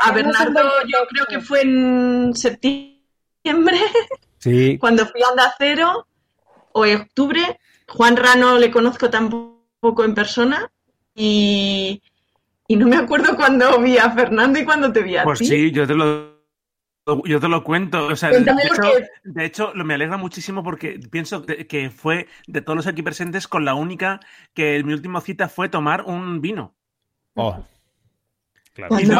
a 0.00 0.14
tenemos 0.14 0.40
un 0.40 0.54
Bernardo 0.54 0.70
yo 0.86 0.98
creo 1.08 1.26
que 1.26 1.40
fue 1.40 1.62
en 1.62 2.32
septiembre. 2.34 3.78
Sí, 4.38 4.78
cuando 4.80 5.06
fui 5.06 5.22
a 5.22 5.28
Onda 5.30 5.54
Cero, 5.58 6.06
o 6.72 6.86
en 6.86 7.00
octubre, 7.02 7.58
Juan 7.88 8.16
Rano 8.16 8.58
le 8.58 8.70
conozco 8.70 9.10
tampoco 9.10 10.04
en 10.04 10.14
persona 10.14 10.70
y, 11.14 12.02
y 12.68 12.76
no 12.76 12.86
me 12.86 12.96
acuerdo 12.96 13.36
cuando 13.36 13.80
vi 13.80 13.98
a 13.98 14.10
Fernando 14.10 14.58
y 14.58 14.64
cuando 14.64 14.92
te 14.92 15.02
vi 15.02 15.16
a 15.16 15.24
Pues 15.24 15.38
ti. 15.38 15.46
sí, 15.46 15.70
yo 15.72 15.86
te 15.86 15.94
lo, 15.94 16.39
yo 17.24 17.40
te 17.40 17.48
lo 17.48 17.64
cuento. 17.64 18.06
O 18.06 18.16
sea, 18.16 18.30
de 18.30 18.38
hecho, 18.38 18.82
de 19.24 19.44
hecho, 19.44 19.72
me 19.74 19.94
alegra 19.94 20.16
muchísimo 20.16 20.62
porque 20.62 20.98
pienso 21.10 21.44
que, 21.44 21.90
fue 21.90 22.28
de 22.46 22.60
todos 22.62 22.76
los 22.76 22.86
aquí 22.86 23.02
presentes 23.02 23.48
con 23.48 23.64
la 23.64 23.74
única 23.74 24.20
que 24.54 24.76
en 24.76 24.86
mi 24.86 24.92
última 24.92 25.20
cita 25.20 25.48
fue 25.48 25.68
tomar 25.68 26.04
un 26.04 26.40
vino. 26.40 26.74
Oh, 27.34 27.64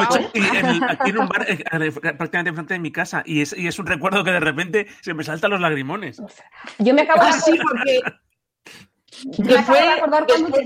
hecho- 0.03 0.31
y 0.35 0.57
en 0.57 0.67
el- 0.67 0.85
aquí 0.85 1.11
en 1.11 1.19
un 1.19 1.29
bar 1.29 1.45
eh, 1.49 1.65
eh, 1.73 1.93
prácticamente 1.93 2.51
enfrente 2.51 2.75
de 2.75 2.81
mi 2.81 2.93
casa. 2.93 3.23
Y 3.27 3.41
es, 3.43 3.57
y 3.57 3.67
es 3.67 3.79
un 3.79 3.87
recuerdo 3.87 4.25
que 4.25 4.31
de 4.31 4.41
repente 4.41 4.87
se 5.01 5.15
me 5.15 5.25
saltan 5.25 5.51
los 5.51 5.61
lagrimones. 5.61 6.23
Yo 6.79 6.95
me 6.95 7.03
acabo 7.03 7.25
de 7.25 7.33
sí, 7.33 7.59
acordar, 7.61 8.21
porque 9.25 9.43
me 9.43 9.49
que 9.49 9.59
acabo 9.59 9.79
de 9.79 9.89
acordar 9.89 10.27
cuando 10.27 10.51
te 10.51 10.65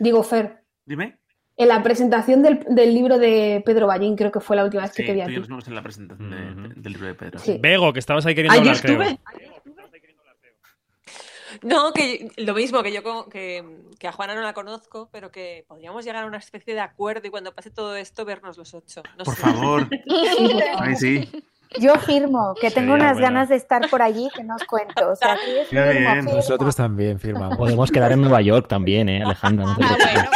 Digo, 0.00 0.22
Fer, 0.22 0.64
Dime. 0.84 1.18
En 1.56 1.68
la 1.68 1.82
presentación 1.82 2.42
del, 2.42 2.64
del 2.68 2.92
libro 2.94 3.18
de 3.18 3.62
Pedro 3.64 3.86
Ballín, 3.86 4.16
creo 4.16 4.32
que 4.32 4.40
fue 4.40 4.56
la 4.56 4.64
última 4.64 4.82
vez 4.82 4.92
que 4.92 5.02
Sí, 5.02 5.06
te 5.06 5.14
vi 5.14 5.20
a 5.20 5.26
ti. 5.26 5.34
en 5.36 5.74
la 5.74 5.82
presentación 5.82 6.30
de- 6.30 6.74
del 6.80 6.92
libro 6.92 7.06
de 7.08 7.14
Pedro. 7.14 7.38
Sí. 7.38 7.58
Bego, 7.60 7.92
que 7.92 8.00
estabas 8.00 8.26
ahí 8.26 8.34
queriendo 8.34 8.56
yo 8.62 8.70
hablar, 8.70 8.82
creo. 8.82 9.02
estuve. 9.02 9.20
No, 11.62 11.92
que 11.92 12.28
lo 12.38 12.52
mismo, 12.54 12.82
que 12.82 12.92
yo 12.92 13.28
que, 13.28 13.64
que 13.98 14.08
a 14.08 14.12
Juana 14.12 14.34
no 14.34 14.42
la 14.42 14.52
conozco, 14.54 15.08
pero 15.12 15.30
que 15.30 15.64
podríamos 15.68 16.04
llegar 16.04 16.24
a 16.24 16.26
una 16.26 16.38
especie 16.38 16.74
de 16.74 16.80
acuerdo 16.80 17.28
y 17.28 17.30
cuando 17.30 17.54
pase 17.54 17.70
todo 17.70 17.94
esto 17.94 18.24
vernos 18.24 18.58
los 18.58 18.74
ocho. 18.74 19.02
No 19.16 19.24
Por 19.24 19.34
sé. 19.36 19.40
favor. 19.42 19.88
Ay, 20.80 20.96
sí. 20.96 21.30
Yo 21.80 21.94
firmo, 21.96 22.54
que 22.60 22.70
tengo 22.70 22.92
Sería 22.92 22.94
unas 23.06 23.12
buena. 23.14 23.28
ganas 23.28 23.48
de 23.48 23.56
estar 23.56 23.88
por 23.88 24.02
allí 24.02 24.28
que 24.34 24.42
no 24.44 24.56
os 24.56 24.64
cuento. 24.64 25.10
O 25.10 25.16
sea, 25.16 25.36
firmo, 25.70 26.10
firmo. 26.12 26.34
nosotros 26.34 26.74
también 26.76 27.18
firmamos. 27.20 27.56
Podemos 27.56 27.90
quedar 27.90 28.12
en 28.12 28.20
Nueva 28.20 28.42
York 28.42 28.66
también, 28.68 29.08
¿eh, 29.08 29.22
Alejandra? 29.22 29.64
No 29.66 29.76
te 29.76 29.84
Ah, 29.84 29.96
bueno. 29.96 30.30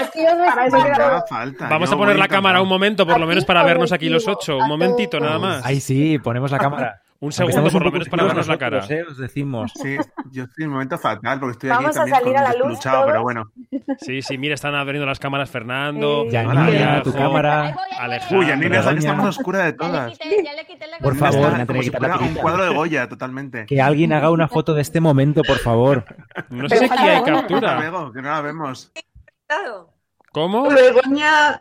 Aquí, 0.00 0.20
os 0.26 1.28
falta. 1.28 1.68
Vamos 1.68 1.92
a 1.92 1.96
poner 1.96 2.16
la 2.18 2.28
cámara 2.28 2.60
un 2.62 2.68
momento, 2.68 3.06
por 3.06 3.18
lo 3.20 3.26
menos 3.26 3.44
para 3.44 3.60
os 3.60 3.66
vernos 3.66 3.92
aquí 3.92 4.08
los 4.08 4.26
ocho. 4.28 4.54
a 4.54 4.56
Un 4.62 4.68
momentito, 4.68 5.20
nada 5.20 5.38
más. 5.38 5.62
Ay, 5.64 5.80
sí, 5.80 6.18
ponemos 6.18 6.50
la 6.50 6.58
cámara. 6.58 7.02
Un 7.22 7.32
segundo, 7.32 7.70
por 7.70 7.84
lo 7.84 7.92
menos, 7.92 8.08
para 8.08 8.24
vernos 8.24 8.48
la 8.48 8.56
cara. 8.56 8.82
¿eh? 8.88 9.04
Os 9.06 9.18
decimos. 9.18 9.70
Sí, 9.74 9.98
yo 10.32 10.44
estoy 10.44 10.64
en 10.64 10.68
un 10.68 10.72
momento 10.76 10.96
fatal 10.96 11.38
porque 11.38 11.52
estoy 11.52 11.68
aquí 11.68 11.76
Vamos 11.82 11.96
a 11.98 12.00
también 12.00 12.16
salir 12.18 12.34
con 12.34 12.36
a 12.38 12.42
la 12.44 12.48
luz 12.54 12.68
despeluchado, 12.68 13.06
pero 13.06 13.22
bueno. 13.22 13.52
Sí, 13.98 14.22
sí, 14.22 14.38
mira, 14.38 14.54
están 14.54 14.74
abriendo 14.74 15.04
las 15.04 15.18
cámaras 15.18 15.50
Fernando, 15.50 16.22
Sí. 16.24 16.30
Yanina, 16.30 16.54
María, 16.54 17.02
tu 17.02 17.12
Jo, 17.12 17.18
cámara. 17.18 17.62
Ahí 17.62 17.72
ahí 17.74 17.98
Alejandra. 17.98 18.38
Uy, 18.38 18.46
Yanina, 18.46 18.68
que 18.70 18.78
Begoña. 18.78 18.98
está 19.00 19.12
más 19.12 19.26
oscura 19.36 19.58
de 19.58 19.64
Ya 19.64 19.70
le 19.70 19.76
todas. 19.76 20.18
quité, 20.18 20.42
ya 20.44 20.54
le 20.54 20.64
quité 20.66 20.86
la 20.86 20.98
Por 20.98 21.14
favor, 21.14 21.34
está 21.44 21.58
me 21.58 21.66
como 21.66 21.66
tiene 21.66 21.78
que 21.80 21.84
si 21.84 21.90
quitar 21.90 22.08
la 22.08 22.16
fuera 22.16 22.30
un 22.32 22.34
cuadro 22.36 22.64
de 22.64 22.74
Goya, 22.74 23.08
totalmente. 23.10 23.66
Que 23.66 23.82
alguien 23.82 24.14
haga 24.14 24.30
una 24.30 24.48
foto 24.48 24.72
de 24.72 24.80
este 24.80 25.00
momento, 25.02 25.42
por 25.42 25.58
favor. 25.58 26.06
No 26.48 26.70
sé 26.70 26.78
si 26.78 26.84
aquí 26.86 27.02
hay 27.06 27.22
captura. 27.22 27.78
Que 28.14 28.22
no 28.22 28.30
la 28.30 28.40
vemos. 28.40 28.92
Claro. 29.50 29.90
¿Cómo? 30.32 30.68
Begoña, 30.68 31.60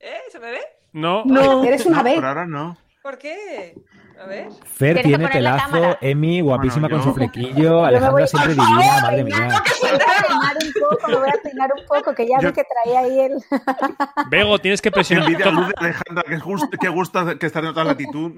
¿Eh? 0.00 0.16
¿Se 0.32 0.38
me 0.38 0.50
ve? 0.50 0.60
No. 0.94 1.24
no. 1.26 1.62
Eres 1.62 1.84
una 1.84 1.98
No, 1.98 2.04
vez. 2.04 2.14
por 2.14 2.24
ahora 2.24 2.46
no. 2.46 2.78
¿Por 3.02 3.18
qué? 3.18 3.74
A 4.18 4.26
ver. 4.26 4.48
Fer 4.64 4.96
que 4.96 5.02
tiene 5.02 5.28
pelazo, 5.28 5.70
cámara. 5.70 5.98
Emi 6.00 6.40
guapísima 6.40 6.88
Bueno, 6.88 6.96
con 6.96 7.04
yo- 7.04 7.10
su 7.10 7.14
flequillo, 7.14 7.84
Alejandra 7.84 8.10
voy- 8.12 8.26
siempre 8.26 8.54
divina, 8.54 9.00
madre 9.02 9.24
mía. 9.24 9.36
Me 9.38 9.46
voy 9.46 9.56
a 9.56 10.26
peinar 10.26 10.56
un 10.64 10.72
poco, 10.88 11.08
me 11.08 11.16
voy 11.16 11.28
a 11.28 11.42
peinar 11.42 11.70
un 11.78 11.86
poco, 11.86 12.14
que 12.14 12.26
ya 12.26 12.38
Yo- 12.40 12.48
vi 12.48 12.54
que 12.54 12.64
traía 12.64 13.00
ahí 13.00 13.20
el... 13.20 13.32
Bego, 14.30 14.58
tienes 14.58 14.80
que 14.80 14.90
presionar. 14.90 15.28
envidia 15.28 15.50
luz 15.50 15.68
de 15.68 15.74
Alejandra, 15.76 16.24
qué 16.26 16.38
gusto, 16.38 16.68
qué 16.80 16.88
gusto 16.88 17.38
que 17.38 17.46
estar 17.46 17.62
en 17.62 17.68
otra 17.70 17.84
latitud. 17.84 18.32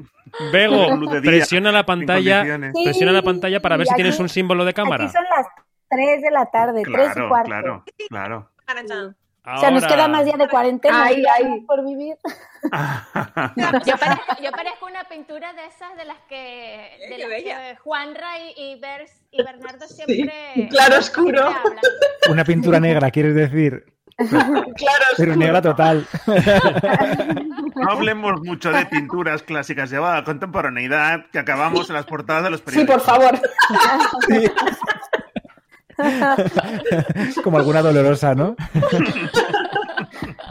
Bego, 0.53 0.89
Con 0.89 1.23
presiona 1.23 1.71
la 1.71 1.87
pantalla. 1.87 2.43
Sí, 2.75 2.85
Presiona 2.85 3.13
la 3.13 3.23
pantalla 3.23 3.61
para 3.61 3.77
ver 3.77 3.87
si 3.87 3.93
aquí- 3.93 4.03
tienes 4.03 4.19
un 4.19 4.29
símbolo 4.29 4.65
de 4.65 4.75
cámara. 4.75 5.05
Aquí 5.05 5.13
son 5.13 5.25
las 5.37 5.47
3 5.89 6.23
de 6.23 6.31
la 6.33 6.47
tarde, 6.47 6.83
3 6.83 6.89
y 6.89 6.93
Claro, 7.13 7.29
cuarto. 7.29 7.49
claro, 7.49 7.85
claro. 8.11 8.50
O 9.43 9.59
sea, 9.59 9.71
nos 9.71 9.87
queda 9.87 10.07
más 10.07 10.25
día 10.27 10.37
de 10.37 10.49
cuarentena 10.49 11.05
Ay, 11.05 11.25
ay. 11.35 11.61
por 11.67 11.83
vivir. 11.85 12.17
Yo 13.87 13.97
parezco, 13.97 14.43
yo 14.43 14.51
parezco 14.53 14.87
una 14.87 15.05
pintura 15.05 15.53
de 15.55 15.65
esas 15.67 15.97
de 15.97 16.05
las 16.05 16.19
que, 16.29 16.99
de 17.09 17.19
las 17.19 17.29
que 17.43 17.77
Juanra 17.83 18.39
y, 18.39 18.53
y, 18.75 18.81
Bers- 18.81 19.23
y 19.31 19.43
Bernardo 19.43 19.87
siempre, 19.89 20.69
claro 20.71 20.99
oscuro. 20.99 21.49
siempre. 21.51 21.81
Una 22.31 22.45
pintura 22.45 22.79
negra, 22.81 23.11
quieres 23.11 23.35
decir. 23.35 23.87
Claro, 24.19 25.05
Pero 25.17 25.35
negra 25.37 25.63
total. 25.63 26.07
No 27.77 27.91
hablemos 27.91 28.43
mucho 28.43 28.71
de 28.71 28.85
pinturas 28.85 29.43
clásicas 29.43 29.89
llevadas 29.91 30.21
a 30.21 30.25
contemporaneidad 30.25 31.25
que 31.33 31.39
acabamos 31.39 31.89
en 31.89 31.95
las 31.95 32.05
portadas 32.05 32.45
de 32.45 32.51
los 32.51 32.61
Sí, 32.61 32.67
periódicos. 32.67 33.03
por 33.03 33.05
favor. 33.07 33.41
Como 37.45 37.59
alguna 37.59 37.83
dolorosa, 37.83 38.35
¿no? 38.35 38.57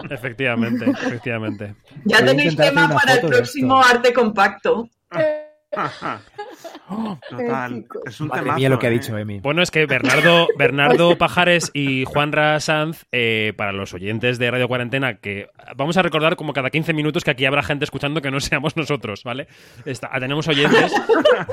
Efectivamente, 0.09 0.85
efectivamente. 0.89 1.75
Ya 2.05 2.19
Voy 2.19 2.29
tenéis 2.29 2.55
tema 2.55 2.89
para 2.89 3.13
el 3.13 3.27
próximo 3.27 3.79
arte 3.79 4.13
compacto. 4.13 4.89
Total. 7.29 7.85
Es 8.05 8.19
un 8.19 8.27
Madre 8.27 8.41
temazo, 8.41 8.57
mía 8.57 8.69
lo 8.69 8.79
que 8.79 8.87
ha 8.87 8.89
¿eh? 8.89 8.93
dicho 8.93 9.15
Emi. 9.17 9.39
Bueno, 9.39 9.61
es 9.61 9.69
que 9.69 9.85
Bernardo, 9.85 10.47
Bernardo 10.57 11.17
Pajares 11.17 11.69
y 11.73 12.05
Juanra 12.05 12.59
Sanz, 12.59 13.05
eh, 13.11 13.53
para 13.55 13.71
los 13.71 13.93
oyentes 13.93 14.39
de 14.39 14.49
Radio 14.49 14.67
Cuarentena, 14.67 15.15
que 15.15 15.47
vamos 15.75 15.97
a 15.97 16.01
recordar 16.01 16.35
como 16.35 16.53
cada 16.53 16.69
15 16.71 16.93
minutos 16.93 17.23
que 17.23 17.31
aquí 17.31 17.45
habrá 17.45 17.61
gente 17.61 17.85
escuchando 17.85 18.21
que 18.21 18.31
no 18.31 18.39
seamos 18.39 18.75
nosotros, 18.75 19.23
¿vale? 19.23 19.47
Está- 19.85 20.09
tenemos 20.19 20.47
oyentes. 20.47 20.91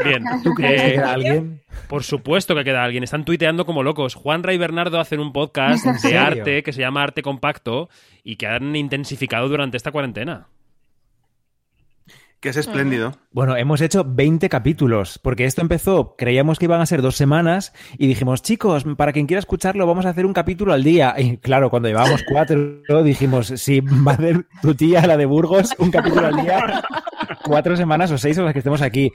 Bien. 0.02 0.24
¿Tú 0.42 0.54
crees 0.54 0.80
que 0.82 0.88
Eh, 0.88 0.92
queda 0.94 1.12
alguien? 1.12 1.60
Por 1.88 2.02
supuesto 2.02 2.54
que 2.54 2.64
queda 2.64 2.82
alguien. 2.82 3.04
Están 3.04 3.24
tuiteando 3.24 3.66
como 3.66 3.82
locos. 3.82 4.14
Juanra 4.14 4.54
y 4.54 4.58
Bernardo 4.58 4.98
hacen 4.98 5.20
un 5.20 5.32
podcast 5.32 5.84
¿En 5.86 6.10
de 6.10 6.18
arte 6.18 6.62
que 6.62 6.72
se 6.72 6.80
llama 6.80 7.02
Arte 7.02 7.22
Compacto 7.22 7.88
y 8.24 8.36
que 8.36 8.46
han 8.46 8.74
intensificado 8.74 9.48
durante 9.48 9.76
esta 9.76 9.92
cuarentena. 9.92 10.48
Que 12.40 12.50
es 12.50 12.56
espléndido. 12.56 13.12
Bueno, 13.32 13.56
hemos 13.56 13.80
hecho 13.80 14.04
20 14.06 14.48
capítulos, 14.48 15.18
porque 15.18 15.46
esto 15.46 15.62
empezó, 15.62 16.16
creíamos 16.16 16.58
que 16.58 16.66
iban 16.66 16.80
a 16.80 16.86
ser 16.86 17.00
dos 17.00 17.16
semanas, 17.16 17.72
y 17.96 18.06
dijimos, 18.06 18.42
chicos, 18.42 18.84
para 18.96 19.12
quien 19.12 19.26
quiera 19.26 19.38
escucharlo, 19.38 19.86
vamos 19.86 20.04
a 20.04 20.10
hacer 20.10 20.26
un 20.26 20.34
capítulo 20.34 20.72
al 20.72 20.84
día. 20.84 21.14
Y 21.16 21.38
claro, 21.38 21.70
cuando 21.70 21.88
llevábamos 21.88 22.22
cuatro, 22.28 23.02
dijimos, 23.02 23.46
sí, 23.56 23.80
va 23.80 24.12
a 24.12 24.14
hacer 24.14 24.46
tu 24.60 24.74
tía, 24.74 25.06
la 25.06 25.16
de 25.16 25.24
Burgos, 25.24 25.74
un 25.78 25.90
capítulo 25.90 26.26
al 26.26 26.36
día, 26.36 26.84
cuatro 27.42 27.74
semanas 27.76 28.10
o 28.10 28.18
seis 28.18 28.36
o 28.38 28.42
las 28.42 28.52
que 28.52 28.60
estemos 28.60 28.82
aquí. 28.82 29.12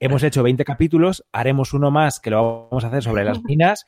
Hemos 0.00 0.22
hecho 0.24 0.42
20 0.42 0.64
capítulos, 0.64 1.24
haremos 1.32 1.74
uno 1.74 1.90
más 1.90 2.18
que 2.18 2.30
lo 2.30 2.68
vamos 2.70 2.84
a 2.84 2.88
hacer 2.88 3.02
sobre 3.02 3.24
las 3.24 3.42
minas, 3.44 3.86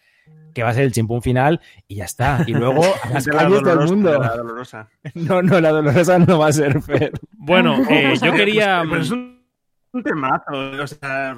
que 0.57 0.63
va 0.63 0.71
a 0.71 0.73
ser 0.73 0.85
el 0.85 0.93
chimpún 0.93 1.21
final, 1.21 1.61
y 1.87 1.97
ya 1.97 2.07
está. 2.07 2.43
Y 2.47 2.55
luego 2.55 2.83
a 3.05 3.11
las 3.11 3.27
De 3.27 3.33
la 3.35 3.39
calles 3.43 3.63
del 3.63 3.79
mundo. 3.81 4.19
la 4.19 4.37
dolorosa. 4.37 4.89
No, 5.15 5.43
no, 5.43 5.61
la 5.61 5.69
dolorosa 5.71 6.19
no 6.19 6.39
va 6.39 6.47
a 6.47 6.53
ser 6.53 6.81
Fer. 6.81 7.13
Bueno, 7.33 7.77
eh, 7.91 8.15
yo 8.23 8.33
quería... 8.33 8.83
Pero 8.89 9.03
es 9.03 9.11
un, 9.11 9.45
un 9.93 10.03
temazo. 10.03 10.53
O 10.83 10.87
sea, 10.87 11.37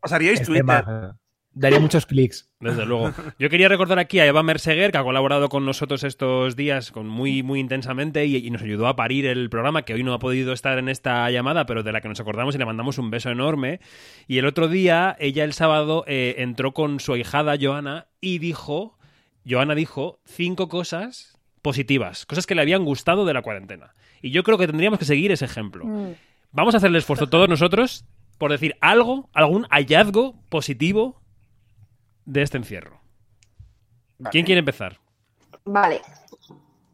pasaríais 0.00 0.40
Este 0.40 0.46
Twitter. 0.52 0.84
tema 0.84 1.18
Daría 1.52 1.80
muchos 1.80 2.06
clics. 2.06 2.48
Desde 2.60 2.86
luego. 2.86 3.12
Yo 3.38 3.50
quería 3.50 3.68
recordar 3.68 3.98
aquí 3.98 4.20
a 4.20 4.26
Eva 4.26 4.42
Merseguer, 4.42 4.92
que 4.92 4.98
ha 4.98 5.02
colaborado 5.02 5.48
con 5.48 5.64
nosotros 5.64 6.04
estos 6.04 6.54
días 6.54 6.92
con 6.92 7.08
muy, 7.08 7.42
muy 7.42 7.58
intensamente 7.58 8.24
y, 8.26 8.36
y 8.36 8.50
nos 8.50 8.62
ayudó 8.62 8.86
a 8.86 8.94
parir 8.94 9.26
el 9.26 9.50
programa, 9.50 9.82
que 9.82 9.94
hoy 9.94 10.04
no 10.04 10.14
ha 10.14 10.20
podido 10.20 10.52
estar 10.52 10.78
en 10.78 10.88
esta 10.88 11.28
llamada, 11.30 11.66
pero 11.66 11.82
de 11.82 11.92
la 11.92 12.00
que 12.00 12.08
nos 12.08 12.20
acordamos 12.20 12.54
y 12.54 12.58
le 12.58 12.66
mandamos 12.66 12.98
un 12.98 13.10
beso 13.10 13.30
enorme. 13.30 13.80
Y 14.28 14.38
el 14.38 14.46
otro 14.46 14.68
día, 14.68 15.16
ella 15.18 15.42
el 15.42 15.52
sábado 15.52 16.04
eh, 16.06 16.36
entró 16.38 16.72
con 16.72 17.00
su 17.00 17.14
ahijada 17.14 17.56
Joana 17.60 18.06
y 18.20 18.38
dijo, 18.38 18.96
Joana 19.48 19.74
dijo 19.74 20.20
cinco 20.24 20.68
cosas 20.68 21.36
positivas, 21.62 22.26
cosas 22.26 22.46
que 22.46 22.54
le 22.54 22.62
habían 22.62 22.84
gustado 22.84 23.24
de 23.24 23.34
la 23.34 23.42
cuarentena. 23.42 23.94
Y 24.22 24.30
yo 24.30 24.44
creo 24.44 24.58
que 24.58 24.66
tendríamos 24.66 24.98
que 24.98 25.04
seguir 25.04 25.32
ese 25.32 25.46
ejemplo. 25.46 25.84
Mm. 25.84 26.12
Vamos 26.52 26.74
a 26.74 26.78
hacer 26.78 26.90
el 26.90 26.96
esfuerzo 26.96 27.28
todos 27.28 27.48
nosotros 27.48 28.04
por 28.38 28.50
decir 28.50 28.76
algo, 28.80 29.28
algún 29.34 29.66
hallazgo 29.70 30.42
positivo 30.48 31.20
de 32.30 32.42
este 32.42 32.56
encierro. 32.58 33.00
¿Quién 34.30 34.44
quiere 34.44 34.60
empezar? 34.60 35.00
Vale. 35.64 36.00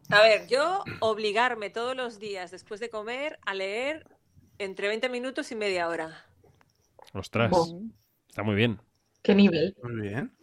A 0.09 0.23
ver, 0.23 0.47
yo 0.49 0.83
obligarme 1.01 1.69
todos 1.69 1.95
los 1.95 2.19
días 2.19 2.51
después 2.51 2.81
de 2.81 2.89
comer 2.89 3.39
a 3.45 3.53
leer 3.53 4.07
entre 4.59 4.89
20 4.89 5.11
minutos 5.11 5.53
y 5.53 5.57
media 5.57 5.89
hora. 5.89 6.25
Ostras, 7.13 7.53
está 8.29 8.43
muy 8.43 8.55
bien. 8.55 8.81
¿Qué 9.23 9.35
nivel? 9.35 9.77
Muy 9.83 10.09
bien. 10.09 10.35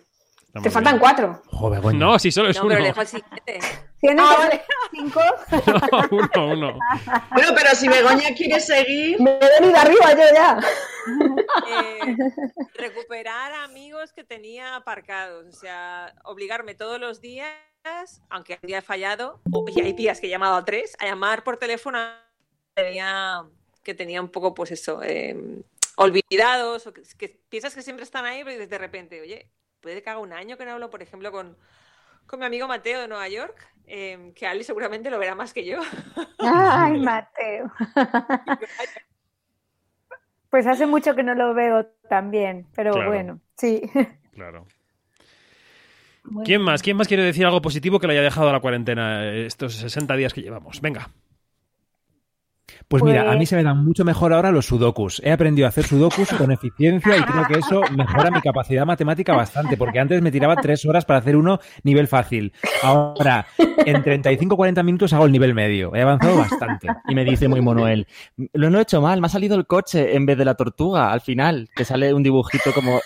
Te 0.62 0.70
faltan 0.70 0.94
bien. 0.94 1.00
cuatro. 1.00 1.42
Joder, 1.48 1.82
bueno. 1.82 2.00
No, 2.12 2.20
si 2.20 2.32
solo 2.32 2.50
es 2.50 2.58
No, 2.58 2.64
uno. 2.64 2.70
pero 2.70 2.82
le 2.82 2.88
dejo 2.90 3.00
al 3.02 3.08
siguiente. 3.08 3.60
¿Tienes 4.00 4.26
Ah, 4.28 4.36
vale. 4.38 4.62
cinco? 4.92 5.22
No, 5.92 6.08
uno, 6.12 6.54
uno. 6.54 6.80
Bueno, 7.32 7.48
pero 7.56 7.70
si 7.76 7.88
Begoña 7.88 8.36
quiere 8.36 8.60
seguir, 8.60 9.20
Me 9.20 9.32
he 9.42 9.60
venido 9.62 9.80
arriba 9.80 10.12
yo 10.12 10.34
ya. 10.34 10.60
Eh, 11.68 12.16
recuperar 12.76 13.54
amigos 13.54 14.14
que 14.14 14.24
tenía 14.24 14.76
aparcados. 14.76 15.46
O 15.48 15.52
sea, 15.60 16.14
obligarme 16.26 16.76
todos 16.76 17.00
los 17.00 17.20
días, 17.22 17.56
aunque 18.30 18.60
un 18.62 18.68
día 18.68 18.78
he 18.80 18.82
fallado, 18.82 19.42
y 19.76 19.82
hay 19.82 19.94
días 19.94 20.20
que 20.20 20.28
he 20.28 20.30
llamado 20.30 20.56
a 20.56 20.66
tres, 20.66 20.96
a 21.00 21.06
llamar 21.06 21.44
por 21.44 21.58
teléfono 21.58 21.98
a- 21.98 22.20
que 22.76 22.84
tenía, 22.84 23.44
que 23.84 23.94
tenía 23.94 24.22
un 24.22 24.30
poco, 24.30 24.54
pues 24.54 24.72
eso, 24.72 25.02
eh, 25.04 25.36
olvidados, 25.96 26.88
o 26.88 26.94
que, 26.94 27.02
que 27.18 27.30
piensas 27.50 27.76
que 27.76 27.82
siempre 27.82 28.04
están 28.04 28.26
ahí, 28.26 28.44
pero 28.44 28.66
de 28.66 28.78
repente, 28.78 29.22
oye, 29.22 29.50
puede 29.84 30.02
que 30.02 30.10
haga 30.10 30.20
un 30.20 30.34
año 30.34 30.58
que 30.58 30.66
no 30.66 30.72
hablo, 30.72 30.90
por 30.90 31.04
ejemplo, 31.04 31.32
con, 31.32 31.56
con 32.26 32.40
mi 32.40 32.46
amigo 32.46 32.68
Mateo 32.68 33.02
de 33.02 33.08
Nueva 33.08 33.28
York, 33.28 33.68
eh, 33.86 34.32
que 34.36 34.48
Ali 34.48 34.64
seguramente 34.64 35.12
lo 35.12 35.20
verá 35.20 35.36
más 35.36 35.54
que 35.54 35.66
yo. 35.66 35.80
Ay, 36.40 37.00
Mateo. 37.00 37.72
Pues 40.50 40.66
hace 40.68 40.86
mucho 40.86 41.16
que 41.16 41.24
no 41.24 41.36
lo 41.36 41.54
veo 41.54 41.86
también, 42.10 42.68
pero 42.76 42.94
Claro. 42.94 43.10
bueno, 43.10 43.40
sí. 43.58 43.82
Claro. 44.34 44.66
Muy 46.24 46.46
¿Quién 46.46 46.62
más? 46.62 46.82
¿Quién 46.82 46.96
más 46.96 47.08
quiere 47.08 47.24
decir 47.24 47.46
algo 47.46 47.62
positivo 47.62 48.00
que 48.00 48.08
le 48.08 48.14
haya 48.14 48.22
dejado 48.24 48.52
la 48.52 48.62
cuarentena 48.62 49.26
eh, 49.26 49.46
estos 49.46 49.76
60 49.76 50.16
días 50.16 50.34
que 50.34 50.42
llevamos? 50.42 50.80
Venga. 50.80 51.10
Pues 52.88 53.04
mira, 53.04 53.22
a 53.22 53.26
Pues- 53.28 53.40
mí 53.40 53.46
se 53.46 53.56
me 53.56 53.64
dan 53.64 53.84
mucho 53.84 54.04
mejor 54.06 54.34
ahora 54.34 54.52
los 54.52 54.66
sudokus. 54.66 55.22
He 55.24 55.32
aprendido 55.32 55.66
a 55.66 55.70
hacer 55.70 55.86
sudokus 55.86 56.30
con 56.30 56.52
eficiencia 56.52 57.18
y 57.18 57.22
creo 57.22 57.46
que 57.48 57.60
eso 57.60 57.82
mejora 57.96 58.30
mi 58.32 58.42
capacidad 58.42 58.86
matemática 58.86 59.36
bastante, 59.36 59.78
porque 59.78 60.00
antes 60.00 60.22
me 60.22 60.32
tiraba 60.32 60.56
tres 60.56 60.86
horas 60.86 61.06
para 61.06 61.20
hacer 61.20 61.36
uno 61.36 61.60
nivel 61.84 62.08
fácil. 62.08 62.54
Ahora, 62.84 63.46
en 63.58 64.04
35-40 64.04 64.84
minutos 64.84 65.14
hago 65.14 65.26
el 65.26 65.32
nivel 65.32 65.54
medio. 65.54 65.96
He 65.96 66.02
avanzado 66.02 66.38
bastante. 66.38 66.88
Y 67.08 67.16
me 67.16 67.26
dice 67.26 67.48
muy 67.48 67.62
mono 67.62 67.88
él, 67.88 68.08
lo 68.54 68.70
no 68.70 68.80
he 68.80 68.82
hecho 68.84 69.02
mal, 69.02 69.20
me 69.20 69.28
ha 69.28 69.30
salido 69.30 69.56
el 69.56 69.68
coche 69.68 70.16
en 70.16 70.26
vez 70.26 70.38
de 70.38 70.46
la 70.46 70.56
tortuga 70.56 71.12
al 71.12 71.22
final, 71.22 71.70
que 71.76 71.84
sale 71.86 72.14
un 72.14 72.24
dibujito 72.24 72.72
como 72.74 73.00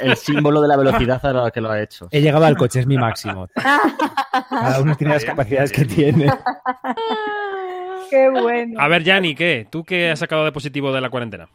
el 0.00 0.16
símbolo 0.16 0.60
de 0.60 0.68
la 0.68 0.76
velocidad 0.76 1.24
a 1.24 1.32
la 1.32 1.50
que 1.50 1.60
lo 1.60 1.70
ha 1.70 1.80
hecho. 1.80 2.08
He 2.10 2.20
llegado 2.20 2.44
al 2.44 2.56
coche, 2.56 2.80
es 2.80 2.86
mi 2.86 2.96
máximo. 2.98 3.48
Cada 4.50 4.80
uno 4.80 4.96
tiene 4.96 5.14
las 5.14 5.24
capacidades 5.24 5.72
que 5.72 5.84
tiene. 5.84 6.26
Qué 8.10 8.28
bueno. 8.28 8.80
A 8.80 8.88
ver, 8.88 9.02
Yanni, 9.04 9.34
¿qué? 9.34 9.66
¿Tú 9.70 9.84
qué 9.84 10.10
has 10.10 10.18
sacado 10.18 10.44
de 10.44 10.52
positivo 10.52 10.92
de 10.92 11.00
la 11.00 11.10
cuarentena? 11.10 11.48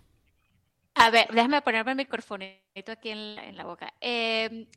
A 0.95 1.11
ver, 1.11 1.27
déjame 1.31 1.61
ponerme 1.61 1.91
el 1.91 1.97
microfonito 1.97 2.91
aquí 2.91 3.09
en 3.11 3.35
la, 3.35 3.45
en 3.45 3.55
la 3.55 3.63
boca. 3.63 3.93
Eh, 4.01 4.67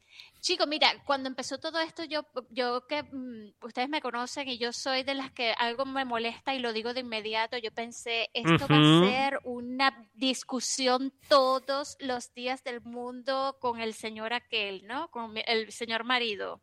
chico, 0.41 0.69
mira, 0.69 0.89
cuando 1.05 1.29
empezó 1.29 1.59
todo 1.59 1.81
esto, 1.81 2.05
yo, 2.05 2.25
yo 2.51 2.87
que 2.87 3.03
mm, 3.03 3.55
ustedes 3.65 3.89
me 3.89 4.01
conocen 4.01 4.49
y 4.49 4.57
yo 4.57 4.73
soy 4.73 5.03
de 5.03 5.15
las 5.15 5.33
que 5.33 5.53
algo 5.59 5.85
me 5.85 6.05
molesta 6.05 6.55
y 6.55 6.61
lo 6.61 6.73
digo 6.73 6.95
de 6.95 7.01
inmediato. 7.01 7.59
Yo 7.59 7.73
pensé, 7.73 8.31
esto 8.35 8.69
va 8.71 8.77
a 8.77 9.01
ser 9.11 9.41
una 9.43 10.09
discusión 10.15 11.13
todos 11.29 11.97
los 11.99 12.33
días 12.35 12.63
del 12.63 12.83
mundo 12.83 13.57
con 13.61 13.81
el 13.81 13.93
señor 13.93 14.33
aquel, 14.33 14.87
¿no? 14.87 15.09
Con 15.11 15.33
mi- 15.33 15.43
el 15.47 15.73
señor 15.73 16.05
marido. 16.05 16.61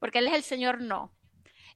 Porque 0.00 0.18
él 0.18 0.26
es 0.26 0.34
el 0.34 0.42
señor 0.42 0.80
no. 0.80 1.12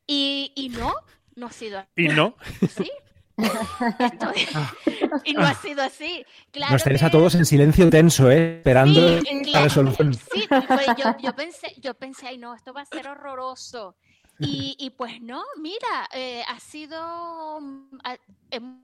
Y, 0.09 0.53
y 0.57 0.70
no, 0.70 0.93
no 1.37 1.47
ha 1.47 1.53
sido 1.53 1.79
así. 1.79 1.91
Y 1.97 2.09
no. 2.09 2.35
¿Sí? 2.77 2.91
Estoy- 3.37 4.49
y 5.25 5.35
no 5.35 5.43
ha 5.43 5.55
sido 5.55 5.83
así. 5.83 6.25
Claro 6.51 6.73
Nos 6.73 6.83
tenéis 6.85 7.01
que- 7.03 7.07
a 7.07 7.11
todos 7.11 7.35
en 7.35 7.45
silencio 7.47 7.89
tenso, 7.91 8.31
¿eh? 8.31 8.59
Esperando 8.59 9.19
Sí, 9.21 9.25
la 9.35 9.43
claro. 9.43 9.65
resolución. 9.65 10.15
Sí, 10.15 10.49
pues 10.49 10.87
yo, 10.97 11.17
yo 11.23 11.35
pensé, 11.37 11.75
yo 11.81 11.95
pensé, 11.95 12.29
ay 12.29 12.39
no, 12.39 12.55
esto 12.55 12.73
va 12.73 12.81
a 12.83 12.87
ser 12.87 13.07
horroroso. 13.09 13.97
Y, 14.39 14.77
y 14.79 14.91
pues 14.91 15.21
no, 15.23 15.43
mira, 15.63 16.09
eh, 16.13 16.43
ha 16.47 16.61
sido 16.61 17.59
mm, 17.61 17.99
ha, 18.05 18.17
em, 18.51 18.83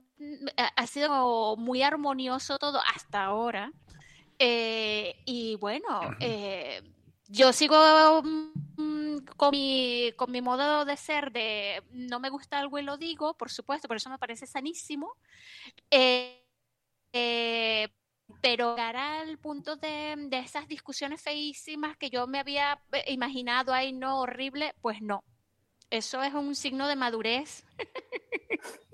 ha- 0.57 0.71
ha 0.75 0.87
sido 0.87 1.55
muy 1.57 1.83
armonioso 1.83 2.57
todo 2.57 2.79
hasta 2.95 3.23
ahora. 3.23 3.71
Eh, 4.39 5.15
y 5.25 5.55
bueno, 5.57 6.15
eh, 6.19 6.81
yo 7.27 7.53
sigo 7.53 8.21
mm, 8.23 8.52
con 9.37 9.51
mi, 9.51 10.11
con 10.17 10.31
mi 10.31 10.41
modo 10.41 10.85
de 10.85 10.97
ser 10.97 11.31
de 11.31 11.83
no 11.91 12.19
me 12.19 12.29
gusta 12.29 12.59
algo 12.59 12.79
y 12.79 12.83
lo 12.83 12.97
digo, 12.97 13.35
por 13.35 13.49
supuesto, 13.51 13.87
por 13.87 13.97
eso 13.97 14.09
me 14.09 14.17
parece 14.19 14.47
sanísimo. 14.47 15.13
Eh, 15.91 16.45
eh, 17.13 17.89
pero 18.41 18.71
llegar 18.75 18.97
al 18.97 19.37
punto 19.39 19.75
de, 19.77 20.15
de 20.29 20.39
esas 20.39 20.67
discusiones 20.67 21.21
feísimas 21.21 21.97
que 21.97 22.09
yo 22.09 22.27
me 22.27 22.39
había 22.39 22.81
eh, 22.93 23.13
imaginado 23.13 23.73
ahí, 23.73 23.93
no 23.93 24.19
horrible, 24.21 24.75
pues 24.81 25.01
no. 25.01 25.23
Eso 25.91 26.23
es 26.23 26.33
un 26.33 26.55
signo 26.55 26.87
de 26.87 26.95
madurez. 26.97 27.65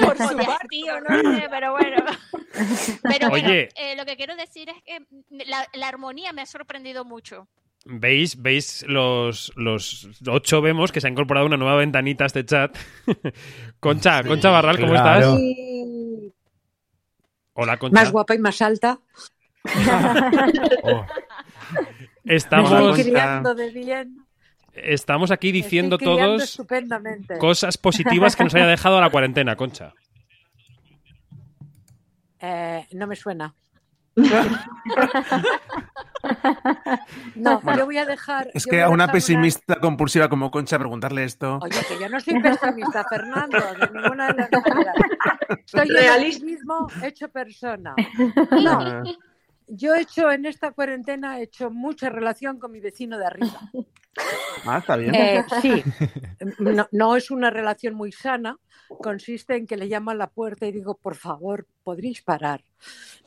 Por 0.00 0.16
su 0.18 0.36
tío, 0.68 1.00
no 1.00 1.34
sé, 1.34 1.46
pero 1.50 1.72
bueno. 1.72 1.96
Pero 3.02 3.28
bueno, 3.30 3.48
Oye. 3.48 3.68
eh, 3.76 3.96
lo 3.96 4.04
que 4.04 4.16
quiero 4.16 4.36
decir 4.36 4.68
es 4.68 4.76
que 4.84 5.00
la, 5.46 5.66
la 5.74 5.88
armonía 5.88 6.32
me 6.32 6.42
ha 6.42 6.46
sorprendido 6.46 7.04
mucho. 7.04 7.48
¿Veis? 7.84 8.40
¿Veis? 8.42 8.84
Los, 8.88 9.52
los 9.56 10.08
ocho 10.26 10.60
vemos 10.60 10.90
que 10.92 11.00
se 11.00 11.06
ha 11.06 11.10
incorporado 11.10 11.46
una 11.46 11.56
nueva 11.56 11.76
ventanita 11.76 12.24
a 12.24 12.26
este 12.26 12.44
chat. 12.44 12.76
Concha, 13.80 14.22
Concha 14.24 14.50
Barral, 14.50 14.78
¿cómo 14.78 14.92
Claro. 14.92 15.34
estás? 15.36 16.32
Hola, 17.54 17.76
Concha. 17.78 17.94
más 18.00 18.10
guapa 18.12 18.34
y 18.34 18.38
más 18.38 18.60
alta. 18.62 18.98
Oh. 20.82 21.04
Me 22.24 22.34
Estamos, 22.36 22.70
estoy 22.72 23.10
criando 23.10 23.54
de 23.54 23.70
bien. 23.70 24.25
Estamos 24.76 25.30
aquí 25.30 25.52
diciendo 25.52 25.98
todos 25.98 26.42
estupendamente. 26.42 27.38
cosas 27.38 27.78
positivas 27.78 28.36
que 28.36 28.44
nos 28.44 28.54
haya 28.54 28.66
dejado 28.66 29.00
la 29.00 29.10
cuarentena, 29.10 29.56
Concha. 29.56 29.92
Eh, 32.40 32.86
no 32.92 33.06
me 33.06 33.16
suena. 33.16 33.54
No, 37.36 37.60
yo 37.76 37.84
voy 37.84 37.98
a 37.98 38.04
dejar. 38.06 38.50
Es 38.54 38.66
que 38.66 38.82
a 38.82 38.88
una 38.88 39.12
pesimista 39.12 39.76
compulsiva 39.76 40.28
como 40.28 40.50
Concha 40.50 40.78
preguntarle 40.78 41.24
esto. 41.24 41.58
Oye, 41.62 41.78
que 41.86 42.00
yo 42.00 42.08
no 42.08 42.18
soy 42.20 42.40
pesimista, 42.40 43.04
Fernando, 43.08 43.58
de 43.58 44.00
ninguna 44.00 44.28
de 44.32 44.48
las 44.50 44.50
maneras. 44.66 44.94
Soy 45.66 45.88
el 45.88 46.42
mismo 46.42 46.88
hecho 47.02 47.28
persona. 47.28 47.94
No, 48.50 49.02
yo 49.68 49.94
he 49.94 50.02
hecho 50.02 50.30
en 50.30 50.46
esta 50.46 50.72
cuarentena 50.72 51.38
he 51.38 51.44
hecho 51.44 51.70
mucha 51.70 52.08
relación 52.08 52.58
con 52.58 52.72
mi 52.72 52.80
vecino 52.80 53.18
de 53.18 53.26
arriba. 53.26 53.70
Ah, 54.64 54.78
está 54.78 54.96
bien. 54.96 55.14
Eh, 55.14 55.44
sí, 55.60 55.84
no, 56.58 56.88
no 56.90 57.16
es 57.16 57.30
una 57.30 57.50
relación 57.50 57.94
muy 57.94 58.12
sana. 58.12 58.58
Consiste 58.88 59.56
en 59.56 59.66
que 59.66 59.76
le 59.76 59.88
llamo 59.88 60.10
a 60.10 60.14
la 60.14 60.30
puerta 60.30 60.66
y 60.66 60.72
digo, 60.72 60.96
por 60.96 61.16
favor, 61.16 61.66
podréis 61.84 62.22
parar. 62.22 62.64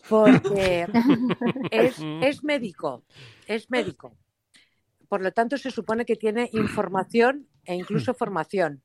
Porque 0.09 0.87
es, 1.71 1.95
es 2.23 2.43
médico, 2.43 3.03
es 3.45 3.69
médico. 3.69 4.17
Por 5.07 5.21
lo 5.21 5.31
tanto, 5.31 5.59
se 5.59 5.69
supone 5.69 6.05
que 6.05 6.15
tiene 6.15 6.49
información 6.53 7.47
e 7.65 7.75
incluso 7.75 8.15
formación. 8.15 8.81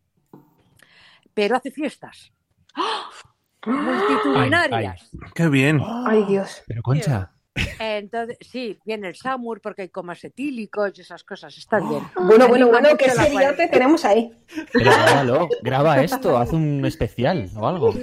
Pero 1.32 1.56
hace 1.56 1.70
fiestas. 1.70 2.32
Multitudinarias. 3.66 5.10
Qué 5.34 5.48
bien. 5.48 5.80
Ay, 5.82 6.24
Dios. 6.28 6.62
Pero 6.66 6.82
Concha, 6.82 7.33
Entonces, 7.78 8.36
sí, 8.40 8.78
viene 8.84 9.08
el 9.08 9.14
SAMUR 9.16 9.60
porque 9.60 9.82
hay 9.82 9.88
comas 9.88 10.22
etílicos 10.24 10.98
y 10.98 11.02
esas 11.02 11.22
cosas. 11.24 11.56
Están 11.56 11.88
bien. 11.88 12.02
Bueno, 12.16 12.48
bueno, 12.48 12.68
bueno, 12.68 12.88
Animamos 12.88 12.98
qué 12.98 13.04
a 13.04 13.14
la 13.14 13.22
seriote 13.22 13.32
cuarentena. 13.32 13.70
tenemos 13.70 14.04
ahí. 14.04 14.32
Pero 14.72 14.90
grábalo, 14.90 15.48
graba 15.62 16.02
esto, 16.02 16.36
haz 16.36 16.52
un 16.52 16.84
especial 16.84 17.48
o 17.56 17.66
algo. 17.68 17.94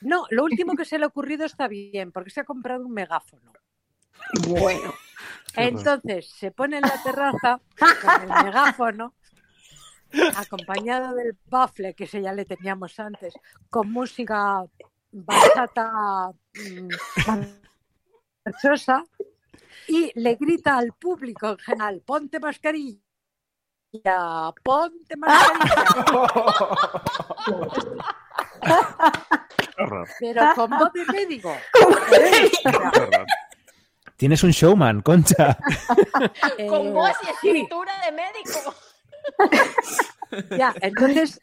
No, 0.00 0.26
lo 0.30 0.44
último 0.44 0.74
que 0.74 0.84
se 0.84 0.98
le 0.98 1.04
ha 1.04 1.08
ocurrido 1.08 1.46
está 1.46 1.68
bien, 1.68 2.12
porque 2.12 2.30
se 2.30 2.40
ha 2.40 2.44
comprado 2.44 2.84
un 2.84 2.92
megáfono. 2.92 3.52
Bueno. 4.48 4.92
Entonces 5.54 6.28
se 6.28 6.50
pone 6.50 6.78
en 6.78 6.82
la 6.82 7.02
terraza 7.02 7.60
con 7.78 8.22
el 8.22 8.44
megáfono, 8.44 9.14
acompañado 10.36 11.14
del 11.14 11.36
bafle, 11.46 11.94
que 11.94 12.04
ese 12.04 12.20
ya 12.20 12.32
le 12.32 12.44
teníamos 12.44 12.98
antes, 12.98 13.34
con 13.70 13.92
música 13.92 14.64
bachata 15.12 16.32
y 19.88 20.12
le 20.14 20.34
grita 20.36 20.76
al 20.78 20.92
público 20.92 21.50
en 21.50 21.58
general, 21.58 22.02
ponte 22.04 22.40
mascarilla. 22.40 23.00
Ponte 24.62 25.16
mascarilla. 25.16 25.74
Pero 30.20 30.54
con 30.54 30.70
voz 30.70 30.92
de 30.92 31.04
médico. 31.06 31.56
tienes 34.16 34.42
un 34.42 34.50
showman, 34.50 35.02
Concha. 35.02 35.58
Eh, 36.58 36.66
Con 36.66 36.92
voz 36.92 37.10
y 37.22 37.26
sí. 37.26 37.48
escritura 37.48 37.92
de 38.04 38.12
médico. 38.12 38.74
Ya, 40.56 40.74
entonces. 40.80 41.40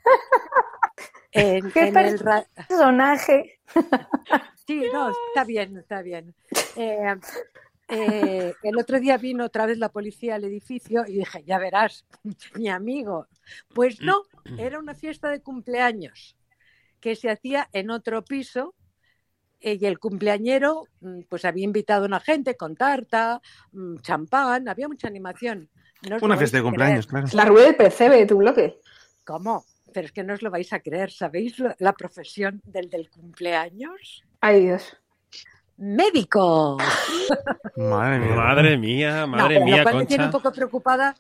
En, 1.32 1.72
¿Qué 1.72 1.88
en 1.88 1.98
el 1.98 2.20
personaje? 2.68 3.60
Sí, 4.66 4.84
no, 4.94 5.10
está 5.10 5.46
bien, 5.46 5.78
está 5.78 6.04
bien. 6.04 6.36
Eh, 6.76 7.16
eh, 7.88 8.54
el 8.62 8.78
otro 8.78 9.00
día 9.00 9.18
vino 9.18 9.46
otra 9.46 9.66
vez 9.66 9.80
la 9.80 9.90
policía 9.90 10.36
al 10.36 10.44
edificio 10.44 11.06
y 11.08 11.14
dije, 11.14 11.44
ya 11.44 11.58
verás, 11.58 12.06
mi 12.54 12.70
amigo. 12.70 13.26
Pues 13.74 14.00
no, 14.00 14.26
era 14.60 14.78
una 14.78 14.94
fiesta 14.94 15.30
de 15.30 15.42
cumpleaños 15.42 16.36
que 17.00 17.16
se 17.16 17.32
hacía 17.32 17.68
en 17.74 17.90
otro 17.90 18.24
piso 18.24 18.76
eh, 19.60 19.80
y 19.82 19.86
el 19.88 19.98
cumpleañero 19.98 20.84
mm, 21.02 21.22
pues 21.28 21.46
había 21.46 21.64
invitado 21.64 22.04
a 22.04 22.08
una 22.08 22.20
gente 22.20 22.56
con 22.56 22.76
tarta, 22.76 23.42
mm, 23.72 23.98
champán, 24.02 24.68
había 24.70 24.88
mucha 24.88 25.08
animación. 25.08 25.68
No 26.08 26.18
Una 26.22 26.38
fiesta 26.38 26.58
de 26.58 26.62
a 26.62 26.64
cumpleaños, 26.64 27.08
creer. 27.08 27.26
claro. 27.26 27.38
La 27.38 27.50
rueda 27.50 27.66
del 27.66 27.76
percebe 27.76 28.18
de 28.18 28.26
tu 28.28 28.38
bloque. 28.38 28.80
¿Cómo? 29.26 29.66
Pero 29.94 30.06
es 30.06 30.11
que 30.11 30.24
no 30.24 30.34
os 30.34 30.41
lo 30.41 30.52
vais 30.52 30.72
a 30.74 30.80
creer. 30.80 31.11
¿Sabéis 31.11 31.57
lo- 31.60 31.76
la 31.80 31.94
profesión 31.94 32.61
del 32.66 32.90
del 32.90 33.10
cumpleaños? 33.10 34.24
Ay, 34.41 34.61
Dios. 34.66 34.98
Médico. 35.78 36.78
Madre 37.78 38.20
mía. 38.20 38.36
Madre 38.36 38.78
mía, 38.78 39.28
madre 39.28 39.60
No, 39.60 39.66
mía, 39.66 39.78
lo 39.78 39.84
cual 39.84 39.95
me 39.98 40.06
tiene 40.06 40.26
un 40.26 40.32
poco 40.32 40.52
preocupada. 40.52 41.16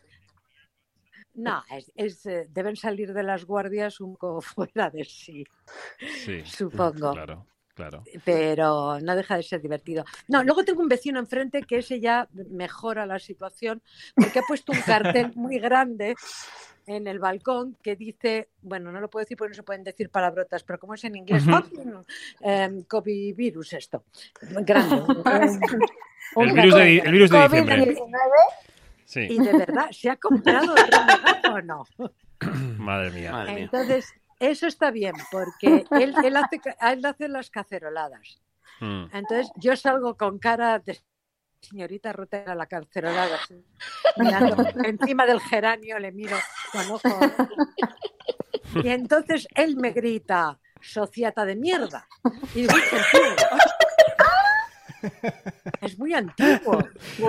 No, 1.35 1.63
es, 1.71 1.91
es, 1.95 2.25
eh, 2.25 2.47
deben 2.49 2.75
salir 2.75 3.13
de 3.13 3.23
las 3.23 3.45
guardias 3.45 4.01
un 4.01 4.15
poco 4.17 4.41
fuera 4.41 4.89
de 4.89 5.05
sí, 5.05 5.45
Sí, 6.25 6.41
supongo. 6.45 7.13
claro, 7.13 7.45
claro. 7.73 8.03
pero 8.25 8.99
no 8.99 9.15
deja 9.15 9.37
de 9.37 9.43
ser 9.43 9.61
divertido. 9.61 10.03
No, 10.27 10.43
luego 10.43 10.65
tengo 10.65 10.81
un 10.81 10.89
vecino 10.89 11.19
enfrente 11.19 11.61
que 11.63 11.77
ese 11.77 12.01
ya 12.01 12.27
mejora 12.49 13.05
la 13.05 13.19
situación 13.19 13.81
porque 14.15 14.39
ha 14.39 14.43
puesto 14.43 14.73
un 14.73 14.81
cartel 14.81 15.31
muy 15.35 15.59
grande 15.59 16.15
en 16.89 17.07
el 17.07 17.19
balcón 17.19 17.77
que 17.83 17.95
dice, 17.95 18.49
bueno, 18.61 18.91
no 18.91 18.99
lo 18.99 19.09
puedo 19.09 19.23
decir 19.23 19.37
porque 19.37 19.49
no 19.49 19.55
se 19.55 19.63
pueden 19.63 19.83
decir 19.83 20.09
palabrotas, 20.09 20.63
pero 20.63 20.79
como 20.79 20.95
es 20.95 21.03
en 21.03 21.15
inglés, 21.15 21.43
Ujú. 21.45 22.05
eh, 22.41 22.83
COVID 22.87 23.35
virus 23.35 23.73
esto, 23.73 24.03
grande. 24.41 24.95
un- 24.95 25.23
El 26.35 26.49
un 26.49 26.53
virus 26.53 26.75
de, 26.75 26.97
el 26.99 27.11
virus 27.11 27.29
de 27.31 27.41
diciembre. 27.41 27.95
Sí, 29.05 29.21
Y 29.29 29.39
de 29.39 29.53
verdad, 29.57 29.89
¿se 29.91 30.09
ha 30.11 30.15
comprado 30.17 30.73
otro 30.73 30.99
megáfono? 31.05 31.87
madre 32.77 33.09
mía. 33.11 33.31
Madre 33.31 33.53
mía. 33.55 33.63
Entonces, 33.63 34.13
eso 34.39 34.67
está 34.67 34.91
bien, 34.91 35.13
porque 35.31 35.85
él, 35.91 36.13
él 36.23 36.37
hace, 36.37 36.59
ca- 36.59 36.77
él 36.91 37.03
hace 37.05 37.27
las 37.27 37.49
caceroladas. 37.49 38.41
Mm. 38.79 39.05
Entonces, 39.11 39.51
yo 39.55 39.75
salgo 39.75 40.15
con 40.17 40.37
cara 40.39 40.77
de 40.79 40.99
señorita 41.61 42.13
Rotera 42.13 42.55
la 42.55 42.67
cacerolada, 42.67 43.35
así, 43.43 43.61
mirando 44.15 44.63
encima 44.85 45.25
del 45.25 45.41
geranio, 45.41 45.97
le 45.99 46.11
miro 46.13 46.37
con 46.71 46.91
ojo. 46.91 47.19
Y 48.83 48.89
entonces 48.89 49.47
él 49.55 49.75
me 49.77 49.91
grita, 49.91 50.59
sociata 50.81 51.45
de 51.45 51.55
mierda. 51.55 52.07
Y 52.53 52.61
digo, 52.61 52.73
es 55.81 55.97
muy 55.97 56.13
antiguo. 56.13 56.79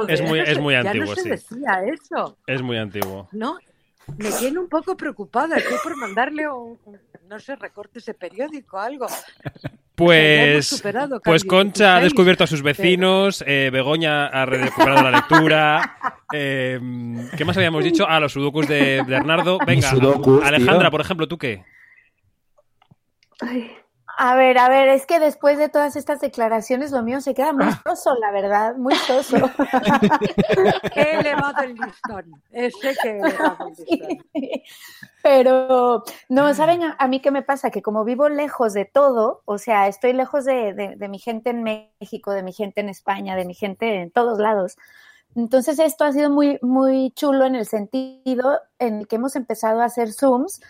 Es 0.09 0.21
muy- 0.23 0.41
es 0.41 0.59
muy 0.59 0.75
Ya 0.75 0.81
antiguo, 0.81 1.07
no 1.07 1.15
se 1.15 1.23
sí. 1.23 1.29
decía 1.31 1.83
eso. 1.87 2.39
Es 2.47 2.63
muy 2.63 2.77
antiguo. 2.77 3.29
No, 3.33 3.59
me 4.19 4.31
tiene 4.33 4.59
un 4.59 4.69
poco 4.69 4.97
preocupada. 4.97 5.57
Estoy 5.57 5.79
por 5.83 5.97
mandarle 5.97 6.49
un, 6.49 6.79
un- 6.85 7.01
no 7.29 7.39
sé, 7.39 7.57
recorte 7.57 8.01
ese 8.01 8.13
periódico, 8.15 8.79
algo. 8.79 9.07
Pues, 10.05 10.67
superado 10.67 11.21
pues 11.21 11.45
Concha 11.45 11.97
ha 11.97 12.01
16, 12.01 12.05
descubierto 12.05 12.45
a 12.45 12.47
sus 12.47 12.63
vecinos, 12.63 13.45
eh, 13.47 13.69
Begoña 13.71 14.27
ha 14.29 14.47
recuperado 14.47 15.03
la 15.03 15.11
lectura. 15.11 15.97
eh, 16.33 16.81
¿Qué 17.37 17.45
más 17.45 17.57
habíamos 17.57 17.85
dicho? 17.85 18.07
Ah, 18.09 18.19
los 18.19 18.33
sudokus 18.33 18.67
de 18.67 19.03
Bernardo. 19.07 19.59
Venga, 19.67 19.91
sudokus, 19.91 20.43
Alejandra, 20.43 20.85
tío. 20.85 20.91
por 20.91 21.01
ejemplo, 21.03 21.29
¿tú 21.29 21.37
qué? 21.37 21.65
A 24.23 24.35
ver, 24.37 24.59
a 24.59 24.69
ver, 24.69 24.89
es 24.89 25.07
que 25.07 25.19
después 25.19 25.57
de 25.57 25.71
todas 25.71 25.97
estas 25.97 26.21
declaraciones 26.21 26.91
lo 26.93 27.03
mío 27.03 27.23
se 27.23 27.33
queda 27.33 27.55
muy 27.55 27.65
Ah. 27.65 27.81
soso, 27.87 28.15
la 28.21 28.31
verdad, 28.31 28.77
muy 28.77 28.95
soso. 28.95 29.37
He 30.95 31.21
elevado 31.21 31.63
el 31.63 31.75
listón. 31.75 32.43
Ese 32.51 32.95
que 33.03 33.09
he 33.09 33.19
elevado 33.21 33.69
el 33.69 33.75
listón. 33.79 34.19
Pero, 35.23 36.03
no, 36.29 36.53
¿saben 36.55 36.83
a, 36.83 36.97
a 36.99 37.09
mí 37.09 37.21
qué 37.21 37.31
me 37.31 37.41
pasa? 37.43 37.71
Que 37.71 37.81
como 37.81 38.05
vivo 38.05 38.29
lejos 38.29 38.75
de 38.75 38.85
todo, 38.85 39.41
o 39.47 39.57
sea, 39.57 39.89
estoy 39.89 40.13
lejos 40.13 40.45
de, 40.45 40.75
de- 40.75 40.97
de 40.97 41.09
mi 41.09 41.19
gente 41.19 41.49
en 41.51 41.63
México, 41.63 42.33
de 42.33 42.43
mi 42.43 42.53
gente 42.53 42.83
en 42.83 42.91
España, 42.91 43.37
de 43.37 43.47
mi 43.47 43.55
gente 43.55 44.03
en 44.03 44.11
todos 44.11 44.39
lados. 44.39 44.77
Entonces 45.35 45.79
esto 45.79 46.05
ha 46.05 46.13
sido 46.13 46.29
muy, 46.29 46.59
muy 46.61 47.13
chulo 47.13 47.47
en 47.47 47.55
el 47.55 47.65
sentido 47.65 48.61
en 48.79 48.99
el 49.01 49.09
que 49.09 49.17
hemos 49.17 49.37
empezado 49.37 49.81
a 49.81 49.85
hacer 49.85 50.13
Zooms, 50.13 50.61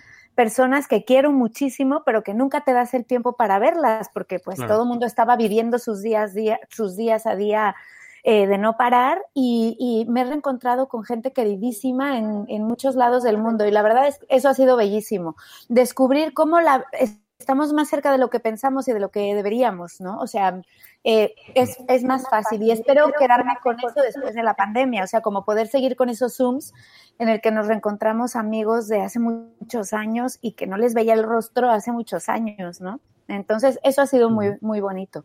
personas 0.41 0.89
que 0.89 1.05
quiero 1.05 1.33
muchísimo, 1.33 2.03
pero 2.07 2.23
que 2.23 2.33
nunca 2.33 2.63
te 2.63 2.73
das 2.73 2.95
el 2.95 3.05
tiempo 3.05 3.35
para 3.35 3.59
verlas, 3.59 4.09
porque 4.15 4.39
pues 4.39 4.57
Claro. 4.57 4.73
todo 4.75 4.83
el 4.85 4.89
mundo 4.89 5.05
estaba 5.05 5.37
viviendo 5.37 5.79
sus 5.79 6.01
días, 6.03 6.33
día, 6.33 6.59
sus 6.71 6.97
días 6.97 7.27
a 7.27 7.37
día 7.37 7.75
eh, 8.23 8.47
de 8.47 8.57
no 8.57 8.77
parar 8.79 9.21
y, 9.35 9.77
y 9.79 10.11
me 10.11 10.23
he 10.23 10.25
reencontrado 10.25 10.89
con 10.89 11.05
gente 11.05 11.33
queridísima 11.33 12.17
en, 12.19 12.47
en 12.49 12.65
muchos 12.65 12.95
lados 12.95 13.23
del 13.23 13.37
mundo 13.37 13.67
y 13.67 13.71
la 13.71 13.83
verdad 13.83 14.09
es 14.09 14.19
eso 14.31 14.49
ha 14.49 14.55
sido 14.55 14.77
bellísimo. 14.77 15.37
Descubrir 15.69 16.33
cómo 16.33 16.61
la, 16.61 16.87
es- 16.93 17.20
estamos 17.41 17.73
más 17.73 17.89
cerca 17.89 18.13
de 18.13 18.19
lo 18.19 18.29
que 18.29 18.39
pensamos 18.39 18.87
y 18.87 18.93
de 18.93 19.01
lo 19.01 19.11
que 19.11 19.35
deberíamos, 19.35 20.01
¿no? 20.01 20.19
O 20.21 20.27
sea, 20.27 20.61
eh, 21.05 21.35
es, 21.55 21.79
es 21.89 22.05
más 22.05 22.29
fácil 22.29 22.63
y 22.63 22.71
espero 22.71 23.11
quedarme 23.19 23.55
con 23.63 23.79
eso 23.79 24.03
después 24.03 24.35
de 24.35 24.43
la 24.43 24.55
pandemia, 24.55 25.05
o 25.05 25.07
sea, 25.07 25.23
como 25.23 25.45
poder 25.45 25.67
seguir 25.67 25.97
con 25.97 26.11
esos 26.11 26.37
Zooms 26.37 26.75
en 27.19 27.31
el 27.31 27.41
que 27.41 27.51
nos 27.51 27.67
reencontramos 27.67 28.37
amigos 28.37 28.89
de 28.89 29.01
hace 29.01 29.19
muchos 29.19 29.95
años 29.95 30.39
y 30.43 30.53
que 30.53 30.67
no 30.67 30.77
les 30.77 30.93
veía 30.93 31.15
el 31.15 31.23
rostro 31.23 31.71
hace 31.71 31.93
muchos 31.93 32.29
años, 32.29 32.81
¿no? 32.81 33.01
Entonces, 33.27 33.79
eso 33.83 34.03
ha 34.03 34.07
sido 34.07 34.29
muy, 34.29 34.59
muy 34.61 34.81
bonito. 34.81 35.25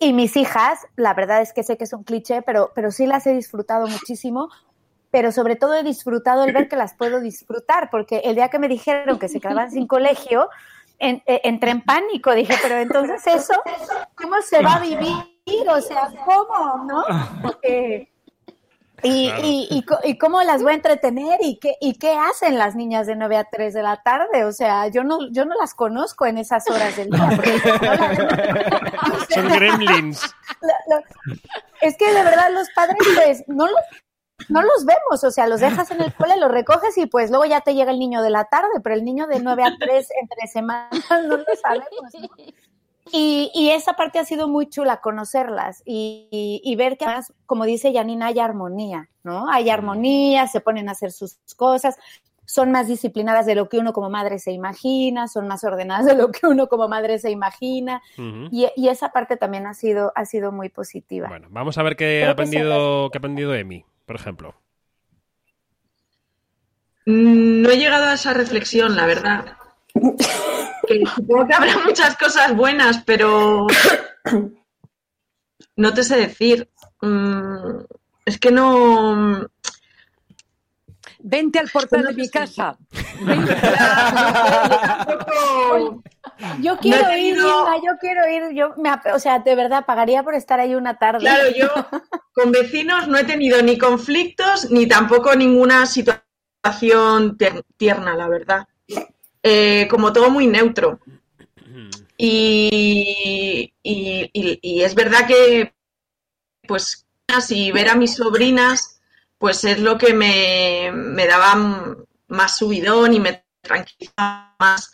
Y 0.00 0.12
mis 0.12 0.36
hijas, 0.36 0.80
la 0.96 1.14
verdad 1.14 1.40
es 1.40 1.52
que 1.52 1.62
sé 1.62 1.76
que 1.76 1.84
es 1.84 1.92
un 1.92 2.02
cliché, 2.02 2.42
pero, 2.42 2.72
pero 2.74 2.90
sí 2.90 3.06
las 3.06 3.26
he 3.26 3.32
disfrutado 3.32 3.86
muchísimo, 3.86 4.48
pero 5.10 5.30
sobre 5.32 5.56
todo 5.56 5.74
he 5.74 5.82
disfrutado 5.82 6.44
el 6.44 6.52
ver 6.52 6.68
que 6.68 6.76
las 6.76 6.94
puedo 6.94 7.20
disfrutar, 7.20 7.90
porque 7.90 8.18
el 8.24 8.34
día 8.34 8.48
que 8.48 8.58
me 8.58 8.68
dijeron 8.68 9.18
que 9.18 9.28
se 9.28 9.40
quedaban 9.40 9.70
sin 9.70 9.86
colegio, 9.86 10.48
en- 10.98 11.22
eh, 11.26 11.40
entré 11.44 11.70
en 11.70 11.82
pánico, 11.82 12.32
dije, 12.34 12.54
pero 12.62 12.76
entonces 12.78 13.26
eso, 13.26 13.54
¿cómo 14.14 14.40
se 14.42 14.62
va 14.62 14.74
a 14.74 14.80
vivir? 14.80 15.14
O 15.68 15.80
sea, 15.80 16.10
¿cómo? 16.24 16.84
¿No? 16.84 17.04
Porque- 17.42 18.12
y, 19.04 19.28
Claro. 19.28 19.42
y, 19.44 19.68
y, 19.70 19.84
y 20.10 20.18
cómo 20.18 20.42
las 20.42 20.60
voy 20.60 20.72
a 20.72 20.74
entretener 20.74 21.38
y 21.40 21.60
qué, 21.60 21.76
y 21.80 21.94
qué 21.98 22.14
hacen 22.16 22.58
las 22.58 22.74
niñas 22.74 23.06
de 23.06 23.14
9 23.14 23.36
a 23.36 23.44
3 23.44 23.72
de 23.72 23.82
la 23.84 24.02
tarde. 24.02 24.44
O 24.44 24.50
sea, 24.50 24.88
yo 24.88 25.04
no, 25.04 25.30
yo 25.30 25.44
no 25.44 25.54
las 25.54 25.72
conozco 25.74 26.26
en 26.26 26.36
esas 26.36 26.68
horas 26.68 26.96
del 26.96 27.10
día. 27.10 27.28
porque 27.36 27.60
no 27.64 27.94
las- 27.94 29.28
Son 29.34 29.48
gremlins. 29.50 30.34
es 31.80 31.96
que 31.96 32.12
de 32.12 32.22
verdad 32.24 32.50
los 32.52 32.68
padres 32.74 32.96
pues 33.14 33.44
no 33.46 33.66
los, 33.68 33.76
no 34.48 34.62
los 34.62 34.84
vemos, 34.84 35.24
o 35.24 35.30
sea, 35.30 35.46
los 35.46 35.60
dejas 35.60 35.90
en 35.90 36.00
el 36.00 36.12
cole, 36.14 36.36
los 36.38 36.50
recoges 36.50 36.96
y 36.98 37.06
pues 37.06 37.30
luego 37.30 37.44
ya 37.44 37.60
te 37.60 37.74
llega 37.74 37.90
el 37.90 37.98
niño 37.98 38.22
de 38.22 38.30
la 38.30 38.44
tarde, 38.44 38.80
pero 38.82 38.94
el 38.94 39.04
niño 39.04 39.26
de 39.26 39.40
9 39.40 39.62
a 39.64 39.72
3 39.78 40.08
entre 40.22 40.46
semanas 40.46 40.90
no 41.26 41.36
lo 41.36 41.44
sabemos. 41.60 41.88
¿no? 42.20 42.28
Y, 43.10 43.50
y 43.54 43.70
esa 43.70 43.94
parte 43.94 44.18
ha 44.18 44.24
sido 44.24 44.48
muy 44.48 44.68
chula, 44.68 45.00
conocerlas 45.00 45.82
y, 45.86 46.28
y- 46.30 46.60
y 46.62 46.76
ver 46.76 46.98
que 46.98 47.06
además, 47.06 47.32
como 47.46 47.64
dice 47.64 47.92
Janina, 47.92 48.26
hay 48.26 48.38
armonía, 48.38 49.08
¿no? 49.22 49.50
Hay 49.50 49.70
armonía, 49.70 50.46
se 50.46 50.60
ponen 50.60 50.88
a 50.90 50.92
hacer 50.92 51.10
sus 51.12 51.38
cosas, 51.56 51.96
son 52.44 52.70
más 52.70 52.86
disciplinadas 52.86 53.46
de 53.46 53.54
lo 53.54 53.68
que 53.70 53.78
uno 53.78 53.92
como 53.94 54.10
madre 54.10 54.38
se 54.38 54.52
imagina, 54.52 55.26
son 55.26 55.48
más 55.48 55.64
ordenadas 55.64 56.04
de 56.06 56.14
lo 56.14 56.30
que 56.30 56.46
uno 56.46 56.68
como 56.68 56.86
madre 56.88 57.18
se 57.18 57.30
imagina. 57.30 58.02
Y, 58.50 58.68
y 58.76 58.88
esa 58.88 59.08
parte 59.10 59.36
también 59.38 59.66
ha 59.66 59.72
sido, 59.74 60.12
ha 60.14 60.24
sido 60.26 60.52
muy 60.52 60.68
positiva. 60.68 61.28
Bueno, 61.28 61.48
vamos 61.50 61.78
a 61.78 61.82
ver 61.82 61.96
qué 61.96 62.20
Creo 62.20 62.24
ha 62.24 62.26
que 62.36 62.42
aprendido, 62.42 63.10
qué 63.10 63.16
ha 63.16 63.20
aprendido 63.20 63.54
Emi, 63.54 63.84
por 64.08 64.16
ejemplo. 64.16 64.54
Mm, 67.06 67.60
No 67.62 67.70
he 67.70 67.76
llegado 67.76 68.06
a 68.06 68.14
esa 68.14 68.32
reflexión, 68.32 68.96
la 68.96 69.04
verdad. 69.06 69.56
Que 70.86 71.04
supongo 71.14 71.46
que 71.46 71.54
habrá 71.54 71.78
muchas 71.84 72.16
cosas 72.16 72.56
buenas, 72.56 73.02
pero 73.04 73.66
no 75.76 75.94
te 75.94 76.02
sé 76.02 76.16
decir. 76.16 76.68
Mm, 77.02 77.80
Es 78.24 78.38
que 78.40 78.50
no. 78.50 79.46
Vente 81.20 81.58
al 81.58 81.68
portal 81.68 82.04
de 82.06 82.14
mi 82.14 82.30
casa. 82.30 82.78
Yo 86.60 86.76
quiero 86.78 87.08
No 87.08 87.16
ir, 87.16 87.36
Inma, 87.36 87.76
yo 87.84 87.92
quiero 88.00 88.28
ir, 88.28 88.54
yo 88.54 88.74
me 88.76 88.90
o 89.14 89.18
sea, 89.18 89.38
de 89.38 89.54
verdad 89.54 89.84
pagaría 89.86 90.22
por 90.22 90.34
estar 90.34 90.60
ahí 90.60 90.74
una 90.74 90.98
tarde. 90.98 91.20
Claro, 91.20 91.48
yo 91.56 91.68
con 92.32 92.52
vecinos 92.52 93.08
no 93.08 93.18
he 93.18 93.24
tenido 93.24 93.62
ni 93.62 93.78
conflictos 93.78 94.70
ni 94.70 94.86
tampoco 94.86 95.34
ninguna 95.34 95.86
situación 95.86 97.36
tierna, 97.76 98.14
la 98.14 98.28
verdad. 98.28 98.66
Eh, 99.42 99.86
como 99.90 100.12
todo 100.12 100.30
muy 100.30 100.46
neutro. 100.46 101.00
Y, 102.16 103.72
y- 103.82 104.30
y- 104.32 104.58
y 104.60 104.82
es 104.82 104.94
verdad 104.94 105.26
que, 105.26 105.72
pues, 106.66 107.06
y 107.50 107.70
ver 107.72 107.88
a 107.90 107.94
mis 107.94 108.14
sobrinas, 108.16 109.00
pues 109.38 109.62
es 109.64 109.78
lo 109.78 109.98
que 109.98 110.14
me, 110.14 110.90
me 110.92 111.26
daba 111.26 111.94
más 112.28 112.56
subidón 112.56 113.14
y 113.14 113.20
me 113.20 113.44
tranquilizaba 113.60 114.56
más. 114.58 114.92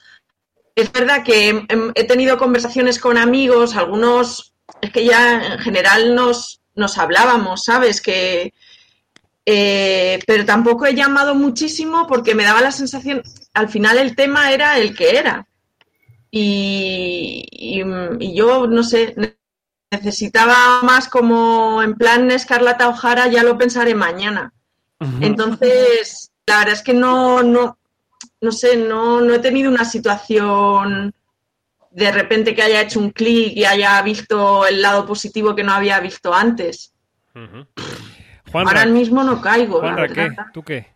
Es 0.77 0.91
verdad 0.93 1.23
que 1.25 1.49
he, 1.51 1.67
he 1.95 2.05
tenido 2.05 2.37
conversaciones 2.37 2.99
con 2.99 3.17
amigos, 3.17 3.77
algunos, 3.77 4.53
es 4.81 4.91
que 4.91 5.05
ya 5.05 5.55
en 5.55 5.59
general 5.61 6.15
nos, 6.15 6.61
nos 6.75 6.99
hablábamos, 6.99 7.65
¿sabes? 7.65 8.01
Que, 8.01 8.53
eh, 9.47 10.19
pero 10.27 10.45
tampoco 10.45 10.87
he 10.87 10.95
llamado 10.95 11.35
muchísimo 11.35 12.07
porque 12.09 12.35
me 12.35 12.45
daba 12.45 12.61
la 12.61 12.73
sensación, 12.73 13.23
al 13.53 13.69
final 13.69 13.99
el 13.99 14.17
tema 14.17 14.53
era 14.53 14.79
el 14.79 14.97
que 14.97 15.17
era. 15.17 15.47
Y, 16.31 17.45
y- 17.51 17.83
y 18.19 18.35
yo, 18.35 18.67
no 18.67 18.83
sé, 18.83 19.15
ne- 19.17 19.37
necesitaba 19.93 20.83
más 20.83 21.09
como 21.09 21.81
en 21.83 21.95
plan 21.95 22.31
Escarlata 22.33 22.89
O'Hara, 22.89 23.29
ya 23.29 23.45
lo 23.45 23.57
pensaré 23.57 23.95
mañana. 23.95 24.53
Entonces, 25.23 26.33
la 26.47 26.59
verdad 26.59 26.75
es 26.75 26.83
que 26.83 26.95
no, 26.95 27.43
no, 27.43 27.79
no 28.45 28.53
sé, 28.53 28.77
no, 28.77 29.21
no 29.21 29.35
he 29.35 29.39
tenido 29.39 29.71
una 29.71 29.85
situación 29.85 31.13
de 31.91 32.13
repente 32.13 32.55
que 32.55 32.63
haya 32.63 32.83
hecho 32.83 33.01
un 33.01 33.11
clic 33.11 33.57
y 33.57 33.65
haya 33.65 34.01
visto 34.03 34.67
el 34.67 34.83
lado 34.83 35.07
positivo 35.07 35.55
que 35.55 35.65
no 35.65 35.73
había 35.73 35.99
visto 36.01 36.35
antes. 36.35 36.95
Ahora 38.53 38.87
mismo 38.87 39.25
no 39.25 39.41
caigo. 39.41 39.81
la 39.81 39.95
Juanra, 39.95 40.09
¿qué? 40.09 40.21
verdad. 40.21 40.47
¿Tú 40.53 40.63
qué? 40.63 40.87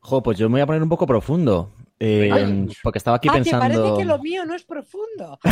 Jo, 0.00 0.22
pues 0.22 0.38
yo 0.38 0.48
me 0.48 0.54
voy 0.54 0.60
a 0.60 0.66
poner 0.66 0.82
un 0.82 0.88
poco 0.88 1.06
profundo. 1.06 1.72
eh, 2.00 2.66
porque 2.82 2.98
estaba 2.98 3.16
aquí 3.16 3.28
ah, 3.28 3.32
que 3.32 3.38
pensando. 3.38 3.64
parece 3.64 3.98
que 3.98 4.04
lo 4.04 4.18
mío 4.18 4.44
no 4.44 4.54
es 4.54 4.64
profundo. 4.64 5.38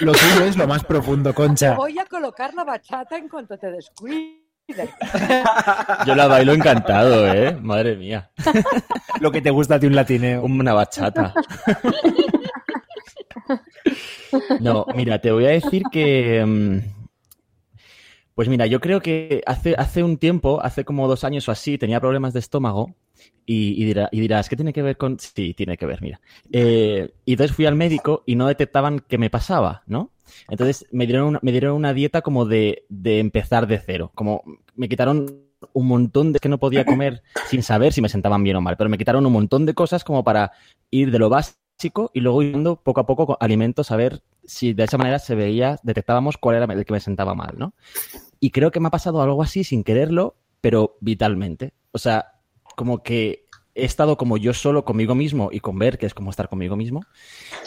Lo 0.00 0.12
tuyo 0.12 0.44
es 0.46 0.56
lo 0.56 0.66
más 0.66 0.82
profundo, 0.84 1.34
Concha. 1.34 1.74
Voy 1.74 1.98
a 1.98 2.06
colocar 2.06 2.54
la 2.54 2.64
bachata 2.64 3.18
en 3.18 3.28
cuanto 3.28 3.58
te 3.58 3.70
descuides. 3.70 4.41
Yo 6.06 6.14
la 6.14 6.26
bailo 6.26 6.52
encantado, 6.52 7.26
¿eh? 7.32 7.56
Madre 7.60 7.96
mía. 7.96 8.30
Lo 9.20 9.30
que 9.30 9.40
te 9.40 9.50
gusta 9.50 9.76
a 9.76 9.80
ti 9.80 9.86
un 9.86 9.94
latineo. 9.96 10.42
Una 10.42 10.72
bachata. 10.74 11.34
No, 14.60 14.86
mira, 14.94 15.18
te 15.20 15.30
voy 15.30 15.44
a 15.44 15.50
decir 15.50 15.82
que. 15.92 16.82
Pues 18.42 18.48
mira, 18.48 18.66
yo 18.66 18.80
creo 18.80 19.00
que 19.00 19.40
hace, 19.46 19.76
hace 19.78 20.02
un 20.02 20.16
tiempo, 20.16 20.60
hace 20.64 20.84
como 20.84 21.06
dos 21.06 21.22
años 21.22 21.48
o 21.48 21.52
así, 21.52 21.78
tenía 21.78 22.00
problemas 22.00 22.32
de 22.32 22.40
estómago 22.40 22.92
y, 23.46 23.80
y 23.80 23.86
dirá- 23.86 24.08
y 24.10 24.18
dirás, 24.18 24.48
¿qué 24.48 24.56
tiene 24.56 24.72
que 24.72 24.82
ver 24.82 24.96
con...? 24.96 25.16
Sí, 25.20 25.54
tiene 25.54 25.76
que 25.76 25.86
ver, 25.86 26.02
mira. 26.02 26.20
Eh, 26.52 27.14
y 27.24 27.34
entonces 27.34 27.54
fui 27.54 27.66
al 27.66 27.76
médico 27.76 28.24
y 28.26 28.34
no 28.34 28.48
detectaban 28.48 28.98
qué 28.98 29.16
me 29.16 29.30
pasaba, 29.30 29.84
¿no? 29.86 30.10
Entonces 30.50 30.86
me 30.90 31.06
dieron 31.06 31.28
una, 31.28 31.38
me 31.40 31.52
dieron 31.52 31.76
una 31.76 31.94
dieta 31.94 32.20
como 32.22 32.44
de, 32.44 32.84
de 32.88 33.20
empezar 33.20 33.68
de 33.68 33.78
cero, 33.78 34.10
como 34.12 34.42
me 34.74 34.88
quitaron 34.88 35.44
un 35.72 35.86
montón 35.86 36.32
de 36.32 36.40
que 36.40 36.48
no 36.48 36.58
podía 36.58 36.84
comer 36.84 37.22
sin 37.48 37.62
saber 37.62 37.92
si 37.92 38.02
me 38.02 38.08
sentaban 38.08 38.42
bien 38.42 38.56
o 38.56 38.60
mal, 38.60 38.76
pero 38.76 38.90
me 38.90 38.98
quitaron 38.98 39.24
un 39.24 39.34
montón 39.34 39.66
de 39.66 39.74
cosas 39.74 40.02
como 40.02 40.24
para 40.24 40.50
ir 40.90 41.12
de 41.12 41.20
lo 41.20 41.28
básico 41.28 42.10
y 42.12 42.18
luego 42.18 42.42
ir 42.42 42.52
dando 42.54 42.74
poco 42.74 43.00
a 43.00 43.06
poco 43.06 43.24
con 43.26 43.36
alimentos 43.38 43.92
a 43.92 43.96
ver 43.96 44.20
si 44.44 44.72
de 44.72 44.82
esa 44.82 44.98
manera 44.98 45.20
se 45.20 45.36
veía, 45.36 45.78
detectábamos 45.84 46.36
cuál 46.36 46.56
era 46.56 46.64
el 46.72 46.84
que 46.84 46.92
me 46.92 46.98
sentaba 47.00 47.34
mal, 47.36 47.54
¿no? 47.56 47.74
Y 48.42 48.50
creo 48.50 48.72
que 48.72 48.80
me 48.80 48.88
ha 48.88 48.92
pasado 48.92 49.22
algo 49.22 49.42
así 49.44 49.64
sin 49.64 49.84
quererlo, 49.84 50.36
pero 50.60 50.98
vitalmente. 51.00 51.74
O 51.92 51.98
sea, 51.98 52.34
como 52.76 53.04
que 53.04 53.48
he 53.76 53.86
estado 53.86 54.18
como 54.18 54.36
yo 54.38 54.54
solo 54.54 54.84
conmigo 54.84 55.14
mismo 55.16 55.50
y 55.52 55.60
con 55.60 55.78
ver 55.78 55.98
que 55.98 56.06
es 56.06 56.14
como 56.14 56.30
estar 56.30 56.50
conmigo 56.50 56.76
mismo. 56.76 57.06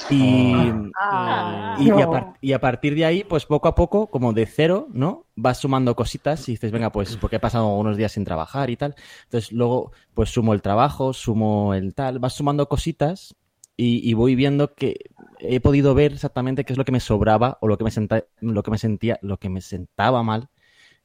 Y, 0.07 0.73
Ah, 0.97 1.77
y, 1.77 1.97
y 1.97 2.01
a 2.01 2.09
no. 2.09 2.09
par- 2.09 2.37
y 2.41 2.53
a 2.53 2.59
partir 2.61 2.95
de 2.95 3.05
ahí, 3.05 3.23
pues 3.23 3.45
poco 3.45 3.67
a 3.67 3.75
poco, 3.75 4.09
como 4.11 4.33
de 4.33 4.45
cero, 4.45 4.87
¿no? 4.93 5.27
Vas 5.35 5.59
sumando 5.59 5.95
cositas 5.95 6.47
y 6.49 6.53
dices, 6.53 6.71
venga, 6.71 6.91
pues 6.91 7.17
porque 7.17 7.37
he 7.37 7.39
pasado 7.39 7.67
unos 7.77 7.97
días 7.97 8.11
sin 8.13 8.25
trabajar 8.25 8.69
y 8.69 8.77
tal. 8.77 8.95
Entonces 9.25 9.51
luego, 9.51 9.91
pues 10.13 10.29
sumo 10.31 10.53
el 10.53 10.61
trabajo, 10.61 11.13
sumo 11.13 11.73
el 11.73 11.95
tal, 11.95 12.19
vas 12.19 12.33
sumando 12.33 12.69
cositas 12.69 13.35
y, 13.77 14.09
y 14.09 14.13
voy 14.13 14.35
viendo 14.35 14.73
que 14.75 14.95
he 15.39 15.59
podido 15.59 15.93
ver 15.95 16.13
exactamente 16.13 16.65
qué 16.65 16.73
es 16.73 16.77
lo 16.77 16.85
que 16.85 16.91
me 16.91 16.99
sobraba 16.99 17.57
o 17.61 17.67
lo 17.67 17.77
que 17.77 17.83
me, 17.85 17.91
senta- 17.91 18.25
lo 18.39 18.63
que 18.63 18.71
me 18.71 18.77
sentía, 18.77 19.19
lo 19.21 19.37
que 19.37 19.49
me 19.49 19.61
sentaba 19.61 20.23
mal 20.23 20.49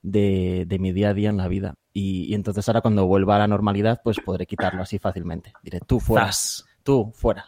de, 0.02 0.64
de 0.66 0.78
mi 0.78 0.92
día 0.92 1.10
a 1.10 1.14
día 1.14 1.30
en 1.30 1.36
la 1.36 1.48
vida. 1.48 1.74
Y, 1.92 2.24
y 2.30 2.34
entonces 2.34 2.68
ahora 2.68 2.80
cuando 2.80 3.06
vuelva 3.06 3.36
a 3.36 3.40
la 3.40 3.48
normalidad, 3.48 4.00
pues 4.04 4.18
podré 4.24 4.46
quitarlo 4.46 4.82
así 4.82 4.98
fácilmente. 4.98 5.52
Diré, 5.62 5.80
tú 5.80 6.00
fuera, 6.00 6.26
Zas. 6.26 6.64
tú 6.82 7.12
fuera. 7.14 7.46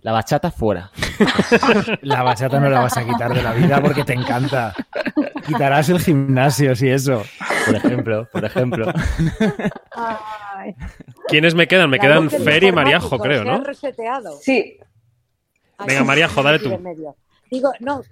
La 0.00 0.12
bachata 0.12 0.50
fuera. 0.52 0.92
La 2.02 2.22
bachata 2.22 2.60
no 2.60 2.70
la 2.70 2.80
vas 2.80 2.96
a 2.96 3.04
quitar 3.04 3.34
de 3.34 3.42
la 3.42 3.52
vida 3.52 3.82
porque 3.82 4.04
te 4.04 4.12
encanta. 4.12 4.72
Quitarás 5.44 5.88
el 5.88 5.98
gimnasio, 5.98 6.76
si 6.76 6.88
eso. 6.88 7.24
Por 7.66 7.74
ejemplo, 7.74 8.28
por 8.32 8.44
ejemplo. 8.44 8.92
Ay. 9.90 10.72
¿Quiénes 11.26 11.56
me 11.56 11.66
quedan? 11.66 11.90
Me 11.90 11.96
La 11.96 12.02
quedan 12.02 12.30
Fer 12.30 12.62
y 12.62 12.70
Mariajo, 12.70 13.18
creo, 13.18 13.42
¿no? 13.44 13.62
reseteado. 13.64 14.38
Sí, 14.40 14.78
Venga, 15.86 16.04
Mariajo, 16.04 16.42
dale 16.44 16.58
tú. 16.60 16.70
Digo, 17.50 17.72
no. 17.80 18.02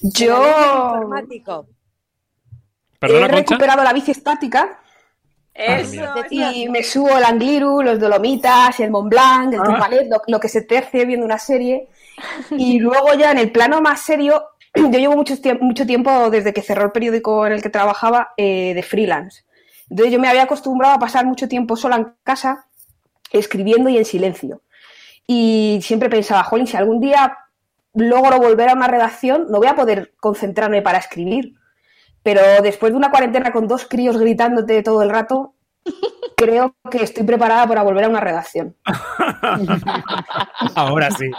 yo 0.00 0.32
la 0.32 0.38
voz 0.38 0.46
del 0.56 0.92
informático. 0.94 1.68
Perdona, 2.98 3.26
he 3.26 3.30
Concha. 3.30 3.56
recuperado 3.56 3.82
la 3.84 3.92
bici 3.92 4.10
estática 4.10 4.80
Eso, 5.54 6.02
y 6.30 6.68
me 6.68 6.82
subo 6.82 7.16
el 7.16 7.24
Angliru, 7.24 7.82
los 7.82 7.98
Dolomitas, 7.98 8.78
el 8.80 8.90
Mont 8.90 9.08
Blanc, 9.10 9.54
el 9.54 9.60
Ah. 9.60 9.64
Tourmalet, 9.64 10.08
lo, 10.10 10.22
lo 10.26 10.40
que 10.40 10.48
se 10.48 10.62
tercie 10.62 11.04
viendo 11.06 11.24
una 11.24 11.38
serie. 11.38 11.88
Y 12.56 12.78
luego 12.80 13.14
ya 13.14 13.32
en 13.32 13.38
el 13.38 13.52
plano 13.52 13.80
más 13.80 14.00
serio, 14.00 14.44
yo 14.74 14.88
llevo 14.98 15.16
mucho 15.16 15.86
tiempo 15.86 16.30
desde 16.30 16.52
que 16.52 16.62
cerró 16.62 16.84
el 16.84 16.92
periódico 16.92 17.46
en 17.46 17.52
el 17.54 17.62
que 17.62 17.70
trabajaba 17.70 18.32
eh, 18.36 18.74
de 18.74 18.82
freelance. 18.82 19.44
Entonces 19.88 20.12
yo 20.12 20.18
me 20.20 20.28
había 20.28 20.42
acostumbrado 20.44 20.94
a 20.94 20.98
pasar 20.98 21.24
mucho 21.26 21.48
tiempo 21.48 21.76
sola 21.76 21.96
en 21.96 22.14
casa, 22.24 22.66
escribiendo 23.30 23.88
y 23.88 23.98
en 23.98 24.04
silencio. 24.04 24.62
Y 25.26 25.80
siempre 25.82 26.08
pensaba, 26.10 26.42
jolín, 26.44 26.66
si 26.66 26.76
algún 26.76 27.00
día 27.00 27.38
logro 27.94 28.38
volver 28.38 28.68
a 28.68 28.74
una 28.74 28.88
redacción, 28.88 29.46
no 29.50 29.58
voy 29.58 29.68
a 29.68 29.74
poder 29.76 30.14
concentrarme 30.20 30.82
para 30.82 30.98
escribir. 30.98 31.54
Pero 32.26 32.40
después 32.60 32.92
de 32.92 32.96
una 32.96 33.12
cuarentena 33.12 33.52
con 33.52 33.68
dos 33.68 33.86
críos 33.88 34.18
gritándote 34.18 34.82
todo 34.82 35.00
el 35.00 35.10
rato, 35.10 35.54
creo 36.36 36.74
que 36.90 37.04
estoy 37.04 37.22
preparada 37.22 37.68
para 37.68 37.84
volver 37.84 38.02
a 38.02 38.08
una 38.08 38.18
redacción. 38.18 38.74
Ahora 40.74 41.08
sí. 41.12 41.30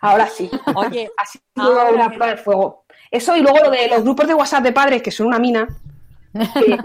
Ahora 0.00 0.28
sí. 0.28 0.48
Oye, 0.76 1.10
sido 1.26 1.72
ahora 1.72 1.90
una 1.90 2.08
prueba 2.08 2.26
de 2.28 2.36
fuego. 2.36 2.84
Eso 3.10 3.36
y 3.36 3.40
luego 3.40 3.58
lo 3.64 3.70
de 3.70 3.88
los 3.88 4.04
grupos 4.04 4.28
de 4.28 4.34
WhatsApp 4.34 4.62
de 4.62 4.70
padres, 4.70 5.02
que 5.02 5.10
son 5.10 5.26
una 5.26 5.40
mina. 5.40 5.66
que- 6.32 6.78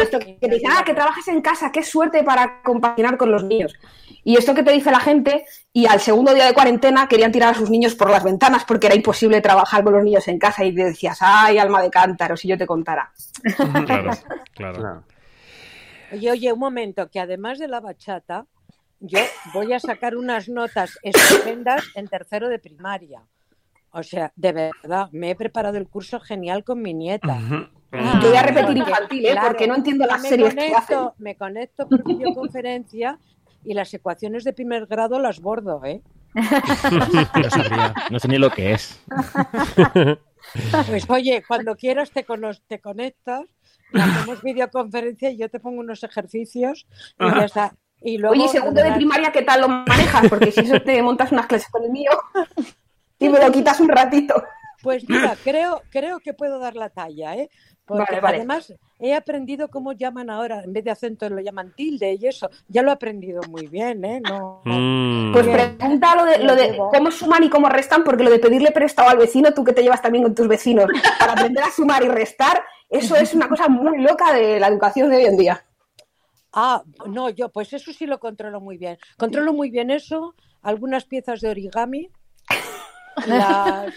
esto 0.00 0.20
que 0.20 0.38
te 0.40 0.48
dicen, 0.48 0.70
ah, 0.70 0.84
que 0.84 0.94
trabajes 0.94 1.26
en 1.26 1.40
casa, 1.42 1.72
qué 1.72 1.82
suerte 1.82 2.22
para 2.22 2.62
compaginar 2.62 3.16
con 3.16 3.32
los 3.32 3.42
niños. 3.42 3.74
Y 4.24 4.36
esto 4.36 4.54
que 4.54 4.62
te 4.62 4.72
dice 4.72 4.90
la 4.90 5.00
gente, 5.00 5.44
y 5.72 5.86
al 5.86 6.00
segundo 6.00 6.32
día 6.32 6.46
de 6.46 6.54
cuarentena 6.54 7.06
querían 7.06 7.30
tirar 7.30 7.54
a 7.54 7.58
sus 7.58 7.68
niños 7.68 7.94
por 7.94 8.10
las 8.10 8.24
ventanas 8.24 8.64
porque 8.64 8.86
era 8.86 8.96
imposible 8.96 9.40
trabajar 9.42 9.84
con 9.84 9.92
los 9.92 10.02
niños 10.02 10.26
en 10.28 10.38
casa 10.38 10.64
y 10.64 10.74
te 10.74 10.84
decías, 10.84 11.18
ay, 11.20 11.58
alma 11.58 11.82
de 11.82 11.90
cántaro, 11.90 12.36
si 12.36 12.48
yo 12.48 12.58
te 12.58 12.66
contara. 12.66 13.12
Claro, 13.84 14.10
claro. 14.54 14.80
Claro. 14.80 15.04
Oye, 16.12 16.30
oye, 16.30 16.52
un 16.52 16.58
momento, 16.58 17.10
que 17.10 17.20
además 17.20 17.58
de 17.58 17.68
la 17.68 17.80
bachata, 17.80 18.46
yo 19.00 19.18
voy 19.52 19.72
a 19.72 19.80
sacar 19.80 20.16
unas 20.16 20.48
notas 20.48 20.98
estupendas 21.02 21.84
en 21.94 22.08
tercero 22.08 22.48
de 22.48 22.58
primaria. 22.58 23.22
O 23.90 24.02
sea, 24.02 24.32
de 24.34 24.52
verdad, 24.52 25.08
me 25.12 25.30
he 25.30 25.34
preparado 25.34 25.76
el 25.76 25.88
curso 25.88 26.20
genial 26.20 26.64
con 26.64 26.80
mi 26.82 26.94
nieta. 26.94 27.38
Yo 27.92 28.28
voy 28.28 28.36
a 28.36 28.42
repetir 28.42 28.76
infantil, 28.76 29.26
¿eh? 29.26 29.32
claro, 29.32 29.48
porque 29.48 29.66
no 29.66 29.76
entiendo 29.76 30.06
las 30.06 30.22
me 30.22 30.28
series 30.28 30.54
que 30.54 30.74
hacen. 30.74 30.96
conecto, 30.96 31.14
me 31.18 31.36
conecto 31.36 31.88
por 31.88 32.04
videoconferencia 32.04 33.18
y 33.64 33.74
las 33.74 33.92
ecuaciones 33.94 34.44
de 34.44 34.52
primer 34.52 34.86
grado 34.86 35.18
las 35.18 35.40
bordo, 35.40 35.82
¿eh? 35.84 36.02
Lo 36.34 37.50
sabría. 37.50 37.94
No 38.10 38.18
sé 38.18 38.28
ni 38.28 38.38
lo 38.38 38.50
que 38.50 38.72
es. 38.72 39.00
Pues 40.86 41.08
oye, 41.08 41.42
cuando 41.48 41.74
quieras 41.74 42.10
te, 42.10 42.24
cono- 42.24 42.50
te 42.68 42.78
conectas, 42.78 43.44
hacemos 43.94 44.42
videoconferencia 44.42 45.30
y 45.30 45.38
yo 45.38 45.48
te 45.48 45.58
pongo 45.58 45.80
unos 45.80 46.04
ejercicios 46.04 46.86
y 47.18 47.24
ya 47.24 47.44
está. 47.46 47.74
Y 48.02 48.18
luego, 48.18 48.34
Oye, 48.34 48.48
segundo 48.48 48.82
de 48.82 48.92
primaria, 48.92 49.32
¿qué 49.32 49.40
tal 49.40 49.62
lo 49.62 49.68
manejas? 49.68 50.28
Porque 50.28 50.52
si 50.52 50.60
eso 50.60 50.80
te 50.82 51.00
montas 51.02 51.32
unas 51.32 51.46
clases 51.46 51.68
con 51.70 51.82
el 51.84 51.90
mío 51.90 52.10
y 53.18 53.28
me 53.30 53.38
lo 53.40 53.50
quitas 53.50 53.80
un 53.80 53.88
ratito. 53.88 54.44
Pues 54.82 55.08
mira, 55.08 55.34
creo, 55.42 55.80
creo 55.90 56.20
que 56.20 56.34
puedo 56.34 56.58
dar 56.58 56.76
la 56.76 56.90
talla, 56.90 57.34
¿eh? 57.36 57.48
Porque 57.86 58.04
Vale, 58.14 58.20
vale. 58.20 58.36
además 58.38 58.72
he 58.98 59.14
aprendido 59.14 59.68
cómo 59.68 59.92
llaman 59.92 60.30
ahora, 60.30 60.62
en 60.62 60.72
vez 60.72 60.84
de 60.84 60.90
acento 60.90 61.28
lo 61.28 61.40
llaman 61.40 61.74
tilde 61.76 62.14
y 62.18 62.26
eso. 62.26 62.48
Ya 62.68 62.80
lo 62.82 62.88
he 62.90 62.94
aprendido 62.94 63.42
muy 63.50 63.66
bien, 63.66 64.04
¿eh? 64.04 64.20
No, 64.20 64.62
Mm. 64.64 65.32
Pues 65.32 65.46
pregunta 65.48 66.14
lo 66.16 66.24
de, 66.24 66.38
lo 66.38 66.54
de 66.54 66.76
cómo 66.76 67.10
suman 67.10 67.42
y 67.44 67.50
cómo 67.50 67.68
restan, 67.68 68.04
porque 68.04 68.22
lo 68.22 68.30
de 68.30 68.38
pedirle 68.38 68.70
prestado 68.70 69.08
al 69.10 69.18
vecino, 69.18 69.52
tú 69.52 69.64
que 69.64 69.72
te 69.72 69.82
llevas 69.82 70.00
también 70.00 70.24
con 70.24 70.34
tus 70.34 70.48
vecinos, 70.48 70.86
para 71.18 71.32
aprender 71.32 71.62
a 71.64 71.70
sumar 71.70 72.02
y 72.04 72.08
restar, 72.08 72.62
eso 72.88 73.16
es 73.16 73.34
una 73.34 73.48
cosa 73.48 73.68
muy 73.68 74.00
loca 74.00 74.32
de 74.32 74.58
la 74.60 74.68
educación 74.68 75.10
de 75.10 75.16
hoy 75.16 75.24
en 75.26 75.36
día. 75.36 75.64
Ah, 76.52 76.82
no, 77.06 77.28
yo, 77.30 77.48
pues 77.50 77.72
eso 77.72 77.92
sí 77.92 78.06
lo 78.06 78.20
controlo 78.20 78.60
muy 78.60 78.78
bien. 78.78 78.96
Controlo 79.18 79.52
muy 79.52 79.70
bien 79.70 79.90
eso, 79.90 80.34
algunas 80.62 81.04
piezas 81.04 81.40
de 81.40 81.48
origami, 81.50 82.08
las 83.26 83.92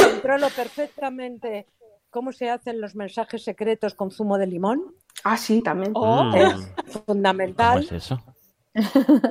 controlo 0.00 0.48
perfectamente 0.50 1.66
cómo 2.10 2.32
se 2.32 2.50
hacen 2.50 2.80
los 2.80 2.94
mensajes 2.94 3.42
secretos 3.44 3.94
con 3.94 4.10
zumo 4.10 4.38
de 4.38 4.46
limón, 4.46 4.94
Ah, 5.24 5.36
sí, 5.36 5.62
también. 5.62 5.92
o 5.94 6.24
Mm. 6.24 6.34
es 6.34 6.52
¿Cómo 6.92 7.04
fundamental. 7.06 7.82
es 7.84 7.92
eso? 7.92 8.22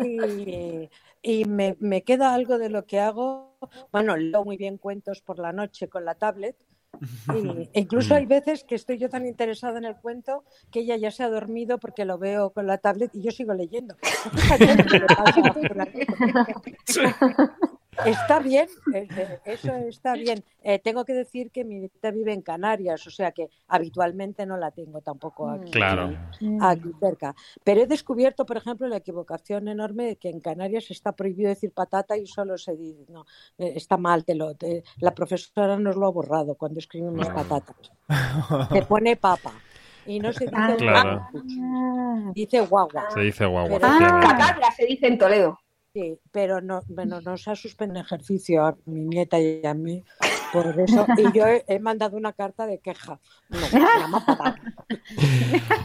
Y, 0.04 0.90
y 1.22 1.46
me, 1.46 1.78
me 1.80 2.04
queda 2.04 2.34
algo 2.34 2.58
de 2.58 2.70
lo 2.70 2.86
que 2.86 3.00
hago. 3.00 3.58
Bueno, 3.92 4.18
leo 4.18 4.44
muy 4.44 4.58
bien 4.58 4.78
cuentos 4.78 5.22
por 5.22 5.40
la 5.40 5.54
noche 5.54 5.88
con 5.88 6.06
la 6.06 6.16
tablet. 6.16 6.56
Y, 7.36 7.70
e 7.74 7.80
incluso 7.82 8.16
hay 8.16 8.26
veces 8.26 8.64
que 8.64 8.76
estoy 8.76 8.98
yo 8.98 9.10
tan 9.10 9.26
interesada 9.26 9.78
en 9.78 9.86
el 9.86 9.96
cuento 9.96 10.44
que 10.72 10.82
ella 10.82 10.98
ya 10.98 11.12
se 11.12 11.24
ha 11.24 11.30
dormido 11.30 11.78
porque 11.80 12.04
lo 12.04 12.18
veo 12.18 12.50
con 12.52 12.68
la 12.68 12.78
tablet 12.80 13.12
y 13.16 13.22
yo 13.22 13.32
sigo 13.32 13.54
leyendo. 13.54 13.96
Está 18.06 18.40
bien, 18.40 18.68
eh, 18.94 19.08
eh, 19.18 19.40
eso 19.46 19.74
está 19.76 20.14
bien. 20.14 20.44
Eh, 20.62 20.80
tengo 20.80 21.06
que 21.06 21.14
decir 21.14 21.52
que 21.52 21.64
mi 21.66 21.80
nieta 21.80 22.12
vive 22.12 22.34
en 22.34 22.42
Canarias, 22.42 23.06
o 23.08 23.12
sea 23.12 23.32
que 23.32 23.50
habitualmente 23.68 24.46
no 24.46 24.58
la 24.58 24.72
tengo 24.72 25.02
tampoco 25.02 25.50
aquí, 25.50 25.72
Claro. 25.72 26.12
aquí 26.62 26.92
cerca. 27.00 27.36
Pero 27.64 27.82
he 27.82 27.88
descubierto, 27.88 28.46
por 28.46 28.58
ejemplo, 28.58 28.88
la 28.88 28.98
equivocación 28.98 29.68
enorme 29.68 30.06
de 30.06 30.16
que 30.18 30.30
en 30.30 30.40
Canarias 30.40 30.90
está 30.92 31.12
prohibido 31.12 31.50
decir 31.50 31.72
patata 31.72 32.18
y 32.18 32.26
solo 32.28 32.58
se 32.58 32.76
dice, 32.76 33.06
no, 33.10 33.26
eh, 33.58 33.74
está 33.76 33.98
mal, 33.98 34.24
te 34.26 34.36
lo, 34.36 34.56
te- 34.56 34.84
la 35.00 35.12
profesora 35.12 35.78
nos 35.78 35.96
lo 35.96 36.08
ha 36.08 36.12
borrado 36.12 36.56
cuando 36.56 36.80
escribimos 36.80 37.28
patatas. 37.30 37.92
Se 38.72 38.82
pone 38.84 39.16
papa 39.16 39.52
y 40.06 40.20
no 40.20 40.32
se 40.34 40.46
dice 40.46 40.56
Ah. 40.56 40.76
Claro. 40.78 41.28
guagua, 41.32 42.32
dice 42.34 42.62
guagua. 42.62 43.12
Se 43.12 43.20
dice 43.22 43.46
guagua. 43.46 43.80
Pero-. 43.80 44.20
Catadra 44.22 44.72
se 44.72 44.86
dice 44.86 45.08
en 45.08 45.18
Toledo. 45.18 45.60
Sí, 45.94 46.20
pero 46.32 46.62
no, 46.62 46.82
bueno, 46.88 47.20
nos 47.26 47.48
ha 47.48 47.56
suspendido 47.56 48.02
ejercicio 48.02 48.66
a 48.66 48.78
mi 48.86 49.02
nieta 49.02 49.40
y 49.40 49.66
a 49.66 49.74
mí 49.74 50.04
por 50.54 50.80
eso. 50.80 51.06
Y 51.18 51.38
yo 51.38 51.48
he, 51.48 51.64
he 51.68 51.80
mandado 51.80 52.18
una 52.18 52.34
carta 52.34 52.66
de 52.66 52.80
queja. 52.80 53.20
No. 53.50 53.60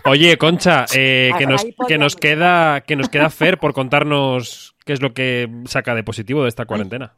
Oye, 0.11 0.37
Concha, 0.37 0.87
eh, 0.95 1.31
que, 1.39 1.47
nos, 1.47 1.67
que, 1.87 1.99
nos 1.99 2.17
queda, 2.17 2.83
que 2.83 2.97
nos 2.97 3.09
queda 3.09 3.31
Fer 3.31 3.59
por 3.59 3.73
contarnos 3.73 4.75
qué 4.85 4.93
es 4.93 5.03
lo 5.03 5.15
que 5.15 5.51
saca 5.67 5.95
de 5.95 6.05
positivo 6.05 6.43
de 6.43 6.49
esta 6.49 6.67
cuarentena. 6.67 7.15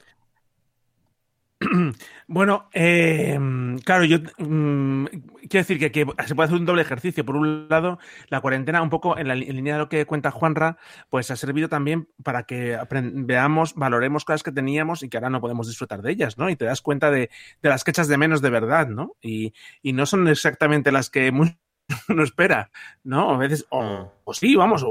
Bueno, 2.29 2.69
eh, 2.73 3.39
claro, 3.85 4.05
yo 4.05 4.19
mm, 4.39 5.05
quiero 5.49 5.65
decir 5.65 5.79
que, 5.79 5.93
que 5.93 6.05
se 6.27 6.35
puede 6.35 6.47
hacer 6.47 6.59
un 6.59 6.67
doble 6.67 6.83
ejercicio. 6.83 7.25
Por 7.25 7.37
un 7.37 7.69
lado, 7.69 7.99
la 8.29 8.41
cuarentena, 8.41 8.83
un 8.83 8.91
poco 8.91 9.17
en 9.17 9.29
la 9.29 9.35
en 9.35 9.55
línea 9.55 9.75
de 9.75 9.79
lo 9.79 9.89
que 9.89 10.07
cuenta 10.07 10.33
Juanra, 10.33 10.77
pues 11.09 11.31
ha 11.31 11.37
servido 11.37 11.69
también 11.69 12.09
para 12.23 12.43
que 12.43 12.79
veamos, 12.91 13.75
valoremos 13.75 14.25
cosas 14.25 14.43
que 14.43 14.53
teníamos 14.53 15.03
y 15.03 15.09
que 15.09 15.17
ahora 15.17 15.31
no 15.31 15.41
podemos 15.41 15.69
disfrutar 15.69 16.03
de 16.03 16.13
ellas, 16.13 16.37
¿no? 16.37 16.51
Y 16.51 16.57
te 16.57 16.65
das 16.65 16.83
cuenta 16.83 17.11
de, 17.11 17.31
de 17.63 17.69
las 17.69 17.85
que 17.85 17.93
echas 17.93 18.09
de 18.09 18.19
menos 18.19 18.43
de 18.43 18.51
verdad, 18.51 18.89
¿no? 18.89 19.13
Y, 19.21 19.55
y 19.83 19.93
no 19.93 20.05
son 20.05 20.27
exactamente 20.29 20.91
las 20.91 21.11
que 21.11 21.31
uno 22.09 22.23
espera, 22.23 22.71
¿no? 23.05 23.31
A 23.31 23.39
veces, 23.39 23.67
o, 23.71 24.13
o 24.25 24.35
sí, 24.35 24.57
vamos. 24.57 24.85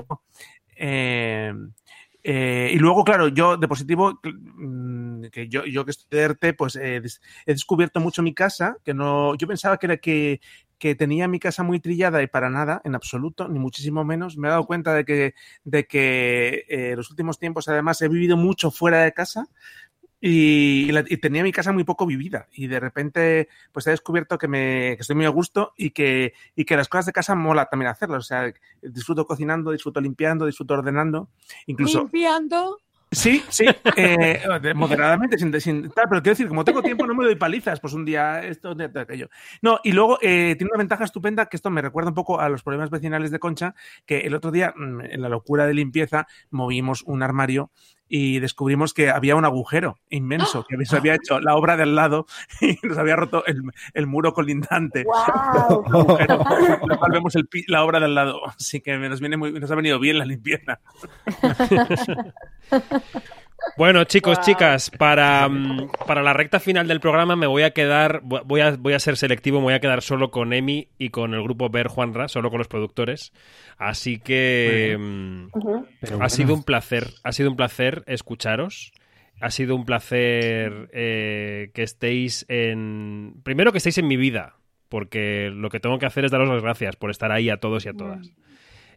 Eh, 0.78 1.54
eh, 2.28 2.72
y 2.74 2.80
luego, 2.80 3.04
claro, 3.04 3.28
yo 3.28 3.56
de 3.56 3.68
positivo, 3.68 4.20
mm, 4.24 5.05
que 5.32 5.48
yo, 5.48 5.66
yo 5.66 5.86
que 5.86 5.92
estoy 5.92 6.08
de 6.20 6.24
ERTE, 6.26 6.54
pues 6.54 6.76
eh, 6.76 7.02
he 7.46 7.52
descubierto 7.54 8.00
mucho 8.00 8.22
mi 8.24 8.34
casa, 8.34 8.78
que 8.84 8.94
no, 8.94 9.36
yo 9.36 9.48
pensaba 9.48 9.78
que 9.78 9.86
era 9.88 9.98
que, 9.98 10.42
que 10.78 10.96
tenía 10.96 11.28
mi 11.28 11.40
casa 11.40 11.64
muy 11.64 11.80
trillada 11.80 12.22
y 12.22 12.28
para 12.28 12.50
nada, 12.50 12.82
en 12.84 12.96
absoluto, 12.96 13.48
ni 13.48 13.60
muchísimo 13.60 14.04
menos. 14.04 14.38
Me 14.38 14.48
he 14.48 14.52
dado 14.52 14.66
cuenta 14.66 14.94
de 14.94 15.06
que, 15.06 15.34
de 15.64 15.86
que 15.88 16.66
eh, 16.70 16.94
los 16.96 17.10
últimos 17.10 17.40
tiempos, 17.40 17.68
además, 17.68 18.02
he 18.02 18.08
vivido 18.10 18.38
mucho 18.38 18.72
fuera 18.72 19.02
de 19.04 19.14
casa 19.14 19.48
y, 20.22 20.92
la- 20.92 21.04
y 21.08 21.18
tenía 21.18 21.44
mi 21.44 21.52
casa 21.52 21.72
muy 21.72 21.84
poco 21.84 22.06
vivida. 22.06 22.48
Y 22.52 22.68
de 22.68 22.80
repente, 22.80 23.48
pues 23.72 23.86
he 23.88 23.92
descubierto 23.92 24.38
que, 24.38 24.48
me, 24.48 24.94
que 24.96 25.02
estoy 25.02 25.16
muy 25.16 25.26
a 25.26 25.30
gusto 25.30 25.74
y 25.78 25.92
que, 25.92 26.34
y 26.56 26.66
que 26.66 26.76
las 26.78 26.88
cosas 26.90 27.06
de 27.08 27.12
casa 27.14 27.36
mola 27.36 27.68
también 27.68 27.92
hacerlas. 27.92 28.20
O 28.20 28.28
sea, 28.28 28.52
disfruto 28.82 29.26
cocinando, 29.26 29.72
disfruto 29.72 30.02
limpiando, 30.02 30.46
disfruto 30.46 30.74
ordenando. 30.74 31.30
Incluso. 31.68 32.00
Limpiando. 32.00 32.80
Sí, 33.16 33.44
sí, 33.50 33.64
eh, 33.98 34.42
de- 34.62 34.74
moderadamente, 34.74 35.38
sin, 35.38 35.58
sin 35.62 35.90
tal, 35.92 36.06
pero 36.10 36.22
quiero 36.22 36.34
decir, 36.34 36.48
como 36.50 36.66
tengo 36.66 36.82
tiempo, 36.84 37.08
no 37.08 37.16
me 37.16 37.24
doy 37.24 37.36
palizas, 37.36 37.80
pues 37.80 37.94
un 37.94 38.04
día 38.04 38.44
esto, 38.44 38.72
un 38.72 38.78
día 38.78 38.92
aquello. 38.94 39.30
No, 39.62 39.80
y 39.86 39.94
luego 39.94 40.18
eh, 40.22 40.56
tiene 40.58 40.70
una 40.74 40.80
ventaja 40.80 41.06
estupenda 41.06 41.46
que 41.46 41.56
esto 41.56 41.70
me 41.70 41.82
recuerda 41.82 42.10
un 42.10 42.16
poco 42.16 42.42
a 42.42 42.50
los 42.50 42.62
problemas 42.62 42.90
vecinales 42.90 43.32
de 43.32 43.40
Concha, 43.40 43.74
que 44.06 44.20
el 44.22 44.36
otro 44.36 44.52
día, 44.52 44.74
mm, 44.76 45.02
en 45.02 45.22
la 45.22 45.30
locura 45.30 45.66
de 45.66 45.74
limpieza, 45.74 46.28
movimos 46.50 47.04
un 47.04 47.24
armario 47.24 47.72
y 48.08 48.40
descubrimos 48.40 48.94
que 48.94 49.10
había 49.10 49.36
un 49.36 49.46
agujero 49.46 49.98
inmenso 50.10 50.66
que 50.68 50.84
se 50.86 50.96
había 50.96 51.16
hecho 51.22 51.40
la 51.40 51.56
obra 51.56 51.78
de 51.78 51.84
al 51.84 51.96
lado 51.96 52.26
y 52.62 52.78
nos 52.84 52.98
había 52.98 53.16
roto 53.16 53.46
el, 53.46 53.62
el 53.94 54.08
muro 54.08 54.34
colindante. 54.34 55.06
Agujero, 55.70 56.44
lo 56.88 57.00
cual 57.00 57.12
vemos 57.12 57.36
el 57.36 57.48
la 57.68 57.84
obra 57.84 58.00
de 58.00 58.06
al 58.06 58.16
lado. 58.16 58.46
Así 58.48 58.82
que 58.82 58.98
nos, 58.98 59.20
viene 59.20 59.38
muy, 59.38 59.52
nos 59.52 59.72
ha 59.72 59.76
venido 59.76 60.00
bien 60.00 60.18
la 60.18 60.26
limpieza. 60.26 60.80
Bueno, 63.78 64.04
chicos, 64.06 64.40
chicas, 64.42 64.90
para, 64.90 65.48
mm, 65.50 65.90
para 66.08 66.24
la 66.24 66.34
recta 66.34 66.60
final 66.60 66.88
del 66.88 67.00
programa 67.00 67.36
me 67.36 67.48
voy 67.48 67.64
a 67.64 67.72
quedar, 67.72 68.22
voy 68.24 68.62
a, 68.62 68.76
voy 68.78 68.94
a 68.94 69.00
ser 69.00 69.18
selectivo, 69.18 69.60
me 69.60 69.66
voy 69.66 69.74
a 69.74 69.80
quedar 69.80 70.02
solo 70.02 70.32
con 70.32 70.54
Emi 70.54 70.88
y 70.98 71.10
con 71.10 71.34
el 71.34 71.44
grupo 71.44 71.70
Ver 71.70 71.88
Juanra, 71.88 72.28
solo 72.28 72.50
con 72.50 72.60
los 72.60 72.68
productores. 72.68 73.34
Así 73.78 74.20
que 74.20 74.96
mm, 74.98 75.48
ha 75.54 75.60
bueno. 75.60 76.30
sido 76.30 76.54
un 76.54 76.64
placer, 76.64 77.10
ha 77.24 77.32
sido 77.32 77.50
un 77.50 77.56
placer 77.56 78.04
escucharos. 78.08 78.92
Ha 79.42 79.52
sido 79.52 79.76
un 79.76 79.84
placer 79.84 80.90
eh, 80.94 81.70
que 81.74 81.84
estéis 81.84 82.46
en. 82.48 83.34
Primero 83.44 83.74
que 83.74 83.80
estéis 83.80 83.98
en 83.98 84.08
mi 84.08 84.16
vida, 84.16 84.56
porque 84.88 85.52
lo 85.54 85.70
que 85.70 85.82
tengo 85.82 86.00
que 86.00 86.06
hacer 86.06 86.24
es 86.24 86.32
daros 86.32 86.48
las 86.48 86.64
gracias 86.64 86.96
por 86.96 87.12
estar 87.12 87.34
ahí 87.34 87.50
a 87.50 87.58
todos 87.58 87.86
y 87.86 87.90
a 87.90 87.94
todas. 87.94 88.32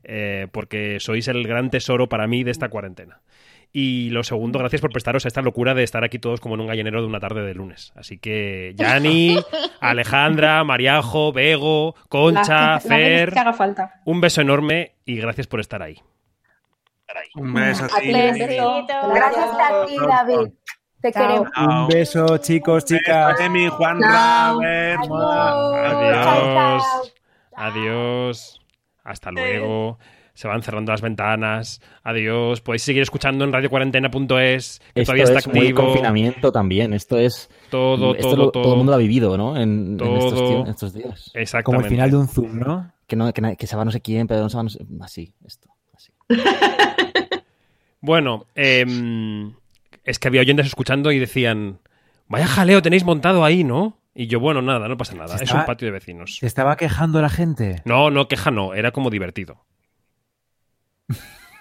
Eh, 0.05 0.47
porque 0.53 1.01
sois 1.01 1.27
el 1.27 1.47
gran 1.47 1.71
tesoro 1.71 2.09
para 2.09 2.29
mí 2.29 2.45
de 2.45 2.53
esta 2.53 2.69
cuarentena. 2.69 3.21
Y 3.73 4.09
lo 4.11 4.25
segundo, 4.25 4.59
gracias 4.59 4.81
por 4.81 4.91
prestaros 4.91 5.25
a 5.25 5.29
esta 5.29 5.43
locura 5.43 5.75
de 5.75 5.83
estar 5.85 6.03
aquí 6.03 6.19
todos 6.19 6.41
como 6.41 6.55
en 6.55 6.63
un 6.63 6.67
gallinero 6.69 7.01
de 7.03 7.07
una 7.07 7.21
tarde 7.21 7.43
de 7.45 7.55
lunes. 7.55 7.93
Así 7.97 8.19
que, 8.19 8.73
Yani, 8.77 9.37
Alejandra, 9.81 10.65
Mariajo, 10.65 11.33
Bego, 11.33 11.95
Concha, 12.09 12.81
Fer, 12.81 13.33
que 13.33 13.39
haga 13.39 13.53
falta. 13.53 14.01
un 14.07 14.21
beso 14.23 14.41
enorme 14.41 14.97
y 15.05 15.17
gracias 15.19 15.47
por 15.47 15.61
estar 15.61 15.83
ahí. 15.83 16.01
Un 17.37 17.53
beso 17.55 17.85
a 17.85 17.89
ti. 17.89 18.11
Gracias 18.11 18.51
a 18.51 19.87
ti, 19.87 19.97
David. 19.99 20.53
Te 21.01 21.13
Chao. 21.13 21.27
queremos. 21.29 21.49
Un 21.57 21.89
beso, 21.89 22.39
chicos, 22.39 22.85
chicas. 22.85 23.39
Emi, 23.41 23.69
Juan, 23.69 24.03
Adiós. 26.13 27.15
Adiós. 27.57 28.61
Hasta 29.05 29.31
luego. 29.31 29.99
Se 30.39 30.47
van 30.47 30.63
cerrando 30.63 30.93
las 30.93 31.01
ventanas. 31.03 31.81
Adiós. 32.05 32.61
Podéis 32.61 32.83
seguir 32.83 33.03
escuchando 33.03 33.45
en 33.45 33.53
radiocuarentena.es, 33.53 34.79
que 34.95 35.01
Esto 35.01 35.13
todavía 35.13 35.25
está 35.25 35.39
es 35.41 35.47
muy 35.49 35.59
activo. 35.59 35.83
confinamiento 35.87 36.53
también. 36.53 36.93
Esto 36.93 37.19
es. 37.19 37.51
Todo, 37.71 38.15
esto 38.15 38.29
todo, 38.29 38.37
lo- 38.37 38.51
todo. 38.53 38.63
todo 38.63 38.73
el 38.75 38.77
mundo 38.79 38.93
lo 38.93 38.97
ha 38.97 39.01
vivido, 39.01 39.37
¿no? 39.37 39.57
En, 39.57 39.99
en 40.01 40.17
estos, 40.17 40.35
Todo. 40.35 40.51
tie- 40.51 40.63
en 40.63 40.67
estos 40.69 40.93
días. 40.95 41.31
Exactamente. 41.35 41.65
Como 41.65 41.81
el 41.81 41.87
final 41.89 42.11
de 42.13 42.17
un 42.19 42.29
Zoom, 42.29 42.57
¿no? 42.61 42.93
Que, 43.09 43.17
no, 43.17 43.33
que, 43.33 43.67
se 43.67 43.75
va 43.77 43.85
no 43.85 43.91
sé 43.91 44.01
quién, 44.01 44.29
pero 44.29 44.41
no 44.43 44.49
se 44.49 44.57
va 44.59 44.63
no 44.63 44.69
sé. 44.69 44.79
Así, 45.01 45.35
esto. 45.45 45.69
Así. 45.93 46.13
Bueno, 48.01 48.47
em, 48.55 49.55
es 50.05 50.21
que 50.21 50.29
había 50.29 50.41
oyentes 50.43 50.67
escuchando 50.67 51.11
y 51.11 51.19
decían, 51.19 51.81
vaya 52.29 52.47
jaleo 52.47 52.81
tenéis 52.81 53.05
montado 53.05 53.45
ahí, 53.45 53.65
¿no? 53.65 53.99
Y 54.15 54.29
yo, 54.29 54.39
bueno, 54.41 54.63
nada, 54.63 54.87
no 54.89 54.97
pasa 54.97 55.15
nada. 55.15 55.37
Es 55.37 55.53
un 55.53 55.65
patio 55.65 55.87
de 55.87 55.93
vecinos. 55.93 56.37
Se 56.41 56.47
estaba 56.47 56.77
quejando 56.77 57.21
la 57.21 57.29
gente. 57.29 57.83
No, 57.85 58.11
no, 58.11 58.29
queja 58.29 58.51
no, 58.53 58.75
era 58.75 58.93
como 58.93 59.11
divertido. 59.11 59.65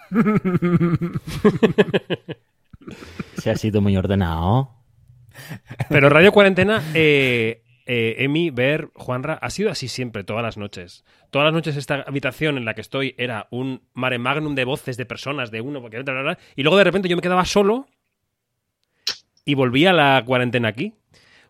Se 3.37 3.51
ha 3.51 3.55
sido 3.55 3.81
muy 3.81 3.97
ordenado. 3.97 4.71
Pero 5.89 6.09
Radio 6.09 6.31
Cuarentena, 6.31 6.83
eh, 6.93 7.63
eh, 7.85 8.15
Emi, 8.19 8.49
Ver, 8.49 8.89
Juanra, 8.95 9.35
ha 9.35 9.49
sido 9.49 9.71
así 9.71 9.87
siempre, 9.87 10.23
todas 10.23 10.43
las 10.43 10.57
noches. 10.57 11.05
Todas 11.29 11.45
las 11.45 11.53
noches 11.53 11.77
esta 11.77 12.01
habitación 12.01 12.57
en 12.57 12.65
la 12.65 12.73
que 12.73 12.81
estoy 12.81 13.15
era 13.17 13.47
un 13.51 13.83
mare 13.93 14.19
magnum 14.19 14.55
de 14.55 14.65
voces 14.65 14.97
de 14.97 15.05
personas, 15.05 15.51
de 15.51 15.61
uno, 15.61 15.81
porque 15.81 16.03
y 16.55 16.63
luego 16.63 16.77
de 16.77 16.83
repente 16.83 17.09
yo 17.09 17.15
me 17.15 17.21
quedaba 17.21 17.45
solo 17.45 17.87
y 19.45 19.55
volví 19.55 19.85
a 19.85 19.93
la 19.93 20.23
cuarentena 20.25 20.69
aquí. 20.69 20.93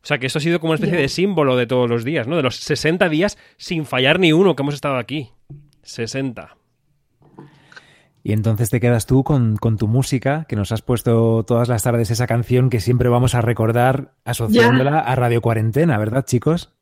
O 0.03 0.07
sea 0.07 0.19
que 0.19 0.28
eso 0.28 0.40
ha 0.40 0.41
sido 0.41 0.60
como 0.60 0.72
una 0.72 0.76
especie 0.76 0.98
de 0.98 1.10
símbolo 1.10 1.57
de 1.57 1.68
todos 1.68 1.90
los 1.90 2.03
días, 2.03 2.28
¿no? 2.28 2.38
De 2.38 2.44
los 2.44 2.56
60 2.57 3.10
días 3.10 3.38
sin 3.57 3.86
fallar 3.86 4.19
ni 4.19 4.32
uno 4.32 4.56
que 4.56 4.64
hemos 4.64 4.76
estado 4.76 4.98
aquí. 4.98 5.32
60. 5.82 6.56
Y 8.28 8.34
entonces 8.34 8.70
te 8.70 8.82
quedas 8.82 9.06
tú 9.06 9.24
con, 9.24 9.56
con 9.56 9.78
tu 9.78 9.88
música, 9.88 10.44
que 10.49 10.58
nos 10.58 10.74
has 10.74 10.82
puesto 10.82 11.45
todas 11.48 11.70
las 11.70 11.84
tardes 11.84 12.12
esa 12.12 12.28
canción 12.28 12.70
que 12.70 12.82
siempre 12.82 13.08
vamos 13.08 13.36
a 13.36 13.40
recordar 13.40 14.16
asociándola 14.26 14.99
a 14.99 15.16
Radio 15.16 15.40
Cuarentena, 15.40 15.98
¿verdad, 15.98 16.26
chicos? 16.26 16.74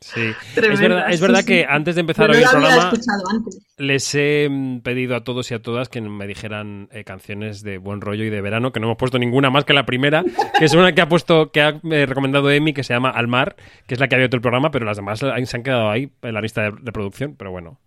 Sí. 0.00 0.22
es 0.22 0.54
Tremenda, 0.54 0.80
verdad, 0.80 1.10
es 1.10 1.20
verdad 1.20 1.40
sí. 1.40 1.46
que 1.46 1.66
antes 1.68 1.96
de 1.96 2.00
empezar 2.00 2.30
hoy 2.30 2.38
el 2.38 2.48
programa 2.48 2.76
escuchado 2.84 3.24
antes. 3.30 3.62
les 3.76 4.14
he 4.14 4.48
mm, 4.50 4.80
pedido 4.80 5.16
a 5.16 5.22
todos 5.22 5.50
y 5.50 5.54
a 5.54 5.60
todas 5.60 5.90
que 5.90 6.00
me 6.00 6.26
dijeran 6.26 6.88
eh, 6.92 7.04
canciones 7.04 7.62
de 7.62 7.76
buen 7.76 8.00
rollo 8.00 8.24
y 8.24 8.30
de 8.30 8.40
verano, 8.40 8.72
que 8.72 8.80
no 8.80 8.86
hemos 8.86 8.96
puesto 8.96 9.18
ninguna 9.18 9.50
más 9.50 9.66
que 9.66 9.74
la 9.74 9.84
primera, 9.84 10.24
que 10.58 10.64
es 10.64 10.72
una 10.72 10.94
que 10.94 11.02
ha 11.02 11.10
puesto, 11.10 11.52
que 11.52 11.60
ha 11.60 11.78
eh, 11.90 12.06
recomendado 12.06 12.50
Emi, 12.50 12.72
que 12.72 12.84
se 12.84 12.94
llama 12.94 13.10
Al 13.10 13.28
Mar, 13.28 13.56
que 13.86 13.92
es 13.92 14.00
la 14.00 14.08
que 14.08 14.14
ha 14.14 14.16
abierto 14.16 14.36
el 14.36 14.42
programa, 14.42 14.70
pero 14.70 14.86
las 14.86 14.96
demás 14.96 15.18
se 15.18 15.26
han 15.28 15.62
quedado 15.62 15.90
ahí 15.90 16.10
en 16.22 16.32
la 16.32 16.40
lista 16.40 16.62
de 16.62 16.70
reproducción, 16.70 17.34
pero 17.36 17.50
bueno. 17.50 17.80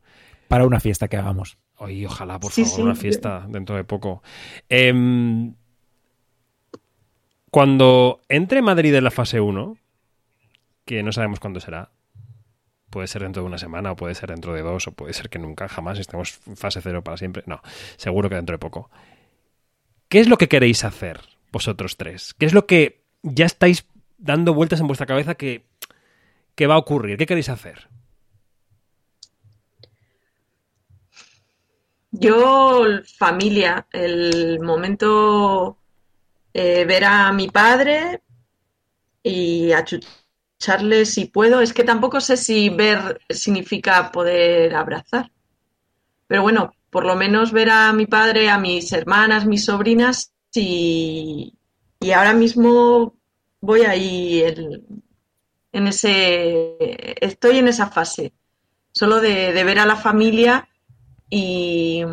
Para 0.48 0.68
una 0.68 0.80
fiesta 0.80 1.08
que 1.08 1.18
hagamos. 1.18 1.58
Oye, 1.78 2.06
ojalá, 2.08 2.40
por 2.40 2.52
Sí, 2.52 2.64
favor, 2.64 2.76
sí. 2.76 2.82
una 2.82 2.96
fiesta 2.96 3.46
dentro 3.48 3.76
de 3.76 3.84
poco. 3.84 4.24
Em, 4.70 5.54
cuando 7.52 8.22
entre 8.30 8.62
Madrid 8.62 8.94
en 8.96 9.04
la 9.04 9.12
fase 9.12 9.40
1, 9.40 9.78
que 10.86 11.04
no 11.04 11.12
sabemos 11.12 11.40
cuándo 11.40 11.60
será, 11.60 11.92
puede 12.90 13.08
ser 13.08 13.24
dentro 13.24 13.44
de 13.44 13.48
una 13.48 13.58
semana, 13.58 13.92
o 13.92 13.96
puede 13.96 14.16
ser 14.16 14.30
dentro 14.30 14.54
de 14.54 14.62
dos, 14.62 14.88
o 14.88 14.92
puede 14.92 15.14
ser 15.14 15.30
que 15.30 15.40
nunca, 15.40 15.68
jamás 15.68 16.00
estemos 16.00 16.40
en 16.48 16.58
fase 16.58 16.82
0 16.82 17.04
para 17.04 17.18
siempre. 17.18 17.44
No, 17.46 17.62
seguro 17.98 18.30
que 18.30 18.36
dentro 18.36 18.54
de 18.54 18.60
poco. 18.60 18.90
¿Qué 20.10 20.20
es 20.20 20.28
lo 20.30 20.38
que 20.38 20.48
queréis 20.48 20.84
hacer? 20.84 21.20
vosotros 21.50 21.96
tres? 21.96 22.34
¿Qué 22.38 22.46
es 22.46 22.54
lo 22.54 22.66
que 22.68 23.02
ya 23.24 23.46
estáis 23.46 23.88
dando 24.18 24.54
vueltas 24.54 24.82
en 24.82 24.88
vuestra 24.88 25.08
cabeza 25.08 25.36
que, 25.36 25.64
que 26.56 26.68
va 26.68 26.76
a 26.76 26.78
ocurrir? 26.78 27.18
¿Qué 27.18 27.26
queréis 27.26 27.48
hacer? 27.50 27.88
Yo, 32.12 32.86
familia, 33.18 33.88
el 33.92 34.60
momento 34.62 35.78
eh, 36.54 36.86
ver 36.86 37.04
a 37.06 37.32
mi 37.34 37.50
padre 37.50 38.22
y 39.22 39.72
achucharle 39.74 41.06
si 41.06 41.26
puedo. 41.26 41.62
Es 41.62 41.74
que 41.74 41.84
tampoco 41.84 42.22
sé 42.22 42.38
si 42.38 42.70
ver 42.70 43.22
significa 43.30 44.12
poder 44.12 44.74
abrazar. 44.76 45.32
Pero 46.28 46.42
bueno, 46.44 46.74
por 46.90 47.06
lo 47.06 47.16
menos 47.16 47.52
ver 47.52 47.70
a 47.70 47.92
mi 47.94 48.06
padre, 48.06 48.50
a 48.50 48.58
mis 48.58 48.92
hermanas, 48.94 49.46
mis 49.46 49.66
sobrinas 49.66 50.32
y, 50.54 51.54
y 52.00 52.12
ahora 52.12 52.34
mismo 52.34 53.16
voy 53.60 53.82
ahí 53.82 54.44
en, 55.72 55.88
ese, 55.88 56.78
estoy 57.24 57.60
en 57.60 57.68
esa 57.68 57.88
fase, 57.88 58.34
solo 58.92 59.20
de 59.20 59.64
ver 59.64 59.80
a 59.80 59.86
la 59.86 59.96
familia 59.96 60.68
y, 61.30 62.04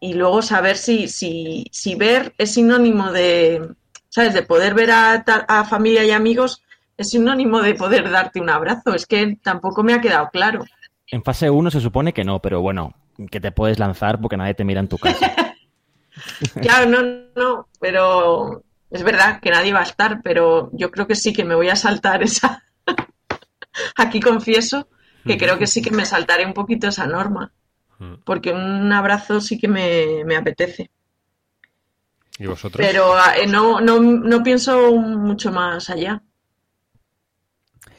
y 0.00 0.14
luego 0.14 0.42
saber 0.42 0.76
si, 0.76 1.08
si, 1.08 1.66
si 1.72 1.94
ver 1.94 2.34
es 2.38 2.54
sinónimo 2.54 3.12
de, 3.12 3.74
¿sabes? 4.08 4.34
De 4.34 4.42
poder 4.42 4.74
ver 4.74 4.90
a 4.92 5.64
familia 5.68 6.04
y 6.04 6.10
amigos 6.10 6.62
es 7.00 7.10
sinónimo 7.10 7.62
de 7.62 7.74
poder 7.74 8.10
darte 8.10 8.40
un 8.40 8.50
abrazo. 8.50 8.94
Es 8.94 9.06
que 9.06 9.38
tampoco 9.42 9.82
me 9.82 9.94
ha 9.94 10.00
quedado 10.00 10.28
claro. 10.30 10.64
En 11.06 11.24
fase 11.24 11.48
1 11.48 11.70
se 11.70 11.80
supone 11.80 12.12
que 12.12 12.24
no, 12.24 12.40
pero 12.40 12.60
bueno, 12.60 12.94
que 13.30 13.40
te 13.40 13.52
puedes 13.52 13.78
lanzar 13.78 14.20
porque 14.20 14.36
nadie 14.36 14.54
te 14.54 14.64
mira 14.64 14.80
en 14.80 14.88
tu 14.88 14.98
casa. 14.98 15.34
Claro, 16.60 16.90
no, 16.90 17.02
no, 17.34 17.68
pero 17.78 18.64
es 18.90 19.02
verdad 19.02 19.40
que 19.40 19.50
nadie 19.50 19.72
va 19.72 19.80
a 19.80 19.84
estar, 19.84 20.20
pero 20.22 20.68
yo 20.74 20.90
creo 20.90 21.06
que 21.06 21.14
sí 21.14 21.32
que 21.32 21.44
me 21.44 21.54
voy 21.54 21.68
a 21.70 21.76
saltar 21.76 22.22
esa. 22.22 22.64
Aquí 23.96 24.20
confieso 24.20 24.88
que 25.24 25.38
creo 25.38 25.56
que 25.56 25.66
sí 25.66 25.80
que 25.80 25.92
me 25.92 26.04
saltaré 26.04 26.44
un 26.44 26.52
poquito 26.52 26.88
esa 26.88 27.06
norma, 27.06 27.52
porque 28.24 28.52
un 28.52 28.92
abrazo 28.92 29.40
sí 29.40 29.58
que 29.58 29.68
me, 29.68 30.24
me 30.24 30.36
apetece. 30.36 30.90
¿Y 32.38 32.46
vosotros? 32.46 32.84
Pero 32.86 33.14
eh, 33.18 33.46
no, 33.46 33.80
no, 33.80 34.00
no 34.00 34.42
pienso 34.42 34.94
mucho 34.96 35.52
más 35.52 35.90
allá. 35.90 36.22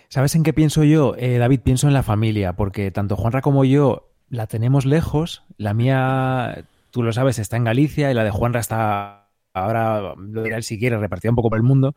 ¿Sabes 0.09 0.35
en 0.35 0.43
qué 0.43 0.51
pienso 0.51 0.83
yo, 0.83 1.15
Eh, 1.17 1.37
David? 1.37 1.61
Pienso 1.61 1.87
en 1.87 1.93
la 1.93 2.03
familia, 2.03 2.53
porque 2.53 2.91
tanto 2.91 3.15
Juanra 3.15 3.41
como 3.41 3.63
yo 3.63 4.11
la 4.29 4.47
tenemos 4.47 4.85
lejos. 4.85 5.43
La 5.57 5.73
mía, 5.73 6.65
tú 6.89 7.03
lo 7.03 7.13
sabes, 7.13 7.39
está 7.39 7.57
en 7.57 7.63
Galicia 7.63 8.11
y 8.11 8.13
la 8.13 8.23
de 8.23 8.31
Juanra 8.31 8.59
está 8.59 9.29
ahora, 9.53 10.15
lo 10.17 10.43
dirá 10.43 10.57
él 10.57 10.63
si 10.63 10.79
quiere, 10.79 10.97
repartida 10.97 11.31
un 11.31 11.35
poco 11.35 11.49
por 11.49 11.57
el 11.57 11.63
mundo. 11.63 11.95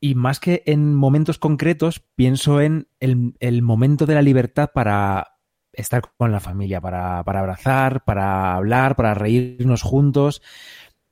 Y 0.00 0.14
más 0.14 0.40
que 0.40 0.62
en 0.66 0.94
momentos 0.94 1.38
concretos, 1.38 2.00
pienso 2.16 2.60
en 2.60 2.88
el, 3.00 3.34
el 3.40 3.62
momento 3.62 4.06
de 4.06 4.14
la 4.14 4.22
libertad 4.22 4.70
para 4.74 5.39
estar 5.80 6.02
con 6.16 6.32
la 6.32 6.40
familia, 6.40 6.80
para, 6.80 7.22
para 7.24 7.40
abrazar, 7.40 8.04
para 8.04 8.54
hablar, 8.54 8.96
para 8.96 9.14
reírnos 9.14 9.82
juntos, 9.82 10.42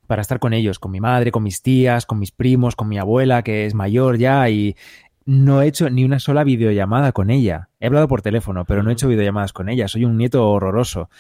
para 0.07 0.23
estar 0.23 0.39
con 0.39 0.53
ellos, 0.53 0.79
con 0.79 0.91
mi 0.93 1.01
madre, 1.01 1.33
con 1.33 1.43
mis 1.43 1.61
tías, 1.63 2.07
con 2.07 2.19
mis 2.19 2.33
primos, 2.33 2.77
con 2.77 2.89
mi 2.89 2.99
abuela, 2.99 3.43
que 3.43 3.67
es 3.67 3.75
mayor 3.75 4.17
ya, 4.19 4.49
y 4.49 4.77
no 5.27 5.61
he 5.61 5.67
hecho 5.67 5.91
ni 5.91 6.05
una 6.05 6.19
sola 6.21 6.45
videollamada 6.45 7.13
con 7.13 7.29
ella. 7.31 7.69
He 7.81 7.87
hablado 7.87 8.09
por 8.09 8.23
teléfono, 8.23 8.65
pero 8.65 8.83
no 8.83 8.89
he 8.91 8.95
hecho 8.95 9.09
videollamadas 9.09 9.53
con 9.53 9.69
ella. 9.69 9.87
Soy 9.89 10.05
un 10.07 10.17
nieto 10.17 10.49
horroroso. 10.51 11.11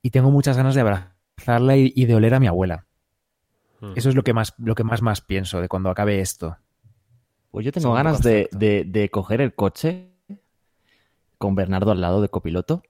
Y 0.00 0.10
tengo 0.10 0.30
muchas 0.30 0.56
ganas 0.56 0.74
de 0.74 0.80
abrazarla 0.80 1.76
y, 1.76 1.92
y 1.94 2.06
de 2.06 2.14
oler 2.14 2.34
a 2.34 2.40
mi 2.40 2.46
abuela. 2.46 2.86
Eso 3.96 4.08
es 4.08 4.14
lo 4.14 4.22
que 4.22 4.32
más, 4.32 4.54
lo 4.58 4.74
que 4.74 4.84
más, 4.84 5.02
más 5.02 5.20
pienso 5.20 5.60
de 5.60 5.68
cuando 5.68 5.90
acabe 5.90 6.20
esto. 6.20 6.56
Pues 7.50 7.66
yo 7.66 7.72
tengo 7.72 7.92
ganas 7.92 8.22
de- 8.52 8.84
de 8.84 9.08
coger 9.10 9.40
el 9.42 9.54
coche 9.54 10.11
con 11.42 11.56
Bernardo 11.56 11.90
al 11.90 12.00
lado 12.00 12.22
de 12.22 12.28
copiloto 12.28 12.84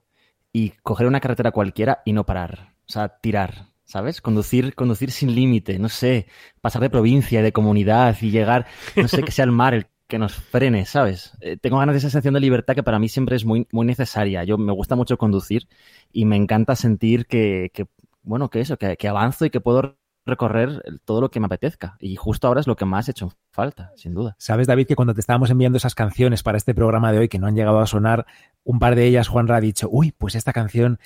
y 0.53 0.75
coger 0.83 1.07
una 1.07 1.21
carretera 1.21 1.53
cualquiera 1.53 2.03
y 2.05 2.13
no 2.13 2.27
parar. 2.27 2.75
O 2.87 2.93
sea, 2.93 3.09
tirar, 3.09 3.69
¿sabes? 3.85 4.21
Conducir, 4.21 4.75
conducir 4.75 5.11
sin 5.11 5.35
límite, 5.35 5.79
no 5.79 5.89
sé, 5.89 6.27
pasar 6.61 6.83
de 6.83 6.91
provincia 6.91 7.41
y 7.41 7.43
de 7.43 7.53
comunidad 7.55 8.15
y 8.21 8.31
llegar, 8.31 8.67
no 8.95 9.09
sé, 9.09 9.23
que 9.23 9.33
sea 9.33 9.47
el 9.47 9.53
mar 9.53 9.73
el 9.73 9.87
que 10.07 10.19
nos 10.19 10.35
frene, 10.35 10.85
¿sabes? 10.85 11.33
Eh, 11.41 11.57
tengo 11.57 11.79
ganas 11.79 11.95
de 11.95 12.01
esa 12.01 12.11
sensación 12.11 12.35
de 12.35 12.41
libertad 12.41 12.75
que 12.75 12.83
para 12.83 12.99
mí 12.99 13.09
siempre 13.09 13.37
es 13.37 13.47
muy, 13.47 13.67
muy 13.73 13.87
necesaria. 13.87 14.45
Yo 14.45 14.59
me 14.59 14.73
gusta 14.73 14.97
mucho 14.97 15.17
conducir 15.17 15.67
y 16.13 16.27
me 16.27 16.37
encanta 16.37 16.77
sentir 16.77 17.25
que, 17.25 17.71
que, 17.73 17.87
bueno, 18.23 18.51
que 18.51 18.61
eso, 18.61 18.77
que, 18.77 18.99
que 18.99 19.09
avanzo 19.09 19.47
y 19.47 19.51
que 19.51 19.63
puedo 19.63 19.97
recorrer 20.25 20.83
todo 21.05 21.21
lo 21.21 21.31
que 21.31 21.41
me 21.41 21.47
apetezca. 21.47 21.97
Y 22.01 22.17
justo 22.17 22.47
ahora 22.47 22.61
es 22.61 22.67
lo 22.67 22.77
que 22.77 22.85
más 22.85 23.09
he 23.09 23.11
hecho 23.11 23.33
falta, 23.51 23.93
sin 23.97 24.15
duda. 24.15 24.37
Sabes, 24.39 24.67
David, 24.67 24.87
que 24.87 24.95
cuando 24.97 25.15
te 25.15 25.21
estábamos 25.21 25.51
enviando 25.51 25.77
esas 25.79 25.95
canciones 25.95 26.43
para 26.43 26.59
este 26.59 26.75
programa 26.75 27.11
de 27.13 27.19
hoy 27.19 27.29
que 27.29 27.39
no 27.39 27.47
han 27.49 27.57
llegado 27.57 27.81
a 27.81 27.87
sonar, 27.87 28.27
un 28.65 28.79
par 28.79 28.95
de 28.95 29.07
ellas 29.07 29.29
Juanra 29.29 29.57
ha 29.57 29.61
dicho, 29.61 29.89
uy, 29.91 30.13
pues 30.17 30.35
esta 30.35 30.53
canción 30.53 30.99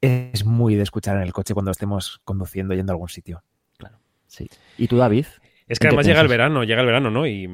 es 0.00 0.44
muy 0.44 0.76
de 0.76 0.82
escuchar 0.82 1.16
en 1.16 1.22
el 1.22 1.32
coche 1.32 1.52
cuando 1.52 1.70
estemos 1.72 2.20
conduciendo 2.24 2.74
yendo 2.74 2.92
a 2.92 2.94
algún 2.94 3.08
sitio. 3.08 3.42
Claro, 3.76 3.98
sí. 4.26 4.48
¿Y 4.78 4.86
tú, 4.88 4.96
David? 4.96 5.26
Es 5.66 5.78
que 5.78 5.86
¿En 5.86 5.90
qué 5.90 5.94
además 5.96 6.06
llega 6.06 6.20
el 6.20 6.28
verano, 6.28 6.64
llega 6.64 6.80
el 6.80 6.86
verano, 6.86 7.10
¿no? 7.10 7.26
Y, 7.26 7.48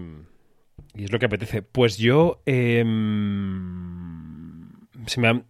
y 0.95 1.05
es 1.05 1.13
lo 1.13 1.19
que 1.19 1.27
apetece. 1.27 1.63
Pues 1.63 1.97
yo. 1.99 2.41
em, 3.37 4.71
se 5.07 5.21
me 5.21 5.29
han- 5.29 5.45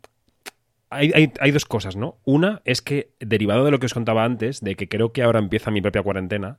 hay, 0.96 1.50
dos 1.52 1.64
cosas, 1.64 1.96
¿no? 1.96 2.18
Una 2.24 2.62
es 2.64 2.82
que, 2.82 3.10
derivado 3.20 3.64
de 3.64 3.70
lo 3.70 3.78
que 3.78 3.86
os 3.86 3.94
contaba 3.94 4.24
antes, 4.24 4.60
de 4.60 4.74
que 4.74 4.88
creo 4.88 5.12
que 5.12 5.22
ahora 5.22 5.38
empieza 5.38 5.70
mi 5.70 5.80
propia 5.80 6.02
cuarentena, 6.02 6.58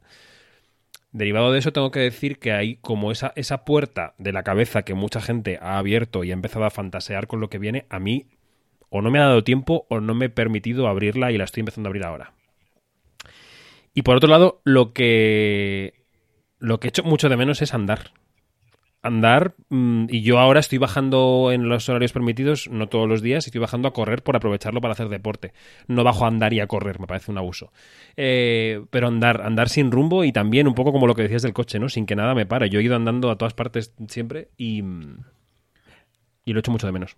derivado 1.11 1.51
de 1.51 1.59
eso 1.59 1.73
tengo 1.73 1.91
que 1.91 1.99
decir 1.99 2.39
que 2.39 2.51
hay 2.51 2.77
como 2.77 3.11
esa, 3.11 3.33
esa 3.35 3.65
puerta 3.65 4.13
de 4.17 4.31
la 4.31 4.43
cabeza 4.43 4.83
que 4.83 4.93
mucha 4.93 5.21
gente 5.21 5.57
ha 5.61 5.77
abierto 5.77 6.23
y 6.23 6.31
ha 6.31 6.33
empezado 6.33 6.65
a 6.65 6.69
fantasear 6.69 7.27
con 7.27 7.39
lo 7.39 7.49
que 7.49 7.59
viene, 7.59 7.85
a 7.89 7.99
mí 7.99 8.27
o 8.89 9.01
no 9.01 9.11
me 9.11 9.19
ha 9.19 9.23
dado 9.23 9.43
tiempo 9.43 9.85
o 9.89 9.99
no 9.99 10.13
me 10.13 10.25
he 10.25 10.29
permitido 10.29 10.87
abrirla 10.87 11.31
y 11.31 11.37
la 11.37 11.43
estoy 11.43 11.61
empezando 11.61 11.87
a 11.87 11.89
abrir 11.89 12.05
ahora. 12.05 12.33
Y 13.93 14.03
por 14.03 14.15
otro 14.15 14.29
lado, 14.29 14.61
lo 14.63 14.93
que 14.93 16.05
lo 16.59 16.79
que 16.79 16.87
echo 16.89 17.03
mucho 17.03 17.29
de 17.29 17.37
menos 17.37 17.61
es 17.61 17.73
andar. 17.73 18.11
Andar, 19.07 19.55
mm, 19.69 20.05
y 20.09 20.21
yo 20.21 20.39
ahora 20.39 20.59
estoy 20.59 20.77
bajando 20.77 21.51
en 21.51 21.67
los 21.69 21.89
horarios 21.89 22.13
permitidos, 22.13 22.69
no 22.69 22.87
todos 22.87 23.07
los 23.09 23.21
días, 23.21 23.45
estoy 23.45 23.59
bajando 23.59 23.87
a 23.87 23.93
correr 23.93 24.23
por 24.23 24.35
aprovecharlo 24.35 24.81
para 24.81 24.93
hacer 24.93 25.09
deporte. 25.09 25.53
No 25.87 26.03
bajo 26.03 26.25
a 26.25 26.27
andar 26.27 26.53
y 26.53 26.59
a 26.59 26.67
correr, 26.67 26.99
me 26.99 27.07
parece 27.07 27.31
un 27.31 27.37
abuso. 27.37 27.71
Eh, 28.15 28.85
pero 28.89 29.07
andar, 29.07 29.41
andar 29.41 29.69
sin 29.69 29.91
rumbo 29.91 30.23
y 30.23 30.31
también 30.31 30.67
un 30.67 30.75
poco 30.75 30.91
como 30.91 31.07
lo 31.07 31.15
que 31.15 31.23
decías 31.23 31.41
del 31.41 31.53
coche, 31.53 31.79
¿no? 31.79 31.89
Sin 31.89 32.05
que 32.05 32.15
nada 32.15 32.35
me 32.35 32.45
pare. 32.45 32.69
Yo 32.69 32.79
he 32.79 32.83
ido 32.83 32.95
andando 32.95 33.31
a 33.31 33.37
todas 33.37 33.53
partes 33.53 33.93
siempre 34.07 34.49
y, 34.57 34.81
mm, 34.81 35.17
y 36.45 36.53
lo 36.53 36.59
echo 36.59 36.71
mucho 36.71 36.87
de 36.87 36.93
menos. 36.93 37.17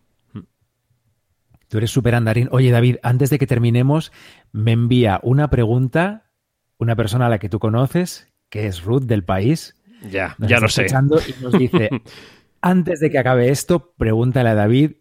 Tú 1.68 1.78
eres 1.78 1.92
súper 1.92 2.16
andarín. 2.16 2.50
Oye, 2.52 2.72
David, 2.72 2.96
antes 3.04 3.30
de 3.30 3.38
que 3.38 3.46
terminemos, 3.46 4.12
me 4.52 4.72
envía 4.72 5.20
una 5.22 5.52
pregunta 5.52 6.30
una 6.80 6.96
persona 6.96 7.28
a 7.28 7.30
la 7.30 7.40
que 7.40 7.50
tú 7.50 7.60
conoces, 7.60 8.30
que 8.50 8.66
es 8.66 8.84
Ruth 8.84 9.04
del 9.04 9.24
país. 9.24 9.76
Ya, 10.02 10.36
Nos 10.38 10.50
ya 10.50 10.58
está 10.58 11.02
lo 11.02 11.20
sé. 11.20 11.30
Y 11.30 11.44
nos 11.44 11.54
dice, 11.54 11.90
antes 12.62 13.00
de 13.00 13.10
que 13.10 13.20
acabe 13.20 13.50
esto, 13.50 13.94
pregúntale 13.98 14.50
a 14.50 14.56
David 14.56 14.94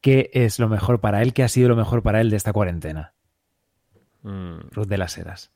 qué 0.00 0.30
es 0.32 0.58
lo 0.58 0.68
mejor 0.68 1.00
para 1.00 1.22
él, 1.22 1.32
qué 1.32 1.42
ha 1.42 1.48
sido 1.48 1.68
lo 1.68 1.76
mejor 1.76 2.02
para 2.02 2.20
él 2.20 2.30
de 2.30 2.36
esta 2.36 2.52
cuarentena. 2.52 3.14
Mm. 4.22 4.70
Ruth 4.72 4.88
de 4.88 4.98
las 4.98 5.16
Heras. 5.18 5.50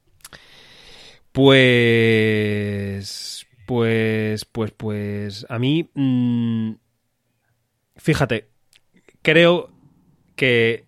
Pues. 1.33 3.47
Pues. 3.66 4.45
Pues. 4.45 4.71
Pues. 4.71 5.47
A 5.49 5.59
mí. 5.59 5.91
mm, 5.95 6.73
fíjate. 7.97 8.49
Creo 9.23 9.71
que. 10.37 10.85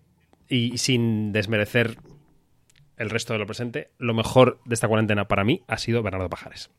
Y 0.49 0.77
sin 0.77 1.33
desmerecer 1.33 1.97
el 2.95 3.09
resto 3.09 3.33
de 3.33 3.39
lo 3.39 3.45
presente, 3.45 3.91
lo 3.97 4.13
mejor 4.13 4.61
de 4.65 4.75
esta 4.75 4.87
cuarentena 4.87 5.27
para 5.27 5.43
mí 5.43 5.61
ha 5.67 5.77
sido 5.77 6.01
Bernardo 6.01 6.29
Pajares. 6.29 6.71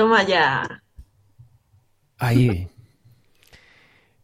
Toma 0.00 0.22
ya. 0.22 0.82
Ahí. 2.16 2.68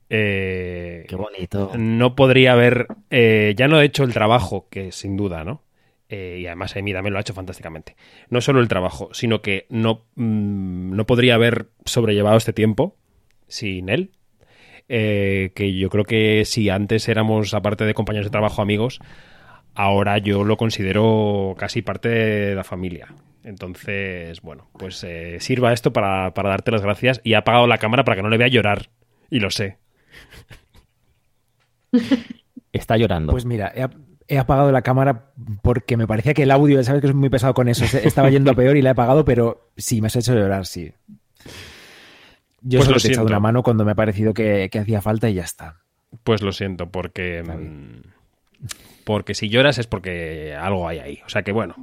Eh, 0.08 1.04
Qué 1.06 1.16
bonito. 1.16 1.72
No 1.76 2.14
podría 2.16 2.54
haber. 2.54 2.86
eh, 3.10 3.52
ya 3.58 3.68
no 3.68 3.78
he 3.78 3.84
hecho 3.84 4.04
el 4.04 4.14
trabajo, 4.14 4.68
que 4.70 4.90
sin 4.90 5.18
duda, 5.18 5.44
¿no? 5.44 5.60
Eh, 6.08 6.38
y 6.40 6.46
además 6.46 6.74
Emi 6.76 6.94
también 6.94 7.12
lo 7.12 7.18
ha 7.18 7.20
hecho 7.20 7.34
fantásticamente. 7.34 7.94
No 8.30 8.40
solo 8.40 8.60
el 8.60 8.68
trabajo, 8.68 9.10
sino 9.12 9.42
que 9.42 9.66
no, 9.68 10.06
mm, 10.14 10.96
no 10.96 11.04
podría 11.04 11.34
haber 11.34 11.68
sobrellevado 11.84 12.38
este 12.38 12.54
tiempo 12.54 12.96
sin 13.46 13.90
él. 13.90 14.12
Eh, 14.88 15.52
que 15.54 15.74
yo 15.74 15.90
creo 15.90 16.04
que 16.04 16.46
si 16.46 16.70
antes 16.70 17.06
éramos, 17.10 17.52
aparte 17.52 17.84
de 17.84 17.92
compañeros 17.92 18.28
de 18.28 18.30
trabajo, 18.30 18.62
amigos, 18.62 18.98
ahora 19.76 20.18
yo 20.18 20.44
lo 20.44 20.56
considero 20.56 21.54
casi 21.58 21.82
parte 21.82 22.08
de 22.08 22.54
la 22.54 22.64
familia. 22.64 23.08
Entonces, 23.44 24.40
bueno, 24.40 24.68
pues 24.78 25.04
eh, 25.04 25.36
sirva 25.40 25.72
esto 25.72 25.92
para, 25.92 26.34
para 26.34 26.48
darte 26.50 26.72
las 26.72 26.82
gracias 26.82 27.20
y 27.22 27.34
ha 27.34 27.38
apagado 27.38 27.66
la 27.68 27.78
cámara 27.78 28.04
para 28.04 28.16
que 28.16 28.22
no 28.22 28.28
le 28.28 28.38
vea 28.38 28.48
llorar. 28.48 28.88
Y 29.30 29.38
lo 29.40 29.50
sé. 29.50 29.78
Está 32.72 32.96
llorando. 32.96 33.32
Pues 33.32 33.44
mira, 33.44 33.72
he, 33.74 33.82
ap- 33.82 33.94
he 34.28 34.38
apagado 34.38 34.72
la 34.72 34.82
cámara 34.82 35.30
porque 35.62 35.96
me 35.96 36.06
parecía 36.06 36.34
que 36.34 36.42
el 36.42 36.50
audio, 36.50 36.82
sabes 36.82 37.00
que 37.00 37.06
es 37.08 37.14
muy 37.14 37.28
pesado 37.30 37.54
con 37.54 37.68
eso, 37.68 37.84
estaba 37.98 38.30
yendo 38.30 38.50
a 38.50 38.54
peor 38.54 38.76
y 38.76 38.82
la 38.82 38.90
he 38.90 38.92
apagado, 38.92 39.24
pero 39.24 39.70
sí, 39.76 40.00
me 40.00 40.08
has 40.08 40.16
hecho 40.16 40.34
llorar, 40.34 40.66
sí. 40.66 40.92
Yo 42.62 42.78
Pues 42.78 42.86
solo 42.86 42.96
lo 42.96 43.00
te 43.00 43.08
he 43.08 43.10
echado 43.12 43.26
una 43.28 43.40
mano 43.40 43.62
cuando 43.62 43.84
me 43.84 43.92
ha 43.92 43.94
parecido 43.94 44.34
que, 44.34 44.68
que 44.70 44.78
hacía 44.80 45.00
falta 45.00 45.28
y 45.30 45.34
ya 45.34 45.44
está. 45.44 45.76
Pues 46.24 46.42
lo 46.42 46.50
siento, 46.52 46.90
porque. 46.90 47.42
mm, 47.42 48.15
Porque 49.06 49.34
si 49.34 49.48
lloras 49.48 49.78
es 49.78 49.86
porque 49.86 50.56
algo 50.60 50.88
hay 50.88 50.98
ahí. 50.98 51.20
O 51.24 51.28
sea 51.28 51.44
que 51.44 51.52
bueno. 51.52 51.76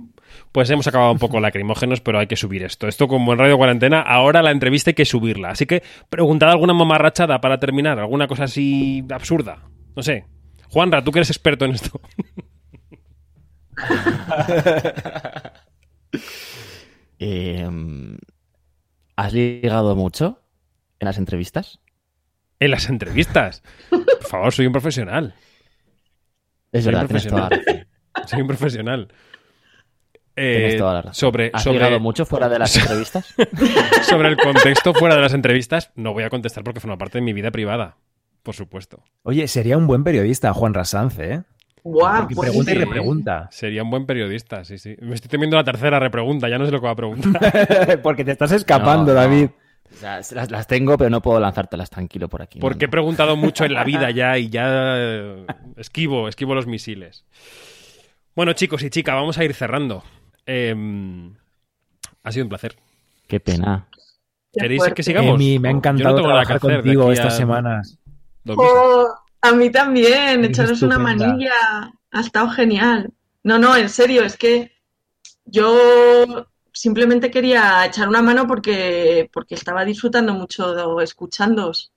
Pues 0.51 0.69
hemos 0.69 0.85
acabado 0.87 1.13
un 1.13 1.19
poco 1.19 1.39
lacrimógenos, 1.39 2.01
pero 2.01 2.19
hay 2.19 2.27
que 2.27 2.35
subir 2.35 2.63
esto. 2.63 2.85
Esto 2.89 3.07
como 3.07 3.31
en 3.31 3.39
Radio 3.39 3.55
Cuarentena, 3.55 4.01
ahora 4.01 4.41
la 4.41 4.51
entrevista 4.51 4.89
hay 4.89 4.93
que 4.93 5.05
subirla. 5.05 5.51
Así 5.51 5.65
que 5.65 5.83
preguntad 6.09 6.51
alguna 6.51 6.73
mamarrachada 6.73 7.39
para 7.39 7.61
terminar, 7.61 7.97
alguna 7.97 8.27
cosa 8.27 8.43
así 8.43 9.05
absurda. 9.09 9.59
No 9.95 10.03
sé. 10.03 10.25
Juanra, 10.67 11.01
tú 11.01 11.13
que 11.13 11.19
eres 11.19 11.29
experto 11.29 11.63
en 11.63 11.71
esto. 11.71 12.01
Eh, 17.25 17.69
¿Has 19.15 19.31
ligado 19.31 19.95
mucho 19.95 20.41
en 20.99 21.05
las 21.05 21.17
entrevistas? 21.17 21.79
En 22.59 22.69
las 22.71 22.89
entrevistas. 22.89 23.63
Por 23.89 24.23
favor, 24.27 24.51
soy 24.51 24.65
un 24.65 24.73
profesional. 24.73 25.33
Es 26.73 26.83
Soy 26.83 26.93
un 26.93 26.99
verdad, 26.99 27.07
tienes 27.07 27.27
toda 27.27 27.49
la. 27.49 28.27
Soy 28.27 28.41
un 28.41 28.47
profesional. 28.47 29.07
Eh, 30.35 30.55
Tienes 30.57 30.77
toda 30.77 30.93
la 30.95 31.01
razón. 31.03 31.13
Sobre, 31.13 31.51
¿Has 31.53 31.63
sobre, 31.63 31.99
mucho 31.99 32.25
fuera 32.25 32.49
de 32.49 32.59
las 32.59 32.75
entrevistas? 32.81 33.33
sobre 34.01 34.29
el 34.29 34.37
contexto 34.37 34.93
fuera 34.93 35.15
de 35.15 35.21
las 35.21 35.33
entrevistas, 35.33 35.91
no 35.95 36.11
voy 36.11 36.23
a 36.23 36.29
contestar 36.29 36.63
porque 36.63 36.79
forma 36.79 36.97
parte 36.97 37.19
de 37.19 37.21
mi 37.21 37.33
vida 37.33 37.51
privada. 37.51 37.97
Por 38.41 38.55
supuesto. 38.55 39.03
Oye, 39.21 39.47
sería 39.47 39.77
un 39.77 39.87
buen 39.87 40.03
periodista, 40.03 40.51
Juan 40.51 40.73
Rasanz, 40.73 41.19
¿eh? 41.19 41.43
Guau, 41.83 42.21
Porque 42.21 42.35
pues 42.35 42.49
pregunta 42.49 42.71
y 42.71 42.75
repregunta. 42.75 43.47
Sería 43.51 43.83
un 43.83 43.89
buen 43.89 44.05
periodista, 44.05 44.65
sí, 44.65 44.77
sí. 44.77 44.95
Me 45.01 45.15
estoy 45.15 45.29
temiendo 45.29 45.55
la 45.55 45.63
tercera 45.63 45.99
repregunta, 45.99 46.49
ya 46.49 46.57
no 46.57 46.65
sé 46.65 46.71
lo 46.71 46.79
que 46.79 46.85
va 46.85 46.93
a 46.93 46.95
preguntar. 46.95 48.01
Porque 48.01 48.25
te 48.25 48.31
estás 48.31 48.51
escapando, 48.53 49.13
No, 49.13 49.21
no. 49.27 49.53
O 49.93 49.97
sea, 49.97 50.17
las, 50.17 50.51
las 50.51 50.67
tengo, 50.67 50.97
pero 50.97 51.09
no 51.09 51.21
puedo 51.21 51.39
lanzártelas 51.39 51.89
tranquilo 51.89 52.27
por 52.27 52.41
aquí. 52.41 52.59
Porque 52.59 52.85
he 52.85 52.89
preguntado 52.89 53.35
mucho 53.35 53.65
en 53.65 53.73
la 53.73 53.83
vida 53.85 54.11
ya 54.11 54.37
y 54.37 54.49
ya 54.49 54.95
eh, 54.97 55.45
esquivo, 55.77 56.27
esquivo 56.27 56.55
los 56.55 56.67
misiles. 56.67 57.25
Bueno, 58.35 58.53
chicos 58.53 58.83
y 58.83 58.89
chicas, 58.89 59.15
vamos 59.15 59.37
a 59.37 59.43
ir 59.43 59.53
cerrando. 59.53 60.03
Eh, 60.45 60.75
ha 62.23 62.31
sido 62.31 62.45
un 62.45 62.49
placer. 62.49 62.75
Qué 63.27 63.39
pena. 63.39 63.87
¿Queréis 64.53 64.83
que 64.95 65.03
sigamos? 65.03 65.35
Emi, 65.35 65.59
me 65.59 65.69
ha 65.69 65.71
encantado 65.71 66.17
no 66.17 66.23
trabajar 66.23 66.59
contigo 66.59 67.11
estas 67.11 67.33
a 67.33 67.37
semanas. 67.37 67.97
Oh, 68.47 69.07
a 69.41 69.51
mí 69.53 69.69
también, 69.71 70.45
echaros 70.45 70.81
una 70.81 70.99
manilla. 70.99 71.91
Ha 72.11 72.19
estado 72.19 72.49
genial. 72.49 73.11
No, 73.43 73.57
no, 73.57 73.75
en 73.75 73.89
serio, 73.89 74.23
es 74.23 74.37
que 74.37 74.71
yo 75.45 76.47
simplemente 76.73 77.31
quería 77.31 77.85
echar 77.85 78.07
una 78.09 78.21
mano 78.21 78.47
porque, 78.47 79.29
porque 79.33 79.55
estaba 79.55 79.85
disfrutando 79.85 80.33
mucho 80.33 80.99
escuchándoos 81.01 81.91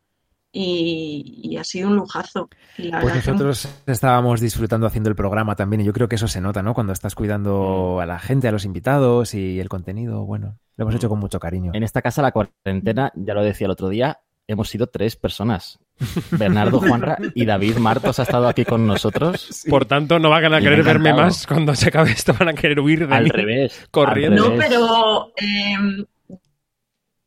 y, 0.52 1.40
y 1.42 1.56
ha 1.58 1.64
sido 1.64 1.88
un 1.88 1.96
lujazo. 1.96 2.48
La 2.78 3.00
Pues 3.00 3.12
que- 3.12 3.18
nosotros 3.32 3.68
estábamos 3.86 4.40
disfrutando 4.40 4.86
haciendo 4.86 5.10
el 5.10 5.16
programa 5.16 5.54
también 5.56 5.80
y 5.82 5.84
yo 5.84 5.92
creo 5.92 6.08
que 6.08 6.16
eso 6.16 6.28
se 6.28 6.40
nota, 6.40 6.62
¿no? 6.62 6.74
Cuando 6.74 6.92
estás 6.92 7.14
cuidando 7.14 8.00
a 8.00 8.06
la 8.06 8.18
gente, 8.18 8.48
a 8.48 8.52
los 8.52 8.64
invitados 8.64 9.34
y 9.34 9.60
el 9.60 9.68
contenido, 9.68 10.24
bueno, 10.24 10.58
lo 10.76 10.82
hemos 10.84 10.94
hecho 10.94 11.08
con 11.08 11.18
mucho 11.18 11.40
cariño. 11.40 11.72
En 11.74 11.82
esta 11.82 12.00
casa 12.02 12.22
la 12.22 12.32
cuarentena, 12.32 13.12
ya 13.14 13.34
lo 13.34 13.42
decía 13.42 13.66
el 13.66 13.70
otro 13.72 13.88
día, 13.88 14.20
hemos 14.48 14.68
sido 14.68 14.86
tres 14.86 15.16
personas. 15.16 15.78
Bernardo, 16.30 16.78
Juanra 16.80 17.16
y 17.34 17.46
David 17.46 17.76
Martos 17.76 18.18
ha 18.18 18.22
estado 18.24 18.48
aquí 18.48 18.64
con 18.64 18.86
nosotros. 18.86 19.64
Por 19.68 19.86
tanto, 19.86 20.18
no 20.18 20.28
van 20.30 20.52
a 20.52 20.60
querer 20.60 20.82
verme 20.82 21.12
más 21.14 21.46
cuando 21.46 21.74
se 21.74 21.88
acabe 21.88 22.10
esto, 22.12 22.34
van 22.38 22.48
a 22.50 22.54
querer 22.54 22.80
huir 22.80 23.08
de 23.08 23.14
Al 23.14 23.24
mí. 23.24 23.30
revés. 23.30 23.86
corriendo. 23.90 24.44
al 24.44 24.50
No, 24.50 24.56
pero 24.58 25.32
eh, 25.36 26.04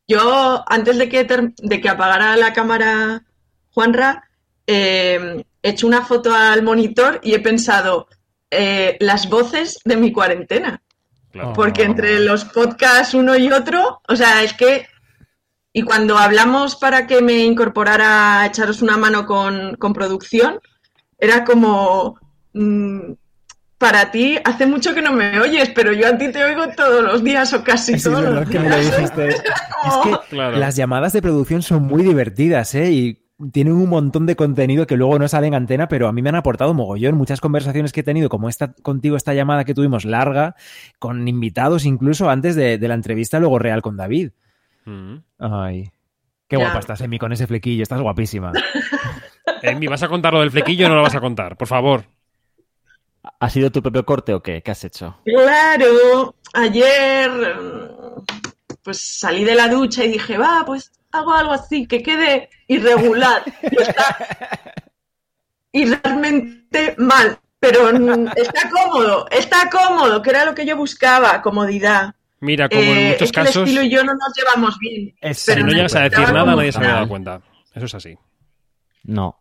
yo 0.08 0.64
antes 0.68 0.98
de 0.98 1.10
que, 1.10 1.24
de 1.24 1.82
que 1.82 1.90
apagara 1.90 2.36
la 2.36 2.54
cámara 2.54 3.24
Juanra, 3.72 4.24
eh, 4.68 5.44
he 5.64 5.70
hecho 5.70 5.88
una 5.88 6.04
foto 6.04 6.34
al 6.34 6.64
monitor 6.64 7.20
y 7.24 7.34
he 7.34 7.40
pensado 7.40 8.08
eh, 8.52 8.98
las 9.00 9.30
voces 9.30 9.80
de 9.84 9.98
mi 9.98 10.12
cuarentena. 10.12 10.82
Claro. 11.32 11.54
Porque 11.54 11.84
entre 11.84 12.20
los 12.20 12.46
podcasts 12.46 13.14
uno 13.14 13.36
y 13.36 13.52
otro, 13.52 14.02
o 14.08 14.16
sea, 14.16 14.44
es 14.44 14.54
que... 14.54 14.88
Y 15.74 15.84
cuando 15.84 16.18
hablamos 16.18 16.76
para 16.76 17.06
que 17.08 17.22
me 17.22 17.46
incorporara 17.46 18.42
a 18.42 18.46
echaros 18.48 18.82
una 18.82 18.98
mano 18.98 19.26
con, 19.26 19.76
con 19.76 19.94
producción, 19.94 20.60
era 21.18 21.44
como... 21.44 22.20
mm, 22.54 23.12
para 23.78 24.12
ti, 24.12 24.38
hace 24.44 24.66
mucho 24.66 24.94
que 24.94 25.02
no 25.02 25.14
me 25.14 25.40
oyes, 25.40 25.70
pero 25.74 25.94
yo 25.94 26.06
a 26.10 26.18
ti 26.18 26.30
te 26.34 26.44
oigo 26.44 26.68
todos 26.76 27.02
los 27.02 27.24
días 27.24 27.54
o 27.54 27.64
casi 27.64 27.94
Sí, 27.94 27.94
es 27.94 28.04
todos 28.04 28.22
verdad 28.22 28.42
los 28.42 28.50
que 28.50 28.60
me 28.60 28.70
lo 28.70 28.78
dijiste. 28.78 29.28
Es 29.88 29.96
que 30.04 30.18
Claro. 30.30 30.58
las 30.58 30.76
llamadas 30.76 31.14
de 31.14 31.22
producción 31.22 31.62
son 31.62 31.84
muy 31.84 32.04
divertidas, 32.04 32.76
¿eh? 32.76 32.92
Y 32.92 33.24
tienen 33.54 33.72
un 33.72 33.88
montón 33.88 34.26
de 34.26 34.36
contenido 34.36 34.86
que 34.86 34.98
luego 34.98 35.18
no 35.18 35.30
sale 35.30 35.48
en 35.48 35.54
antena, 35.54 35.88
pero 35.88 36.10
a 36.10 36.12
mí 36.12 36.22
me 36.22 36.28
han 36.28 36.36
aportado 36.36 36.74
mogollón. 36.74 37.16
Muchas 37.16 37.40
conversaciones 37.40 37.94
que 37.94 38.02
he 38.02 38.04
tenido, 38.04 38.28
como 38.28 38.50
esta 38.50 38.74
contigo, 38.74 39.16
esta 39.16 39.34
llamada 39.34 39.64
que 39.64 39.74
tuvimos 39.74 40.04
larga, 40.04 40.56
con 41.00 41.26
invitados 41.30 41.86
incluso 41.86 42.30
antes 42.30 42.58
de, 42.58 42.78
de 42.78 42.88
la 42.90 42.96
entrevista 42.96 43.40
luego 43.40 43.60
real 43.60 43.82
con 43.82 43.96
David. 43.96 44.32
Mm. 44.90 45.24
Ay. 45.40 45.92
Qué 46.48 46.58
Ya. 46.58 46.64
guapa 46.64 46.80
estás, 46.80 47.02
Emi, 47.02 47.20
con 47.20 47.32
ese 47.32 47.46
flequillo. 47.48 47.84
Estás 47.84 48.02
guapísima. 48.02 48.52
Emi, 49.62 49.88
¿vas 49.88 50.02
a 50.04 50.08
contar 50.08 50.34
lo 50.34 50.40
del 50.40 50.52
flequillo 50.52 50.88
o 50.88 50.90
no 50.90 50.96
lo 50.96 51.04
vas 51.04 51.16
a 51.16 51.22
contar? 51.22 51.56
Por 51.58 51.68
favor. 51.68 52.06
¿Ha 53.40 53.50
sido 53.50 53.70
tu 53.72 53.82
propio 53.82 54.06
corte 54.06 54.34
o 54.34 54.42
qué? 54.42 54.62
¿Qué 54.64 54.72
has 54.72 54.84
hecho? 54.84 55.18
Claro, 55.26 56.36
ayer 56.54 57.30
pues 58.82 58.98
salí 59.20 59.44
de 59.44 59.56
la 59.56 59.68
ducha 59.68 60.04
y 60.06 60.12
dije, 60.14 60.38
va, 60.38 60.64
pues 60.66 60.92
hago 61.12 61.34
algo 61.34 61.52
así, 61.52 61.86
que 61.86 62.02
quede 62.02 62.50
irregular. 62.68 63.44
Y 63.62 63.82
está 63.82 64.18
irrealmente 65.72 66.96
mal, 66.98 67.38
pero 67.60 67.90
está 68.36 68.70
cómodo, 68.70 69.28
está 69.30 69.70
cómodo, 69.70 70.22
que 70.22 70.30
era 70.32 70.46
lo 70.46 70.56
que 70.56 70.66
yo 70.66 70.76
buscaba, 70.78 71.42
comodidad. 71.42 72.16
Mira, 72.42 72.70
como 72.70 72.82
en 72.82 72.98
Eh, 72.98 73.08
muchos 73.12 73.22
es 73.24 73.32
que 73.32 73.40
el 73.42 73.46
casos, 73.48 73.64
estilo 73.64 73.84
y 73.84 73.90
yo 73.90 74.04
no 74.04 74.14
nos 74.14 74.34
llevamos 74.36 74.78
bien. 74.80 75.14
Es- 75.20 75.40
si 75.40 75.52
pero 75.52 75.66
no 75.66 75.72
llegas 75.74 75.96
a 75.96 76.02
decir 76.04 76.20
nada, 76.20 76.56
nadie 76.56 76.72
se 76.72 76.78
había 76.78 76.92
dado 76.94 77.08
cuenta. 77.10 77.42
Eso 77.74 77.86
es 77.86 77.96
así. 77.96 78.18
No. 79.04 79.38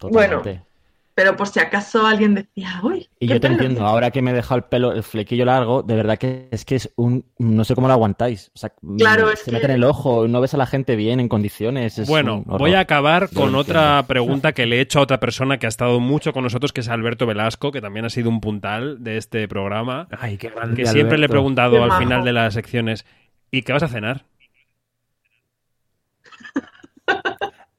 Bueno, 0.00 0.40
Totalmente. 0.42 0.66
Pero 1.16 1.34
por 1.34 1.48
si 1.48 1.58
acaso 1.60 2.06
alguien 2.06 2.34
decía, 2.34 2.78
uy, 2.82 3.08
Y 3.18 3.26
yo 3.26 3.36
te 3.36 3.40
pelo". 3.48 3.54
entiendo, 3.54 3.86
ahora 3.86 4.10
que 4.10 4.20
me 4.20 4.32
he 4.32 4.34
dejado 4.34 4.56
el 4.58 4.64
pelo, 4.64 4.92
el 4.92 5.02
flequillo 5.02 5.46
largo, 5.46 5.82
de 5.82 5.94
verdad 5.96 6.18
que 6.18 6.48
es 6.50 6.66
que 6.66 6.74
es 6.76 6.92
un. 6.94 7.24
No 7.38 7.64
sé 7.64 7.74
cómo 7.74 7.86
lo 7.88 7.94
aguantáis. 7.94 8.50
O 8.54 8.58
sea, 8.58 8.70
Claro, 8.98 9.28
mm, 9.28 9.30
es 9.32 9.38
se 9.38 9.46
que- 9.46 9.52
mete 9.52 9.64
en 9.64 9.70
el 9.72 9.84
ojo, 9.84 10.28
no 10.28 10.42
ves 10.42 10.52
a 10.52 10.58
la 10.58 10.66
gente 10.66 10.94
bien, 10.94 11.18
en 11.18 11.28
condiciones. 11.30 11.98
es 11.98 12.06
Bueno, 12.06 12.42
voy 12.46 12.74
a 12.74 12.80
acabar 12.80 13.30
Yo 13.30 13.40
con 13.40 13.54
otra 13.54 14.04
pregunta 14.06 14.52
que 14.52 14.66
le 14.66 14.76
he 14.76 14.80
hecho 14.82 14.98
a 14.98 15.02
otra 15.04 15.18
persona 15.18 15.56
que 15.56 15.64
ha 15.64 15.70
estado 15.70 16.00
mucho 16.00 16.34
con 16.34 16.44
nosotros, 16.44 16.74
que 16.74 16.82
es 16.82 16.88
Alberto 16.88 17.24
Velasco, 17.24 17.72
que 17.72 17.80
también 17.80 18.04
ha 18.04 18.10
sido 18.10 18.28
un 18.28 18.42
puntal 18.42 19.02
de 19.02 19.16
este 19.16 19.48
programa. 19.48 20.08
Ay, 20.20 20.36
qué 20.36 20.50
grande. 20.50 20.76
Que 20.76 20.86
siempre 20.86 21.16
le 21.16 21.24
he 21.24 21.28
preguntado 21.30 21.76
Qué 21.76 21.82
al 21.82 21.88
majo. 21.88 22.00
final 22.02 22.24
de 22.24 22.32
las 22.34 22.52
secciones, 22.52 23.06
¿y 23.50 23.62
qué 23.62 23.72
vas 23.72 23.82
a 23.84 23.88
cenar? 23.88 24.26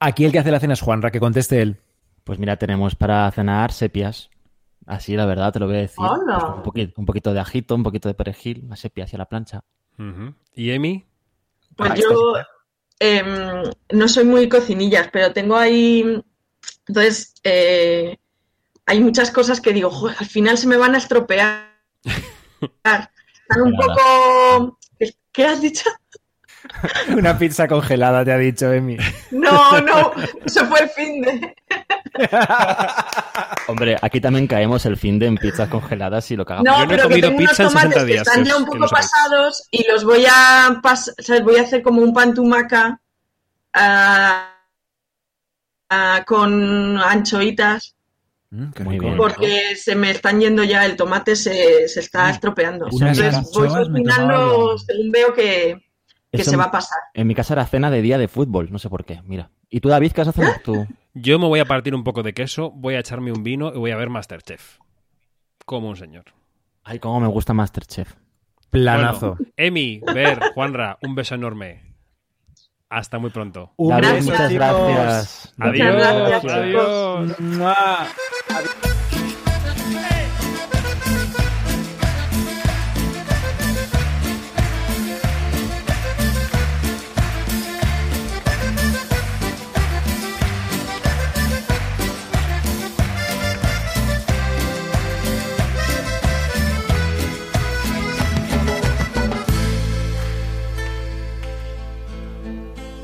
Aquí 0.00 0.24
el 0.24 0.32
que 0.32 0.40
hace 0.40 0.50
la 0.50 0.58
cena 0.58 0.72
es 0.74 0.80
Juanra, 0.80 1.12
que 1.12 1.20
conteste 1.20 1.62
él. 1.62 1.76
Pues 2.28 2.38
mira, 2.38 2.58
tenemos 2.58 2.94
para 2.94 3.30
cenar 3.30 3.72
sepias. 3.72 4.28
Así, 4.84 5.16
la 5.16 5.24
verdad, 5.24 5.50
te 5.50 5.60
lo 5.60 5.66
voy 5.66 5.76
a 5.76 5.80
decir. 5.80 6.04
Hola. 6.04 6.38
Pues 6.38 6.56
un, 6.56 6.62
poquito, 6.62 7.00
un 7.00 7.06
poquito 7.06 7.32
de 7.32 7.40
ajito, 7.40 7.74
un 7.74 7.82
poquito 7.82 8.06
de 8.06 8.12
perejil, 8.12 8.64
una 8.66 8.76
sepia 8.76 9.04
hacia 9.04 9.16
la 9.16 9.24
plancha. 9.24 9.64
¿Y 10.54 10.70
Emi? 10.70 11.06
Pues 11.74 11.90
Ah, 11.90 11.94
yo 11.96 12.34
em, 13.00 13.62
no 13.92 14.08
soy 14.08 14.24
muy 14.24 14.46
cocinillas, 14.46 15.08
pero 15.10 15.32
tengo 15.32 15.56
ahí. 15.56 16.22
Entonces, 16.86 17.32
eh, 17.44 18.18
hay 18.84 19.00
muchas 19.00 19.30
cosas 19.30 19.62
que 19.62 19.72
digo, 19.72 19.88
"Joder, 19.88 20.16
al 20.20 20.26
final 20.26 20.58
se 20.58 20.66
me 20.66 20.76
van 20.76 20.96
a 20.96 20.98
estropear. 20.98 21.78
Están 22.84 23.62
un 23.62 23.74
poco. 23.74 24.78
¿Qué 25.32 25.46
has 25.46 25.62
dicho? 25.62 25.88
Una 27.16 27.36
pizza 27.38 27.66
congelada, 27.68 28.24
te 28.24 28.32
ha 28.32 28.38
dicho 28.38 28.72
Emi. 28.72 28.96
No, 29.30 29.80
no, 29.80 30.12
eso 30.44 30.66
fue 30.66 30.80
el 30.82 30.88
fin 30.90 31.20
de. 31.22 31.54
Hombre, 33.68 33.96
aquí 34.00 34.20
también 34.20 34.46
caemos 34.46 34.84
el 34.86 34.96
fin 34.96 35.18
de 35.18 35.26
en 35.26 35.36
pizzas 35.36 35.68
congeladas 35.68 36.30
y 36.30 36.36
lo 36.36 36.44
cagamos. 36.44 36.64
No, 36.66 36.80
Yo 36.80 36.86
no 36.86 36.92
he 36.92 36.96
pero 36.96 37.08
que 37.08 37.20
comido 37.20 37.28
tengo 37.28 37.38
unos 37.40 37.50
pizza 37.50 37.62
en 37.64 37.68
tomates 37.68 37.92
60 37.92 38.06
que 38.06 38.12
días, 38.12 38.26
están 38.26 38.42
que 38.44 38.48
ya 38.48 38.54
os- 38.54 38.60
un 38.60 38.64
que 38.66 38.78
poco 38.78 38.90
pasados 38.90 39.68
y 39.70 39.86
los 39.88 40.04
voy 40.04 40.26
a 40.26 40.80
pas- 40.82 41.14
o 41.18 41.22
sea, 41.22 41.40
voy 41.42 41.56
a 41.56 41.62
hacer 41.62 41.82
como 41.82 42.02
un 42.02 42.12
pan 42.14 42.34
tumaca 42.34 43.00
ah, 43.74 44.54
ah, 45.90 46.24
con 46.26 46.98
anchoitas 46.98 47.94
Mm, 48.50 48.70
Muy 48.82 48.98
bien. 48.98 49.14
porque 49.18 49.76
se 49.76 49.94
me 49.94 50.10
están 50.10 50.40
yendo 50.40 50.64
ya 50.64 50.86
el 50.86 50.96
tomate 50.96 51.36
se, 51.36 51.86
se 51.86 52.00
está 52.00 52.30
estropeando. 52.30 52.86
Entonces 52.90 53.34
voy 53.52 53.68
cocinando 53.68 54.78
según 54.78 55.10
veo 55.12 55.34
que, 55.34 55.76
que 56.30 56.42
Eso 56.42 56.50
se 56.50 56.56
en- 56.56 56.60
va 56.60 56.64
a 56.66 56.70
pasar. 56.70 56.98
En 57.14 57.26
mi 57.26 57.34
casa 57.34 57.54
era 57.54 57.66
cena 57.66 57.90
de 57.90 58.02
día 58.02 58.18
de 58.18 58.28
fútbol, 58.28 58.68
no 58.70 58.78
sé 58.78 58.88
por 58.90 59.04
qué. 59.04 59.20
Mira. 59.24 59.50
¿Y 59.70 59.80
tú, 59.80 59.88
David, 59.88 60.12
qué 60.12 60.20
vas 60.22 60.28
a 60.28 60.30
hacer 60.30 60.62
tú? 60.62 60.86
Yo 61.14 61.38
me 61.38 61.46
voy 61.46 61.60
a 61.60 61.64
partir 61.64 61.94
un 61.94 62.04
poco 62.04 62.22
de 62.22 62.32
queso, 62.34 62.70
voy 62.70 62.94
a 62.94 63.00
echarme 63.00 63.32
un 63.32 63.42
vino 63.42 63.72
y 63.74 63.78
voy 63.78 63.90
a 63.90 63.96
ver 63.96 64.08
Masterchef. 64.10 64.78
como 65.64 65.88
un 65.88 65.96
señor. 65.96 66.24
Ay, 66.84 66.98
cómo 67.00 67.20
me 67.20 67.26
gusta 67.28 67.52
Masterchef. 67.54 68.14
Planazo. 68.70 69.34
Bueno, 69.36 69.52
Emi, 69.56 70.00
Ver, 70.14 70.40
Juanra, 70.54 70.98
un 71.02 71.14
beso 71.14 71.34
enorme. 71.34 71.84
Hasta 72.90 73.18
muy 73.18 73.30
pronto. 73.30 73.72
Un 73.76 73.90
David, 73.90 74.08
beso, 74.12 74.30
muchas 74.30 74.52
gracias. 74.52 75.54
Adiós. 75.58 75.94
Muchas 75.94 75.94
gracias, 76.28 76.52
adiós. 76.54 77.36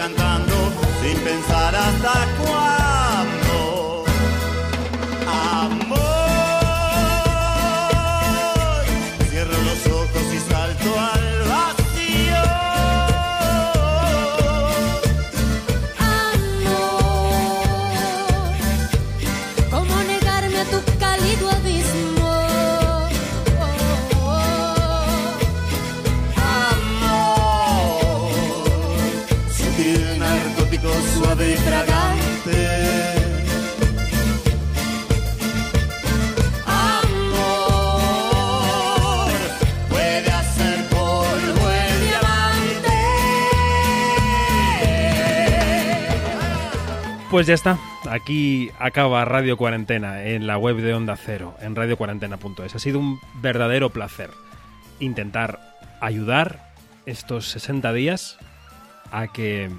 cantando 0.00 0.54
sin 1.02 1.18
pensar 1.18 1.74
hasta 1.74 2.26
cuándo. 2.42 2.79
Pues 47.30 47.46
ya 47.46 47.54
está. 47.54 47.78
Aquí 48.10 48.72
acaba 48.80 49.24
Radio 49.24 49.56
Cuarentena 49.56 50.24
en 50.24 50.48
la 50.48 50.58
web 50.58 50.78
de 50.78 50.94
Onda 50.94 51.16
Cero, 51.16 51.54
en 51.60 51.76
radiocuarentena.es. 51.76 52.74
Ha 52.74 52.78
sido 52.80 52.98
un 52.98 53.20
verdadero 53.34 53.90
placer 53.90 54.30
intentar 54.98 55.60
ayudar 56.00 56.72
estos 57.06 57.46
60 57.50 57.92
días 57.92 58.36
a 59.12 59.28
que 59.28 59.70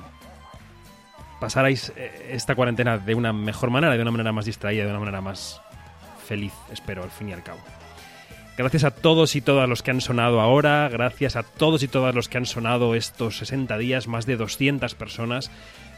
pasarais 1.41 1.91
eh, 1.98 2.30
esta 2.32 2.56
cuarentena 2.56 2.98
de 2.98 3.15
una 3.15 3.34
mejor 3.34 3.69
manera, 3.69 3.95
de 3.95 4.02
una 4.02 4.11
manera 4.11 4.32
más 4.32 4.45
distraída, 4.45 4.86
de 4.86 4.90
una 4.90 4.99
manera 4.99 5.19
más 5.19 5.61
feliz, 6.26 6.53
espero, 6.72 7.03
al 7.03 7.11
fin 7.11 7.30
y 7.30 7.34
al 7.34 7.44
cabo. 7.44 7.60
Gracias 8.57 8.86
a 8.86 8.91
todos 8.91 9.36
y 9.36 9.41
todas 9.41 9.68
los 9.68 9.84
que 9.84 9.91
han 9.91 9.99
sonado 9.99 10.40
ahora, 10.40 10.88
gracias 10.90 11.36
a 11.36 11.44
todos 11.44 11.84
y 11.84 11.90
todas 11.90 12.15
los 12.15 12.30
que 12.30 12.38
han 12.38 12.45
sonado 12.45 12.95
estos 12.95 13.40
60 13.40 13.78
días, 13.78 14.07
más 14.07 14.26
de 14.26 14.38
200 14.38 14.95
personas. 14.95 15.52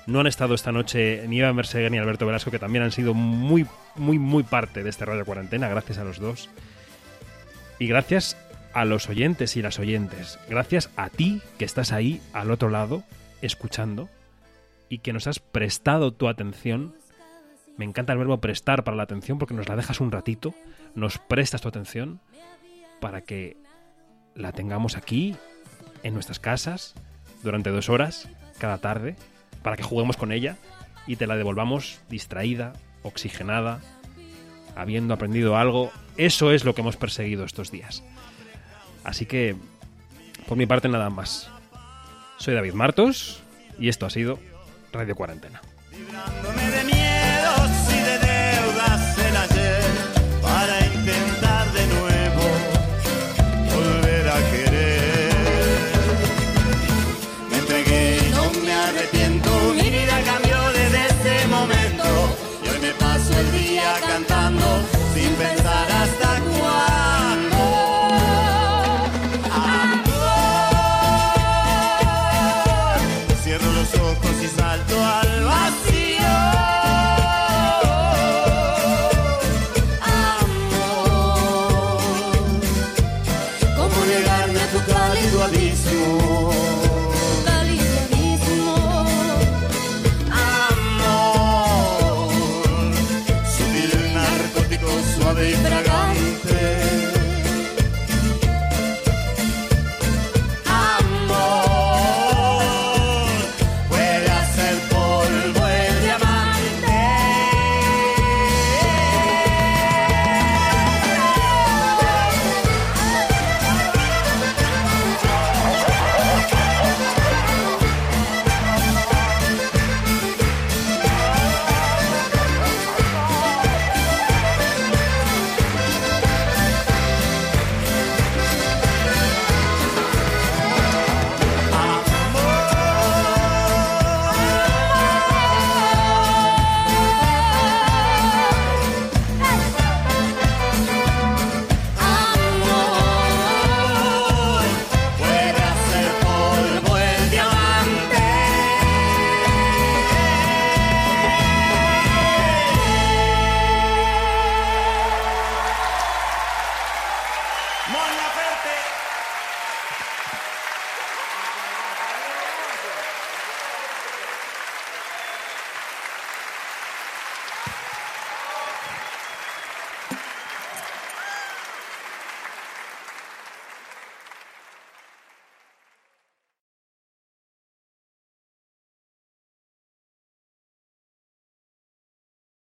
No 0.06 0.20
han 0.20 0.28
estado 0.28 0.54
esta 0.54 0.72
noche 0.72 1.26
ni 1.28 1.40
Eva 1.40 1.54
Mercedes 1.54 1.90
ni 1.90 1.98
Alberto 1.98 2.26
Velasco, 2.26 2.52
que 2.52 2.60
también 2.60 2.84
han 2.84 2.92
sido 2.92 3.14
muy, 3.14 3.66
muy, 3.96 4.20
muy 4.20 4.44
parte 4.44 4.84
de 4.84 4.90
este 4.90 5.06
Radio 5.06 5.26
Cuarentena, 5.26 5.70
gracias 5.70 5.98
a 5.98 6.04
los 6.04 6.20
dos. 6.20 6.50
Y 7.80 7.88
gracias 7.88 8.38
a 8.74 8.86
los 8.86 9.08
oyentes 9.08 9.56
y 9.56 9.62
las 9.62 9.80
oyentes. 9.80 10.40
Gracias 10.50 10.90
a 10.98 11.10
ti 11.10 11.42
que 11.58 11.66
estás 11.66 11.94
ahí 11.94 12.22
al 12.34 12.52
otro 12.52 12.70
lado, 12.70 13.04
escuchando, 13.42 14.10
y 14.90 15.00
que 15.00 15.14
nos 15.14 15.28
has 15.28 15.40
prestado 15.40 16.12
tu 16.12 16.28
atención. 16.28 16.96
Me 17.78 17.86
encanta 17.86 18.14
el 18.14 18.20
verbo 18.20 18.42
prestar 18.42 18.84
para 18.84 18.98
la 18.98 19.04
atención 19.04 19.40
porque 19.40 19.54
nos 19.54 19.70
la 19.70 19.76
dejas 19.76 20.02
un 20.02 20.12
ratito, 20.12 20.54
nos 20.96 21.18
prestas 21.18 21.62
tu 21.62 21.70
atención 21.70 22.20
para 23.00 23.22
que 23.22 23.58
la 24.36 24.52
tengamos 24.52 24.98
aquí, 24.98 25.36
en 26.04 26.14
nuestras 26.14 26.40
casas, 26.40 26.94
durante 27.42 27.70
dos 27.70 27.90
horas, 27.90 28.30
cada 28.60 28.78
tarde, 28.80 29.16
para 29.64 29.78
que 29.78 29.84
juguemos 29.84 30.18
con 30.18 30.32
ella 30.32 30.58
y 31.08 31.16
te 31.16 31.28
la 31.28 31.36
devolvamos 31.36 32.00
distraída, 32.10 32.74
oxigenada, 33.02 33.82
habiendo 34.76 35.14
aprendido 35.14 35.58
algo. 35.58 35.92
Eso 36.18 36.52
es 36.52 36.64
lo 36.66 36.76
que 36.76 36.82
hemos 36.82 36.98
perseguido 36.98 37.46
estos 37.46 37.72
días. 37.72 38.04
Así 39.04 39.26
que, 39.26 39.56
por 40.48 40.58
mi 40.58 40.66
parte, 40.66 40.88
nada 40.90 41.10
más. 41.10 41.50
Soy 42.38 42.54
David 42.54 42.74
Martos 42.74 43.42
y 43.80 43.90
esto 43.90 44.06
ha 44.06 44.10
sido 44.10 44.40
Radio 44.92 45.16
Cuarentena. 45.16 45.62